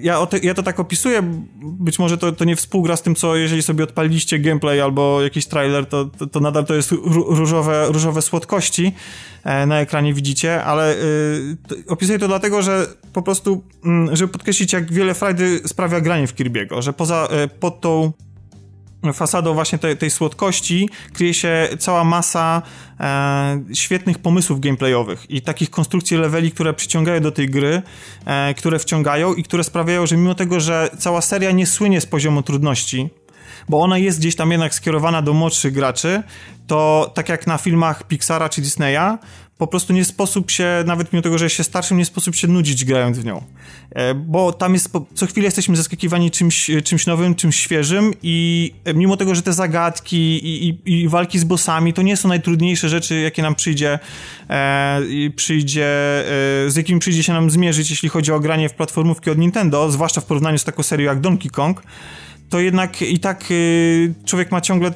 ja, 0.01 0.25
te, 0.25 0.39
ja 0.39 0.53
to 0.53 0.63
tak 0.63 0.79
opisuję, 0.79 1.21
być 1.61 1.99
może 1.99 2.17
to, 2.17 2.31
to 2.31 2.45
nie 2.45 2.55
współgra 2.55 2.95
z 2.95 3.01
tym, 3.01 3.15
co 3.15 3.35
jeżeli 3.35 3.63
sobie 3.63 3.83
odpaliliście 3.83 4.39
gameplay 4.39 4.81
albo 4.81 5.21
jakiś 5.21 5.45
trailer, 5.59 5.85
to, 5.85 6.05
to, 6.05 6.27
to 6.27 6.39
nadal 6.39 6.65
to 6.65 6.75
jest 6.75 6.91
różowe, 7.29 7.87
różowe 7.87 8.21
słodkości 8.21 8.93
e, 9.43 9.65
na 9.65 9.79
ekranie 9.79 10.13
widzicie, 10.13 10.63
ale 10.63 10.95
y, 10.95 11.57
opisuję 11.87 12.19
to 12.19 12.27
dlatego, 12.27 12.61
że 12.61 12.87
po 13.13 13.21
prostu, 13.21 13.63
y, 14.11 14.15
żeby 14.15 14.33
podkreślić, 14.33 14.73
jak 14.73 14.93
wiele 14.93 15.13
frajdy 15.13 15.61
sprawia 15.65 16.01
granie 16.01 16.27
w 16.27 16.35
Kirby'ego, 16.35 16.81
że 16.81 16.93
poza, 16.93 17.27
y, 17.45 17.47
pod 17.47 17.81
tą 17.81 18.13
fasadą 19.13 19.53
właśnie 19.53 19.79
tej, 19.79 19.97
tej 19.97 20.11
słodkości 20.11 20.89
kryje 21.13 21.33
się 21.33 21.67
cała 21.79 22.03
masa 22.03 22.61
e, 22.99 23.63
świetnych 23.73 24.19
pomysłów 24.19 24.59
gameplayowych 24.59 25.31
i 25.31 25.41
takich 25.41 25.69
konstrukcji 25.69 26.17
leveli, 26.17 26.51
które 26.51 26.73
przyciągają 26.73 27.21
do 27.21 27.31
tej 27.31 27.49
gry, 27.49 27.81
e, 28.25 28.53
które 28.53 28.79
wciągają 28.79 29.33
i 29.33 29.43
które 29.43 29.63
sprawiają, 29.63 30.05
że 30.05 30.17
mimo 30.17 30.35
tego, 30.35 30.59
że 30.59 30.89
cała 30.99 31.21
seria 31.21 31.51
nie 31.51 31.67
słynie 31.67 32.01
z 32.01 32.05
poziomu 32.05 32.43
trudności, 32.43 33.09
bo 33.69 33.81
ona 33.81 33.97
jest 33.97 34.19
gdzieś 34.19 34.35
tam 34.35 34.51
jednak 34.51 34.73
skierowana 34.73 35.21
do 35.21 35.33
młodszych 35.33 35.73
graczy, 35.73 36.23
to 36.67 37.11
tak 37.13 37.29
jak 37.29 37.47
na 37.47 37.57
filmach 37.57 38.03
Pixara 38.03 38.49
czy 38.49 38.61
Disneya, 38.61 39.17
po 39.59 39.67
prostu 39.67 39.93
nie 39.93 40.05
sposób 40.05 40.51
się, 40.51 40.83
nawet 40.85 41.13
mimo 41.13 41.23
tego, 41.23 41.37
że 41.37 41.49
się 41.49 41.63
starszym, 41.63 41.97
nie 41.97 42.05
sposób 42.05 42.35
się 42.35 42.47
nudzić 42.47 42.85
grając 42.85 43.19
w 43.19 43.25
nią. 43.25 43.43
E, 43.91 44.15
bo 44.15 44.53
tam 44.53 44.73
jest, 44.73 44.91
co 45.13 45.25
chwilę 45.25 45.45
jesteśmy 45.45 45.75
zaskakiwani 45.75 46.31
czymś, 46.31 46.71
czymś 46.83 47.05
nowym, 47.05 47.35
czymś 47.35 47.55
świeżym 47.55 48.13
i 48.23 48.71
mimo 48.95 49.17
tego, 49.17 49.35
że 49.35 49.41
te 49.41 49.53
zagadki 49.53 50.17
i, 50.17 50.69
i, 50.69 51.01
i 51.01 51.07
walki 51.07 51.39
z 51.39 51.43
bossami 51.43 51.93
to 51.93 52.01
nie 52.01 52.17
są 52.17 52.29
najtrudniejsze 52.29 52.89
rzeczy, 52.89 53.19
jakie 53.19 53.41
nam 53.41 53.55
przyjdzie, 53.55 53.99
e, 54.49 55.01
przyjdzie 55.35 55.85
e, 55.85 56.69
z 56.69 56.75
jakimi 56.75 56.99
przyjdzie 56.99 57.23
się 57.23 57.33
nam 57.33 57.49
zmierzyć, 57.49 57.89
jeśli 57.89 58.09
chodzi 58.09 58.31
o 58.31 58.39
granie 58.39 58.69
w 58.69 58.73
platformówki 58.73 59.29
od 59.29 59.37
Nintendo, 59.37 59.91
zwłaszcza 59.91 60.21
w 60.21 60.25
porównaniu 60.25 60.57
z 60.57 60.63
taką 60.63 60.83
serią 60.83 61.05
jak 61.05 61.19
Donkey 61.19 61.51
Kong, 61.51 61.83
to 62.49 62.59
jednak 62.59 63.01
i 63.01 63.19
tak 63.19 63.43
y, 63.51 64.13
człowiek 64.25 64.51
ma 64.51 64.61
ciągle 64.61 64.89
y, 64.89 64.93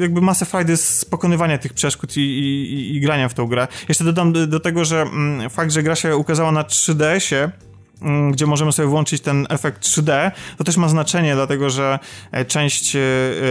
jakby 0.00 0.20
masę 0.20 0.46
frajdy 0.46 0.76
z 0.76 1.04
pokonywania 1.04 1.58
tych 1.58 1.72
przeszkód 1.72 2.16
i, 2.16 2.20
i, 2.20 2.96
i 2.96 3.00
grania 3.00 3.28
w 3.28 3.34
tą 3.34 3.46
grę. 3.46 3.68
Jeszcze 3.88 4.04
dodam 4.04 4.32
do, 4.32 4.60
tego, 4.60 4.84
że 4.84 5.02
mm, 5.02 5.50
fakt, 5.50 5.72
że 5.72 5.82
gra 5.82 5.94
się 5.94 6.16
ukazała 6.16 6.52
na 6.52 6.62
3DS-ie, 6.62 7.42
Mm, 7.42 7.65
gdzie 8.32 8.46
możemy 8.46 8.72
sobie 8.72 8.88
włączyć 8.88 9.22
ten 9.22 9.46
efekt 9.50 9.82
3D, 9.82 10.30
to 10.58 10.64
też 10.64 10.76
ma 10.76 10.88
znaczenie, 10.88 11.34
dlatego 11.34 11.70
że 11.70 11.98
e, 12.32 12.44
część 12.44 12.96
e, 12.96 13.00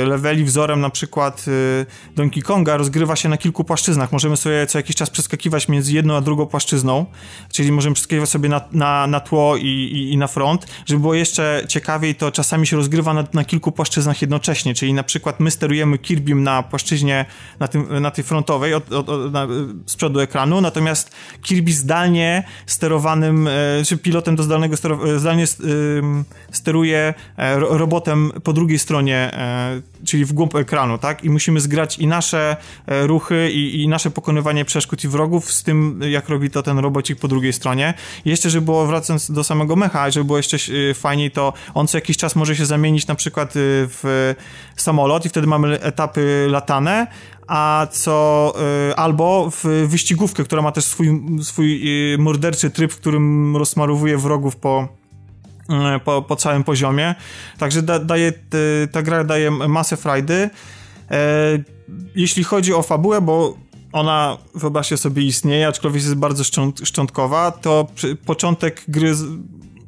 leveli 0.06 0.44
wzorem 0.44 0.82
na 0.82 0.90
przykład 0.90 1.46
e, 1.48 2.16
Donkey 2.16 2.44
Konga 2.44 2.78
rozgrywa 2.78 3.16
się 3.16 3.30
na 3.30 3.38
kilku 3.38 3.64
płaszczyznach. 3.64 4.12
Możemy 4.12 4.38
sobie 4.38 4.68
co 4.68 4.80
jakiś 4.80 4.96
czas 4.96 5.10
przeskakiwać 5.10 5.68
między 5.68 5.94
jedną 5.94 6.16
a 6.16 6.22
drugą 6.22 6.46
płaszczyzną, 6.46 7.06
czyli 7.52 7.72
możemy 7.72 7.94
przeskakiwać 7.94 8.30
sobie 8.30 8.50
na, 8.50 8.62
na, 8.72 9.08
na 9.08 9.20
tło 9.20 9.58
i, 9.58 9.68
i, 9.68 10.14
i 10.14 10.18
na 10.18 10.28
front. 10.28 10.68
Żeby 10.86 11.02
było 11.02 11.14
jeszcze 11.14 11.64
ciekawiej, 11.68 12.16
to 12.16 12.32
czasami 12.32 12.68
się 12.68 12.78
rozgrywa 12.78 13.14
na, 13.14 13.24
na 13.34 13.44
kilku 13.44 13.72
płaszczyznach 13.72 14.22
jednocześnie, 14.22 14.74
czyli 14.74 14.94
na 14.94 15.04
przykład 15.04 15.40
my 15.40 15.52
sterujemy 15.52 15.98
Kirbym 15.98 16.44
na 16.44 16.64
płaszczyźnie 16.64 17.26
na, 17.60 17.68
tym, 17.68 18.02
na 18.02 18.12
tej 18.12 18.24
frontowej 18.24 18.74
od, 18.74 18.94
od, 18.94 19.10
od 19.10 19.34
na, 19.34 19.48
z 19.86 19.96
przodu 19.96 20.20
ekranu, 20.20 20.62
natomiast 20.62 21.16
Kirby 21.42 21.74
zdalnie 21.74 22.44
sterowanym, 22.66 23.50
czy 23.86 23.98
pilotem 23.98 24.35
do 24.36 24.44
zdalnego 24.44 24.76
e, 24.76 25.20
zdalnie 25.20 25.46
steruje 26.52 27.14
e, 27.38 27.60
robotem 27.60 28.32
po 28.44 28.54
drugiej 28.54 28.80
stronie, 28.80 29.16
e, 29.34 29.82
czyli 30.06 30.26
w 30.26 30.34
głąb 30.34 30.56
ekranu, 30.56 30.98
tak? 30.98 31.24
I 31.24 31.30
musimy 31.30 31.60
zgrać 31.60 32.00
i 32.00 32.08
nasze 32.08 32.58
ruchy, 32.88 33.52
i, 33.52 33.84
i 33.84 33.88
nasze 33.88 34.12
pokonywanie 34.12 34.66
przeszkód 34.66 35.04
i 35.04 35.08
wrogów 35.08 35.52
z 35.52 35.64
tym, 35.64 36.02
jak 36.10 36.30
robi 36.30 36.50
to 36.50 36.64
ten 36.64 36.80
robocik 36.80 37.20
po 37.20 37.28
drugiej 37.28 37.54
stronie. 37.54 37.94
I 38.26 38.30
jeszcze, 38.30 38.50
żeby 38.50 38.66
było, 38.66 38.86
wracając 38.86 39.32
do 39.32 39.44
samego 39.44 39.76
mecha, 39.76 40.12
żeby 40.12 40.26
było 40.26 40.38
jeszcze 40.38 40.58
fajniej, 40.94 41.32
to 41.32 41.54
on 41.74 41.88
co 41.88 41.98
jakiś 41.98 42.18
czas 42.18 42.36
może 42.36 42.56
się 42.56 42.66
zamienić 42.66 43.08
na 43.08 43.16
przykład 43.16 43.54
w 43.56 44.34
samolot 44.76 45.26
i 45.26 45.30
wtedy 45.30 45.48
mamy 45.48 45.82
etapy 45.82 46.48
latane, 46.50 47.08
a 47.48 47.88
co 47.92 48.54
y, 48.90 48.96
albo 48.96 49.50
w 49.52 49.88
wyścigówkę, 49.88 50.44
która 50.44 50.62
ma 50.62 50.72
też 50.72 50.86
swój, 50.86 51.22
swój 51.42 51.82
y, 52.14 52.18
morderczy 52.18 52.70
tryb, 52.70 52.94
w 52.94 52.98
którym 52.98 53.58
rozmarowuje 53.58 54.18
wrogów 54.18 54.56
po 54.56 54.88
po, 56.06 56.22
po 56.22 56.36
całym 56.36 56.64
poziomie. 56.64 57.16
Także 57.58 57.82
da, 57.82 58.00
daje, 58.00 58.34
ta 58.92 59.02
gra 59.02 59.24
daje 59.24 59.52
masę 59.52 59.98
frajdy. 59.98 60.50
Jeśli 62.16 62.44
chodzi 62.44 62.74
o 62.74 62.82
fabułę, 62.82 63.22
bo 63.22 63.58
ona, 63.92 64.38
wyobraźcie 64.56 64.98
sobie, 64.98 65.24
istnieje, 65.24 65.68
aczkolwiek 65.68 66.04
jest 66.04 66.16
bardzo 66.16 66.44
szczątkowa, 66.84 67.52
to 67.52 67.88
początek 68.26 68.84
gry 68.88 69.14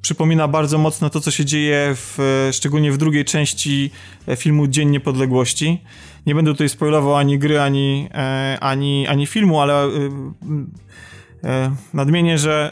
przypomina 0.01 0.47
bardzo 0.47 0.77
mocno 0.77 1.09
to, 1.09 1.21
co 1.21 1.31
się 1.31 1.45
dzieje 1.45 1.95
w, 1.95 2.49
szczególnie 2.51 2.91
w 2.91 2.97
drugiej 2.97 3.25
części 3.25 3.91
e, 4.27 4.35
filmu 4.35 4.67
Dzień 4.67 4.89
Niepodległości. 4.89 5.81
Nie 6.27 6.35
będę 6.35 6.51
tutaj 6.51 6.69
spoilował 6.69 7.15
ani 7.15 7.39
gry, 7.39 7.59
ani, 7.59 8.09
e, 8.13 8.57
ani, 8.61 9.07
ani 9.07 9.27
filmu, 9.27 9.61
ale 9.61 9.83
e, 9.83 9.89
e, 11.43 11.71
nadmienię, 11.93 12.37
że 12.37 12.71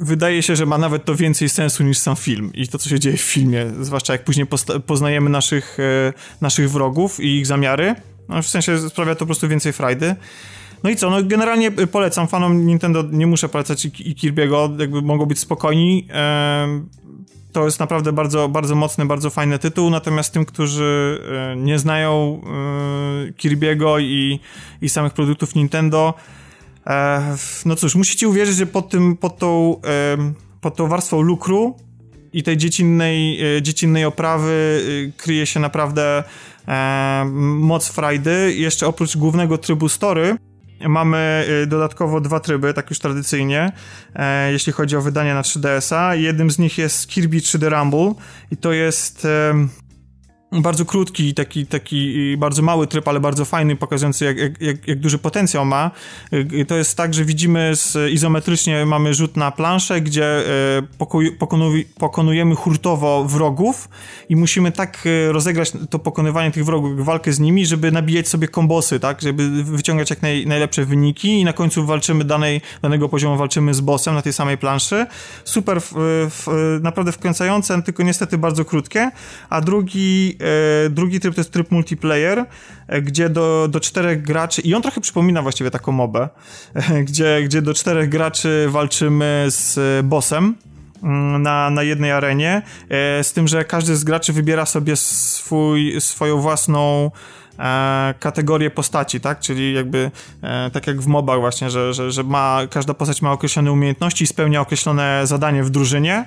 wydaje 0.00 0.42
się, 0.42 0.56
że 0.56 0.66
ma 0.66 0.78
nawet 0.78 1.04
to 1.04 1.16
więcej 1.16 1.48
sensu 1.48 1.84
niż 1.84 1.98
sam 1.98 2.16
film 2.16 2.50
i 2.54 2.68
to, 2.68 2.78
co 2.78 2.88
się 2.88 3.00
dzieje 3.00 3.16
w 3.16 3.20
filmie, 3.20 3.66
zwłaszcza 3.80 4.12
jak 4.12 4.24
później 4.24 4.46
poznajemy 4.86 5.30
naszych, 5.30 5.78
naszych 6.40 6.70
wrogów 6.70 7.20
i 7.20 7.36
ich 7.36 7.46
zamiary. 7.46 7.94
No, 8.28 8.42
w 8.42 8.46
sensie 8.46 8.88
sprawia 8.88 9.14
to 9.14 9.18
po 9.18 9.26
prostu 9.26 9.48
więcej 9.48 9.72
frajdy. 9.72 10.16
No 10.84 10.90
i 10.90 10.96
co, 10.96 11.10
no 11.10 11.22
generalnie 11.22 11.70
polecam 11.70 12.28
fanom 12.28 12.66
Nintendo, 12.66 13.04
nie 13.10 13.26
muszę 13.26 13.48
polecać 13.48 13.84
i, 13.84 14.10
i 14.10 14.14
Kirby'ego, 14.14 14.80
jakby 14.80 15.02
mogą 15.02 15.26
być 15.26 15.38
spokojni. 15.38 16.08
To 17.52 17.64
jest 17.64 17.80
naprawdę 17.80 18.12
bardzo, 18.12 18.48
bardzo 18.48 18.74
mocny, 18.74 19.06
bardzo 19.06 19.30
fajny 19.30 19.58
tytuł, 19.58 19.90
natomiast 19.90 20.32
tym, 20.32 20.44
którzy 20.44 21.20
e, 21.52 21.56
nie 21.56 21.78
znają 21.78 22.40
e, 23.28 23.32
Kirby'ego 23.32 24.00
i, 24.00 24.40
i 24.82 24.88
samych 24.88 25.12
produktów 25.12 25.54
Nintendo, 25.54 26.14
e, 26.86 27.36
no 27.64 27.76
cóż, 27.76 27.94
musicie 27.94 28.28
uwierzyć, 28.28 28.56
że 28.56 28.66
pod 28.66 28.88
tym, 28.88 29.16
pod 29.16 29.38
tą, 29.38 29.80
pod 30.60 30.76
tą 30.76 30.88
warstwą 30.88 31.20
lukru 31.20 31.76
i 32.32 32.42
tej 32.42 32.56
dziecinnej, 32.56 33.40
dziecinnej 33.62 34.04
oprawy 34.04 34.82
kryje 35.16 35.46
się 35.46 35.60
naprawdę 35.60 36.24
moc 37.58 37.88
frajdy. 37.88 38.54
Jeszcze 38.56 38.86
oprócz 38.86 39.16
głównego 39.16 39.58
trybu 39.58 39.88
story, 39.88 40.36
Mamy 40.88 41.46
y, 41.62 41.66
dodatkowo 41.66 42.20
dwa 42.20 42.40
tryby, 42.40 42.74
tak 42.74 42.90
już 42.90 42.98
tradycyjnie, 42.98 43.72
e, 44.14 44.52
jeśli 44.52 44.72
chodzi 44.72 44.96
o 44.96 45.02
wydanie 45.02 45.34
na 45.34 45.42
3DS-a. 45.42 46.14
Jednym 46.14 46.50
z 46.50 46.58
nich 46.58 46.78
jest 46.78 47.08
Kirby 47.08 47.36
3D 47.36 47.68
Rumble 47.68 48.14
i 48.50 48.56
to 48.56 48.72
jest 48.72 49.26
bardzo 50.60 50.84
krótki, 50.84 51.34
taki, 51.34 51.66
taki 51.66 52.36
bardzo 52.38 52.62
mały 52.62 52.86
tryb, 52.86 53.08
ale 53.08 53.20
bardzo 53.20 53.44
fajny, 53.44 53.76
pokazujący 53.76 54.24
jak, 54.24 54.60
jak, 54.60 54.88
jak 54.88 54.98
duży 54.98 55.18
potencjał 55.18 55.64
ma. 55.64 55.90
Y, 56.32 56.64
to 56.64 56.76
jest 56.76 56.96
tak, 56.96 57.14
że 57.14 57.24
widzimy 57.24 57.76
z, 57.76 58.12
izometrycznie 58.12 58.86
mamy 58.86 59.14
rzut 59.14 59.36
na 59.36 59.50
planszę, 59.50 60.00
gdzie 60.00 60.26
e, 60.26 60.82
pokonuj, 61.38 61.86
pokonujemy 61.98 62.54
hurtowo 62.54 63.24
wrogów 63.24 63.88
i 64.28 64.36
musimy 64.36 64.72
tak 64.72 65.04
rozegrać 65.28 65.72
to 65.90 65.98
pokonywanie 65.98 66.50
tych 66.50 66.64
wrogów, 66.64 67.04
walkę 67.04 67.32
z 67.32 67.40
nimi, 67.40 67.66
żeby 67.66 67.92
nabijać 67.92 68.28
sobie 68.28 68.48
kombosy, 68.48 69.00
tak, 69.00 69.22
żeby 69.22 69.64
wyciągać 69.64 70.10
jak 70.10 70.22
naj, 70.22 70.46
najlepsze 70.46 70.84
wyniki 70.84 71.40
i 71.40 71.44
na 71.44 71.52
końcu 71.52 71.86
walczymy 71.86 72.24
danej, 72.24 72.60
danego 72.82 73.08
poziomu, 73.08 73.36
walczymy 73.36 73.74
z 73.74 73.80
bossem 73.80 74.14
na 74.14 74.22
tej 74.22 74.32
samej 74.32 74.58
planszy. 74.58 75.06
Super, 75.44 75.80
w, 75.80 75.92
w, 76.30 76.78
naprawdę 76.82 77.12
wkręcające, 77.12 77.82
tylko 77.82 78.02
niestety 78.02 78.38
bardzo 78.38 78.64
krótkie, 78.64 79.10
a 79.50 79.60
drugi 79.60 80.36
drugi 80.90 81.20
tryb 81.20 81.34
to 81.34 81.40
jest 81.40 81.52
tryb 81.52 81.70
multiplayer, 81.70 82.44
e, 82.88 83.02
gdzie 83.02 83.28
do, 83.28 83.68
do 83.70 83.80
czterech 83.80 84.22
graczy, 84.22 84.62
i 84.62 84.74
on 84.74 84.82
trochę 84.82 85.00
przypomina 85.00 85.42
właściwie 85.42 85.70
taką 85.70 85.92
mobę, 85.92 86.28
e, 86.74 87.04
gdzie, 87.04 87.40
gdzie 87.44 87.62
do 87.62 87.74
czterech 87.74 88.08
graczy 88.08 88.66
walczymy 88.68 89.46
z 89.48 89.78
bossem 90.06 90.54
mm, 91.02 91.42
na, 91.42 91.70
na 91.70 91.82
jednej 91.82 92.12
arenie, 92.12 92.62
z 93.22 93.32
tym, 93.32 93.48
że 93.48 93.64
każdy 93.64 93.96
z 93.96 94.04
graczy 94.04 94.32
wybiera 94.32 94.66
sobie 94.66 94.96
swój, 94.96 96.00
swoją 96.00 96.38
własną 96.40 97.10
kategorię 98.18 98.70
postaci, 98.70 99.20
tak? 99.20 99.40
Czyli 99.40 99.74
jakby 99.74 100.10
tak 100.72 100.86
jak 100.86 101.00
w 101.00 101.06
mobach 101.06 101.40
właśnie, 101.40 101.70
że, 101.70 101.94
że, 101.94 102.10
że 102.10 102.22
ma, 102.22 102.60
każda 102.70 102.94
postać 102.94 103.22
ma 103.22 103.32
określone 103.32 103.72
umiejętności 103.72 104.24
i 104.24 104.26
spełnia 104.26 104.60
określone 104.60 105.20
zadanie 105.24 105.64
w 105.64 105.70
drużynie 105.70 106.24
E, 106.24 106.26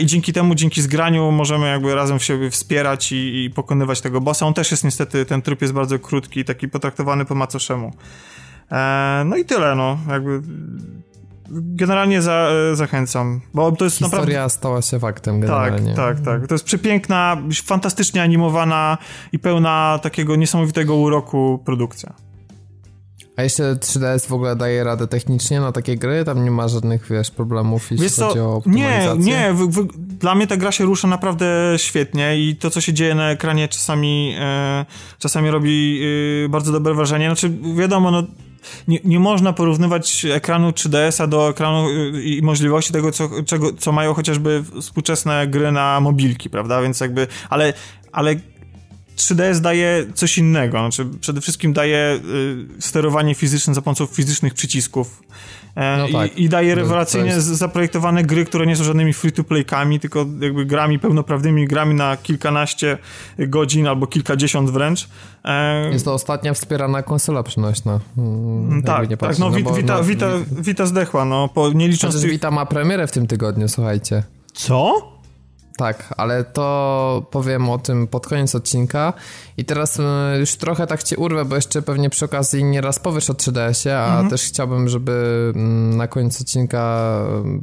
i 0.00 0.06
dzięki 0.06 0.32
temu, 0.32 0.54
dzięki 0.54 0.82
zgraniu 0.82 1.30
możemy 1.30 1.66
jakby 1.66 1.94
razem 1.94 2.18
siebie 2.18 2.50
wspierać 2.50 3.12
i, 3.12 3.44
i 3.44 3.50
pokonywać 3.50 4.00
tego 4.00 4.20
bossa. 4.20 4.46
On 4.46 4.54
też 4.54 4.70
jest 4.70 4.84
niestety, 4.84 5.24
ten 5.24 5.42
tryb 5.42 5.62
jest 5.62 5.74
bardzo 5.74 5.98
krótki, 5.98 6.44
taki 6.44 6.68
potraktowany 6.68 7.24
po 7.24 7.34
macoszemu. 7.34 7.92
E, 8.72 9.22
no 9.26 9.36
i 9.36 9.44
tyle, 9.44 9.74
no, 9.74 9.98
jakby 10.08 10.40
generalnie 11.50 12.22
za, 12.22 12.48
e, 12.72 12.76
zachęcam, 12.76 13.40
bo 13.54 13.72
to 13.72 13.84
jest 13.84 13.98
Historia 13.98 14.20
naprawdę... 14.20 14.50
stała 14.50 14.82
się 14.82 14.98
faktem 14.98 15.40
generalnie. 15.40 15.94
Tak, 15.94 16.16
tak, 16.16 16.24
tak. 16.24 16.46
To 16.46 16.54
jest 16.54 16.64
przepiękna, 16.64 17.36
fantastycznie 17.64 18.22
animowana 18.22 18.98
i 19.32 19.38
pełna 19.38 19.98
takiego 20.02 20.36
niesamowitego 20.36 20.96
uroku 20.96 21.62
produkcja. 21.64 22.14
A 23.36 23.42
jeszcze 23.42 23.74
3DS 23.74 24.26
w 24.26 24.32
ogóle 24.32 24.56
daje 24.56 24.84
radę 24.84 25.06
technicznie 25.06 25.60
na 25.60 25.72
takie 25.72 25.96
gry? 25.96 26.24
Tam 26.24 26.44
nie 26.44 26.50
ma 26.50 26.68
żadnych, 26.68 27.06
wiesz, 27.10 27.30
problemów, 27.30 27.90
jeśli 27.90 28.06
wiesz 28.06 28.16
chodzi 28.16 28.40
o? 28.40 28.62
Nie, 28.66 29.08
nie. 29.18 29.52
W, 29.52 29.58
w, 29.58 29.86
dla 30.18 30.34
mnie 30.34 30.46
ta 30.46 30.56
gra 30.56 30.72
się 30.72 30.84
rusza 30.84 31.08
naprawdę 31.08 31.46
świetnie 31.76 32.38
i 32.38 32.56
to, 32.56 32.70
co 32.70 32.80
się 32.80 32.92
dzieje 32.92 33.14
na 33.14 33.30
ekranie 33.30 33.68
czasami, 33.68 34.34
e, 34.38 34.86
czasami 35.18 35.50
robi 35.50 36.02
e, 36.44 36.48
bardzo 36.48 36.72
dobre 36.72 36.94
wrażenie. 36.94 37.26
Znaczy, 37.26 37.52
wiadomo, 37.76 38.10
no 38.10 38.22
nie, 38.88 38.98
nie 39.04 39.20
można 39.20 39.52
porównywać 39.52 40.24
ekranu 40.24 40.70
3DS-a 40.70 41.26
do 41.26 41.48
ekranu 41.48 41.88
e, 41.88 42.22
i 42.22 42.42
możliwości 42.42 42.92
tego, 42.92 43.12
co, 43.12 43.30
czego, 43.46 43.72
co 43.72 43.92
mają 43.92 44.14
chociażby 44.14 44.64
współczesne 44.80 45.46
gry 45.46 45.72
na 45.72 46.00
mobilki, 46.00 46.50
prawda? 46.50 46.82
Więc 46.82 47.00
jakby, 47.00 47.26
ale, 47.50 47.72
ale 48.12 48.34
3DS 49.16 49.60
daje 49.60 50.06
coś 50.14 50.38
innego. 50.38 50.78
Znaczy, 50.78 51.06
przede 51.20 51.40
wszystkim 51.40 51.72
daje 51.72 52.20
y, 52.78 52.82
sterowanie 52.82 53.34
fizyczne 53.34 53.74
za 53.74 53.82
pomocą 53.82 54.06
fizycznych 54.06 54.54
przycisków. 54.54 55.22
E, 55.76 55.96
no 55.98 56.18
tak. 56.18 56.38
i, 56.38 56.42
i, 56.42 56.48
daje 56.48 56.74
rewelacyjnie 56.74 57.30
jest... 57.30 57.46
zaprojektowane 57.46 58.22
gry, 58.22 58.44
które 58.44 58.66
nie 58.66 58.76
są 58.76 58.84
żadnymi 58.84 59.12
free-to-playkami, 59.12 60.00
tylko 60.00 60.26
jakby 60.40 60.66
grami 60.66 60.98
pełnoprawnymi, 60.98 61.66
grami 61.66 61.94
na 61.94 62.16
kilkanaście 62.16 62.98
godzin 63.38 63.86
albo 63.86 64.06
kilkadziesiąt 64.06 64.70
wręcz. 64.70 65.08
E... 65.44 65.90
Jest 65.92 66.04
to 66.04 66.14
ostatnia 66.14 66.54
wspierana 66.54 67.02
konsola 67.02 67.42
przynośna. 67.42 68.00
Mm, 68.18 68.82
tak, 68.82 69.08
tak, 69.18 69.38
no, 69.38 69.50
no 69.50 69.56
Vita, 69.56 69.72
Vita, 69.72 70.02
Vita, 70.02 70.26
Vita 70.50 70.86
zdechła, 70.86 71.24
no, 71.24 71.48
po, 71.48 71.72
nie 71.72 71.88
licząc... 71.88 72.22
Tych... 72.22 72.30
Vita 72.30 72.50
ma 72.50 72.66
premierę 72.66 73.06
w 73.06 73.12
tym 73.12 73.26
tygodniu, 73.26 73.68
słuchajcie. 73.68 74.22
Co? 74.52 75.13
Tak, 75.76 76.14
ale 76.16 76.44
to 76.44 77.26
powiem 77.30 77.70
o 77.70 77.78
tym 77.78 78.06
pod 78.06 78.26
koniec 78.26 78.54
odcinka. 78.54 79.12
I 79.56 79.64
teraz 79.64 80.00
e, 80.00 80.36
już 80.40 80.56
trochę 80.56 80.86
tak 80.86 81.02
cię 81.02 81.16
urwę, 81.16 81.44
bo 81.44 81.56
jeszcze 81.56 81.82
pewnie 81.82 82.10
przy 82.10 82.24
okazji 82.24 82.64
nieraz 82.64 82.98
powiesz 82.98 83.30
o 83.30 83.32
3DS-ie, 83.32 83.98
a 83.98 84.06
mhm. 84.06 84.30
też 84.30 84.42
chciałbym, 84.42 84.88
żeby 84.88 85.52
mm, 85.54 85.96
na 85.96 86.06
koniec 86.06 86.40
odcinka 86.40 86.78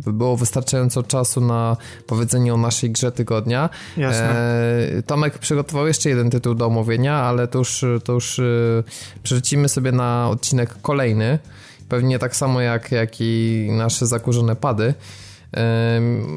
e, 0.08 0.12
było 0.12 0.38
wystarczająco 0.38 1.04
czasu 1.04 1.42
na 1.42 1.78
powiedzenie 2.08 2.54
o 2.54 2.58
naszej 2.58 2.92
grze 2.92 3.12
tygodnia. 3.12 3.70
Jasne. 3.98 4.36
E, 4.98 5.04
Tomek 5.04 5.38
przygotował 5.38 5.88
jeszcze 5.88 6.10
jeden 6.10 6.30
tytuł 6.30 6.56
do 6.56 6.66
omówienia, 6.66 7.16
ale 7.16 7.48
to 7.48 7.60
już, 7.60 7.86
to 8.04 8.14
już 8.14 8.42
przerzucimy 9.24 9.70
sobie 9.70 9.92
na 9.92 10.30
odcinek 10.30 10.76
kolejny. 10.82 11.40
Pewnie 11.90 12.20
tak 12.20 12.36
samo 12.36 12.62
jak, 12.62 12.92
jak 12.92 13.12
i 13.20 13.68
nasze 13.72 14.08
zakurzone 14.08 14.56
pady. 14.56 14.94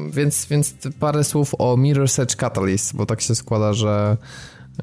Więc, 0.09 0.45
więc 0.45 0.75
parę 0.99 1.23
słów 1.23 1.55
o 1.57 1.77
Mirror's 1.77 2.21
Edge 2.21 2.35
Catalyst, 2.35 2.95
bo 2.95 3.05
tak 3.05 3.21
się 3.21 3.35
składa, 3.35 3.73
że 3.73 4.17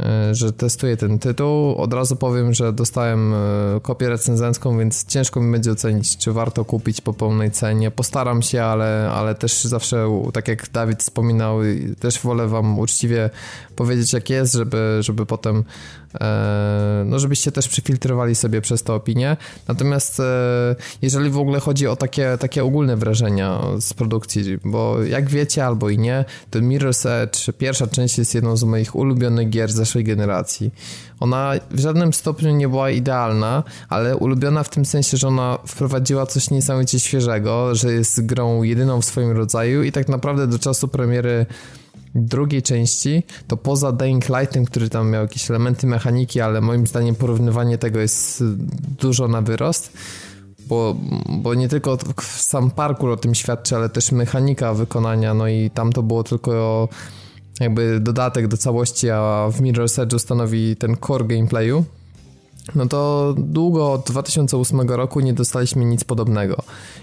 e, 0.01 0.35
że 0.35 0.53
testuję 0.53 0.97
ten 0.97 1.19
tytuł. 1.19 1.75
Od 1.77 1.93
razu 1.93 2.17
powiem, 2.17 2.55
że 2.55 2.73
dostałem 2.73 3.35
e, 3.35 3.37
kopię 3.83 4.09
recenzencką, 4.09 4.79
więc 4.79 5.07
ciężko 5.07 5.41
mi 5.41 5.53
będzie 5.53 5.73
ocenić, 5.73 6.17
czy 6.17 6.33
warto 6.33 6.65
kupić 6.65 7.01
po 7.01 7.13
pełnej 7.13 7.51
cenie. 7.51 7.91
Postaram 7.91 8.43
się, 8.43 8.63
ale, 8.63 9.11
ale 9.15 9.35
też 9.35 9.65
zawsze, 9.65 10.23
tak 10.33 10.49
jak 10.49 10.71
Dawid 10.71 11.01
wspominał, 11.01 11.59
też 12.01 12.21
wolę 12.21 12.49
wam 12.49 12.79
uczciwie 12.79 13.31
powiedzieć, 13.77 14.13
jak 14.13 14.31
jest, 14.31 14.53
żeby, 14.53 14.99
żeby 15.01 15.27
potem 15.27 15.65
no 17.05 17.19
żebyście 17.19 17.53
też 17.53 17.69
przyfiltrowali 17.69 18.35
sobie 18.35 18.61
przez 18.61 18.83
to 18.83 18.95
opinię. 18.95 19.37
Natomiast 19.69 20.21
e, 20.21 20.77
jeżeli 21.03 21.31
w 21.31 21.39
ogóle 21.39 21.61
chodzi 21.61 21.87
o 21.87 21.97
takie, 21.97 22.39
takie 22.41 22.65
ogólne 22.65 22.97
wrażenia 22.97 23.61
z 23.81 23.95
produkcji, 23.95 24.59
bo 24.65 25.03
jak 25.03 25.31
wiecie 25.31 25.67
albo 25.67 25.91
i 25.91 25.99
nie, 25.99 26.25
to 26.51 26.59
Mirror's 26.59 27.09
Edge, 27.09 27.39
pierwsza 27.59 27.87
część 27.87 28.19
jest 28.19 28.35
jedną 28.35 28.57
z 28.57 28.65
moich 28.65 28.97
ulubionych 28.97 29.51
gier 29.51 29.73
zeszłej 29.73 30.05
generacji. 30.05 30.71
Ona 31.21 31.53
w 31.71 31.81
żadnym 31.81 32.13
stopniu 32.13 32.51
nie 32.51 32.69
była 32.69 32.91
idealna, 32.91 33.63
ale 33.89 34.17
ulubiona 34.17 34.63
w 34.63 34.69
tym 34.69 34.85
sensie, 34.85 35.17
że 35.17 35.29
ona 35.29 35.59
wprowadziła 35.67 36.27
coś 36.27 36.51
niesamowicie 36.51 37.01
świeżego, 37.01 37.75
że 37.75 37.93
jest 37.93 38.27
grą 38.27 38.63
jedyną 38.63 39.01
w 39.01 39.05
swoim 39.05 39.31
rodzaju 39.31 39.83
i 39.83 39.93
tak 39.93 40.09
naprawdę 40.09 40.47
do 40.47 40.59
czasu 40.59 40.89
premiery 40.89 41.47
drugiej 42.15 42.63
części, 42.63 43.23
to 43.47 43.57
poza 43.57 43.93
Dying 43.93 44.29
Lightem, 44.29 44.65
który 44.65 44.89
tam 44.89 45.11
miał 45.11 45.23
jakieś 45.23 45.51
elementy 45.51 45.87
mechaniki, 45.87 46.41
ale 46.41 46.61
moim 46.61 46.87
zdaniem 46.87 47.15
porównywanie 47.15 47.79
tego 47.79 48.01
jest 48.01 48.45
dużo 48.99 49.29
na 49.29 49.43
wyrost, 49.43 49.93
bo, 50.67 50.97
bo 51.29 51.55
nie 51.55 51.69
tylko 51.69 51.99
sam 52.21 52.71
parkour 52.71 53.11
o 53.11 53.17
tym 53.17 53.35
świadczy, 53.35 53.77
ale 53.77 53.89
też 53.89 54.13
mechanika 54.13 54.75
wykonania, 54.75 55.35
no 55.35 55.49
i 55.49 55.71
tam 55.71 55.93
to 55.93 56.03
było 56.03 56.25
tylko 56.25 56.89
jakby 57.61 58.01
dodatek 58.01 58.49
do 58.49 58.57
całości, 58.57 59.11
a 59.11 59.49
w 59.53 59.61
Mirror's 59.61 60.03
Edge 60.03 60.19
stanowi 60.19 60.77
ten 60.77 60.97
core 61.07 61.25
gameplayu, 61.25 61.85
no 62.75 62.87
to 62.87 63.35
długo 63.39 63.93
od 63.93 64.11
2008 64.11 64.81
roku 64.81 65.21
nie 65.21 65.33
dostaliśmy 65.33 65.85
nic 65.85 66.05
podobnego. 66.05 66.63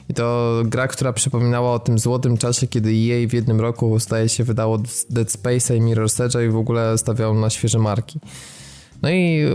I 0.09 0.13
to 0.13 0.55
gra, 0.65 0.87
która 0.87 1.13
przypominała 1.13 1.73
o 1.73 1.79
tym 1.79 1.99
złotym 1.99 2.37
czasie, 2.37 2.67
kiedy 2.67 2.89
EA 2.89 3.27
w 3.27 3.33
jednym 3.33 3.61
roku 3.61 3.99
zdaje 3.99 4.29
się 4.29 4.43
wydało 4.43 4.79
Dead 5.09 5.31
Space 5.31 5.77
i 5.77 5.81
Mirror's 5.81 6.23
Edge 6.23 6.35
i 6.47 6.49
w 6.49 6.57
ogóle 6.57 6.97
stawiał 6.97 7.33
na 7.33 7.49
świeże 7.49 7.79
marki. 7.79 8.19
No 9.01 9.09
i 9.09 9.45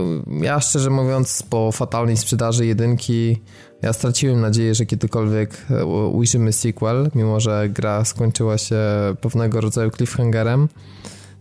ja 0.41 0.59
szczerze 0.59 0.89
mówiąc, 0.89 1.43
po 1.49 1.71
fatalnej 1.71 2.17
sprzedaży 2.17 2.65
jedynki, 2.65 3.41
ja 3.81 3.93
straciłem 3.93 4.41
nadzieję, 4.41 4.75
że 4.75 4.85
kiedykolwiek 4.85 5.65
ujrzymy 6.11 6.53
sequel, 6.53 7.09
mimo 7.15 7.39
że 7.39 7.69
gra 7.69 8.05
skończyła 8.05 8.57
się 8.57 8.77
pewnego 9.21 9.61
rodzaju 9.61 9.91
cliffhangerem. 9.91 10.67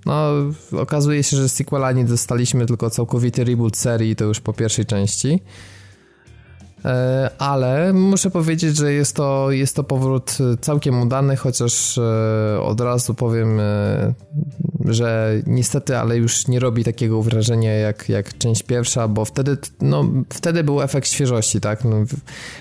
No, 0.06 0.30
okazuje 0.72 1.22
się, 1.22 1.36
że 1.36 1.48
sequela 1.48 1.92
nie 1.92 2.04
dostaliśmy, 2.04 2.66
tylko 2.66 2.90
całkowity 2.90 3.44
reboot 3.44 3.76
serii, 3.76 4.16
to 4.16 4.24
już 4.24 4.40
po 4.40 4.52
pierwszej 4.52 4.86
części. 4.86 5.40
E, 6.84 7.30
ale 7.38 7.92
muszę 7.92 8.30
powiedzieć, 8.30 8.76
że 8.76 8.92
jest 8.92 9.16
to, 9.16 9.50
jest 9.50 9.76
to 9.76 9.84
powrót 9.84 10.38
całkiem 10.60 11.02
udany, 11.02 11.36
chociaż 11.36 11.98
e, 11.98 12.60
od 12.62 12.80
razu 12.80 13.14
powiem, 13.14 13.60
e, 13.60 14.14
że 14.84 15.34
niestety, 15.46 15.98
ale 15.98 16.16
już 16.16 16.48
nie 16.48 16.60
robi 16.60 16.84
takiego 16.84 17.22
wrażenia 17.22 17.72
jak, 17.72 18.08
jak 18.08 18.38
część 18.38 18.62
pierwsza, 18.62 19.08
bo 19.08 19.24
wtedy, 19.24 19.56
no, 19.80 20.04
wtedy 20.32 20.64
był 20.64 20.82
efekt 20.82 21.08
świeżości, 21.08 21.60
tak? 21.60 21.84
No, 21.84 21.96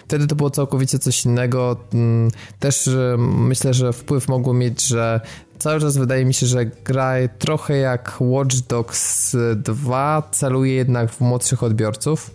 wtedy 0.08 0.28
to 0.28 0.36
było 0.36 0.50
całkowicie 0.50 1.00
coś 1.00 1.26
innego. 1.26 1.78
Mm, 1.94 2.32
też 2.60 2.90
myślę, 3.18 3.74
że 3.74 3.94
wpływ 3.94 4.28
mogło 4.28 4.54
mieć, 4.54 4.88
że 4.88 5.22
cały 5.64 5.80
czas 5.80 5.98
wydaje 5.98 6.26
mi 6.26 6.34
się, 6.34 6.46
że 6.46 6.66
gra 6.66 7.14
trochę 7.40 7.78
jak 7.78 8.18
Watch 8.20 8.56
Dogs 8.56 9.36
2 9.56 10.30
celuje 10.32 10.74
jednak 10.74 11.12
w 11.12 11.22
młodszych 11.22 11.64
odbiorców. 11.64 12.32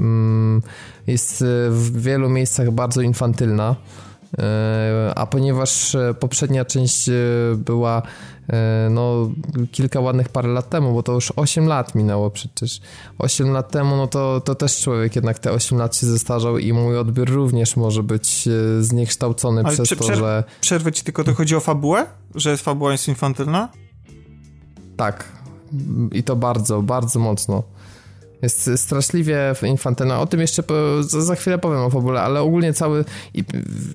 Mm, 0.00 0.62
jest 1.06 1.44
w 1.70 2.02
wielu 2.02 2.28
miejscach 2.28 2.70
bardzo 2.70 3.00
infantylna. 3.00 3.76
E, 4.38 5.12
a 5.16 5.26
ponieważ 5.26 5.96
poprzednia 6.20 6.64
część 6.64 7.10
była 7.56 8.02
no, 8.90 9.30
kilka 9.72 10.00
ładnych 10.00 10.28
parę 10.28 10.48
lat 10.48 10.68
temu, 10.68 10.94
bo 10.94 11.02
to 11.02 11.12
już 11.12 11.32
8 11.36 11.66
lat 11.66 11.94
minęło 11.94 12.30
przecież. 12.30 12.80
8 13.18 13.50
lat 13.50 13.70
temu, 13.70 13.96
no 13.96 14.06
to, 14.06 14.40
to 14.40 14.54
też 14.54 14.80
człowiek 14.80 15.16
jednak 15.16 15.38
te 15.38 15.52
8 15.52 15.78
lat 15.78 15.96
się 15.96 16.06
zestarzał 16.06 16.58
i 16.58 16.72
mój 16.72 16.98
odbiór 16.98 17.30
również 17.30 17.76
może 17.76 18.02
być 18.02 18.48
zniekształcony 18.80 19.62
Ale 19.64 19.74
przez 19.74 19.88
prze, 19.88 19.96
to, 19.96 20.16
że... 20.16 20.44
Przerwę 20.60 20.92
ci 20.92 21.04
tylko, 21.04 21.24
to 21.24 21.34
chodzi 21.34 21.56
o 21.56 21.60
fabułę? 21.60 22.06
Że 22.34 22.56
fabuła 22.56 22.92
jest 22.92 23.08
infantylna? 23.08 23.68
Tak. 24.96 25.24
I 26.12 26.22
to 26.22 26.36
bardzo, 26.36 26.82
bardzo 26.82 27.18
mocno. 27.18 27.62
Jest 28.42 28.70
straszliwie 28.76 29.54
infantylna. 29.62 30.20
O 30.20 30.26
tym 30.26 30.40
jeszcze 30.40 30.62
po, 30.62 30.74
za 31.02 31.34
chwilę 31.34 31.58
powiem 31.58 31.80
o 31.80 31.90
fabule, 31.90 32.20
ale 32.20 32.40
ogólnie 32.40 32.72
cały... 32.72 33.04
I, 33.34 33.44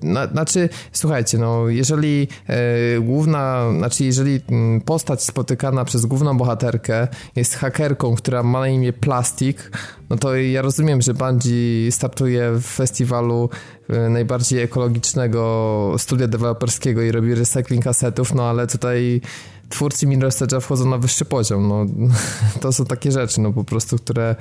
na, 0.02 0.26
znaczy, 0.26 0.68
słuchajcie, 0.92 1.38
no, 1.38 1.68
jeżeli 1.68 2.28
e, 2.46 2.56
główna... 3.00 3.66
Znaczy, 3.78 4.04
jeżeli 4.04 4.40
mm, 4.48 4.80
postać 4.80 5.22
spotykana 5.22 5.84
przez 5.84 6.06
główną 6.06 6.36
bohaterkę 6.38 7.08
jest 7.36 7.54
hakerką, 7.54 8.16
która 8.16 8.42
ma 8.42 8.60
na 8.60 8.68
imię 8.68 8.92
Plastik, 8.92 9.70
no 10.10 10.16
to 10.16 10.36
ja 10.36 10.62
rozumiem, 10.62 11.02
że 11.02 11.14
Bungie 11.14 11.92
startuje 11.92 12.52
w 12.52 12.64
festiwalu 12.64 13.50
e, 13.88 14.08
najbardziej 14.08 14.62
ekologicznego 14.62 15.94
studia 15.98 16.28
deweloperskiego 16.28 17.02
i 17.02 17.12
robi 17.12 17.34
recycling 17.34 17.86
asetów, 17.86 18.34
no 18.34 18.42
ale 18.42 18.66
tutaj 18.66 19.20
twórcy 19.68 20.06
Mirror's 20.06 20.46
Edge'a 20.46 20.60
wchodzą 20.60 20.90
na 20.90 20.98
wyższy 20.98 21.24
poziom. 21.24 21.68
No, 21.68 21.86
to 22.62 22.72
są 22.72 22.84
takie 22.84 23.12
rzeczy, 23.12 23.40
no 23.40 23.52
po 23.52 23.64
prostu, 23.64 23.96
które 23.96 24.36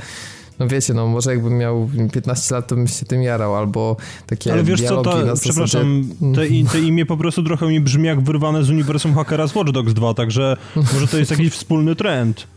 no 0.60 0.68
wiecie, 0.68 0.94
no 0.94 1.08
może 1.08 1.32
jakbym 1.32 1.58
miał 1.58 1.90
15 2.14 2.56
lat, 2.56 2.68
to 2.68 2.76
bym 2.76 2.88
się 2.88 3.06
tym 3.06 3.24
jarał, 3.24 3.56
albo 3.56 3.98
takie 4.28 4.54
Ale 4.54 4.64
wiesz 4.64 4.82
co, 4.82 5.02
to, 5.02 5.34
przepraszam, 5.42 6.10
te, 6.36 6.72
te, 6.72 6.80
imię 6.80 7.06
po 7.06 7.18
prostu 7.18 7.44
trochę 7.44 7.68
mi 7.68 7.80
brzmi 7.80 8.08
jak 8.08 8.22
wyrwane 8.22 8.64
z 8.64 8.70
uniwersum 8.70 9.16
hakera 9.16 9.48
z 9.48 9.56
Watch 9.56 9.72
Dogs 9.72 9.94
2, 9.94 10.14
także 10.14 10.58
może 10.94 11.08
to 11.08 11.18
jest 11.18 11.32
jakiś 11.32 11.54
wspólny 11.54 11.96
trend. 11.96 12.48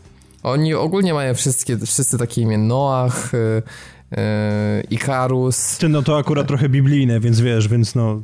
Oni 0.43 0.73
ogólnie 0.73 1.13
mają 1.13 1.33
wszystkie, 1.33 1.77
wszyscy 1.77 2.17
takie 2.17 2.41
imię 2.41 2.57
Noach, 2.57 3.31
yy, 4.11 4.83
Ikarus. 4.89 5.77
Ty, 5.77 5.89
no 5.89 6.01
to 6.01 6.17
akurat 6.17 6.47
trochę 6.47 6.69
biblijne, 6.69 7.19
więc 7.19 7.39
wiesz, 7.41 7.67
więc 7.67 7.95
no... 7.95 8.21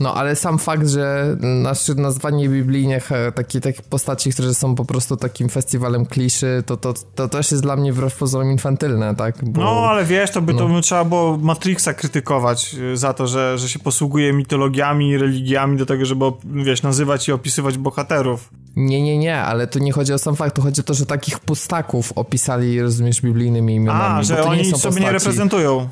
No, 0.00 0.14
ale 0.14 0.36
sam 0.36 0.58
fakt, 0.58 0.88
że 0.88 1.36
nasze 1.40 1.94
nazwanie 1.94 2.48
biblijnych 2.48 3.10
takich 3.34 3.62
takie 3.62 3.82
postaci, 3.82 4.30
które 4.32 4.54
są 4.54 4.74
po 4.74 4.84
prostu 4.84 5.16
takim 5.16 5.48
festiwalem 5.48 6.06
kliszy, 6.06 6.62
to, 6.66 6.76
to, 6.76 6.94
to 7.14 7.28
też 7.28 7.50
jest 7.50 7.62
dla 7.62 7.76
mnie 7.76 7.92
wbrew 7.92 8.16
pozorom 8.16 8.50
infantylne, 8.50 9.14
tak? 9.14 9.44
Bo, 9.44 9.60
no, 9.60 9.70
ale 9.70 10.04
wiesz, 10.04 10.30
to 10.30 10.42
by 10.42 10.52
no. 10.52 10.58
to 10.58 10.68
by 10.68 10.80
trzeba 10.80 11.04
było 11.04 11.36
Matrixa 11.36 11.94
krytykować 11.94 12.74
y, 12.74 12.96
za 12.96 13.12
to, 13.12 13.26
że, 13.26 13.58
że 13.58 13.68
się 13.68 13.78
posługuje 13.78 14.32
mitologiami 14.32 15.08
i 15.08 15.18
religiami 15.18 15.78
do 15.78 15.86
tego, 15.86 16.04
żeby, 16.04 16.24
wiesz, 16.44 16.82
nazywać 16.82 17.28
i 17.28 17.32
opisywać 17.32 17.78
bohaterów. 17.78 18.50
Nie, 18.76 19.02
nie, 19.02 19.18
nie, 19.18 19.38
ale 19.38 19.66
tu 19.66 19.78
nie 19.78 19.92
chodzi 19.92 20.12
o 20.12 20.18
sam 20.18 20.36
fakt, 20.36 20.56
tu 20.56 20.62
chodzi 20.62 20.80
o 20.80 20.84
to, 20.84 20.94
że 20.94 21.06
takich 21.06 21.40
pustaków 21.40 22.12
opisali, 22.12 22.82
rozumiesz, 22.82 23.20
biblijnymi 23.20 23.74
imionami. 23.74 24.20
A, 24.20 24.22
że 24.22 24.44
oni 24.44 24.64
sobie 24.64 24.72
postaci. 24.72 25.00
nie 25.00 25.12
reprezentują. 25.12 25.88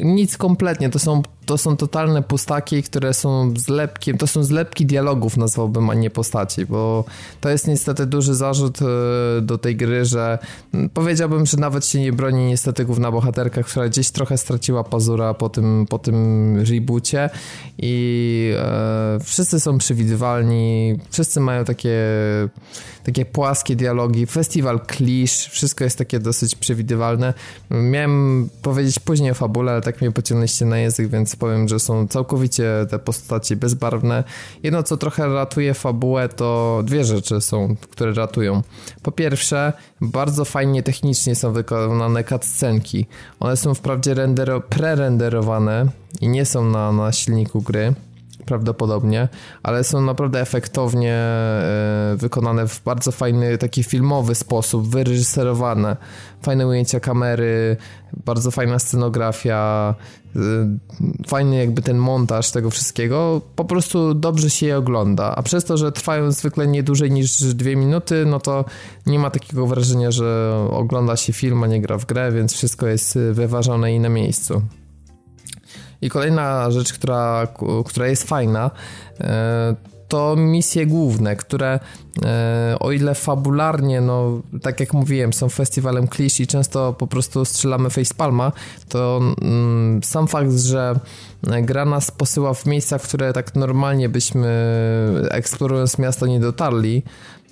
Nic 0.00 0.36
kompletnie, 0.36 0.90
to 0.90 0.98
są, 0.98 1.22
to 1.48 1.58
są 1.58 1.76
totalne 1.76 2.22
pustaki, 2.22 2.82
które 2.82 3.14
są 3.14 3.54
zlepkiem, 3.56 4.18
to 4.18 4.26
są 4.26 4.42
zlepki 4.42 4.86
dialogów 4.86 5.36
nazwałbym, 5.36 5.90
a 5.90 5.94
nie 5.94 6.10
postaci, 6.10 6.66
bo 6.66 7.04
to 7.40 7.48
jest 7.48 7.66
niestety 7.66 8.06
duży 8.06 8.34
zarzut 8.34 8.78
e, 8.82 8.84
do 9.40 9.58
tej 9.58 9.76
gry, 9.76 10.04
że 10.04 10.38
powiedziałbym, 10.94 11.46
że 11.46 11.56
nawet 11.56 11.86
się 11.86 12.00
nie 12.00 12.12
broni 12.12 12.46
niestety 12.46 12.84
główna 12.84 13.10
bohaterka, 13.10 13.62
która 13.62 13.88
gdzieś 13.88 14.10
trochę 14.10 14.38
straciła 14.38 14.84
pazura 14.84 15.34
po 15.34 15.48
tym, 15.48 15.86
po 15.88 15.98
tym 15.98 16.56
reboocie 16.70 17.30
i 17.78 18.52
e, 18.56 19.18
wszyscy 19.24 19.60
są 19.60 19.78
przewidywalni, 19.78 20.96
wszyscy 21.10 21.40
mają 21.40 21.64
takie 21.64 21.98
takie 23.08 23.24
płaskie 23.24 23.76
dialogi, 23.76 24.26
festiwal 24.26 24.80
klisz, 24.80 25.46
wszystko 25.46 25.84
jest 25.84 25.98
takie 25.98 26.18
dosyć 26.18 26.54
przewidywalne. 26.54 27.34
Miałem 27.70 28.48
powiedzieć 28.62 28.98
później 28.98 29.30
o 29.30 29.34
fabule, 29.34 29.72
ale 29.72 29.80
tak 29.80 30.00
mnie 30.00 30.12
pociągnęliście 30.12 30.64
na 30.64 30.78
język, 30.78 31.08
więc 31.08 31.36
powiem, 31.38 31.68
że 31.68 31.78
są 31.78 32.08
całkowicie 32.08 32.86
te 32.90 32.98
postaci 32.98 33.56
bezbarwne. 33.56 34.24
Jedno, 34.62 34.82
co 34.82 34.96
trochę 34.96 35.28
ratuje 35.28 35.74
fabułę, 35.74 36.28
to 36.28 36.80
dwie 36.84 37.04
rzeczy 37.04 37.40
są, 37.40 37.76
które 37.90 38.12
ratują. 38.12 38.62
Po 39.02 39.12
pierwsze, 39.12 39.72
bardzo 40.00 40.44
fajnie 40.44 40.82
technicznie 40.82 41.34
są 41.34 41.52
wykonane 41.52 42.24
cutscenki. 42.24 43.06
One 43.40 43.56
są 43.56 43.74
wprawdzie 43.74 44.14
rendero, 44.14 44.60
prerenderowane 44.60 45.86
i 46.20 46.28
nie 46.28 46.44
są 46.44 46.64
na, 46.64 46.92
na 46.92 47.12
silniku 47.12 47.62
gry, 47.62 47.94
prawdopodobnie, 48.48 49.28
ale 49.62 49.84
są 49.84 50.00
naprawdę 50.00 50.40
efektownie 50.40 51.14
e, 51.14 52.16
wykonane 52.16 52.68
w 52.68 52.82
bardzo 52.84 53.12
fajny, 53.12 53.58
taki 53.58 53.82
filmowy 53.84 54.34
sposób, 54.34 54.88
wyreżyserowane. 54.88 55.96
Fajne 56.42 56.66
ujęcia 56.66 57.00
kamery, 57.00 57.76
bardzo 58.24 58.50
fajna 58.50 58.78
scenografia, 58.78 59.94
e, 60.36 60.40
fajny 61.26 61.56
jakby 61.56 61.82
ten 61.82 61.98
montaż 61.98 62.50
tego 62.50 62.70
wszystkiego, 62.70 63.40
po 63.56 63.64
prostu 63.64 64.14
dobrze 64.14 64.50
się 64.50 64.66
je 64.66 64.76
ogląda, 64.76 65.36
a 65.36 65.42
przez 65.42 65.64
to, 65.64 65.76
że 65.76 65.92
trwają 65.92 66.32
zwykle 66.32 66.66
nie 66.66 66.82
dłużej 66.82 67.10
niż 67.10 67.54
dwie 67.54 67.76
minuty, 67.76 68.24
no 68.26 68.40
to 68.40 68.64
nie 69.06 69.18
ma 69.18 69.30
takiego 69.30 69.66
wrażenia, 69.66 70.10
że 70.10 70.54
ogląda 70.70 71.16
się 71.16 71.32
film, 71.32 71.62
a 71.62 71.66
nie 71.66 71.80
gra 71.80 71.98
w 71.98 72.06
grę, 72.06 72.32
więc 72.32 72.52
wszystko 72.52 72.86
jest 72.86 73.18
wyważone 73.32 73.94
i 73.94 74.00
na 74.00 74.08
miejscu. 74.08 74.62
I 76.02 76.10
kolejna 76.10 76.70
rzecz, 76.70 76.92
która, 76.92 77.48
która 77.86 78.06
jest 78.06 78.22
fajna, 78.22 78.70
e, 79.20 79.74
to 80.08 80.36
misje 80.36 80.86
główne, 80.86 81.36
które 81.36 81.80
e, 82.24 82.76
o 82.80 82.92
ile 82.92 83.14
fabularnie, 83.14 84.00
no 84.00 84.42
tak 84.62 84.80
jak 84.80 84.92
mówiłem, 84.92 85.32
są 85.32 85.48
festiwalem 85.48 86.08
klisz 86.08 86.40
i 86.40 86.46
często 86.46 86.92
po 86.92 87.06
prostu 87.06 87.44
strzelamy 87.44 87.90
facepalma, 87.90 88.52
to 88.88 89.20
mm, 89.42 90.02
sam 90.02 90.28
fakt, 90.28 90.52
że 90.52 91.00
gra 91.62 91.84
nas 91.84 92.10
posyła 92.10 92.54
w 92.54 92.66
miejsca, 92.66 92.98
w 92.98 93.02
które 93.02 93.32
tak 93.32 93.54
normalnie 93.54 94.08
byśmy 94.08 94.48
eksplorując 95.30 95.98
miasto 95.98 96.26
nie 96.26 96.40
dotarli, 96.40 97.02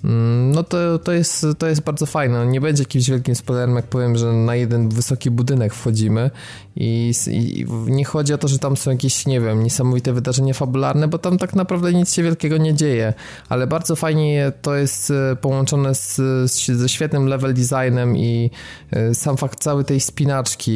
Mm, 0.03 0.51
no 0.51 0.63
to, 0.63 0.99
to, 0.99 1.11
jest, 1.11 1.45
to 1.57 1.67
jest 1.67 1.81
bardzo 1.81 2.05
fajne. 2.05 2.45
Nie 2.45 2.61
będzie 2.61 2.83
jakimś 2.83 3.09
wielkim 3.09 3.35
spoilerem, 3.35 3.75
jak 3.75 3.85
powiem, 3.85 4.17
że 4.17 4.33
na 4.33 4.55
jeden 4.55 4.89
wysoki 4.89 5.31
budynek 5.31 5.73
wchodzimy 5.73 6.31
i, 6.79 7.11
i, 7.27 7.65
nie 7.87 8.05
chodzi 8.05 8.33
o 8.33 8.37
to, 8.37 8.47
że 8.47 8.59
tam 8.59 8.77
są 8.77 8.91
jakieś, 8.91 9.25
nie 9.25 9.41
wiem, 9.41 9.63
niesamowite 9.63 10.13
wydarzenia 10.13 10.53
fabularne, 10.53 11.07
bo 11.07 11.17
tam 11.17 11.37
tak 11.37 11.55
naprawdę 11.55 11.93
nic 11.93 12.13
się 12.13 12.23
wielkiego 12.23 12.57
nie 12.57 12.73
dzieje, 12.73 13.13
ale 13.49 13.67
bardzo 13.67 13.95
fajnie 13.95 14.51
to 14.61 14.75
jest 14.75 15.11
e, 15.11 15.35
połączone 15.35 15.95
z, 15.95 16.15
ze 16.51 16.89
świetnym 16.89 17.27
level 17.27 17.53
designem 17.53 18.17
i 18.17 18.51
e, 18.91 19.15
sam 19.15 19.37
fakt 19.37 19.59
całej 19.59 19.85
tej 19.85 19.99
spinaczki 19.99 20.71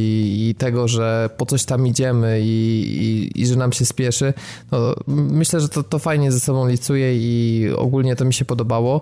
i 0.50 0.56
tego, 0.56 0.88
że 0.88 1.30
po 1.38 1.46
coś 1.46 1.66
tam 1.66 1.88
idziemy 1.88 2.42
i, 2.42 2.82
i, 3.02 3.42
i 3.42 3.46
że 3.48 3.56
nam 3.56 3.74
się 3.74 3.86
spieszy, 3.86 4.34
no, 4.72 4.96
myślę, 5.08 5.60
że 5.60 5.70
to, 5.70 5.84
to 5.84 6.00
fajnie 6.00 6.32
ze 6.32 6.40
sobą 6.40 6.68
licuje 6.68 7.16
i 7.16 7.70
ogólnie 7.78 8.16
to 8.16 8.26
mi 8.26 8.34
się 8.34 8.46
podobało. 8.46 9.02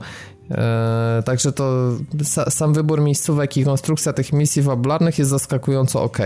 Eee, 0.49 1.23
także 1.23 1.51
to 1.51 1.93
sa, 2.23 2.49
sam 2.49 2.73
wybór 2.73 3.01
miejscówek 3.01 3.57
i 3.57 3.65
konstrukcja 3.65 4.13
tych 4.13 4.33
misji 4.33 4.63
fabularnych 4.63 5.19
jest 5.19 5.31
zaskakująco 5.31 6.03
ok. 6.03 6.17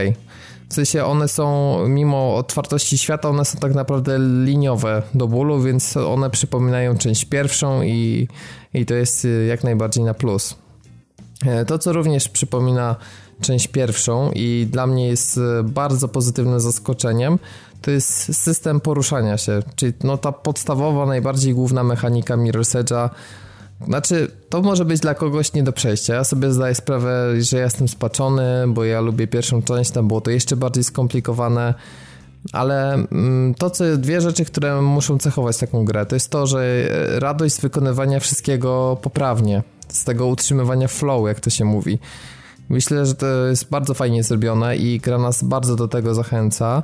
W 0.73 0.75
sensie 0.75 1.05
one 1.05 1.27
są, 1.27 1.77
mimo 1.87 2.35
otwartości 2.35 2.97
świata, 2.97 3.29
one 3.29 3.45
są 3.45 3.59
tak 3.59 3.75
naprawdę 3.75 4.19
liniowe 4.19 5.03
do 5.13 5.27
bólu, 5.27 5.61
więc 5.61 5.97
one 5.97 6.29
przypominają 6.29 6.97
część 6.97 7.25
pierwszą 7.25 7.81
i, 7.81 8.27
i 8.73 8.85
to 8.85 8.93
jest 8.93 9.27
jak 9.47 9.63
najbardziej 9.63 10.03
na 10.03 10.13
plus. 10.13 10.55
Eee, 11.45 11.65
to, 11.65 11.79
co 11.79 11.93
również 11.93 12.29
przypomina 12.29 12.95
część 13.41 13.67
pierwszą 13.67 14.31
i 14.35 14.67
dla 14.71 14.87
mnie 14.87 15.07
jest 15.07 15.39
bardzo 15.63 16.07
pozytywnym 16.07 16.59
zaskoczeniem, 16.59 17.39
to 17.81 17.91
jest 17.91 18.35
system 18.43 18.79
poruszania 18.79 19.37
się, 19.37 19.59
czyli 19.75 19.93
no 20.03 20.17
ta 20.17 20.31
podstawowa, 20.31 21.05
najbardziej 21.05 21.53
główna 21.53 21.83
mechanika 21.83 22.37
Mirror's 22.37 22.83
Edge'a, 22.83 23.09
znaczy, 23.85 24.31
to 24.49 24.61
może 24.61 24.85
być 24.85 24.99
dla 24.99 25.13
kogoś 25.15 25.53
nie 25.53 25.63
do 25.63 25.73
przejścia. 25.73 26.13
Ja 26.13 26.23
sobie 26.23 26.51
zdaję 26.51 26.75
sprawę, 26.75 27.41
że 27.41 27.57
ja 27.57 27.63
jestem 27.63 27.87
spaczony, 27.87 28.65
bo 28.67 28.83
ja 28.83 29.01
lubię 29.01 29.27
pierwszą 29.27 29.61
część, 29.61 29.91
tam 29.91 30.07
było 30.07 30.21
to 30.21 30.31
jeszcze 30.31 30.55
bardziej 30.55 30.83
skomplikowane. 30.83 31.73
Ale 32.51 32.93
mm, 32.93 33.53
to, 33.53 33.69
co 33.69 33.97
dwie 33.97 34.21
rzeczy, 34.21 34.45
które 34.45 34.81
muszą 34.81 35.17
cechować 35.17 35.57
taką 35.57 35.85
grę, 35.85 36.05
to 36.05 36.15
jest 36.15 36.29
to, 36.29 36.47
że 36.47 36.59
e, 36.59 37.19
radość 37.19 37.55
z 37.55 37.61
wykonywania 37.61 38.19
wszystkiego 38.19 38.97
poprawnie, 39.01 39.63
z 39.89 40.03
tego 40.03 40.27
utrzymywania 40.27 40.87
flow, 40.87 41.27
jak 41.27 41.39
to 41.39 41.49
się 41.49 41.65
mówi. 41.65 41.99
Myślę, 42.69 43.05
że 43.05 43.15
to 43.15 43.25
jest 43.45 43.69
bardzo 43.69 43.93
fajnie 43.93 44.23
zrobione 44.23 44.77
i 44.77 44.99
gra 44.99 45.17
nas 45.17 45.43
bardzo 45.43 45.75
do 45.75 45.87
tego 45.87 46.15
zachęca. 46.15 46.83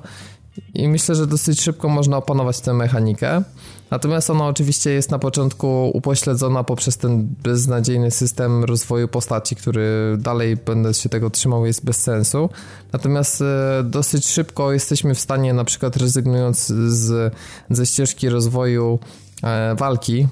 I 0.74 0.88
myślę, 0.88 1.16
że 1.16 1.28
dosyć 1.28 1.62
szybko 1.62 1.90
można 1.90 2.18
opanować 2.18 2.62
tę 2.62 2.74
mechanikę. 2.74 3.44
Natomiast 3.92 4.30
ona 4.30 4.48
oczywiście 4.48 4.92
jest 4.92 5.12
na 5.12 5.20
początku 5.20 5.92
upośledzona 5.94 6.64
poprzez 6.64 6.98
ten 6.98 7.36
beznadziejny 7.44 8.12
system 8.12 8.64
rozwoju 8.64 9.08
postaci, 9.08 9.56
który 9.56 10.18
dalej 10.20 10.58
będę 10.58 10.94
się 10.94 11.10
tego 11.10 11.30
trzymał, 11.30 11.66
jest 11.66 11.86
bez 11.86 11.98
sensu. 11.98 12.50
Natomiast 12.94 13.42
e, 13.42 13.84
dosyć 13.84 14.28
szybko 14.28 14.72
jesteśmy 14.72 15.16
w 15.16 15.20
stanie, 15.20 15.54
na 15.54 15.64
przykład 15.64 15.98
rezygnując 15.98 16.68
z, 16.68 17.34
ze 17.70 17.86
ścieżki 17.86 18.30
rozwoju 18.30 19.00
e, 19.44 19.76
walki, 19.76 20.28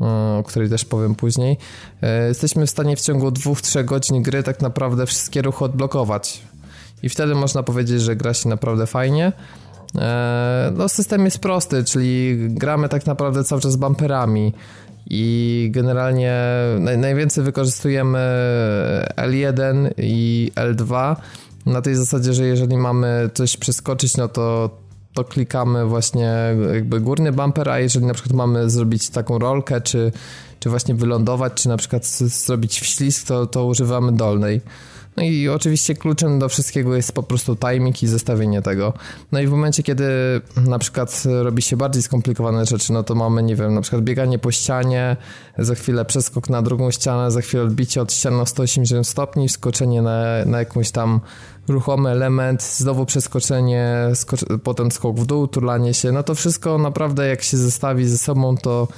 o 0.00 0.44
której 0.46 0.68
też 0.68 0.84
powiem 0.84 1.14
później, 1.14 1.58
e, 2.02 2.28
jesteśmy 2.28 2.66
w 2.66 2.70
stanie 2.70 2.96
w 2.96 3.00
ciągu 3.00 3.28
2-3 3.28 3.84
godzin 3.84 4.22
gry 4.22 4.42
tak 4.42 4.60
naprawdę 4.60 5.06
wszystkie 5.06 5.42
ruchy 5.42 5.64
odblokować. 5.64 6.42
I 7.02 7.08
wtedy 7.08 7.34
można 7.34 7.62
powiedzieć, 7.62 8.02
że 8.02 8.16
gra 8.16 8.34
się 8.34 8.48
naprawdę 8.48 8.86
fajnie. 8.86 9.32
E, 9.98 10.72
no, 10.76 10.88
system 10.88 11.24
jest 11.24 11.38
prosty, 11.38 11.84
czyli 11.84 12.36
gramy 12.48 12.88
tak 12.88 13.06
naprawdę 13.06 13.44
cały 13.44 13.60
czas 13.60 13.76
bumperami 13.76 14.52
i 15.10 15.68
generalnie 15.70 16.34
naj, 16.80 16.98
najwięcej 16.98 17.44
wykorzystujemy 17.44 18.18
L1 19.16 19.90
i 19.98 20.52
L2 20.54 21.16
na 21.66 21.82
tej 21.82 21.94
zasadzie, 21.94 22.32
że 22.32 22.46
jeżeli 22.46 22.76
mamy 22.76 23.30
coś 23.34 23.56
przeskoczyć, 23.56 24.16
no 24.16 24.28
to 24.28 24.70
to 25.16 25.24
klikamy 25.24 25.86
właśnie 25.86 26.56
jakby 26.74 27.00
górny 27.00 27.32
bumper, 27.32 27.68
a 27.68 27.78
jeżeli 27.78 28.06
na 28.06 28.14
przykład 28.14 28.32
mamy 28.36 28.70
zrobić 28.70 29.10
taką 29.10 29.38
rolkę, 29.38 29.80
czy, 29.80 30.12
czy 30.60 30.70
właśnie 30.70 30.94
wylądować, 30.94 31.52
czy 31.54 31.68
na 31.68 31.76
przykład 31.76 32.06
zrobić 32.06 32.80
wślizg, 32.80 33.26
to, 33.26 33.46
to 33.46 33.66
używamy 33.66 34.12
dolnej. 34.12 34.60
No 35.16 35.22
i 35.22 35.48
oczywiście 35.48 35.94
kluczem 35.94 36.38
do 36.38 36.48
wszystkiego 36.48 36.96
jest 36.96 37.12
po 37.12 37.22
prostu 37.22 37.56
timing 37.56 38.02
i 38.02 38.06
zestawienie 38.06 38.62
tego. 38.62 38.92
No 39.32 39.40
i 39.40 39.46
w 39.46 39.50
momencie, 39.50 39.82
kiedy 39.82 40.04
na 40.56 40.78
przykład 40.78 41.22
robi 41.42 41.62
się 41.62 41.76
bardziej 41.76 42.02
skomplikowane 42.02 42.66
rzeczy, 42.66 42.92
no 42.92 43.02
to 43.02 43.14
mamy, 43.14 43.42
nie 43.42 43.56
wiem, 43.56 43.74
na 43.74 43.80
przykład 43.80 44.02
bieganie 44.02 44.38
po 44.38 44.52
ścianie, 44.52 45.16
za 45.58 45.74
chwilę 45.74 46.04
przeskok 46.04 46.50
na 46.50 46.62
drugą 46.62 46.90
ścianę, 46.90 47.30
za 47.30 47.40
chwilę 47.40 47.62
odbicie 47.62 48.02
od 48.02 48.12
ściany 48.12 48.36
na 48.36 48.46
180 48.46 49.08
stopni, 49.08 49.48
skoczenie 49.48 50.02
na, 50.02 50.44
na 50.46 50.58
jakąś 50.58 50.90
tam 50.90 51.20
ruchomy 51.68 52.10
element, 52.10 52.62
znowu 52.62 53.06
przeskoczenie, 53.06 53.96
potem 54.62 54.90
skok 54.90 55.20
w 55.20 55.26
dół, 55.26 55.48
turlanie 55.48 55.94
się, 55.94 56.12
no 56.12 56.22
to 56.22 56.34
wszystko 56.34 56.78
naprawdę 56.78 57.28
jak 57.28 57.42
się 57.42 57.56
zestawi 57.56 58.08
ze 58.08 58.18
sobą, 58.18 58.56
to 58.56 58.88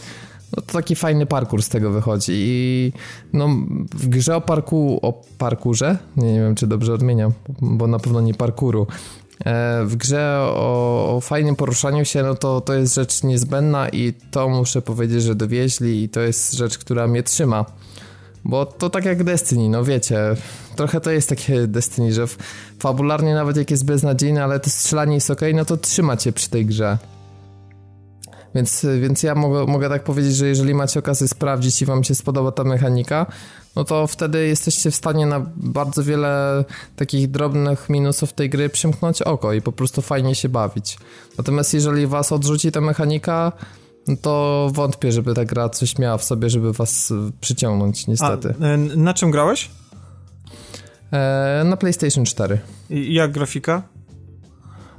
no 0.57 0.63
to 0.63 0.73
taki 0.73 0.97
fajny 0.97 1.27
parkour 1.27 1.63
z 1.63 1.69
tego 1.69 1.91
wychodzi 1.91 2.33
i 2.35 2.93
no 3.33 3.49
w 3.95 4.09
grze 4.09 4.37
o 4.37 4.41
parku, 4.41 4.99
o 5.03 5.23
parkurze, 5.39 5.99
nie, 6.17 6.33
nie 6.33 6.41
wiem 6.41 6.55
czy 6.55 6.67
dobrze 6.67 6.95
odmieniam, 6.95 7.33
bo 7.61 7.87
na 7.87 7.99
pewno 7.99 8.21
nie 8.21 8.35
parkuru, 8.35 8.87
e, 9.45 9.85
w 9.85 9.97
grze 9.97 10.39
o, 10.41 11.17
o, 11.17 11.21
fajnym 11.21 11.57
poruszaniu 11.57 12.05
się, 12.05 12.23
no 12.23 12.35
to 12.35 12.61
to 12.61 12.75
jest 12.75 12.95
rzecz 12.95 13.23
niezbędna 13.23 13.89
i 13.89 14.13
to 14.31 14.49
muszę 14.49 14.83
powiedzieć, 14.83 15.23
że 15.23 15.35
dowieźli 15.35 16.03
i 16.03 16.09
to 16.09 16.21
jest 16.21 16.53
rzecz, 16.53 16.79
która 16.79 17.07
mnie 17.07 17.23
trzyma. 17.23 17.65
Bo 18.45 18.67
to 18.67 18.91
tak 18.91 19.05
jak 19.05 19.25
Destiny, 19.25 19.69
no 19.69 19.85
wiecie, 19.85 20.19
trochę 20.77 21.01
to 21.01 21.11
jest 21.11 21.29
takie 21.29 21.67
Destiny, 21.77 22.13
że 22.13 22.27
fabularnie 22.79 23.35
nawet 23.35 23.57
jak 23.57 23.71
jest 23.71 23.85
beznadziejne, 23.85 24.45
ale 24.45 24.61
to 24.61 24.71
strzelanie 24.71 25.15
jest 25.15 25.31
ok, 25.31 25.41
no 25.55 25.65
to 25.65 25.77
trzyma 25.77 26.17
cię 26.17 26.33
przy 26.33 26.51
tej 26.51 26.67
grze. 26.67 26.99
Więc, 28.55 28.87
więc 29.01 29.23
ja 29.23 29.35
mogę, 29.35 29.67
mogę 29.67 29.89
tak 29.89 30.05
powiedzieć, 30.05 30.37
że 30.37 30.47
jeżeli 30.47 30.75
macie 30.75 31.01
okazję 31.01 31.29
sprawdzić 31.29 31.83
i 31.83 31.85
wam 31.85 32.05
się 32.05 32.15
spodoba 32.15 32.53
ta 32.53 32.65
mechanika, 32.65 33.27
no 33.77 33.85
to 33.85 34.07
wtedy 34.07 34.47
jesteście 34.47 34.91
w 34.91 34.95
stanie 34.95 35.27
na 35.27 35.47
bardzo 35.57 36.05
wiele 36.05 36.65
takich 36.97 37.31
drobnych 37.31 37.89
minusów 37.89 38.33
tej 38.33 38.51
gry 38.51 38.69
przymknąć 38.69 39.23
oko 39.23 39.53
i 39.53 39.63
po 39.63 39.73
prostu 39.73 40.03
fajnie 40.03 40.35
się 40.35 40.49
bawić. 40.49 40.99
Natomiast 41.39 41.75
jeżeli 41.75 42.07
was 42.07 42.33
odrzuci 42.33 42.73
ta 42.73 42.81
mechanika, 42.81 43.53
no 44.09 44.17
to 44.23 44.71
wątpię, 44.73 45.13
żeby 45.13 45.35
ta 45.35 45.45
gra 45.45 45.69
coś 45.69 45.99
miała 45.99 46.19
w 46.19 46.25
sobie, 46.25 46.51
żeby 46.51 46.73
was 46.73 47.13
przyciągnąć, 47.41 48.07
niestety. 48.07 48.55
A, 48.61 48.65
e, 48.65 48.77
na 48.77 49.15
czym 49.15 49.31
grałeś? 49.31 49.71
E, 51.13 51.63
na 51.65 51.77
PlayStation 51.77 52.25
4. 52.25 52.59
I 52.91 53.15
jak 53.15 53.33
grafika? 53.33 53.83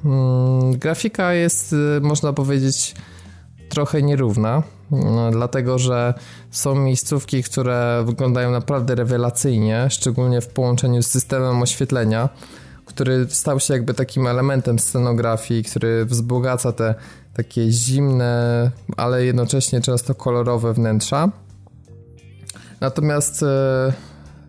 Hmm, 0.04 0.78
grafika 0.78 1.34
jest, 1.34 1.74
e, 1.74 2.00
można 2.02 2.34
powiedzieć, 2.34 2.96
trochę 3.70 4.02
nierówna, 4.02 4.64
no, 4.92 5.32
dlatego 5.32 5.80
że 5.80 6.14
są 6.52 6.76
miejscówki, 6.76 7.44
które 7.44 8.04
wyglądają 8.06 8.52
naprawdę 8.52 8.96
rewelacyjnie, 8.96 9.88
szczególnie 9.90 10.42
w 10.42 10.48
połączeniu 10.48 11.04
z 11.04 11.08
systemem 11.08 11.62
oświetlenia, 11.62 12.30
który 12.86 13.28
stał 13.30 13.60
się 13.60 13.74
jakby 13.74 13.94
takim 13.94 14.28
elementem 14.28 14.80
scenografii, 14.80 15.64
który 15.64 16.06
wzbogaca 16.06 16.72
te 16.72 16.96
takie 17.34 17.72
zimne, 17.72 18.72
ale 18.98 19.26
jednocześnie 19.26 19.82
często 19.82 20.16
kolorowe 20.16 20.74
wnętrza. 20.74 21.30
Natomiast 22.82 23.44
e, 23.44 23.94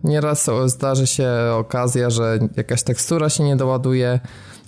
nieraz 0.03 0.49
zdarzy 0.65 1.07
się 1.07 1.29
okazja, 1.53 2.09
że 2.09 2.39
jakaś 2.57 2.83
tekstura 2.83 3.29
się 3.29 3.43
nie 3.43 3.55
doładuje, 3.55 4.19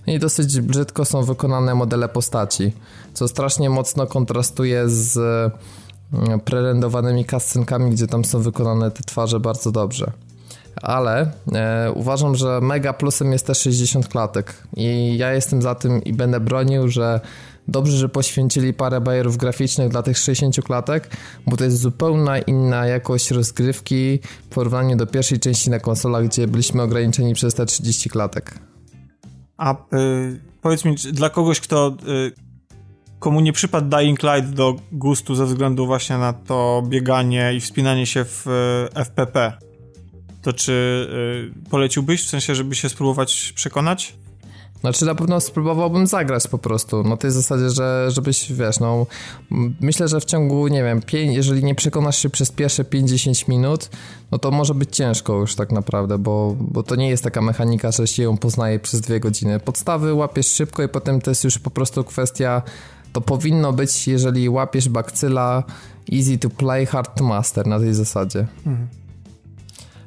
i 0.07 0.19
dosyć 0.19 0.61
brzydko 0.61 1.05
są 1.05 1.23
wykonane 1.23 1.75
modele 1.75 2.09
postaci, 2.09 2.73
co 3.13 3.27
strasznie 3.27 3.69
mocno 3.69 4.07
kontrastuje 4.07 4.89
z 4.89 5.17
mm, 6.13 6.39
prerendowanymi 6.39 7.25
kascenkami, 7.25 7.91
gdzie 7.91 8.07
tam 8.07 8.25
są 8.25 8.39
wykonane 8.39 8.91
te 8.91 9.03
twarze 9.03 9.39
bardzo 9.39 9.71
dobrze. 9.71 10.11
Ale 10.81 11.31
e, 11.53 11.91
uważam, 11.95 12.35
że 12.35 12.61
mega 12.61 12.93
plusem 12.93 13.31
jest 13.31 13.47
też 13.47 13.57
60 13.57 14.07
klatek 14.07 14.53
i 14.77 15.17
ja 15.17 15.34
jestem 15.34 15.61
za 15.61 15.75
tym 15.75 16.03
i 16.03 16.13
będę 16.13 16.39
bronił, 16.39 16.88
że 16.88 17.19
dobrze, 17.67 17.97
że 17.97 18.09
poświęcili 18.09 18.73
parę 18.73 19.01
bajerów 19.01 19.38
graficznych 19.38 19.89
dla 19.89 20.03
tych 20.03 20.17
60 20.17 20.65
klatek, 20.65 21.09
bo 21.47 21.57
to 21.57 21.63
jest 21.63 21.77
zupełnie 21.77 22.43
inna 22.47 22.85
jakość 22.85 23.31
rozgrywki 23.31 24.19
w 24.49 24.53
porównaniu 24.55 24.95
do 24.95 25.07
pierwszej 25.07 25.39
części 25.39 25.69
na 25.69 25.80
konsolach, 25.80 26.25
gdzie 26.25 26.47
byliśmy 26.47 26.81
ograniczeni 26.81 27.34
przez 27.34 27.53
te 27.53 27.65
30 27.65 28.09
klatek. 28.09 28.59
A 29.64 29.73
y, 29.73 30.40
powiedz 30.61 30.85
mi, 30.85 30.95
dla 30.95 31.30
kogoś, 31.30 31.60
kto 31.60 31.98
y, 32.07 32.31
komu 33.19 33.40
nie 33.40 33.53
przypadł 33.53 33.90
Dying 33.90 34.23
Light 34.23 34.49
do 34.49 34.76
gustu 34.91 35.35
ze 35.35 35.45
względu 35.45 35.85
właśnie 35.85 36.18
na 36.18 36.34
to 36.34 36.84
bieganie 36.88 37.53
i 37.53 37.60
wspinanie 37.60 38.06
się 38.06 38.26
w 38.26 38.48
y, 38.48 38.99
FPP, 39.06 39.53
to 40.41 40.53
czy 40.53 40.72
y, 41.65 41.69
poleciłbyś, 41.69 42.23
w 42.26 42.30
sensie, 42.30 42.56
żeby 42.56 42.76
się 42.76 42.90
spróbować 42.90 43.53
przekonać? 43.56 44.15
Znaczy 44.84 45.05
na 45.05 45.15
pewno 45.15 45.39
spróbowałbym 45.39 46.07
zagrać 46.07 46.47
po 46.47 46.57
prostu, 46.57 47.03
na 47.03 47.18
tej 47.18 47.31
zasadzie, 47.31 47.69
że 47.69 48.11
żebyś, 48.11 48.51
wiesz, 48.51 48.80
no 48.80 49.05
myślę, 49.81 50.07
że 50.07 50.19
w 50.19 50.26
ciągu, 50.26 50.68
nie 50.68 50.84
wiem, 50.84 51.01
jeżeli 51.14 51.64
nie 51.64 51.76
przekonasz 51.76 52.18
się 52.18 52.30
przez 52.30 52.51
pierwsze 52.51 52.84
50 52.84 53.47
minut, 53.47 53.89
no 54.31 54.38
to 54.39 54.51
może 54.51 54.73
być 54.73 54.95
ciężko 54.95 55.34
już 55.34 55.55
tak 55.55 55.72
naprawdę, 55.72 56.18
bo, 56.18 56.55
bo 56.60 56.84
to 56.84 56.95
nie 56.95 57.10
jest 57.10 57.23
taka 57.23 57.41
mechanika, 57.41 57.91
że 57.91 58.07
się 58.07 58.23
ją 58.23 58.38
poznaje 58.38 58.80
przez 58.80 59.01
dwie 59.01 59.19
godziny. 59.19 59.60
Podstawy 59.60 60.14
łapiesz 60.14 60.47
szybko 60.47 60.84
i 60.84 60.89
potem 60.89 61.22
to 61.22 61.31
jest 61.31 61.43
już 61.43 61.60
po 61.60 61.69
prostu 61.69 62.03
kwestia, 62.03 62.61
to 63.14 63.22
powinno 63.22 63.73
być, 63.73 64.07
jeżeli 64.07 64.49
łapiesz 64.49 64.89
bakcyla 64.89 65.64
easy 66.14 66.38
to 66.38 66.49
play, 66.49 66.85
hard 66.85 67.18
to 67.18 67.23
master 67.23 67.68
na 67.68 67.80
tej 67.80 67.93
zasadzie. 67.93 68.47
Mhm. 68.65 69.02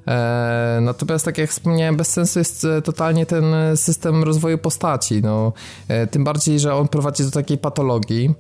E, 0.07 0.78
natomiast 0.83 1.24
tak 1.24 1.39
jak 1.39 1.51
wspomniałem, 1.51 1.97
bez 1.97 2.09
sensu 2.09 2.39
jest 2.39 2.65
e, 2.65 2.83
totalnie 2.83 3.27
ten 3.27 3.45
system 3.77 4.24
rozwoju 4.24 4.59
postaci. 4.59 5.23
No, 5.23 5.53
e, 5.89 6.07
tym 6.07 6.24
bardziej, 6.24 6.61
że 6.61 6.74
on 6.74 6.89
prowadzi 6.89 7.24
do 7.24 7.31
takiej 7.31 7.59
patologii, 7.59 8.35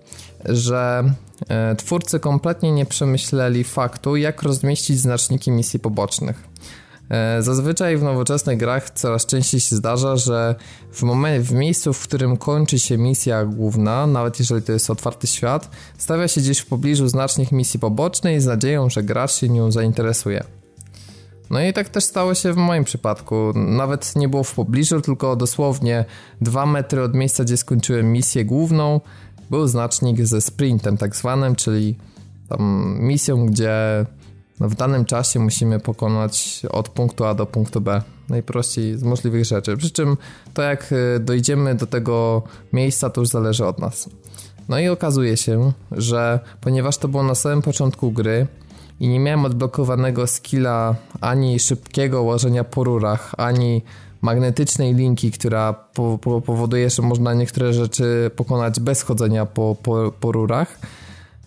że 0.44 1.04
twórcy 1.78 2.20
kompletnie 2.20 2.72
nie 2.72 2.86
przemyśleli 2.86 3.64
faktu, 3.64 4.16
jak 4.16 4.42
rozmieścić 4.42 5.00
znaczniki 5.00 5.50
misji 5.50 5.78
pobocznych. 5.80 6.48
Zazwyczaj 7.40 7.96
w 7.96 8.02
nowoczesnych 8.02 8.58
grach 8.58 8.90
coraz 8.90 9.26
częściej 9.26 9.60
się 9.60 9.76
zdarza, 9.76 10.16
że 10.16 10.54
w, 10.92 11.02
momencie, 11.02 11.42
w 11.42 11.52
miejscu, 11.52 11.92
w 11.92 12.02
którym 12.02 12.36
kończy 12.36 12.78
się 12.78 12.98
misja 12.98 13.44
główna, 13.44 14.06
nawet 14.06 14.38
jeżeli 14.38 14.62
to 14.62 14.72
jest 14.72 14.90
otwarty 14.90 15.26
świat, 15.26 15.70
stawia 15.98 16.28
się 16.28 16.40
gdzieś 16.40 16.58
w 16.58 16.66
pobliżu 16.66 17.08
znacznik 17.08 17.52
misji 17.52 17.80
pobocznej 17.80 18.40
z 18.40 18.46
nadzieją, 18.46 18.90
że 18.90 19.02
gracz 19.02 19.32
się 19.32 19.48
nią 19.48 19.70
zainteresuje. 19.72 20.44
No 21.50 21.60
i 21.60 21.72
tak 21.72 21.88
też 21.88 22.04
stało 22.04 22.34
się 22.34 22.52
w 22.52 22.56
moim 22.56 22.84
przypadku. 22.84 23.52
Nawet 23.54 24.16
nie 24.16 24.28
było 24.28 24.44
w 24.44 24.54
pobliżu, 24.54 25.00
tylko 25.00 25.36
dosłownie 25.36 26.04
dwa 26.40 26.66
metry 26.66 27.02
od 27.02 27.14
miejsca, 27.14 27.44
gdzie 27.44 27.56
skończyłem 27.56 28.12
misję 28.12 28.44
główną, 28.44 29.00
był 29.50 29.68
znacznik 29.68 30.26
ze 30.26 30.40
sprintem 30.40 30.96
tak 30.96 31.16
zwanym, 31.16 31.56
czyli 31.56 31.96
tam 32.48 32.96
misją, 33.00 33.46
gdzie 33.46 34.06
w 34.60 34.74
danym 34.74 35.04
czasie 35.04 35.40
musimy 35.40 35.80
pokonać 35.80 36.62
od 36.70 36.88
punktu 36.88 37.24
A 37.24 37.34
do 37.34 37.46
punktu 37.46 37.80
B. 37.80 38.02
Najprościej 38.28 38.98
z 38.98 39.02
możliwych 39.02 39.44
rzeczy. 39.44 39.76
Przy 39.76 39.90
czym 39.90 40.16
to 40.54 40.62
jak 40.62 40.92
y, 40.92 41.20
dojdziemy 41.20 41.74
do 41.74 41.86
tego 41.86 42.42
miejsca, 42.72 43.10
to 43.10 43.20
już 43.20 43.30
zależy 43.30 43.66
od 43.66 43.78
nas. 43.78 44.10
No 44.68 44.78
i 44.78 44.88
okazuje 44.88 45.36
się, 45.36 45.72
że 45.92 46.40
ponieważ 46.60 46.98
to 46.98 47.08
było 47.08 47.22
na 47.22 47.34
samym 47.34 47.62
początku 47.62 48.12
gry, 48.12 48.46
i 49.00 49.08
nie 49.08 49.20
miałem 49.20 49.44
odblokowanego 49.44 50.26
skilla 50.26 50.94
ani 51.20 51.58
szybkiego 51.58 52.22
łożenia 52.22 52.64
po 52.64 52.84
rurach, 52.84 53.34
ani 53.38 53.82
magnetycznej 54.22 54.94
linki, 54.94 55.30
która 55.30 55.72
po, 55.72 56.18
po, 56.18 56.40
powoduje, 56.40 56.90
że 56.90 57.02
można 57.02 57.34
niektóre 57.34 57.72
rzeczy 57.72 58.30
pokonać 58.36 58.80
bez 58.80 59.02
chodzenia 59.02 59.46
po, 59.46 59.76
po, 59.82 60.12
po 60.20 60.32
rurach. 60.32 60.78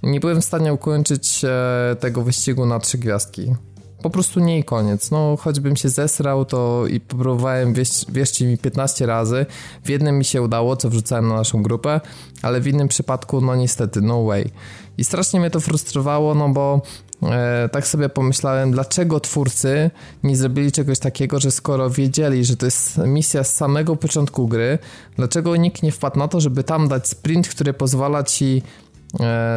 Nie 0.04 0.20
byłem 0.20 0.42
w 0.42 0.46
stanie 0.46 0.74
ukończyć 0.74 1.42
e, 1.44 1.96
tego 2.00 2.22
wyścigu 2.22 2.66
na 2.66 2.80
trzy 2.80 2.98
gwiazdki. 2.98 3.56
Po 4.02 4.10
prostu 4.10 4.40
nie 4.40 4.60
i 4.60 4.64
koniec. 4.64 5.12
No, 5.12 5.38
choćbym 5.40 5.76
się 5.76 5.90
zesrał, 5.90 6.46
to 6.46 6.88
i 6.88 7.00
próbowałem, 7.00 7.74
wieś, 7.74 7.90
wierzcie 8.10 8.46
mi, 8.46 8.58
15 8.58 9.06
razy. 9.06 9.46
W 9.84 9.90
jednym 9.90 10.18
mi 10.18 10.26
się 10.26 10.42
udało, 10.42 10.76
co 10.76 10.90
wrzucałem 10.90 11.28
na 11.28 11.36
naszą 11.36 11.64
grupę, 11.64 12.02
ale 12.42 12.62
w 12.62 12.68
innym 12.68 12.88
przypadku, 12.88 13.42
no 13.42 13.56
niestety, 13.56 14.02
no 14.02 14.24
way. 14.24 14.52
I 15.00 15.04
strasznie 15.04 15.40
mnie 15.40 15.50
to 15.50 15.60
frustrowało, 15.60 16.36
no 16.36 16.50
bo 16.50 16.82
e, 17.24 17.70
tak 17.72 17.88
sobie 17.88 18.10
pomyślałem, 18.10 18.72
dlaczego 18.72 19.20
twórcy 19.20 19.92
nie 20.24 20.36
zrobili 20.36 20.72
czegoś 20.72 21.00
takiego, 21.00 21.40
że 21.40 21.52
skoro 21.52 21.90
wiedzieli, 21.90 22.46
że 22.46 22.58
to 22.58 22.66
jest 22.66 22.98
misja 22.98 23.44
z 23.44 23.56
samego 23.56 23.96
początku 23.96 24.48
gry, 24.48 24.78
dlaczego 25.16 25.56
nikt 25.56 25.84
nie 25.84 25.92
wpadł 25.92 26.20
na 26.20 26.28
to, 26.28 26.40
żeby 26.40 26.64
tam 26.64 26.88
dać 26.88 27.08
sprint, 27.08 27.48
który 27.48 27.74
pozwala 27.74 28.24
ci 28.24 28.62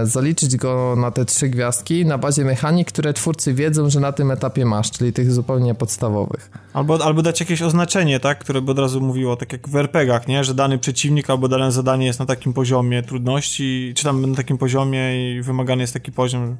zaliczyć 0.05 0.57
go 0.57 0.95
na 0.97 1.11
te 1.11 1.25
trzy 1.25 1.49
gwiazdki 1.49 2.07
na 2.07 2.19
bazie 2.19 2.45
mechanik, 2.45 2.89
które 2.89 3.13
twórcy 3.13 3.55
wiedzą, 3.55 3.91
że 3.91 4.01
na 4.01 4.13
tym 4.13 4.31
etapie 4.31 4.65
masz, 4.65 4.91
czyli 4.91 5.13
tych 5.13 5.33
zupełnie 5.33 5.75
podstawowych. 5.75 6.51
Albo, 6.73 7.05
albo 7.05 7.23
dać 7.23 7.41
jakieś 7.41 7.63
oznaczenie, 7.63 8.21
tak, 8.21 8.39
które 8.39 8.63
by 8.63 8.73
od 8.73 8.79
razu 8.79 9.01
mówiło, 9.01 9.37
tak 9.37 9.53
jak 9.53 9.69
w 9.69 9.77
RPGach, 9.77 10.29
nie, 10.29 10.45
że 10.45 10.55
dany 10.55 10.79
przeciwnik 10.79 11.31
albo 11.31 11.49
dane 11.49 11.73
zadanie 11.73 12.07
jest 12.07 12.19
na 12.19 12.27
takim 12.27 12.53
poziomie 12.53 13.03
trudności, 13.03 13.93
czy 13.97 14.05
tam 14.05 14.31
na 14.31 14.37
takim 14.37 14.59
poziomie 14.59 15.37
i 15.37 15.43
wymagany 15.43 15.83
jest 15.83 15.93
taki 15.93 16.13
poziom, 16.13 16.57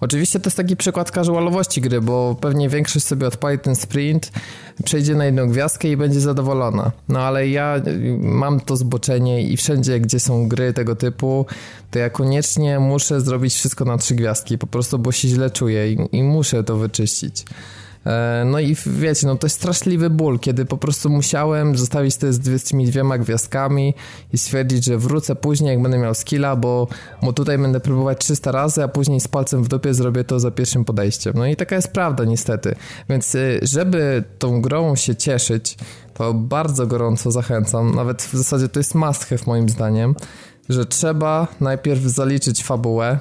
Oczywiście 0.00 0.40
to 0.40 0.46
jest 0.46 0.56
taki 0.56 0.76
przykład 0.76 1.10
casualowości 1.10 1.80
gry, 1.80 2.00
bo 2.00 2.36
pewnie 2.40 2.68
większość 2.68 3.06
sobie 3.06 3.26
odpali 3.26 3.58
ten 3.58 3.76
sprint, 3.76 4.32
przejdzie 4.84 5.14
na 5.14 5.24
jedną 5.24 5.48
gwiazdkę 5.48 5.88
i 5.88 5.96
będzie 5.96 6.20
zadowolona. 6.20 6.92
No 7.08 7.20
ale 7.20 7.48
ja 7.48 7.80
mam 8.18 8.60
to 8.60 8.76
zboczenie 8.76 9.42
i 9.42 9.56
wszędzie, 9.56 10.00
gdzie 10.00 10.20
są 10.20 10.48
gry 10.48 10.72
tego 10.72 10.96
typu, 10.96 11.46
to 11.90 11.98
ja 11.98 12.10
koniecznie 12.10 12.78
muszę 12.78 13.20
zrobić 13.20 13.54
wszystko 13.54 13.84
na 13.84 13.98
trzy 13.98 14.14
gwiazdki, 14.14 14.58
po 14.58 14.66
prostu, 14.66 14.98
bo 14.98 15.12
się 15.12 15.28
źle 15.28 15.50
czuję 15.50 15.92
i, 15.92 15.98
i 16.12 16.22
muszę 16.22 16.64
to 16.64 16.76
wyczyścić. 16.76 17.44
E, 18.06 18.44
no 18.46 18.60
i 18.60 18.76
wiecie, 18.86 19.26
no 19.26 19.36
to 19.36 19.46
jest 19.46 19.56
straszliwy 19.56 20.10
ból, 20.10 20.38
kiedy 20.38 20.64
po 20.64 20.76
prostu 20.76 21.10
musiałem 21.10 21.76
zostawić 21.76 22.16
to 22.16 22.32
z 22.32 22.64
tymi 22.64 22.86
dwiema 22.86 23.18
gwiazdkami 23.18 23.94
i 24.32 24.38
stwierdzić, 24.38 24.84
że 24.84 24.98
wrócę 24.98 25.36
później, 25.36 25.70
jak 25.70 25.82
będę 25.82 25.98
miał 25.98 26.14
skilla, 26.14 26.56
bo, 26.56 26.88
bo 27.22 27.32
tutaj 27.32 27.58
będę 27.58 27.80
próbować 27.80 28.18
300 28.18 28.52
razy, 28.52 28.82
a 28.82 28.88
później 28.88 29.20
z 29.20 29.28
palcem 29.28 29.64
w 29.64 29.68
dupie 29.68 29.94
zrobię 29.94 30.24
to 30.24 30.40
za 30.40 30.50
pierwszym 30.50 30.84
podejściem. 30.84 31.32
No 31.36 31.46
i 31.46 31.56
taka 31.56 31.76
jest 31.76 31.92
prawda 31.92 32.24
niestety. 32.24 32.74
Więc 33.08 33.34
y, 33.34 33.60
żeby 33.62 34.24
tą 34.38 34.60
grą 34.62 34.96
się 34.96 35.16
cieszyć, 35.16 35.76
to 36.14 36.34
bardzo 36.34 36.86
gorąco 36.86 37.30
zachęcam, 37.30 37.94
nawet 37.94 38.22
w 38.22 38.36
zasadzie 38.36 38.68
to 38.68 38.80
jest 38.80 38.94
must 38.94 39.24
have 39.24 39.42
moim 39.46 39.68
zdaniem, 39.68 40.14
że 40.68 40.86
trzeba 40.86 41.48
najpierw 41.60 42.02
zaliczyć 42.02 42.64
fabułę 42.64 43.18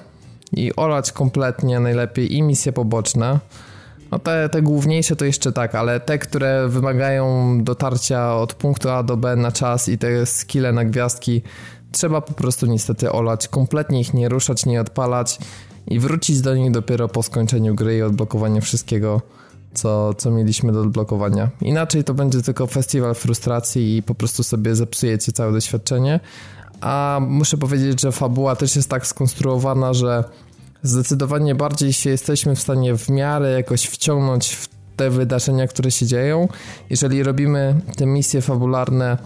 i 0.51 0.75
olać 0.75 1.11
kompletnie 1.11 1.79
najlepiej 1.79 2.35
i 2.35 2.41
misje 2.41 2.73
poboczne, 2.73 3.39
no 4.15 4.19
te, 4.19 4.49
te 4.49 4.61
główniejsze 4.61 5.15
to 5.15 5.25
jeszcze 5.25 5.51
tak, 5.51 5.75
ale 5.75 5.99
te, 5.99 6.19
które 6.19 6.67
wymagają 6.69 7.57
dotarcia 7.63 8.35
od 8.35 8.53
punktu 8.53 8.89
A 8.89 9.03
do 9.03 9.17
B 9.17 9.35
na 9.35 9.51
czas 9.51 9.89
i 9.89 9.97
te 9.97 10.25
skille 10.25 10.71
na 10.71 10.85
gwiazdki, 10.85 11.41
trzeba 11.91 12.21
po 12.21 12.33
prostu 12.33 12.65
niestety 12.65 13.11
olać, 13.11 13.47
kompletnie 13.47 13.99
ich 13.99 14.13
nie 14.13 14.29
ruszać, 14.29 14.65
nie 14.65 14.81
odpalać 14.81 15.39
i 15.87 15.99
wrócić 15.99 16.41
do 16.41 16.55
nich 16.55 16.71
dopiero 16.71 17.07
po 17.07 17.23
skończeniu 17.23 17.75
gry 17.75 17.97
i 17.97 18.01
odblokowaniu 18.01 18.61
wszystkiego, 18.61 19.21
co, 19.73 20.13
co 20.13 20.31
mieliśmy 20.31 20.71
do 20.71 20.81
odblokowania. 20.81 21.49
Inaczej 21.61 22.03
to 22.03 22.13
będzie 22.13 22.41
tylko 22.41 22.67
festiwal 22.67 23.15
frustracji 23.15 23.97
i 23.97 24.03
po 24.03 24.15
prostu 24.15 24.43
sobie 24.43 24.75
zepsujecie 24.75 25.31
całe 25.31 25.51
doświadczenie. 25.51 26.19
A 26.81 27.19
muszę 27.21 27.57
powiedzieć, 27.57 28.01
że 28.01 28.11
fabuła 28.11 28.55
też 28.55 28.75
jest 28.75 28.89
tak 28.89 29.07
skonstruowana, 29.07 29.93
że 29.93 30.23
zdecydowanie 30.83 31.55
bardziej 31.55 31.93
się 31.93 32.09
jesteśmy 32.09 32.55
w 32.55 32.61
stanie 32.61 32.97
w 32.97 33.09
miarę 33.09 33.51
jakoś 33.51 33.85
wciągnąć 33.85 34.49
w 34.49 34.69
te 34.95 35.09
wydarzenia, 35.09 35.67
które 35.67 35.91
się 35.91 36.05
dzieją. 36.05 36.47
Jeżeli 36.89 37.23
robimy 37.23 37.75
te 37.97 38.05
misje 38.05 38.41
fabularne 38.41 39.17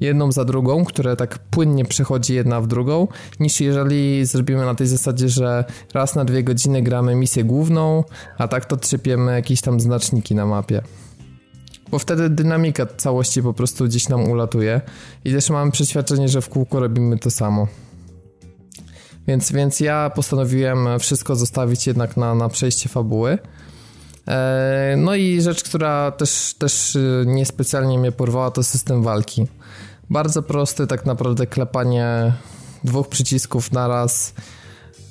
jedną 0.00 0.32
za 0.32 0.44
drugą, 0.44 0.84
które 0.84 1.16
tak 1.16 1.38
płynnie 1.38 1.84
przechodzi 1.84 2.34
jedna 2.34 2.60
w 2.60 2.66
drugą, 2.66 3.08
niż 3.40 3.60
jeżeli 3.60 4.26
zrobimy 4.26 4.64
na 4.64 4.74
tej 4.74 4.86
zasadzie, 4.86 5.28
że 5.28 5.64
raz 5.94 6.14
na 6.14 6.24
dwie 6.24 6.42
godziny 6.42 6.82
gramy 6.82 7.14
misję 7.14 7.44
główną, 7.44 8.04
a 8.38 8.48
tak 8.48 8.64
to 8.64 8.76
trzypiemy 8.76 9.32
jakieś 9.32 9.60
tam 9.60 9.80
znaczniki 9.80 10.34
na 10.34 10.46
mapie. 10.46 10.82
Bo 11.90 11.98
wtedy 11.98 12.30
dynamika 12.30 12.86
całości 12.86 13.42
po 13.42 13.54
prostu 13.54 13.84
gdzieś 13.84 14.08
nam 14.08 14.30
ulatuje 14.30 14.80
i 15.24 15.32
też 15.32 15.50
mamy 15.50 15.70
przeświadczenie, 15.70 16.28
że 16.28 16.40
w 16.40 16.48
kółko 16.48 16.80
robimy 16.80 17.18
to 17.18 17.30
samo. 17.30 17.66
Więc, 19.26 19.52
więc 19.52 19.80
ja 19.80 20.10
postanowiłem 20.14 20.98
wszystko 20.98 21.36
zostawić 21.36 21.86
jednak 21.86 22.16
na, 22.16 22.34
na 22.34 22.48
przejście 22.48 22.88
fabuły. 22.88 23.38
E, 24.28 24.94
no 24.98 25.14
i 25.14 25.40
rzecz, 25.40 25.62
która 25.62 26.10
też, 26.10 26.54
też 26.58 26.96
y, 26.96 27.24
niespecjalnie 27.26 27.98
mnie 27.98 28.12
porwała, 28.12 28.50
to 28.50 28.62
system 28.62 29.02
walki. 29.02 29.46
Bardzo 30.10 30.42
prosty, 30.42 30.86
tak 30.86 31.06
naprawdę 31.06 31.46
klepanie 31.46 32.32
dwóch 32.84 33.08
przycisków 33.08 33.72
na 33.72 33.88
raz. 33.88 34.34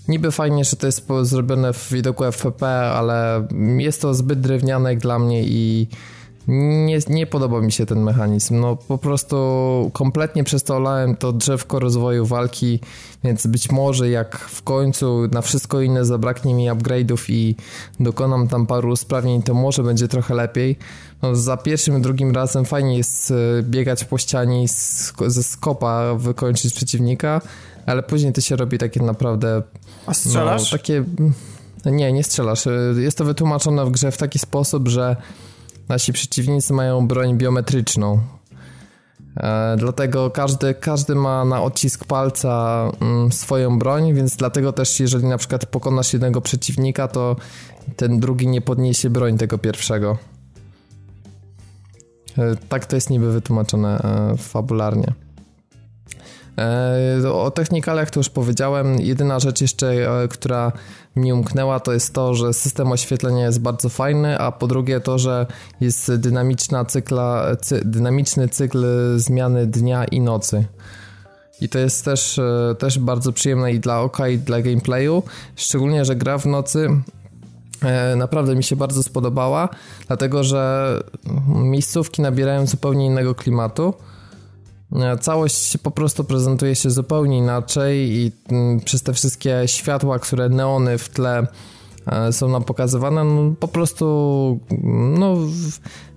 Niby 0.08 0.32
fajnie, 0.32 0.66
że 0.66 0.76
to 0.76 0.86
jest 0.86 1.08
zrobione 1.22 1.74
w 1.74 1.90
widoku 1.92 2.24
FPP, 2.24 2.68
ale 2.68 3.48
jest 3.78 4.02
to 4.02 4.14
zbyt 4.14 4.42
drewniane 4.42 4.96
dla 4.96 5.20
mnie 5.20 5.44
i 5.44 5.88
nie, 6.48 7.00
nie 7.10 7.28
podoba 7.28 7.62
mi 7.62 7.72
się 7.72 7.86
ten 7.86 8.04
mechanizm. 8.04 8.60
No 8.60 8.76
po 8.76 8.98
prostu 8.98 9.36
kompletnie 9.94 10.44
przestolałem 10.44 11.16
to 11.16 11.34
drzewko 11.34 11.80
rozwoju 11.80 12.26
walki, 12.26 12.80
więc 13.24 13.48
być 13.48 13.72
może 13.72 14.10
jak 14.10 14.38
w 14.38 14.64
końcu 14.64 15.28
na 15.32 15.42
wszystko 15.42 15.82
inne 15.82 16.06
zabraknie 16.06 16.54
mi 16.54 16.72
upgrade'ów 16.72 17.26
i 17.30 17.56
dokonam 18.00 18.48
tam 18.48 18.68
paru 18.68 18.90
usprawnień, 18.90 19.44
to 19.44 19.54
może 19.54 19.84
będzie 19.84 20.08
trochę 20.08 20.34
lepiej. 20.34 20.78
No, 21.22 21.36
za 21.36 21.58
pierwszym, 21.58 22.02
drugim 22.02 22.32
razem 22.32 22.66
fajnie 22.66 22.98
jest 22.98 23.32
e, 23.32 23.64
biegać 23.64 24.06
po 24.06 24.18
ścianie 24.18 24.64
i 24.64 24.68
ze 25.28 25.44
skopa 25.44 26.16
wykończyć 26.16 26.74
przeciwnika, 26.74 27.42
ale 27.86 28.04
później 28.04 28.34
to 28.34 28.42
się 28.42 28.56
robi 28.56 28.78
takie 28.78 29.04
naprawdę... 29.04 29.64
A 30.06 30.14
strzelasz? 30.14 30.72
No, 30.72 30.78
takie... 30.78 31.04
Nie, 31.86 32.14
nie 32.14 32.24
strzelasz. 32.24 32.68
E, 32.68 32.72
jest 32.98 33.18
to 33.18 33.26
wytłumaczone 33.26 33.86
w 33.86 33.92
grze 33.92 34.12
w 34.12 34.18
taki 34.18 34.40
sposób, 34.40 34.88
że 34.88 35.16
Nasi 35.92 36.14
przeciwnicy 36.14 36.74
mają 36.74 37.08
broń 37.08 37.38
biometryczną. 37.38 38.20
E, 39.38 39.76
dlatego 39.78 40.30
każdy, 40.30 40.74
każdy 40.74 41.16
ma 41.16 41.46
na 41.46 41.64
odcisk 41.64 42.06
palca 42.06 42.86
mm, 43.02 43.32
swoją 43.32 43.80
broń, 43.80 44.14
więc 44.14 44.36
dlatego 44.36 44.74
też 44.74 45.00
jeżeli 45.00 45.26
na 45.26 45.38
przykład 45.38 45.66
pokonasz 45.66 46.14
jednego 46.14 46.42
przeciwnika, 46.42 47.08
to 47.08 47.36
ten 47.96 48.20
drugi 48.20 48.48
nie 48.48 48.62
podniesie 48.62 49.10
broń 49.10 49.38
tego 49.38 49.58
pierwszego. 49.58 50.18
E, 52.38 52.56
tak 52.70 52.86
to 52.86 52.96
jest 52.96 53.10
niby 53.10 53.32
wytłumaczone 53.32 54.00
e, 54.00 54.38
fabularnie. 54.38 55.14
O 57.34 57.52
technikalach 57.52 58.10
to 58.10 58.20
już 58.20 58.30
powiedziałem. 58.30 59.00
Jedyna 59.00 59.40
rzecz 59.40 59.62
jeszcze, 59.62 59.94
która 60.30 60.72
mi 61.16 61.34
umknęła, 61.34 61.80
to 61.80 61.94
jest 61.94 62.14
to, 62.14 62.34
że 62.34 62.54
system 62.54 62.92
oświetlenia 62.92 63.46
jest 63.46 63.62
bardzo 63.62 63.90
fajny, 63.90 64.40
a 64.40 64.52
po 64.52 64.68
drugie 64.68 65.00
to, 65.00 65.20
że 65.20 65.46
jest 65.82 66.16
dynamiczna 66.16 66.86
cykla, 66.86 67.46
cy, 67.62 67.82
dynamiczny 67.86 68.50
cykl 68.50 68.86
zmiany 69.16 69.68
dnia 69.68 70.06
i 70.06 70.22
nocy. 70.22 70.66
I 71.62 71.70
to 71.70 71.80
jest 71.80 72.06
też, 72.06 72.40
też 72.80 73.00
bardzo 73.00 73.32
przyjemne 73.32 73.74
i 73.74 73.80
dla 73.80 74.02
oka, 74.02 74.28
i 74.28 74.38
dla 74.38 74.62
gameplayu. 74.62 75.24
Szczególnie, 75.56 76.06
że 76.06 76.16
gra 76.16 76.38
w 76.38 76.46
nocy 76.46 76.90
E, 77.84 78.16
naprawdę 78.16 78.56
mi 78.56 78.64
się 78.64 78.76
bardzo 78.76 79.04
spodobała, 79.04 79.70
dlatego 80.08 80.44
że 80.44 80.94
miejscówki 81.48 82.22
nabierają 82.22 82.68
zupełnie 82.68 83.06
innego 83.06 83.36
klimatu. 83.36 83.94
E, 84.96 85.18
całość 85.18 85.78
po 85.78 85.92
prostu 85.92 86.24
prezentuje 86.24 86.76
się 86.76 86.90
zupełnie 86.90 87.38
inaczej 87.38 88.12
i 88.12 88.32
mm, 88.50 88.80
przez 88.80 89.04
te 89.04 89.14
wszystkie 89.14 89.64
światła, 89.66 90.20
które 90.20 90.50
neony 90.50 90.98
w 90.98 91.10
tle 91.10 91.48
e, 92.08 92.34
są 92.34 92.50
nam 92.50 92.64
pokazywane, 92.64 93.24
no 93.24 93.54
po 93.60 93.68
prostu 93.68 94.60
no 95.20 95.38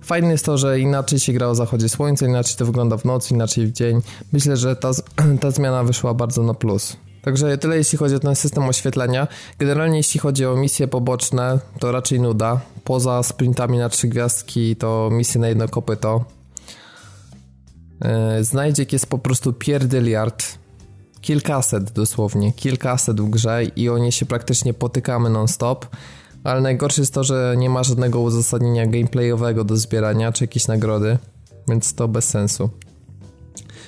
fajne 0.01 0.31
jest 0.31 0.45
to, 0.45 0.57
że 0.57 0.79
inaczej 0.79 1.19
się 1.19 1.33
gra 1.33 1.47
o 1.47 1.55
zachodzie 1.55 1.89
słońca, 1.89 2.25
inaczej 2.25 2.55
to 2.57 2.65
wygląda 2.65 2.97
w 2.97 3.05
nocy, 3.05 3.33
inaczej 3.33 3.67
w 3.67 3.71
dzień. 3.71 4.01
Myślę, 4.33 4.57
że 4.57 4.75
ta, 4.75 4.91
ta 5.41 5.51
zmiana 5.51 5.83
wyszła 5.83 6.13
bardzo 6.13 6.43
na 6.43 6.53
plus. 6.53 6.97
Także 7.21 7.57
tyle 7.57 7.77
jeśli 7.77 7.97
chodzi 7.97 8.15
o 8.15 8.19
ten 8.19 8.35
system 8.35 8.63
oświetlenia. 8.63 9.27
Generalnie 9.59 9.97
jeśli 9.97 10.19
chodzi 10.19 10.45
o 10.45 10.55
misje 10.55 10.87
poboczne, 10.87 11.59
to 11.79 11.91
raczej 11.91 12.19
nuda. 12.19 12.59
Poza 12.83 13.23
sprintami 13.23 13.77
na 13.77 13.89
trzy 13.89 14.07
gwiazdki 14.07 14.75
to 14.75 15.09
misje 15.11 15.41
na 15.41 15.47
jedno 15.47 15.67
kopyto. 15.67 16.34
Yy, 18.05 18.43
znajdziek 18.43 18.93
jest 18.93 19.07
po 19.07 19.17
prostu 19.17 19.53
pierdyliard. 19.53 20.45
Kilkaset 21.21 21.91
dosłownie, 21.91 22.53
kilkaset 22.53 23.21
w 23.21 23.29
grze 23.29 23.63
i 23.75 23.89
o 23.89 23.97
nie 23.97 24.11
się 24.11 24.25
praktycznie 24.25 24.73
potykamy 24.73 25.29
non-stop. 25.29 25.87
Ale 26.43 26.61
najgorsze 26.61 27.01
jest 27.01 27.13
to, 27.13 27.23
że 27.23 27.55
nie 27.57 27.69
ma 27.69 27.83
żadnego 27.83 28.19
uzasadnienia 28.19 28.87
gameplayowego 28.87 29.63
do 29.63 29.77
zbierania 29.77 30.31
czy 30.31 30.43
jakieś 30.43 30.67
nagrody, 30.67 31.17
więc 31.67 31.93
to 31.93 32.07
bez 32.07 32.29
sensu. 32.29 32.69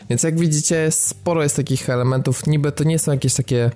Więc 0.10 0.24
jak 0.24 0.40
widzicie, 0.40 0.92
sporo 0.92 1.44
jest 1.44 1.56
takich 1.56 1.90
elementów. 1.90 2.48
Niby 2.48 2.72
to 2.72 2.84
nie 2.84 3.00
są 3.00 3.12
jakieś 3.12 3.34
takie 3.34 3.72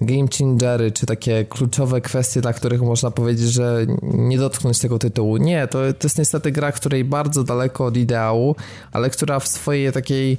game 0.00 0.28
changery, 0.38 0.92
czy 0.92 1.06
takie 1.06 1.44
kluczowe 1.44 2.00
kwestie, 2.00 2.40
dla 2.40 2.52
których 2.52 2.82
można 2.82 3.10
powiedzieć, 3.10 3.52
że 3.52 3.86
nie 4.02 4.38
dotknąć 4.38 4.78
tego 4.78 4.98
tytułu. 4.98 5.36
Nie, 5.36 5.66
to, 5.66 5.78
to 5.78 6.06
jest 6.06 6.18
niestety 6.18 6.52
gra, 6.52 6.72
której 6.72 7.04
bardzo 7.04 7.44
daleko 7.44 7.84
od 7.84 7.96
ideału, 7.96 8.56
ale 8.92 9.10
która 9.10 9.40
w 9.40 9.48
swojej 9.48 9.92
takiej 9.92 10.38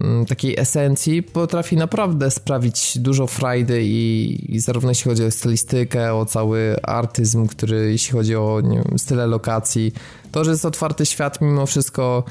mm, 0.00 0.26
takiej 0.26 0.60
esencji 0.60 1.22
potrafi 1.22 1.76
naprawdę 1.76 2.30
sprawić 2.30 2.98
dużo 2.98 3.26
frajdy 3.26 3.82
i, 3.84 4.54
i, 4.54 4.60
zarówno 4.60 4.90
jeśli 4.90 5.08
chodzi 5.10 5.24
o 5.24 5.30
stylistykę, 5.30 6.14
o 6.14 6.26
cały 6.26 6.76
artyzm, 6.82 7.46
który 7.46 7.90
jeśli 7.90 8.12
chodzi 8.12 8.36
o 8.36 8.62
wiem, 8.62 8.98
style 8.98 9.26
lokacji, 9.26 9.92
to, 10.32 10.44
że 10.44 10.50
jest 10.50 10.64
otwarty 10.64 11.06
świat 11.06 11.40
mimo 11.40 11.66
wszystko 11.66 12.24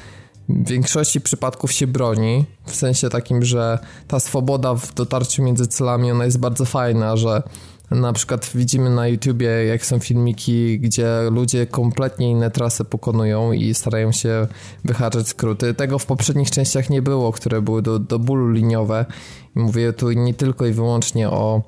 w 0.50 0.70
większości 0.70 1.22
przypadków 1.22 1.72
się 1.72 1.88
broni, 1.88 2.46
w 2.66 2.76
sensie 2.76 3.10
takim, 3.10 3.44
że 3.46 3.80
ta 4.08 4.20
swoboda 4.20 4.76
w 4.76 4.94
dotarciu 4.94 5.44
między 5.44 5.68
celami, 5.68 6.12
ona 6.12 6.26
jest 6.26 6.40
bardzo 6.40 6.66
fajna, 6.66 7.18
że 7.18 7.44
na 7.92 8.14
przykład 8.14 8.52
widzimy 8.56 8.90
na 8.90 9.08
YouTubie, 9.08 9.48
jak 9.48 9.86
są 9.86 10.00
filmiki, 10.00 10.80
gdzie 10.80 11.08
ludzie 11.32 11.68
kompletnie 11.68 12.32
inne 12.32 12.52
trasy 12.52 12.86
pokonują 12.86 13.52
i 13.52 13.74
starają 13.74 14.12
się 14.12 14.48
wyhaczać 14.86 15.28
skróty. 15.28 15.74
Tego 15.74 16.00
w 16.00 16.06
poprzednich 16.06 16.52
częściach 16.52 16.90
nie 16.90 17.02
było, 17.02 17.32
które 17.32 17.62
były 17.62 17.82
do, 17.82 18.00
do 18.00 18.20
bólu 18.20 18.52
liniowe. 18.52 19.06
I 19.56 19.60
mówię 19.60 19.94
tu 19.94 20.12
nie 20.12 20.34
tylko 20.34 20.66
i 20.66 20.72
wyłącznie 20.72 21.30
o 21.30 21.62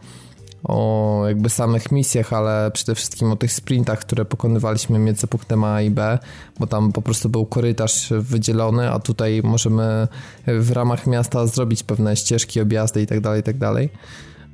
o 0.68 1.24
jakby 1.28 1.50
samych 1.50 1.92
misjach, 1.92 2.34
ale 2.34 2.72
przede 2.74 2.96
wszystkim 2.96 3.32
o 3.32 3.36
tych 3.36 3.54
sprintach, 3.54 4.00
które 4.00 4.26
pokonywaliśmy 4.26 5.00
między 5.00 5.28
punktem 5.28 5.64
A 5.64 5.82
i 5.82 5.90
B, 5.90 6.20
bo 6.60 6.68
tam 6.68 6.92
po 6.92 7.02
prostu 7.02 7.30
był 7.30 7.46
korytarz 7.46 8.10
wydzielony, 8.10 8.92
a 8.92 9.00
tutaj 9.00 9.42
możemy 9.44 10.08
w 10.48 10.72
ramach 10.72 11.08
miasta 11.08 11.48
zrobić 11.48 11.84
pewne 11.84 12.16
ścieżki, 12.16 12.62
objazdy 12.62 13.00
itd., 13.00 13.22
tak 13.22 13.36
itd. 13.36 13.60
Tak 13.74 13.90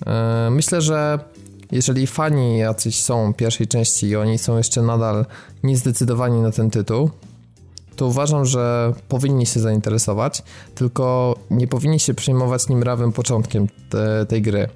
e, 0.08 0.50
myślę, 0.50 0.82
że 0.82 1.20
jeżeli 1.72 2.08
fani 2.08 2.58
jacyś 2.58 3.02
są 3.02 3.34
pierwszej 3.34 3.68
części 3.68 4.08
i 4.08 4.16
oni 4.16 4.38
są 4.38 4.58
jeszcze 4.58 4.82
nadal 4.82 5.26
niezdecydowani 5.64 6.42
na 6.42 6.52
ten 6.52 6.70
tytuł, 6.70 7.10
to 7.96 8.08
uważam, 8.08 8.46
że 8.46 8.94
powinni 9.08 9.46
się 9.46 9.60
zainteresować, 9.60 10.44
tylko 10.76 11.36
nie 11.52 11.68
powinni 11.68 12.00
się 12.00 12.14
przejmować 12.14 12.70
nim 12.70 12.84
rawym 12.84 13.12
początkiem 13.12 13.68
te, 13.90 14.26
tej 14.26 14.42
gry 14.42 14.70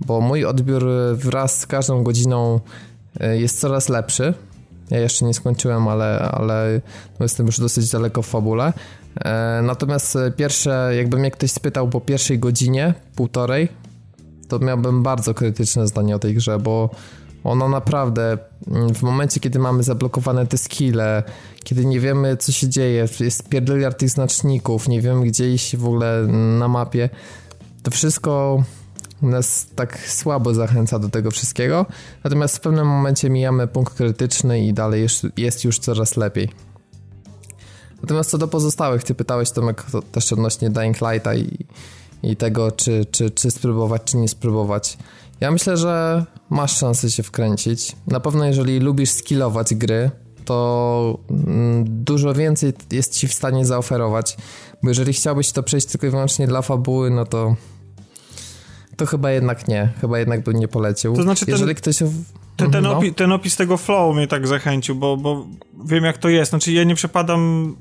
bo 0.00 0.20
mój 0.20 0.44
odbiór 0.44 0.86
wraz 1.14 1.60
z 1.60 1.66
każdą 1.66 2.02
godziną 2.02 2.60
e, 3.20 3.38
jest 3.38 3.60
coraz 3.60 3.88
lepszy. 3.88 4.34
Ja 4.90 4.98
jeszcze 4.98 5.24
nie 5.24 5.34
skończyłem, 5.34 5.88
ale, 5.88 6.18
ale 6.18 6.80
no 7.20 7.24
jestem 7.24 7.46
już 7.46 7.60
dosyć 7.60 7.90
daleko 7.90 8.22
w 8.22 8.26
fabule. 8.26 8.72
E, 9.24 9.60
natomiast 9.62 10.18
pierwsze, 10.36 10.92
jakby 10.96 11.18
mnie 11.18 11.30
ktoś 11.30 11.50
spytał 11.50 11.88
po 11.88 12.00
pierwszej 12.00 12.38
godzinie, 12.38 12.94
półtorej, 13.16 13.68
to 14.48 14.58
miałbym 14.58 15.02
bardzo 15.02 15.34
krytyczne 15.34 15.88
zdanie 15.88 16.16
o 16.16 16.18
tej 16.18 16.34
grze, 16.34 16.58
bo 16.58 16.90
ona 17.44 17.68
naprawdę 17.68 18.38
mm, 18.66 18.94
w 18.94 19.02
momencie, 19.02 19.40
kiedy 19.40 19.58
mamy 19.58 19.82
zablokowane 19.82 20.46
te 20.46 20.58
skille, 20.58 21.22
kiedy 21.64 21.84
nie 21.84 22.00
wiemy 22.00 22.36
co 22.36 22.52
się 22.52 22.68
dzieje, 22.68 23.08
jest 23.20 23.48
pierdyliard 23.48 23.98
tych 23.98 24.10
znaczników, 24.10 24.88
nie 24.88 25.00
wiemy 25.00 25.26
gdzie 25.26 25.52
iść 25.52 25.76
w 25.76 25.86
ogóle 25.86 26.26
na 26.58 26.68
mapie, 26.68 27.10
to 27.82 27.90
wszystko 27.90 28.62
nas 29.22 29.66
tak 29.76 29.98
słabo 30.08 30.54
zachęca 30.54 30.98
do 30.98 31.08
tego 31.08 31.30
wszystkiego, 31.30 31.86
natomiast 32.24 32.56
w 32.56 32.60
pewnym 32.60 32.86
momencie 32.86 33.30
mijamy 33.30 33.66
punkt 33.66 33.94
krytyczny 33.94 34.66
i 34.66 34.72
dalej 34.72 35.06
jest 35.36 35.64
już 35.64 35.78
coraz 35.78 36.16
lepiej. 36.16 36.48
Natomiast 38.02 38.30
co 38.30 38.38
do 38.38 38.48
pozostałych, 38.48 39.04
ty 39.04 39.14
pytałeś 39.14 39.50
Tomek 39.50 39.86
też 40.12 40.32
odnośnie 40.32 40.70
Dying 40.70 40.96
Lighta 41.00 41.34
i, 41.34 41.66
i 42.22 42.36
tego, 42.36 42.72
czy, 42.72 43.06
czy, 43.10 43.30
czy 43.30 43.50
spróbować, 43.50 44.02
czy 44.04 44.16
nie 44.16 44.28
spróbować. 44.28 44.98
Ja 45.40 45.50
myślę, 45.50 45.76
że 45.76 46.24
masz 46.50 46.78
szansę 46.78 47.10
się 47.10 47.22
wkręcić. 47.22 47.96
Na 48.06 48.20
pewno 48.20 48.44
jeżeli 48.44 48.80
lubisz 48.80 49.10
skillować 49.10 49.74
gry, 49.74 50.10
to 50.44 51.18
mm, 51.30 52.04
dużo 52.04 52.34
więcej 52.34 52.72
jest 52.92 53.18
ci 53.18 53.28
w 53.28 53.34
stanie 53.34 53.66
zaoferować, 53.66 54.36
bo 54.82 54.88
jeżeli 54.88 55.12
chciałbyś 55.12 55.52
to 55.52 55.62
przejść 55.62 55.86
tylko 55.86 56.06
i 56.06 56.10
wyłącznie 56.10 56.46
dla 56.46 56.62
fabuły, 56.62 57.10
no 57.10 57.24
to 57.24 57.56
to 58.98 59.06
chyba 59.06 59.30
jednak 59.30 59.68
nie. 59.68 59.88
Chyba 60.00 60.18
jednak 60.18 60.42
bym 60.42 60.56
nie 60.56 60.68
polecił. 60.68 61.16
To 61.16 61.22
znaczy, 61.22 61.44
jeżeli 61.48 61.74
ten, 61.74 61.82
ktoś... 61.82 61.98
Ten, 62.56 62.70
ten, 62.70 62.84
no. 62.84 62.98
opi 62.98 63.14
ten, 63.14 63.32
opis 63.32 63.56
tego 63.56 63.76
flow 63.76 64.16
mnie 64.16 64.26
tak 64.26 64.46
zachęcił, 64.46 64.94
bo, 64.94 65.16
bo 65.16 65.46
wiem 65.84 66.04
jak 66.04 66.18
to 66.18 66.28
jest. 66.28 66.50
Znaczy 66.50 66.72
ja 66.72 66.84
nie 66.84 66.94
przepadam 66.94 67.74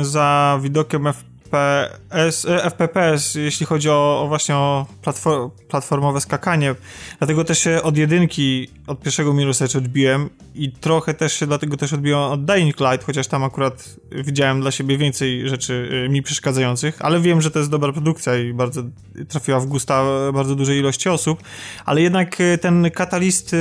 y, 0.00 0.04
za 0.04 0.58
widokiem 0.62 1.06
FPS, 1.52 2.44
e, 2.44 2.64
FPPS, 2.64 3.34
jeśli 3.34 3.66
chodzi 3.66 3.90
o, 3.90 4.20
o 4.22 4.28
właśnie 4.28 4.54
o 4.56 4.86
platform, 5.02 5.50
platformowe 5.68 6.20
skakanie. 6.20 6.74
Dlatego 7.18 7.44
też 7.44 7.58
się 7.58 7.82
od 7.82 7.96
jedynki, 7.96 8.68
od 8.86 9.00
pierwszego 9.00 9.32
Mirror's 9.32 9.64
Edge 9.64 9.76
odbiłem 9.76 10.30
i 10.54 10.72
trochę 10.72 11.14
też 11.14 11.32
się 11.32 11.46
dlatego 11.46 11.76
też 11.76 11.92
odbiłem 11.92 12.20
od 12.20 12.44
Dying 12.44 12.80
Light, 12.80 13.06
chociaż 13.06 13.26
tam 13.26 13.44
akurat 13.44 13.96
widziałem 14.10 14.60
dla 14.60 14.70
siebie 14.70 14.98
więcej 14.98 15.48
rzeczy 15.48 16.04
e, 16.06 16.08
mi 16.08 16.22
przeszkadzających, 16.22 16.96
ale 17.04 17.20
wiem, 17.20 17.42
że 17.42 17.50
to 17.50 17.58
jest 17.58 17.70
dobra 17.70 17.92
produkcja 17.92 18.36
i 18.36 18.52
bardzo 18.54 18.82
trafiła 19.28 19.60
w 19.60 19.66
gusta 19.66 20.04
bardzo 20.32 20.54
dużej 20.54 20.78
ilości 20.78 21.08
osób, 21.08 21.42
ale 21.84 22.02
jednak 22.02 22.40
e, 22.40 22.58
ten 22.58 22.90
katalist 22.90 23.56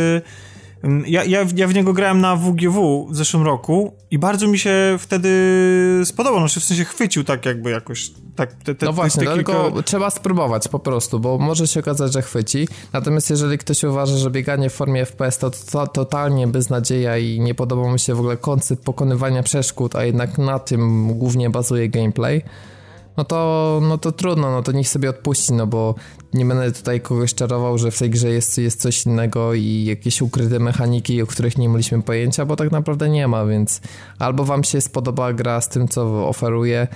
ja, 1.06 1.24
ja, 1.24 1.45
ja 1.56 1.68
w 1.68 1.74
niego 1.74 1.94
grałem 1.94 2.22
na 2.22 2.36
WGW 2.36 3.08
w 3.12 3.16
zeszłym 3.16 3.44
roku 3.44 3.94
i 4.12 4.20
bardzo 4.20 4.48
mi 4.48 4.60
się 4.60 4.98
wtedy 4.99 5.30
spodobał, 6.06 6.40
no, 6.40 6.48
w 6.48 6.52
sensie 6.52 6.86
chwycił 6.86 7.24
tak 7.24 7.45
jakby 7.45 7.70
jakoś. 7.70 8.12
Tak, 8.36 8.53
te, 8.53 8.76
te, 8.76 8.86
no 8.86 8.94
właśnie, 8.94 9.26
te 9.26 9.34
kilka... 9.34 9.53
tylko 9.53 9.84
trzeba 9.84 10.10
spróbować 10.10 10.68
po 10.68 10.80
prostu, 10.80 11.20
bo 11.20 11.38
może 11.38 11.68
się 11.68 11.80
okazać, 11.80 12.14
że 12.14 12.22
chwyci. 12.22 12.68
Natomiast 12.94 13.30
jeżeli 13.30 13.58
ktoś 13.58 13.84
uważa, 13.84 14.18
że 14.18 14.32
bieganie 14.32 14.70
w 14.70 14.74
formie 14.74 15.06
FPS 15.06 15.38
to, 15.38 15.52
to 15.72 15.88
totalnie 15.88 16.48
beznadzieja 16.48 17.18
i 17.18 17.40
nie 17.40 17.56
podoba 17.56 17.88
mu 17.90 17.98
się 17.98 18.16
w 18.16 18.20
ogóle 18.20 18.38
koncept 18.38 18.84
pokonywania 18.84 19.44
przeszkód, 19.44 19.95
a 19.95 20.03
jednak 20.03 20.38
na 20.38 20.60
tym 20.60 21.08
głównie 21.14 21.49
bazuje 21.49 21.90
gameplay, 21.90 22.41
no 23.18 23.24
to, 23.24 23.80
no 23.84 23.98
to 23.98 24.12
trudno, 24.12 24.52
no 24.52 24.64
to 24.64 24.72
niech 24.72 24.90
sobie 24.90 25.10
odpuści, 25.10 25.54
no 25.54 25.68
bo 25.68 25.96
nie 26.34 26.46
będę 26.46 26.72
tutaj 26.72 27.02
kogoś 27.02 27.34
czarował, 27.34 27.78
że 27.78 27.92
w 27.92 28.00
tej 28.00 28.10
grze 28.10 28.30
jest, 28.30 28.58
jest 28.58 28.82
coś 28.82 29.06
innego 29.06 29.54
i 29.54 29.86
jakieś 29.86 30.22
ukryte 30.22 30.60
mechaniki, 30.60 31.22
o 31.22 31.28
których 31.28 31.58
nie 31.58 31.70
mieliśmy 31.70 32.02
pojęcia, 32.02 32.46
bo 32.46 32.56
tak 32.56 32.72
naprawdę 32.72 33.10
nie 33.10 33.28
ma, 33.28 33.46
więc 33.46 33.82
albo 34.20 34.44
wam 34.44 34.64
się 34.64 34.82
spodoba 34.82 35.34
gra 35.34 35.62
z 35.62 35.70
tym, 35.70 35.88
co 35.88 36.28
oferuje, 36.28 36.88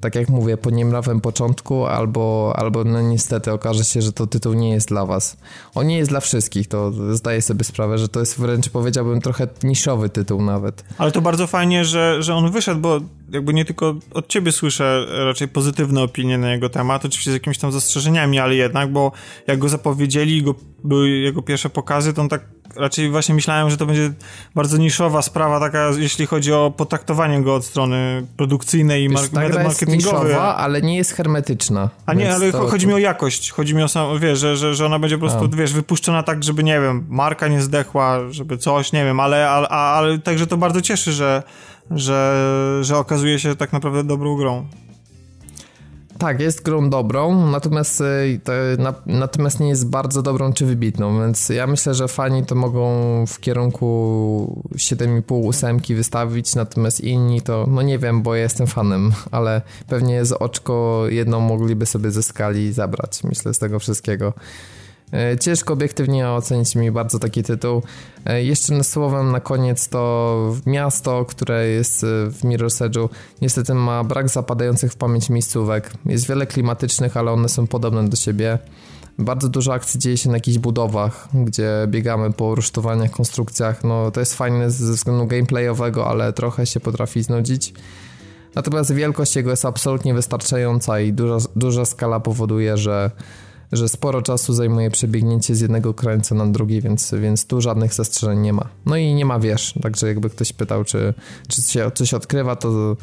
tak 0.00 0.14
jak 0.14 0.28
mówię, 0.28 0.56
po 0.56 0.70
niemrawym 0.70 1.20
początku, 1.20 1.86
albo, 1.86 2.52
albo 2.56 2.84
no 2.84 3.02
niestety 3.02 3.52
okaże 3.52 3.84
się, 3.84 4.02
że 4.02 4.12
to 4.12 4.26
tytuł 4.26 4.54
nie 4.54 4.70
jest 4.70 4.88
dla 4.88 5.06
was. 5.06 5.36
On 5.74 5.86
nie 5.86 5.96
jest 5.96 6.10
dla 6.10 6.20
wszystkich, 6.20 6.68
to 6.68 6.92
zdaję 7.14 7.42
sobie 7.42 7.64
sprawę, 7.64 7.98
że 7.98 8.08
to 8.08 8.20
jest 8.20 8.40
wręcz 8.40 8.68
powiedziałbym 8.68 9.20
trochę 9.20 9.48
niszowy 9.62 10.08
tytuł 10.08 10.42
nawet. 10.42 10.84
Ale 10.98 11.12
to 11.12 11.20
bardzo 11.20 11.46
fajnie, 11.46 11.84
że, 11.84 12.22
że 12.22 12.34
on 12.34 12.50
wyszedł, 12.50 12.80
bo 12.80 13.00
jakby 13.30 13.54
nie 13.54 13.64
tylko 13.64 13.94
od 14.14 14.28
ciebie 14.28 14.52
słyszę 14.52 15.06
raczej 15.24 15.48
pozytywne 15.48 16.02
opinie 16.02 16.38
na 16.38 16.52
jego 16.52 16.68
temat, 16.68 17.04
oczywiście 17.04 17.30
z 17.30 17.34
jakimiś 17.34 17.58
tam 17.58 17.72
zastrzeżeniami, 17.72 18.38
ale 18.38 18.54
jednak, 18.54 18.92
bo 18.92 19.12
jak 19.46 19.58
go 19.58 19.68
zapowiedzieli, 19.68 20.42
go, 20.42 20.54
były 20.84 21.08
jego 21.08 21.42
pierwsze 21.42 21.70
pokazy, 21.70 22.14
to 22.14 22.22
on 22.22 22.28
tak 22.28 22.57
raczej 22.76 23.10
właśnie 23.10 23.34
myślałem, 23.34 23.70
że 23.70 23.76
to 23.76 23.86
będzie 23.86 24.10
bardzo 24.54 24.76
niszowa 24.76 25.22
sprawa 25.22 25.60
taka, 25.60 25.90
jeśli 25.98 26.26
chodzi 26.26 26.52
o 26.52 26.72
potraktowanie 26.76 27.42
go 27.42 27.54
od 27.54 27.64
strony 27.64 28.26
produkcyjnej 28.36 29.04
i 29.04 29.08
mar- 29.08 29.28
ta 29.28 29.48
gra 29.48 29.62
jest 29.62 29.86
niszowa, 29.86 30.56
ale 30.56 30.82
nie 30.82 30.96
jest 30.96 31.12
hermetyczna. 31.12 31.90
A 32.06 32.14
nie, 32.14 32.34
ale 32.34 32.52
to, 32.52 32.68
chodzi 32.68 32.86
mi 32.86 32.92
o 32.94 32.98
jakość. 32.98 33.50
Chodzi 33.50 33.74
mi 33.74 33.82
o 33.82 33.88
sam, 33.88 34.18
wiesz, 34.18 34.38
że, 34.38 34.56
że, 34.56 34.74
że 34.74 34.86
ona 34.86 34.98
będzie 34.98 35.18
po 35.18 35.26
prostu, 35.26 35.48
a. 35.52 35.56
wiesz, 35.56 35.72
wypuszczona 35.72 36.22
tak, 36.22 36.44
żeby, 36.44 36.64
nie 36.64 36.80
wiem, 36.80 37.06
marka 37.08 37.48
nie 37.48 37.62
zdechła, 37.62 38.18
żeby 38.30 38.58
coś, 38.58 38.92
nie 38.92 39.04
wiem, 39.04 39.20
ale, 39.20 39.50
ale, 39.50 39.68
ale 39.68 40.18
także 40.18 40.46
to 40.46 40.56
bardzo 40.56 40.80
cieszy, 40.80 41.12
że, 41.12 41.42
że, 41.90 42.78
że 42.82 42.96
okazuje 42.96 43.38
się 43.38 43.56
tak 43.56 43.72
naprawdę 43.72 44.04
dobrą 44.04 44.36
grą. 44.36 44.66
Tak, 46.18 46.40
jest 46.40 46.62
grą 46.62 46.90
dobrą, 46.90 47.46
natomiast, 47.50 48.00
y, 48.00 48.40
na, 48.78 48.94
natomiast 49.06 49.60
nie 49.60 49.68
jest 49.68 49.88
bardzo 49.88 50.22
dobrą 50.22 50.52
czy 50.52 50.66
wybitną, 50.66 51.20
więc 51.20 51.48
ja 51.48 51.66
myślę, 51.66 51.94
że 51.94 52.08
fani 52.08 52.46
to 52.46 52.54
mogą 52.54 52.88
w 53.26 53.40
kierunku 53.40 54.62
7,5 54.74 55.34
ósemki 55.44 55.94
wystawić, 55.94 56.54
natomiast 56.54 57.00
inni 57.00 57.42
to, 57.42 57.66
no 57.68 57.82
nie 57.82 57.98
wiem, 57.98 58.22
bo 58.22 58.34
ja 58.34 58.42
jestem 58.42 58.66
fanem, 58.66 59.12
ale 59.30 59.62
pewnie 59.88 60.24
z 60.24 60.32
oczko 60.32 61.04
jedną 61.08 61.40
mogliby 61.40 61.86
sobie 61.86 62.10
ze 62.10 62.22
skali 62.22 62.72
zabrać, 62.72 63.24
myślę, 63.24 63.54
z 63.54 63.58
tego 63.58 63.78
wszystkiego. 63.78 64.32
E, 65.12 65.38
ciężko 65.38 65.72
obiektywnie 65.74 66.28
ocenić 66.28 66.76
mi 66.76 66.90
bardzo 66.90 67.18
taki 67.18 67.42
tytuł. 67.42 67.82
E, 68.24 68.44
jeszcze 68.44 68.84
słowem 68.84 69.32
na 69.32 69.40
koniec 69.40 69.88
to 69.88 70.54
miasto, 70.66 71.24
które 71.24 71.68
jest 71.68 72.04
e, 72.04 72.06
w 72.30 72.40
Mirror's 72.44 72.88
Edge'u 72.88 73.08
niestety 73.42 73.74
ma 73.74 74.04
brak 74.04 74.28
zapadających 74.28 74.92
w 74.92 74.96
pamięć 74.96 75.30
miejscówek. 75.30 75.92
Jest 76.06 76.28
wiele 76.28 76.46
klimatycznych, 76.46 77.16
ale 77.16 77.32
one 77.32 77.48
są 77.48 77.66
podobne 77.66 78.08
do 78.08 78.16
siebie. 78.16 78.58
Bardzo 79.18 79.48
dużo 79.48 79.72
akcji 79.72 80.00
dzieje 80.00 80.16
się 80.16 80.28
na 80.28 80.36
jakichś 80.36 80.58
budowach, 80.58 81.28
gdzie 81.34 81.70
biegamy 81.88 82.32
po 82.32 82.54
rusztowaniach, 82.54 83.10
konstrukcjach. 83.10 83.84
No 83.84 84.10
to 84.10 84.20
jest 84.20 84.34
fajne 84.34 84.70
ze 84.70 84.92
względu 84.92 85.26
gameplayowego, 85.26 86.08
ale 86.08 86.32
trochę 86.32 86.66
się 86.66 86.80
potrafi 86.80 87.22
znudzić. 87.22 87.74
Natomiast 88.54 88.94
wielkość 88.94 89.36
jego 89.36 89.50
jest 89.50 89.64
absolutnie 89.64 90.14
wystarczająca 90.14 91.00
i 91.00 91.12
duża, 91.12 91.48
duża 91.56 91.84
skala 91.84 92.20
powoduje, 92.20 92.76
że 92.76 93.10
że 93.72 93.88
sporo 93.88 94.22
czasu 94.22 94.54
zajmuje 94.54 94.90
przebiegnięcie 94.90 95.54
z 95.54 95.60
jednego 95.60 95.94
krańca 95.94 96.34
na 96.34 96.46
drugi, 96.46 96.80
więc, 96.80 97.14
więc 97.20 97.46
tu 97.46 97.60
żadnych 97.60 97.94
zastrzeżeń 97.94 98.38
nie 98.38 98.52
ma. 98.52 98.68
No 98.86 98.96
i 98.96 99.14
nie 99.14 99.24
ma 99.24 99.38
wież, 99.38 99.74
także 99.82 100.08
jakby 100.08 100.30
ktoś 100.30 100.52
pytał, 100.52 100.84
czy, 100.84 101.14
czy 101.48 101.62
się 101.62 101.90
coś 101.94 102.14
odkrywa, 102.14 102.56
to 102.56 102.96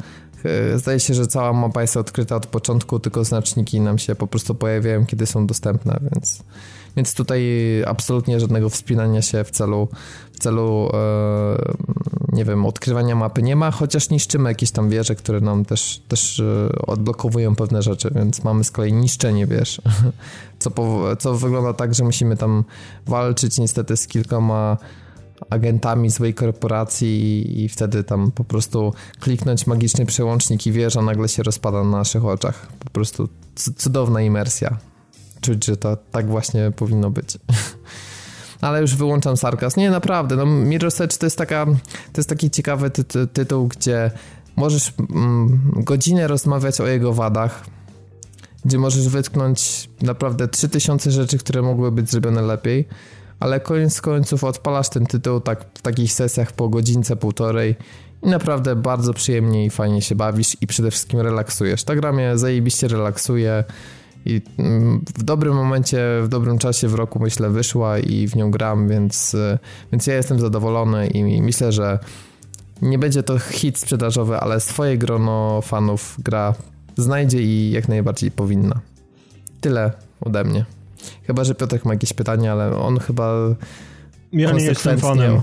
e, 0.44 0.78
zdaje 0.78 1.00
się, 1.00 1.14
że 1.14 1.26
cała 1.26 1.52
mapa 1.52 1.82
jest 1.82 1.96
odkryta 1.96 2.36
od 2.36 2.46
początku, 2.46 2.98
tylko 2.98 3.24
znaczniki 3.24 3.80
nam 3.80 3.98
się 3.98 4.14
po 4.14 4.26
prostu 4.26 4.54
pojawiają, 4.54 5.06
kiedy 5.06 5.26
są 5.26 5.46
dostępne, 5.46 6.00
więc, 6.12 6.42
więc 6.96 7.14
tutaj 7.14 7.42
absolutnie 7.86 8.40
żadnego 8.40 8.70
wspinania 8.70 9.22
się 9.22 9.44
w 9.44 9.50
celu, 9.50 9.88
w 10.32 10.38
celu 10.38 10.90
e, 10.94 11.96
nie 12.32 12.44
wiem, 12.44 12.66
odkrywania 12.66 13.14
mapy 13.14 13.42
nie 13.42 13.56
ma, 13.56 13.70
chociaż 13.70 14.10
niszczymy 14.10 14.48
jakieś 14.48 14.70
tam 14.70 14.90
wieże, 14.90 15.14
które 15.14 15.40
nam 15.40 15.64
też, 15.64 16.02
też 16.08 16.40
e, 16.40 16.68
odblokowują 16.86 17.56
pewne 17.56 17.82
rzeczy, 17.82 18.10
więc 18.14 18.44
mamy 18.44 18.64
z 18.64 18.70
kolei 18.70 18.92
niszczenie 18.92 19.46
wież, 19.46 19.80
co, 20.58 20.70
po, 20.70 21.16
co 21.18 21.34
wygląda 21.34 21.72
tak, 21.72 21.94
że 21.94 22.04
musimy 22.04 22.36
tam 22.36 22.64
walczyć 23.06 23.58
niestety 23.58 23.96
z 23.96 24.06
kilkoma 24.06 24.76
agentami 25.50 26.10
złej 26.10 26.34
korporacji 26.34 27.08
i, 27.08 27.64
i 27.64 27.68
wtedy 27.68 28.04
tam 28.04 28.32
po 28.32 28.44
prostu 28.44 28.94
kliknąć 29.20 29.66
magiczny 29.66 30.06
przełącznik 30.06 30.66
i 30.66 30.72
wieża 30.72 31.02
nagle 31.02 31.28
się 31.28 31.42
rozpada 31.42 31.84
na 31.84 31.90
naszych 31.90 32.24
oczach. 32.24 32.66
Po 32.78 32.90
prostu 32.90 33.28
cudowna 33.76 34.22
imersja. 34.22 34.78
Czuć, 35.40 35.64
że 35.64 35.76
to 35.76 35.96
tak 35.96 36.26
właśnie 36.26 36.72
powinno 36.76 37.10
być. 37.10 37.38
ale 38.60 38.80
już 38.80 38.94
wyłączam 38.94 39.36
sarkazm. 39.36 39.80
Nie, 39.80 39.90
naprawdę, 39.90 40.36
no 40.36 40.44
Mirror's 40.44 41.04
Edge 41.04 41.16
to 41.16 41.26
jest 41.26 41.38
taka, 41.38 41.66
to 42.12 42.16
jest 42.16 42.28
taki 42.28 42.50
ciekawy 42.50 42.90
ty 42.90 43.26
tytuł, 43.26 43.68
gdzie 43.68 44.10
możesz 44.56 44.92
mm, 45.10 45.60
godzinę 45.76 46.26
rozmawiać 46.26 46.80
o 46.80 46.86
jego 46.86 47.12
wadach, 47.12 47.64
gdzie 48.64 48.78
możesz 48.78 49.08
wytknąć 49.08 49.90
naprawdę 50.02 50.48
3000 50.48 51.10
rzeczy, 51.10 51.38
które 51.38 51.62
mogły 51.62 51.92
być 51.92 52.10
zrobione 52.10 52.42
lepiej, 52.42 52.88
ale 53.40 53.60
koniec 53.60 54.00
końców 54.00 54.44
odpalasz 54.44 54.88
ten 54.88 55.06
tytuł 55.06 55.40
tak 55.40 55.64
w 55.74 55.82
takich 55.82 56.12
sesjach 56.12 56.52
po 56.52 56.68
godzince, 56.68 57.16
półtorej 57.16 57.76
i 58.22 58.28
naprawdę 58.28 58.76
bardzo 58.76 59.12
przyjemnie 59.12 59.64
i 59.64 59.70
fajnie 59.70 60.02
się 60.02 60.14
bawisz 60.14 60.56
i 60.60 60.66
przede 60.66 60.90
wszystkim 60.90 61.20
relaksujesz. 61.20 61.84
Ta 61.84 61.96
gra 61.96 62.12
mnie 62.12 62.38
zajebiście 62.38 62.88
relaksuje 62.88 63.64
i 64.26 64.42
mm, 64.58 65.04
w 65.18 65.22
dobrym 65.22 65.54
momencie, 65.54 65.98
w 66.22 66.28
dobrym 66.28 66.58
czasie 66.58 66.88
w 66.88 66.94
roku 66.94 67.18
myślę 67.18 67.50
wyszła 67.50 67.98
i 67.98 68.28
w 68.28 68.36
nią 68.36 68.50
gram, 68.50 68.88
więc, 68.88 69.34
y, 69.34 69.58
więc 69.92 70.06
ja 70.06 70.14
jestem 70.14 70.40
zadowolony 70.40 71.06
i 71.06 71.42
myślę, 71.42 71.72
że 71.72 71.98
nie 72.82 72.98
będzie 72.98 73.22
to 73.22 73.38
hit 73.38 73.78
sprzedażowy, 73.78 74.36
ale 74.36 74.60
swoje 74.60 74.98
grono 74.98 75.62
fanów 75.62 76.16
gra 76.24 76.54
znajdzie 76.96 77.42
i 77.42 77.70
jak 77.70 77.88
najbardziej 77.88 78.30
powinna. 78.30 78.80
Tyle 79.60 79.92
ode 80.20 80.44
mnie. 80.44 80.64
Chyba, 81.26 81.44
że 81.44 81.54
Piotrek 81.54 81.84
ma 81.84 81.92
jakieś 81.92 82.12
pytania, 82.12 82.52
ale 82.52 82.76
on 82.76 82.98
chyba 82.98 83.34
ja 84.32 84.52
nie 84.52 84.64
jestem 84.64 84.98
fanem 84.98 85.40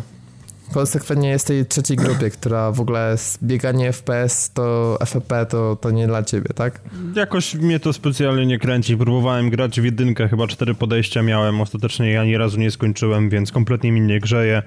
konsekwentnie 0.73 1.29
jest 1.29 1.47
tej 1.47 1.65
trzeciej 1.65 1.97
grupie, 1.97 2.29
która 2.29 2.71
w 2.71 2.81
ogóle 2.81 3.15
bieganie 3.43 3.93
FPS 3.93 4.53
to 4.53 4.97
FFP 5.05 5.45
to, 5.45 5.75
to 5.75 5.91
nie 5.91 6.07
dla 6.07 6.23
ciebie, 6.23 6.49
tak? 6.55 6.81
Jakoś 7.15 7.55
mnie 7.55 7.79
to 7.79 7.93
specjalnie 7.93 8.45
nie 8.45 8.59
kręci. 8.59 8.97
Próbowałem 8.97 9.49
grać 9.49 9.81
w 9.81 9.83
jedynkę, 9.83 10.27
chyba 10.27 10.47
cztery 10.47 10.73
podejścia 10.73 11.23
miałem. 11.23 11.61
Ostatecznie 11.61 12.11
ja 12.11 12.21
ani 12.21 12.37
razu 12.37 12.59
nie 12.59 12.71
skończyłem, 12.71 13.29
więc 13.29 13.51
kompletnie 13.51 13.91
mi 13.91 14.01
nie 14.01 14.19
grzeje. 14.19 14.63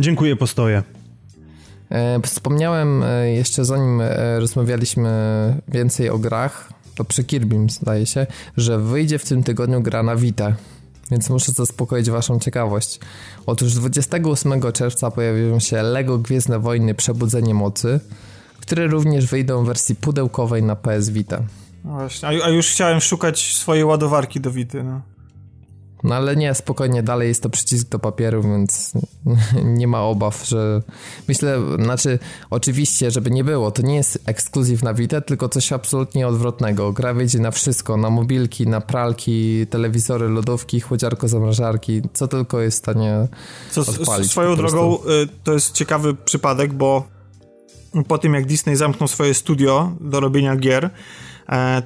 Dziękuję, 0.00 0.36
postoję. 0.36 0.82
E, 1.90 2.20
wspomniałem 2.20 3.02
e, 3.02 3.32
jeszcze 3.32 3.64
zanim 3.64 4.00
e, 4.00 4.40
rozmawialiśmy 4.40 5.10
więcej 5.68 6.10
o 6.10 6.18
grach, 6.18 6.72
to 6.94 7.04
przy 7.04 7.24
Kirbym 7.24 7.70
zdaje 7.70 8.06
się, 8.06 8.26
że 8.56 8.78
wyjdzie 8.78 9.18
w 9.18 9.24
tym 9.24 9.42
tygodniu 9.42 9.82
gra 9.82 10.02
na 10.02 10.16
Vita 10.16 10.56
więc 11.12 11.30
muszę 11.30 11.52
zaspokoić 11.52 12.10
waszą 12.10 12.38
ciekawość. 12.38 13.00
Otóż 13.46 13.74
28 13.74 14.72
czerwca 14.72 15.10
pojawią 15.10 15.60
się 15.60 15.82
LEGO 15.82 16.18
Gwiezdne 16.18 16.58
Wojny 16.58 16.94
Przebudzenie 16.94 17.54
Mocy, 17.54 18.00
które 18.60 18.86
również 18.86 19.26
wyjdą 19.26 19.64
w 19.64 19.66
wersji 19.66 19.94
pudełkowej 19.94 20.62
na 20.62 20.76
PS 20.76 21.10
Vita. 21.10 21.42
Właśnie, 21.84 22.28
a, 22.28 22.48
już 22.48 22.70
chciałem 22.70 23.00
szukać 23.00 23.54
swojej 23.54 23.84
ładowarki 23.84 24.40
do 24.40 24.50
Vity, 24.50 24.82
no. 24.82 25.00
No 26.04 26.14
ale 26.14 26.36
nie, 26.36 26.54
spokojnie, 26.54 27.02
dalej 27.02 27.28
jest 27.28 27.42
to 27.42 27.50
przycisk 27.50 27.88
do 27.88 27.98
papieru, 27.98 28.42
więc 28.42 28.92
nie 29.78 29.88
ma 29.88 30.02
obaw, 30.02 30.46
że 30.46 30.82
myślę, 31.28 31.58
znaczy 31.82 32.18
oczywiście, 32.50 33.10
żeby 33.10 33.30
nie 33.30 33.44
było, 33.44 33.70
to 33.70 33.82
nie 33.82 33.94
jest 33.94 34.18
ekskluzyw 34.26 34.82
na 34.82 34.94
Vita, 34.94 35.20
tylko 35.20 35.48
coś 35.48 35.72
absolutnie 35.72 36.28
odwrotnego. 36.28 36.92
Gra 36.92 37.14
wyjdzie 37.14 37.38
na 37.38 37.50
wszystko, 37.50 37.96
na 37.96 38.10
mobilki, 38.10 38.66
na 38.66 38.80
pralki, 38.80 39.66
telewizory, 39.66 40.28
lodówki, 40.28 40.80
chłodziarko, 40.80 41.28
zamrażarki, 41.28 42.02
co 42.12 42.28
tylko 42.28 42.60
jest 42.60 42.76
w 42.76 42.78
stanie 42.78 43.28
co, 43.70 43.80
odpalić. 43.80 44.30
Swoją 44.30 44.56
drogą 44.56 44.94
y, 44.94 45.28
to 45.44 45.52
jest 45.52 45.72
ciekawy 45.72 46.14
przypadek, 46.14 46.72
bo 46.72 47.12
po 48.08 48.18
tym 48.18 48.34
jak 48.34 48.46
Disney 48.46 48.76
zamknął 48.76 49.08
swoje 49.08 49.34
studio 49.34 49.92
do 50.00 50.20
robienia 50.20 50.56
gier, 50.56 50.90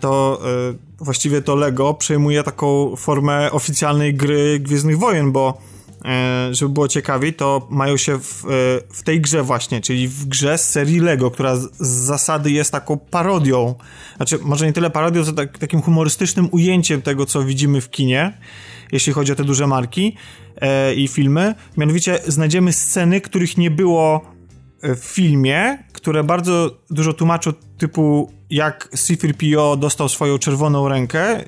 to 0.00 0.40
e, 0.70 1.04
właściwie 1.04 1.42
to 1.42 1.54
Lego 1.54 1.94
przejmuje 1.94 2.42
taką 2.42 2.96
formę 2.96 3.52
oficjalnej 3.52 4.14
gry 4.14 4.60
Gwiezdnych 4.60 4.98
Wojen, 4.98 5.32
bo 5.32 5.58
e, 6.04 6.48
żeby 6.54 6.72
było 6.72 6.88
ciekawiej, 6.88 7.34
to 7.34 7.66
mają 7.70 7.96
się 7.96 8.18
w, 8.18 8.44
w 8.92 9.02
tej 9.02 9.20
grze 9.20 9.42
właśnie, 9.42 9.80
czyli 9.80 10.08
w 10.08 10.26
grze 10.26 10.58
z 10.58 10.70
serii 10.70 11.00
Lego, 11.00 11.30
która 11.30 11.56
z, 11.56 11.76
z 11.78 11.88
zasady 11.88 12.50
jest 12.50 12.72
taką 12.72 12.96
parodią, 12.96 13.74
znaczy 14.16 14.38
może 14.42 14.66
nie 14.66 14.72
tyle 14.72 14.90
parodią, 14.90 15.24
co 15.24 15.32
tak, 15.32 15.58
takim 15.58 15.82
humorystycznym 15.82 16.48
ujęciem 16.52 17.02
tego, 17.02 17.26
co 17.26 17.44
widzimy 17.44 17.80
w 17.80 17.90
kinie, 17.90 18.38
jeśli 18.92 19.12
chodzi 19.12 19.32
o 19.32 19.34
te 19.34 19.44
duże 19.44 19.66
marki 19.66 20.16
e, 20.56 20.94
i 20.94 21.08
filmy. 21.08 21.54
Mianowicie 21.76 22.18
znajdziemy 22.26 22.72
sceny, 22.72 23.20
których 23.20 23.56
nie 23.56 23.70
było 23.70 24.36
w 24.82 25.04
filmie, 25.04 25.78
które 25.92 26.24
bardzo 26.24 26.78
dużo 26.90 27.12
tłumaczą 27.12 27.52
typu 27.78 28.32
jak 28.50 28.88
C-3PO 28.88 29.78
dostał 29.78 30.08
swoją 30.08 30.38
czerwoną 30.38 30.88
rękę, 30.88 31.44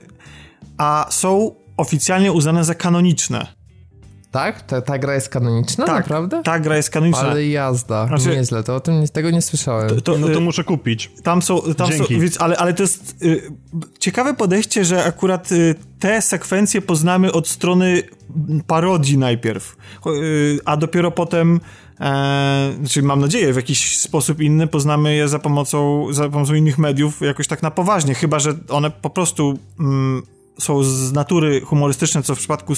a 0.78 1.06
są 1.10 1.54
oficjalnie 1.76 2.32
uznane 2.32 2.64
za 2.64 2.74
kanoniczne. 2.74 3.58
Tak? 4.30 4.62
Ta, 4.62 4.82
ta 4.82 4.98
gra 4.98 5.14
jest 5.14 5.28
kanoniczna, 5.28 5.86
tak, 5.86 5.96
naprawdę? 5.96 6.42
Ta 6.42 6.60
gra 6.60 6.76
jest 6.76 6.90
kanoniczna. 6.90 7.22
Ale 7.22 7.46
jazda, 7.46 8.06
znaczy, 8.06 8.28
nieźle, 8.28 8.62
to 8.62 8.76
o 8.76 8.80
tym 8.80 9.08
tego 9.08 9.30
nie 9.30 9.42
słyszałem. 9.42 9.88
To, 9.88 10.00
to, 10.00 10.18
no 10.18 10.26
to 10.26 10.38
y, 10.38 10.40
muszę 10.40 10.64
kupić. 10.64 11.10
Tam 11.22 11.42
są, 11.42 11.60
tam 11.76 11.90
Dzięki. 11.90 12.14
są 12.14 12.20
więc, 12.20 12.40
ale, 12.40 12.56
ale 12.56 12.74
to 12.74 12.82
jest 12.82 13.22
y, 13.22 13.52
ciekawe 13.98 14.34
podejście, 14.34 14.84
że 14.84 15.04
akurat 15.04 15.52
y, 15.52 15.74
te 15.98 16.22
sekwencje 16.22 16.82
poznamy 16.82 17.32
od 17.32 17.48
strony 17.48 18.02
parodii 18.66 19.18
najpierw, 19.18 19.76
y, 20.06 20.58
a 20.64 20.76
dopiero 20.76 21.10
potem 21.10 21.60
e, 22.00 22.72
znaczy 22.78 23.02
mam 23.02 23.20
nadzieję, 23.20 23.52
w 23.52 23.56
jakiś 23.56 23.98
sposób 23.98 24.40
inny 24.40 24.66
poznamy 24.66 25.14
je 25.14 25.28
za 25.28 25.38
pomocą, 25.38 26.06
za 26.12 26.28
pomocą 26.28 26.54
innych 26.54 26.78
mediów 26.78 27.20
jakoś 27.20 27.46
tak 27.46 27.62
na 27.62 27.70
poważnie, 27.70 28.14
chyba, 28.14 28.38
że 28.38 28.54
one 28.68 28.90
po 28.90 29.10
prostu 29.10 29.58
mm, 29.80 30.22
są 30.58 30.82
z 30.82 31.12
natury 31.12 31.60
humorystyczne, 31.60 32.22
co 32.22 32.34
w 32.34 32.38
przypadku 32.38 32.74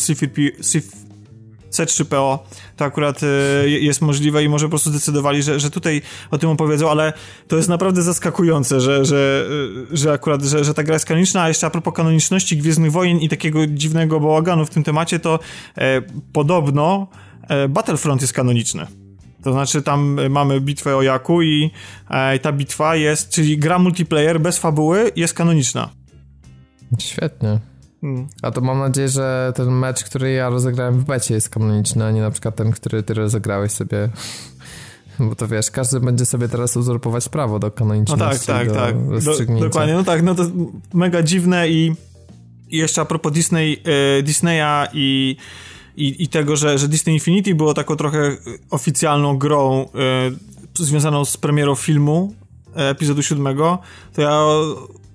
C3PO 1.71 2.39
to 2.77 2.85
akurat 2.85 3.23
y, 3.23 3.71
jest 3.71 4.01
możliwe 4.01 4.45
i 4.45 4.49
może 4.49 4.67
po 4.67 4.71
prostu 4.71 4.91
zdecydowali, 4.91 5.43
że, 5.43 5.61
że 5.61 5.71
tutaj 5.71 6.03
o 6.31 6.39
tym 6.39 6.51
opowiedzą, 6.51 6.91
ale 6.91 7.13
to 7.49 7.57
jest 7.57 7.69
naprawdę 7.69 8.03
zaskakujące, 8.03 8.81
że, 8.81 9.05
że, 9.05 9.47
y, 9.93 9.97
że 9.97 10.13
akurat, 10.13 10.43
że, 10.43 10.65
że 10.65 10.75
ta 10.75 10.83
gra 10.83 10.95
jest 10.95 11.05
kanoniczna, 11.05 11.43
a 11.43 11.49
jeszcze 11.49 11.67
a 11.67 11.71
propos 11.71 11.95
kanoniczności 11.95 12.57
Gwiezdnych 12.57 12.93
Wojen 12.93 13.19
i 13.19 13.29
takiego 13.29 13.67
dziwnego 13.67 14.21
bałaganu 14.21 14.67
w 14.67 14.71
tym 14.71 14.85
temacie, 14.85 15.19
to 15.19 15.39
e, 15.79 16.03
podobno 16.33 17.07
e, 17.49 17.69
Battlefront 17.69 18.21
jest 18.21 18.33
kanoniczny. 18.33 18.87
To 19.43 19.53
znaczy 19.53 19.83
tam 19.83 20.19
mamy 20.31 20.61
bitwę 20.61 20.97
o 20.97 21.03
Jaku 21.03 21.43
i 21.43 21.71
e, 22.11 22.39
ta 22.39 22.53
bitwa 22.53 22.97
jest, 22.97 23.31
czyli 23.31 23.59
gra 23.59 23.79
multiplayer 23.79 24.41
bez 24.41 24.59
fabuły 24.59 25.11
jest 25.17 25.35
kanoniczna. 25.35 25.91
Świetnie. 26.99 27.59
Hmm. 28.01 28.29
A 28.43 28.51
to 28.51 28.61
mam 28.61 28.79
nadzieję, 28.79 29.09
że 29.09 29.53
ten 29.57 29.71
mecz, 29.71 30.05
który 30.05 30.33
ja 30.33 30.49
rozegrałem 30.49 31.01
w 31.01 31.05
becie 31.05 31.35
jest 31.35 31.49
kanoniczny, 31.49 32.05
a 32.05 32.11
nie 32.11 32.21
na 32.21 32.31
przykład 32.31 32.57
ten, 32.57 32.71
który 32.71 33.03
ty 33.03 33.15
rozegrałeś 33.15 33.73
sobie. 33.73 34.09
Bo 35.19 35.35
to 35.35 35.49
wiesz, 35.49 35.71
każdy 35.71 36.01
będzie 36.01 36.27
sobie 36.27 36.49
teraz 36.49 36.77
uzurpować 36.77 37.29
prawo 37.29 37.59
do 37.59 37.71
kanoniczności. 37.71 38.53
No 38.53 38.59
tak, 38.59 38.69
tak, 38.69 38.77
tak. 38.77 38.97
Do, 39.59 39.61
dokładnie, 39.61 39.95
no 39.95 40.05
tak, 40.05 40.23
no 40.23 40.35
to 40.35 40.43
mega 40.95 41.23
dziwne 41.23 41.69
i, 41.69 41.95
i 42.69 42.77
jeszcze 42.77 43.01
a 43.01 43.05
propos 43.05 43.33
Disney, 43.33 43.83
e, 44.19 44.23
Disneya 44.23 44.89
i 44.93 45.37
i, 46.01 46.23
i 46.23 46.29
tego, 46.29 46.57
że, 46.57 46.79
że 46.79 46.89
Disney 46.89 47.15
Infinity 47.15 47.55
było 47.55 47.75
taką 47.75 47.97
trochę 47.97 48.37
oficjalną 48.71 49.39
grą 49.39 49.89
y, 50.79 50.85
związaną 50.85 51.25
z 51.25 51.37
premierą 51.37 51.75
filmu 51.75 52.35
e, 52.77 52.89
epizodu 52.89 53.23
siódmego, 53.23 53.79
to 54.15 54.23
ja 54.23 54.41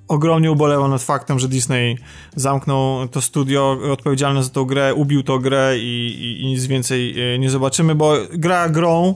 ogromnie 0.08 0.52
ubolewam 0.52 0.92
nad 0.92 1.04
faktem, 1.04 1.40
że 1.40 1.48
Disney 1.48 1.98
zamknął 2.36 3.08
to 3.08 3.22
studio 3.22 3.78
odpowiedzialne 3.92 4.44
za 4.44 4.50
tą 4.50 4.66
grę, 4.66 4.94
ubił 4.94 5.24
tą 5.24 5.40
grę 5.40 5.74
i, 5.78 6.08
i, 6.22 6.42
i 6.42 6.48
nic 6.48 6.66
więcej 6.66 7.34
e, 7.34 7.40
nie 7.40 7.50
zobaczymy, 7.50 7.96
bo 7.96 8.14
gra 8.34 8.70
grą 8.70 9.16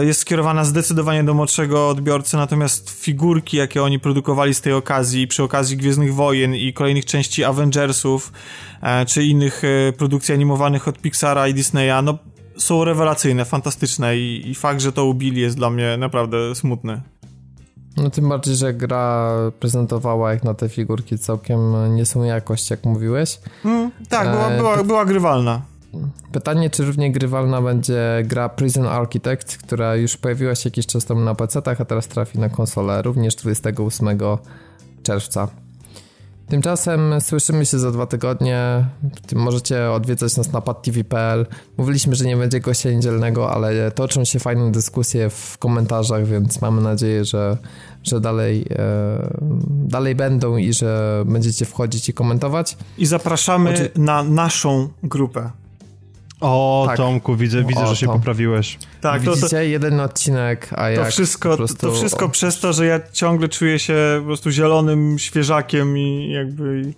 jest 0.00 0.20
skierowana 0.20 0.64
zdecydowanie 0.64 1.24
do 1.24 1.34
młodszego 1.34 1.88
odbiorcy, 1.88 2.36
natomiast 2.36 2.90
figurki, 2.90 3.56
jakie 3.56 3.82
oni 3.82 3.98
produkowali 3.98 4.54
z 4.54 4.60
tej 4.60 4.72
okazji, 4.72 5.28
przy 5.28 5.42
okazji 5.42 5.76
Gwiezdnych 5.76 6.14
Wojen 6.14 6.54
i 6.54 6.72
kolejnych 6.72 7.04
części 7.04 7.44
Avengersów, 7.44 8.32
e, 8.82 9.06
czy 9.06 9.24
innych 9.24 9.62
produkcji 9.98 10.34
animowanych 10.34 10.88
od 10.88 10.98
Pixara 10.98 11.48
i 11.48 11.54
Disneya, 11.54 12.02
no 12.02 12.18
są 12.56 12.84
rewelacyjne, 12.84 13.44
fantastyczne 13.44 14.16
i, 14.18 14.50
i 14.50 14.54
fakt, 14.54 14.80
że 14.80 14.92
to 14.92 15.04
ubili 15.04 15.40
jest 15.40 15.56
dla 15.56 15.70
mnie 15.70 15.96
naprawdę 15.96 16.54
smutny. 16.54 17.00
No 17.96 18.10
tym 18.10 18.28
bardziej, 18.28 18.54
że 18.54 18.74
gra 18.74 19.32
prezentowała 19.60 20.32
jak 20.32 20.44
na 20.44 20.54
te 20.54 20.68
figurki 20.68 21.18
całkiem 21.18 21.94
niesłą 21.94 22.22
jakość, 22.22 22.70
jak 22.70 22.84
mówiłeś. 22.84 23.38
Mm, 23.64 23.90
tak, 24.08 24.30
była, 24.30 24.48
e, 24.48 24.56
była, 24.56 24.84
była 24.84 25.04
grywalna. 25.04 25.62
Pytanie, 26.32 26.70
czy 26.70 26.84
równie 26.84 27.12
grywalna 27.12 27.62
będzie 27.62 28.22
gra 28.24 28.48
Prison 28.48 28.86
Architect, 28.86 29.56
która 29.56 29.96
już 29.96 30.16
pojawiła 30.16 30.54
się 30.54 30.68
jakiś 30.68 30.86
czas 30.86 31.04
temu 31.04 31.20
na 31.20 31.34
PC-tach, 31.34 31.80
a 31.80 31.84
teraz 31.84 32.08
trafi 32.08 32.38
na 32.38 32.48
konsolę 32.48 33.02
również 33.02 33.34
28 33.34 34.18
czerwca. 35.02 35.48
Tymczasem 36.50 37.20
słyszymy 37.20 37.66
się 37.66 37.78
za 37.78 37.90
dwa 37.90 38.06
tygodnie. 38.06 38.86
Możecie 39.34 39.90
odwiedzać 39.90 40.36
nas 40.36 40.52
na 40.52 40.60
padtv.pl. 40.60 41.46
Mówiliśmy, 41.76 42.14
że 42.14 42.24
nie 42.24 42.36
będzie 42.36 42.60
gościa 42.60 42.90
niedzielnego, 42.90 43.52
ale 43.52 43.90
toczą 43.90 44.24
się 44.24 44.38
fajne 44.38 44.72
dyskusje 44.72 45.30
w 45.30 45.58
komentarzach, 45.58 46.26
więc 46.26 46.60
mamy 46.60 46.82
nadzieję, 46.82 47.24
że, 47.24 47.56
że 48.02 48.20
dalej, 48.20 48.66
e, 48.70 49.38
dalej 49.70 50.14
będą 50.14 50.56
i 50.56 50.72
że 50.72 51.22
będziecie 51.26 51.64
wchodzić 51.64 52.08
i 52.08 52.12
komentować. 52.12 52.76
I 52.98 53.06
zapraszamy 53.06 53.70
Oczy... 53.70 53.90
na 53.96 54.22
naszą 54.22 54.88
grupę. 55.02 55.50
O, 56.40 56.84
tak. 56.86 56.96
Tomku, 56.96 57.36
widzę, 57.36 57.64
widzę, 57.64 57.80
o, 57.80 57.86
że 57.86 57.96
się 57.96 58.06
Tom. 58.06 58.18
poprawiłeś. 58.18 58.78
Tak, 59.00 59.22
Widzicie, 59.22 59.40
to, 59.40 59.48
to, 59.48 59.60
jeden 59.60 60.00
odcinek, 60.00 60.68
a 60.72 60.96
to 60.96 61.04
wszystko, 61.04 61.56
prostu... 61.56 61.76
To 61.86 61.92
wszystko 61.92 62.28
przez 62.28 62.60
to, 62.60 62.72
że 62.72 62.86
ja 62.86 63.00
ciągle 63.12 63.48
czuję 63.48 63.78
się 63.78 63.96
po 64.20 64.26
prostu 64.26 64.50
zielonym 64.50 65.18
świeżakiem 65.18 65.98
i 65.98 66.30
jakby... 66.32 66.94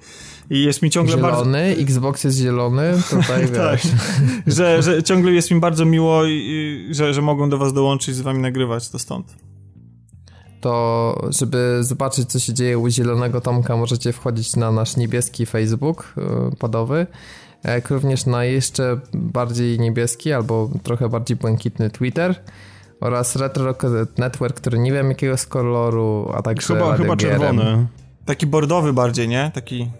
I 0.51 0.62
jest 0.62 0.82
mi 0.82 0.90
ciągle 0.90 1.16
zielony, 1.16 1.66
bardzo... 1.66 1.82
Xbox 1.82 2.24
jest 2.24 2.39
zielony, 2.39 2.93
tutaj 3.10 3.48
tak, 3.56 3.81
że, 4.47 4.82
że 4.82 5.02
ciągle 5.02 5.32
jest 5.32 5.51
mi 5.51 5.60
bardzo 5.60 5.85
miło, 5.85 6.24
i, 6.24 6.89
że, 6.90 7.14
że 7.14 7.23
mogą 7.23 7.51
do 7.51 7.59
was 7.59 7.73
dołączyć, 7.73 8.16
z 8.16 8.20
wami 8.20 8.39
nagrywać, 8.39 8.89
to 8.89 8.98
stąd 8.98 9.35
to 10.62 11.28
żeby 11.39 11.78
zobaczyć, 11.81 12.28
co 12.28 12.39
się 12.39 12.55
dzieje 12.55 12.78
u 12.78 12.89
Zielonego 12.89 13.40
Tomka, 13.40 13.77
możecie 13.77 14.12
wchodzić 14.12 14.56
na 14.56 14.73
nasz 14.73 14.97
niebieski 14.97 15.47
Facebook 15.47 16.14
y, 16.52 16.56
podowy 16.56 17.06
jak 17.64 17.90
również 17.90 18.26
na 18.26 18.44
jeszcze 18.44 19.01
bardziej 19.14 19.80
niebieski 19.80 20.32
albo 20.32 20.70
trochę 20.82 21.09
bardziej 21.09 21.36
błękitny 21.36 21.90
Twitter 21.90 22.34
oraz 23.01 23.36
Retro 23.36 23.64
Rocket 23.64 24.18
Network, 24.18 24.56
który 24.56 24.78
nie 24.78 24.93
wiem 24.93 25.09
jakiego 25.09 25.36
z 25.36 25.47
koloru, 25.47 26.30
a 26.34 26.43
także 26.43 26.74
Chyba, 26.74 26.97
chyba 26.97 27.16
czerwony. 27.16 27.86
Taki 28.24 28.47
bordowy 28.47 28.93
bardziej, 28.93 29.28
nie? 29.28 29.51
Taki... 29.55 29.90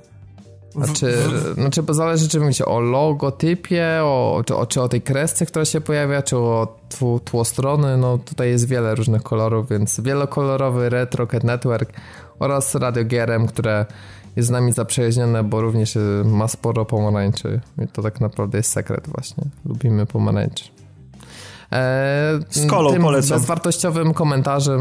Znaczy, 0.75 1.15
znaczy, 1.55 1.83
bo 1.83 1.95
zależy, 1.95 2.29
czy 2.29 2.41
mówicie 2.41 2.67
o 2.67 2.81
logotypie, 2.81 4.01
o, 4.03 4.43
czy, 4.47 4.57
o, 4.57 4.67
czy 4.67 4.83
o 4.83 4.89
tej 4.89 5.03
kresce, 5.03 5.47
która 5.47 5.65
się 5.65 5.81
pojawia, 5.81 6.23
czy 6.23 6.37
o 6.37 6.79
tło, 6.99 7.21
tło 7.21 7.45
strony. 7.45 7.97
No 7.97 8.19
tutaj 8.19 8.49
jest 8.49 8.69
wiele 8.69 8.95
różnych 8.95 9.23
kolorów, 9.23 9.69
więc 9.69 10.01
wielokolorowy 10.01 10.89
Retro 10.89 11.25
Rocket 11.25 11.45
Network 11.45 11.93
oraz 12.39 12.75
Radio 12.75 13.05
GRM, 13.05 13.47
które 13.47 13.87
jest 14.37 14.49
z 14.49 14.51
nami 14.51 14.73
zaprzyjaźnione, 14.73 15.45
bo 15.45 15.61
również 15.61 15.99
ma 16.25 16.49
sporo 16.49 16.85
pomarańczy. 16.85 17.61
I 17.85 17.89
to 17.89 18.03
tak 18.03 18.21
naprawdę 18.21 18.59
jest 18.59 18.71
sekret 18.71 19.09
właśnie. 19.09 19.45
Lubimy 19.65 20.07
pomarańczy. 20.07 20.65
E, 21.73 22.41
z 22.51 22.67
kolą 22.67 22.93
tym 22.93 23.03
polecam. 23.03 23.39
bezwartościowym 23.39 24.15
komentarzem 24.15 24.81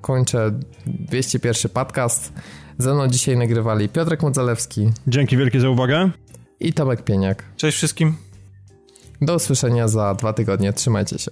kończę 0.00 0.50
201 0.86 1.70
podcast. 1.72 2.32
Ze 2.78 2.94
mną 2.94 3.08
dzisiaj 3.08 3.36
nagrywali 3.36 3.88
Piotrek 3.88 4.22
Modzalewski. 4.22 4.90
Dzięki 5.06 5.36
wielkie 5.36 5.60
za 5.60 5.68
uwagę. 5.70 6.10
I 6.60 6.72
Tomek 6.72 7.02
Pieniak. 7.02 7.44
Cześć 7.56 7.76
wszystkim. 7.76 8.16
Do 9.20 9.34
usłyszenia 9.34 9.88
za 9.88 10.14
dwa 10.14 10.32
tygodnie. 10.32 10.72
Trzymajcie 10.72 11.18
się. 11.18 11.30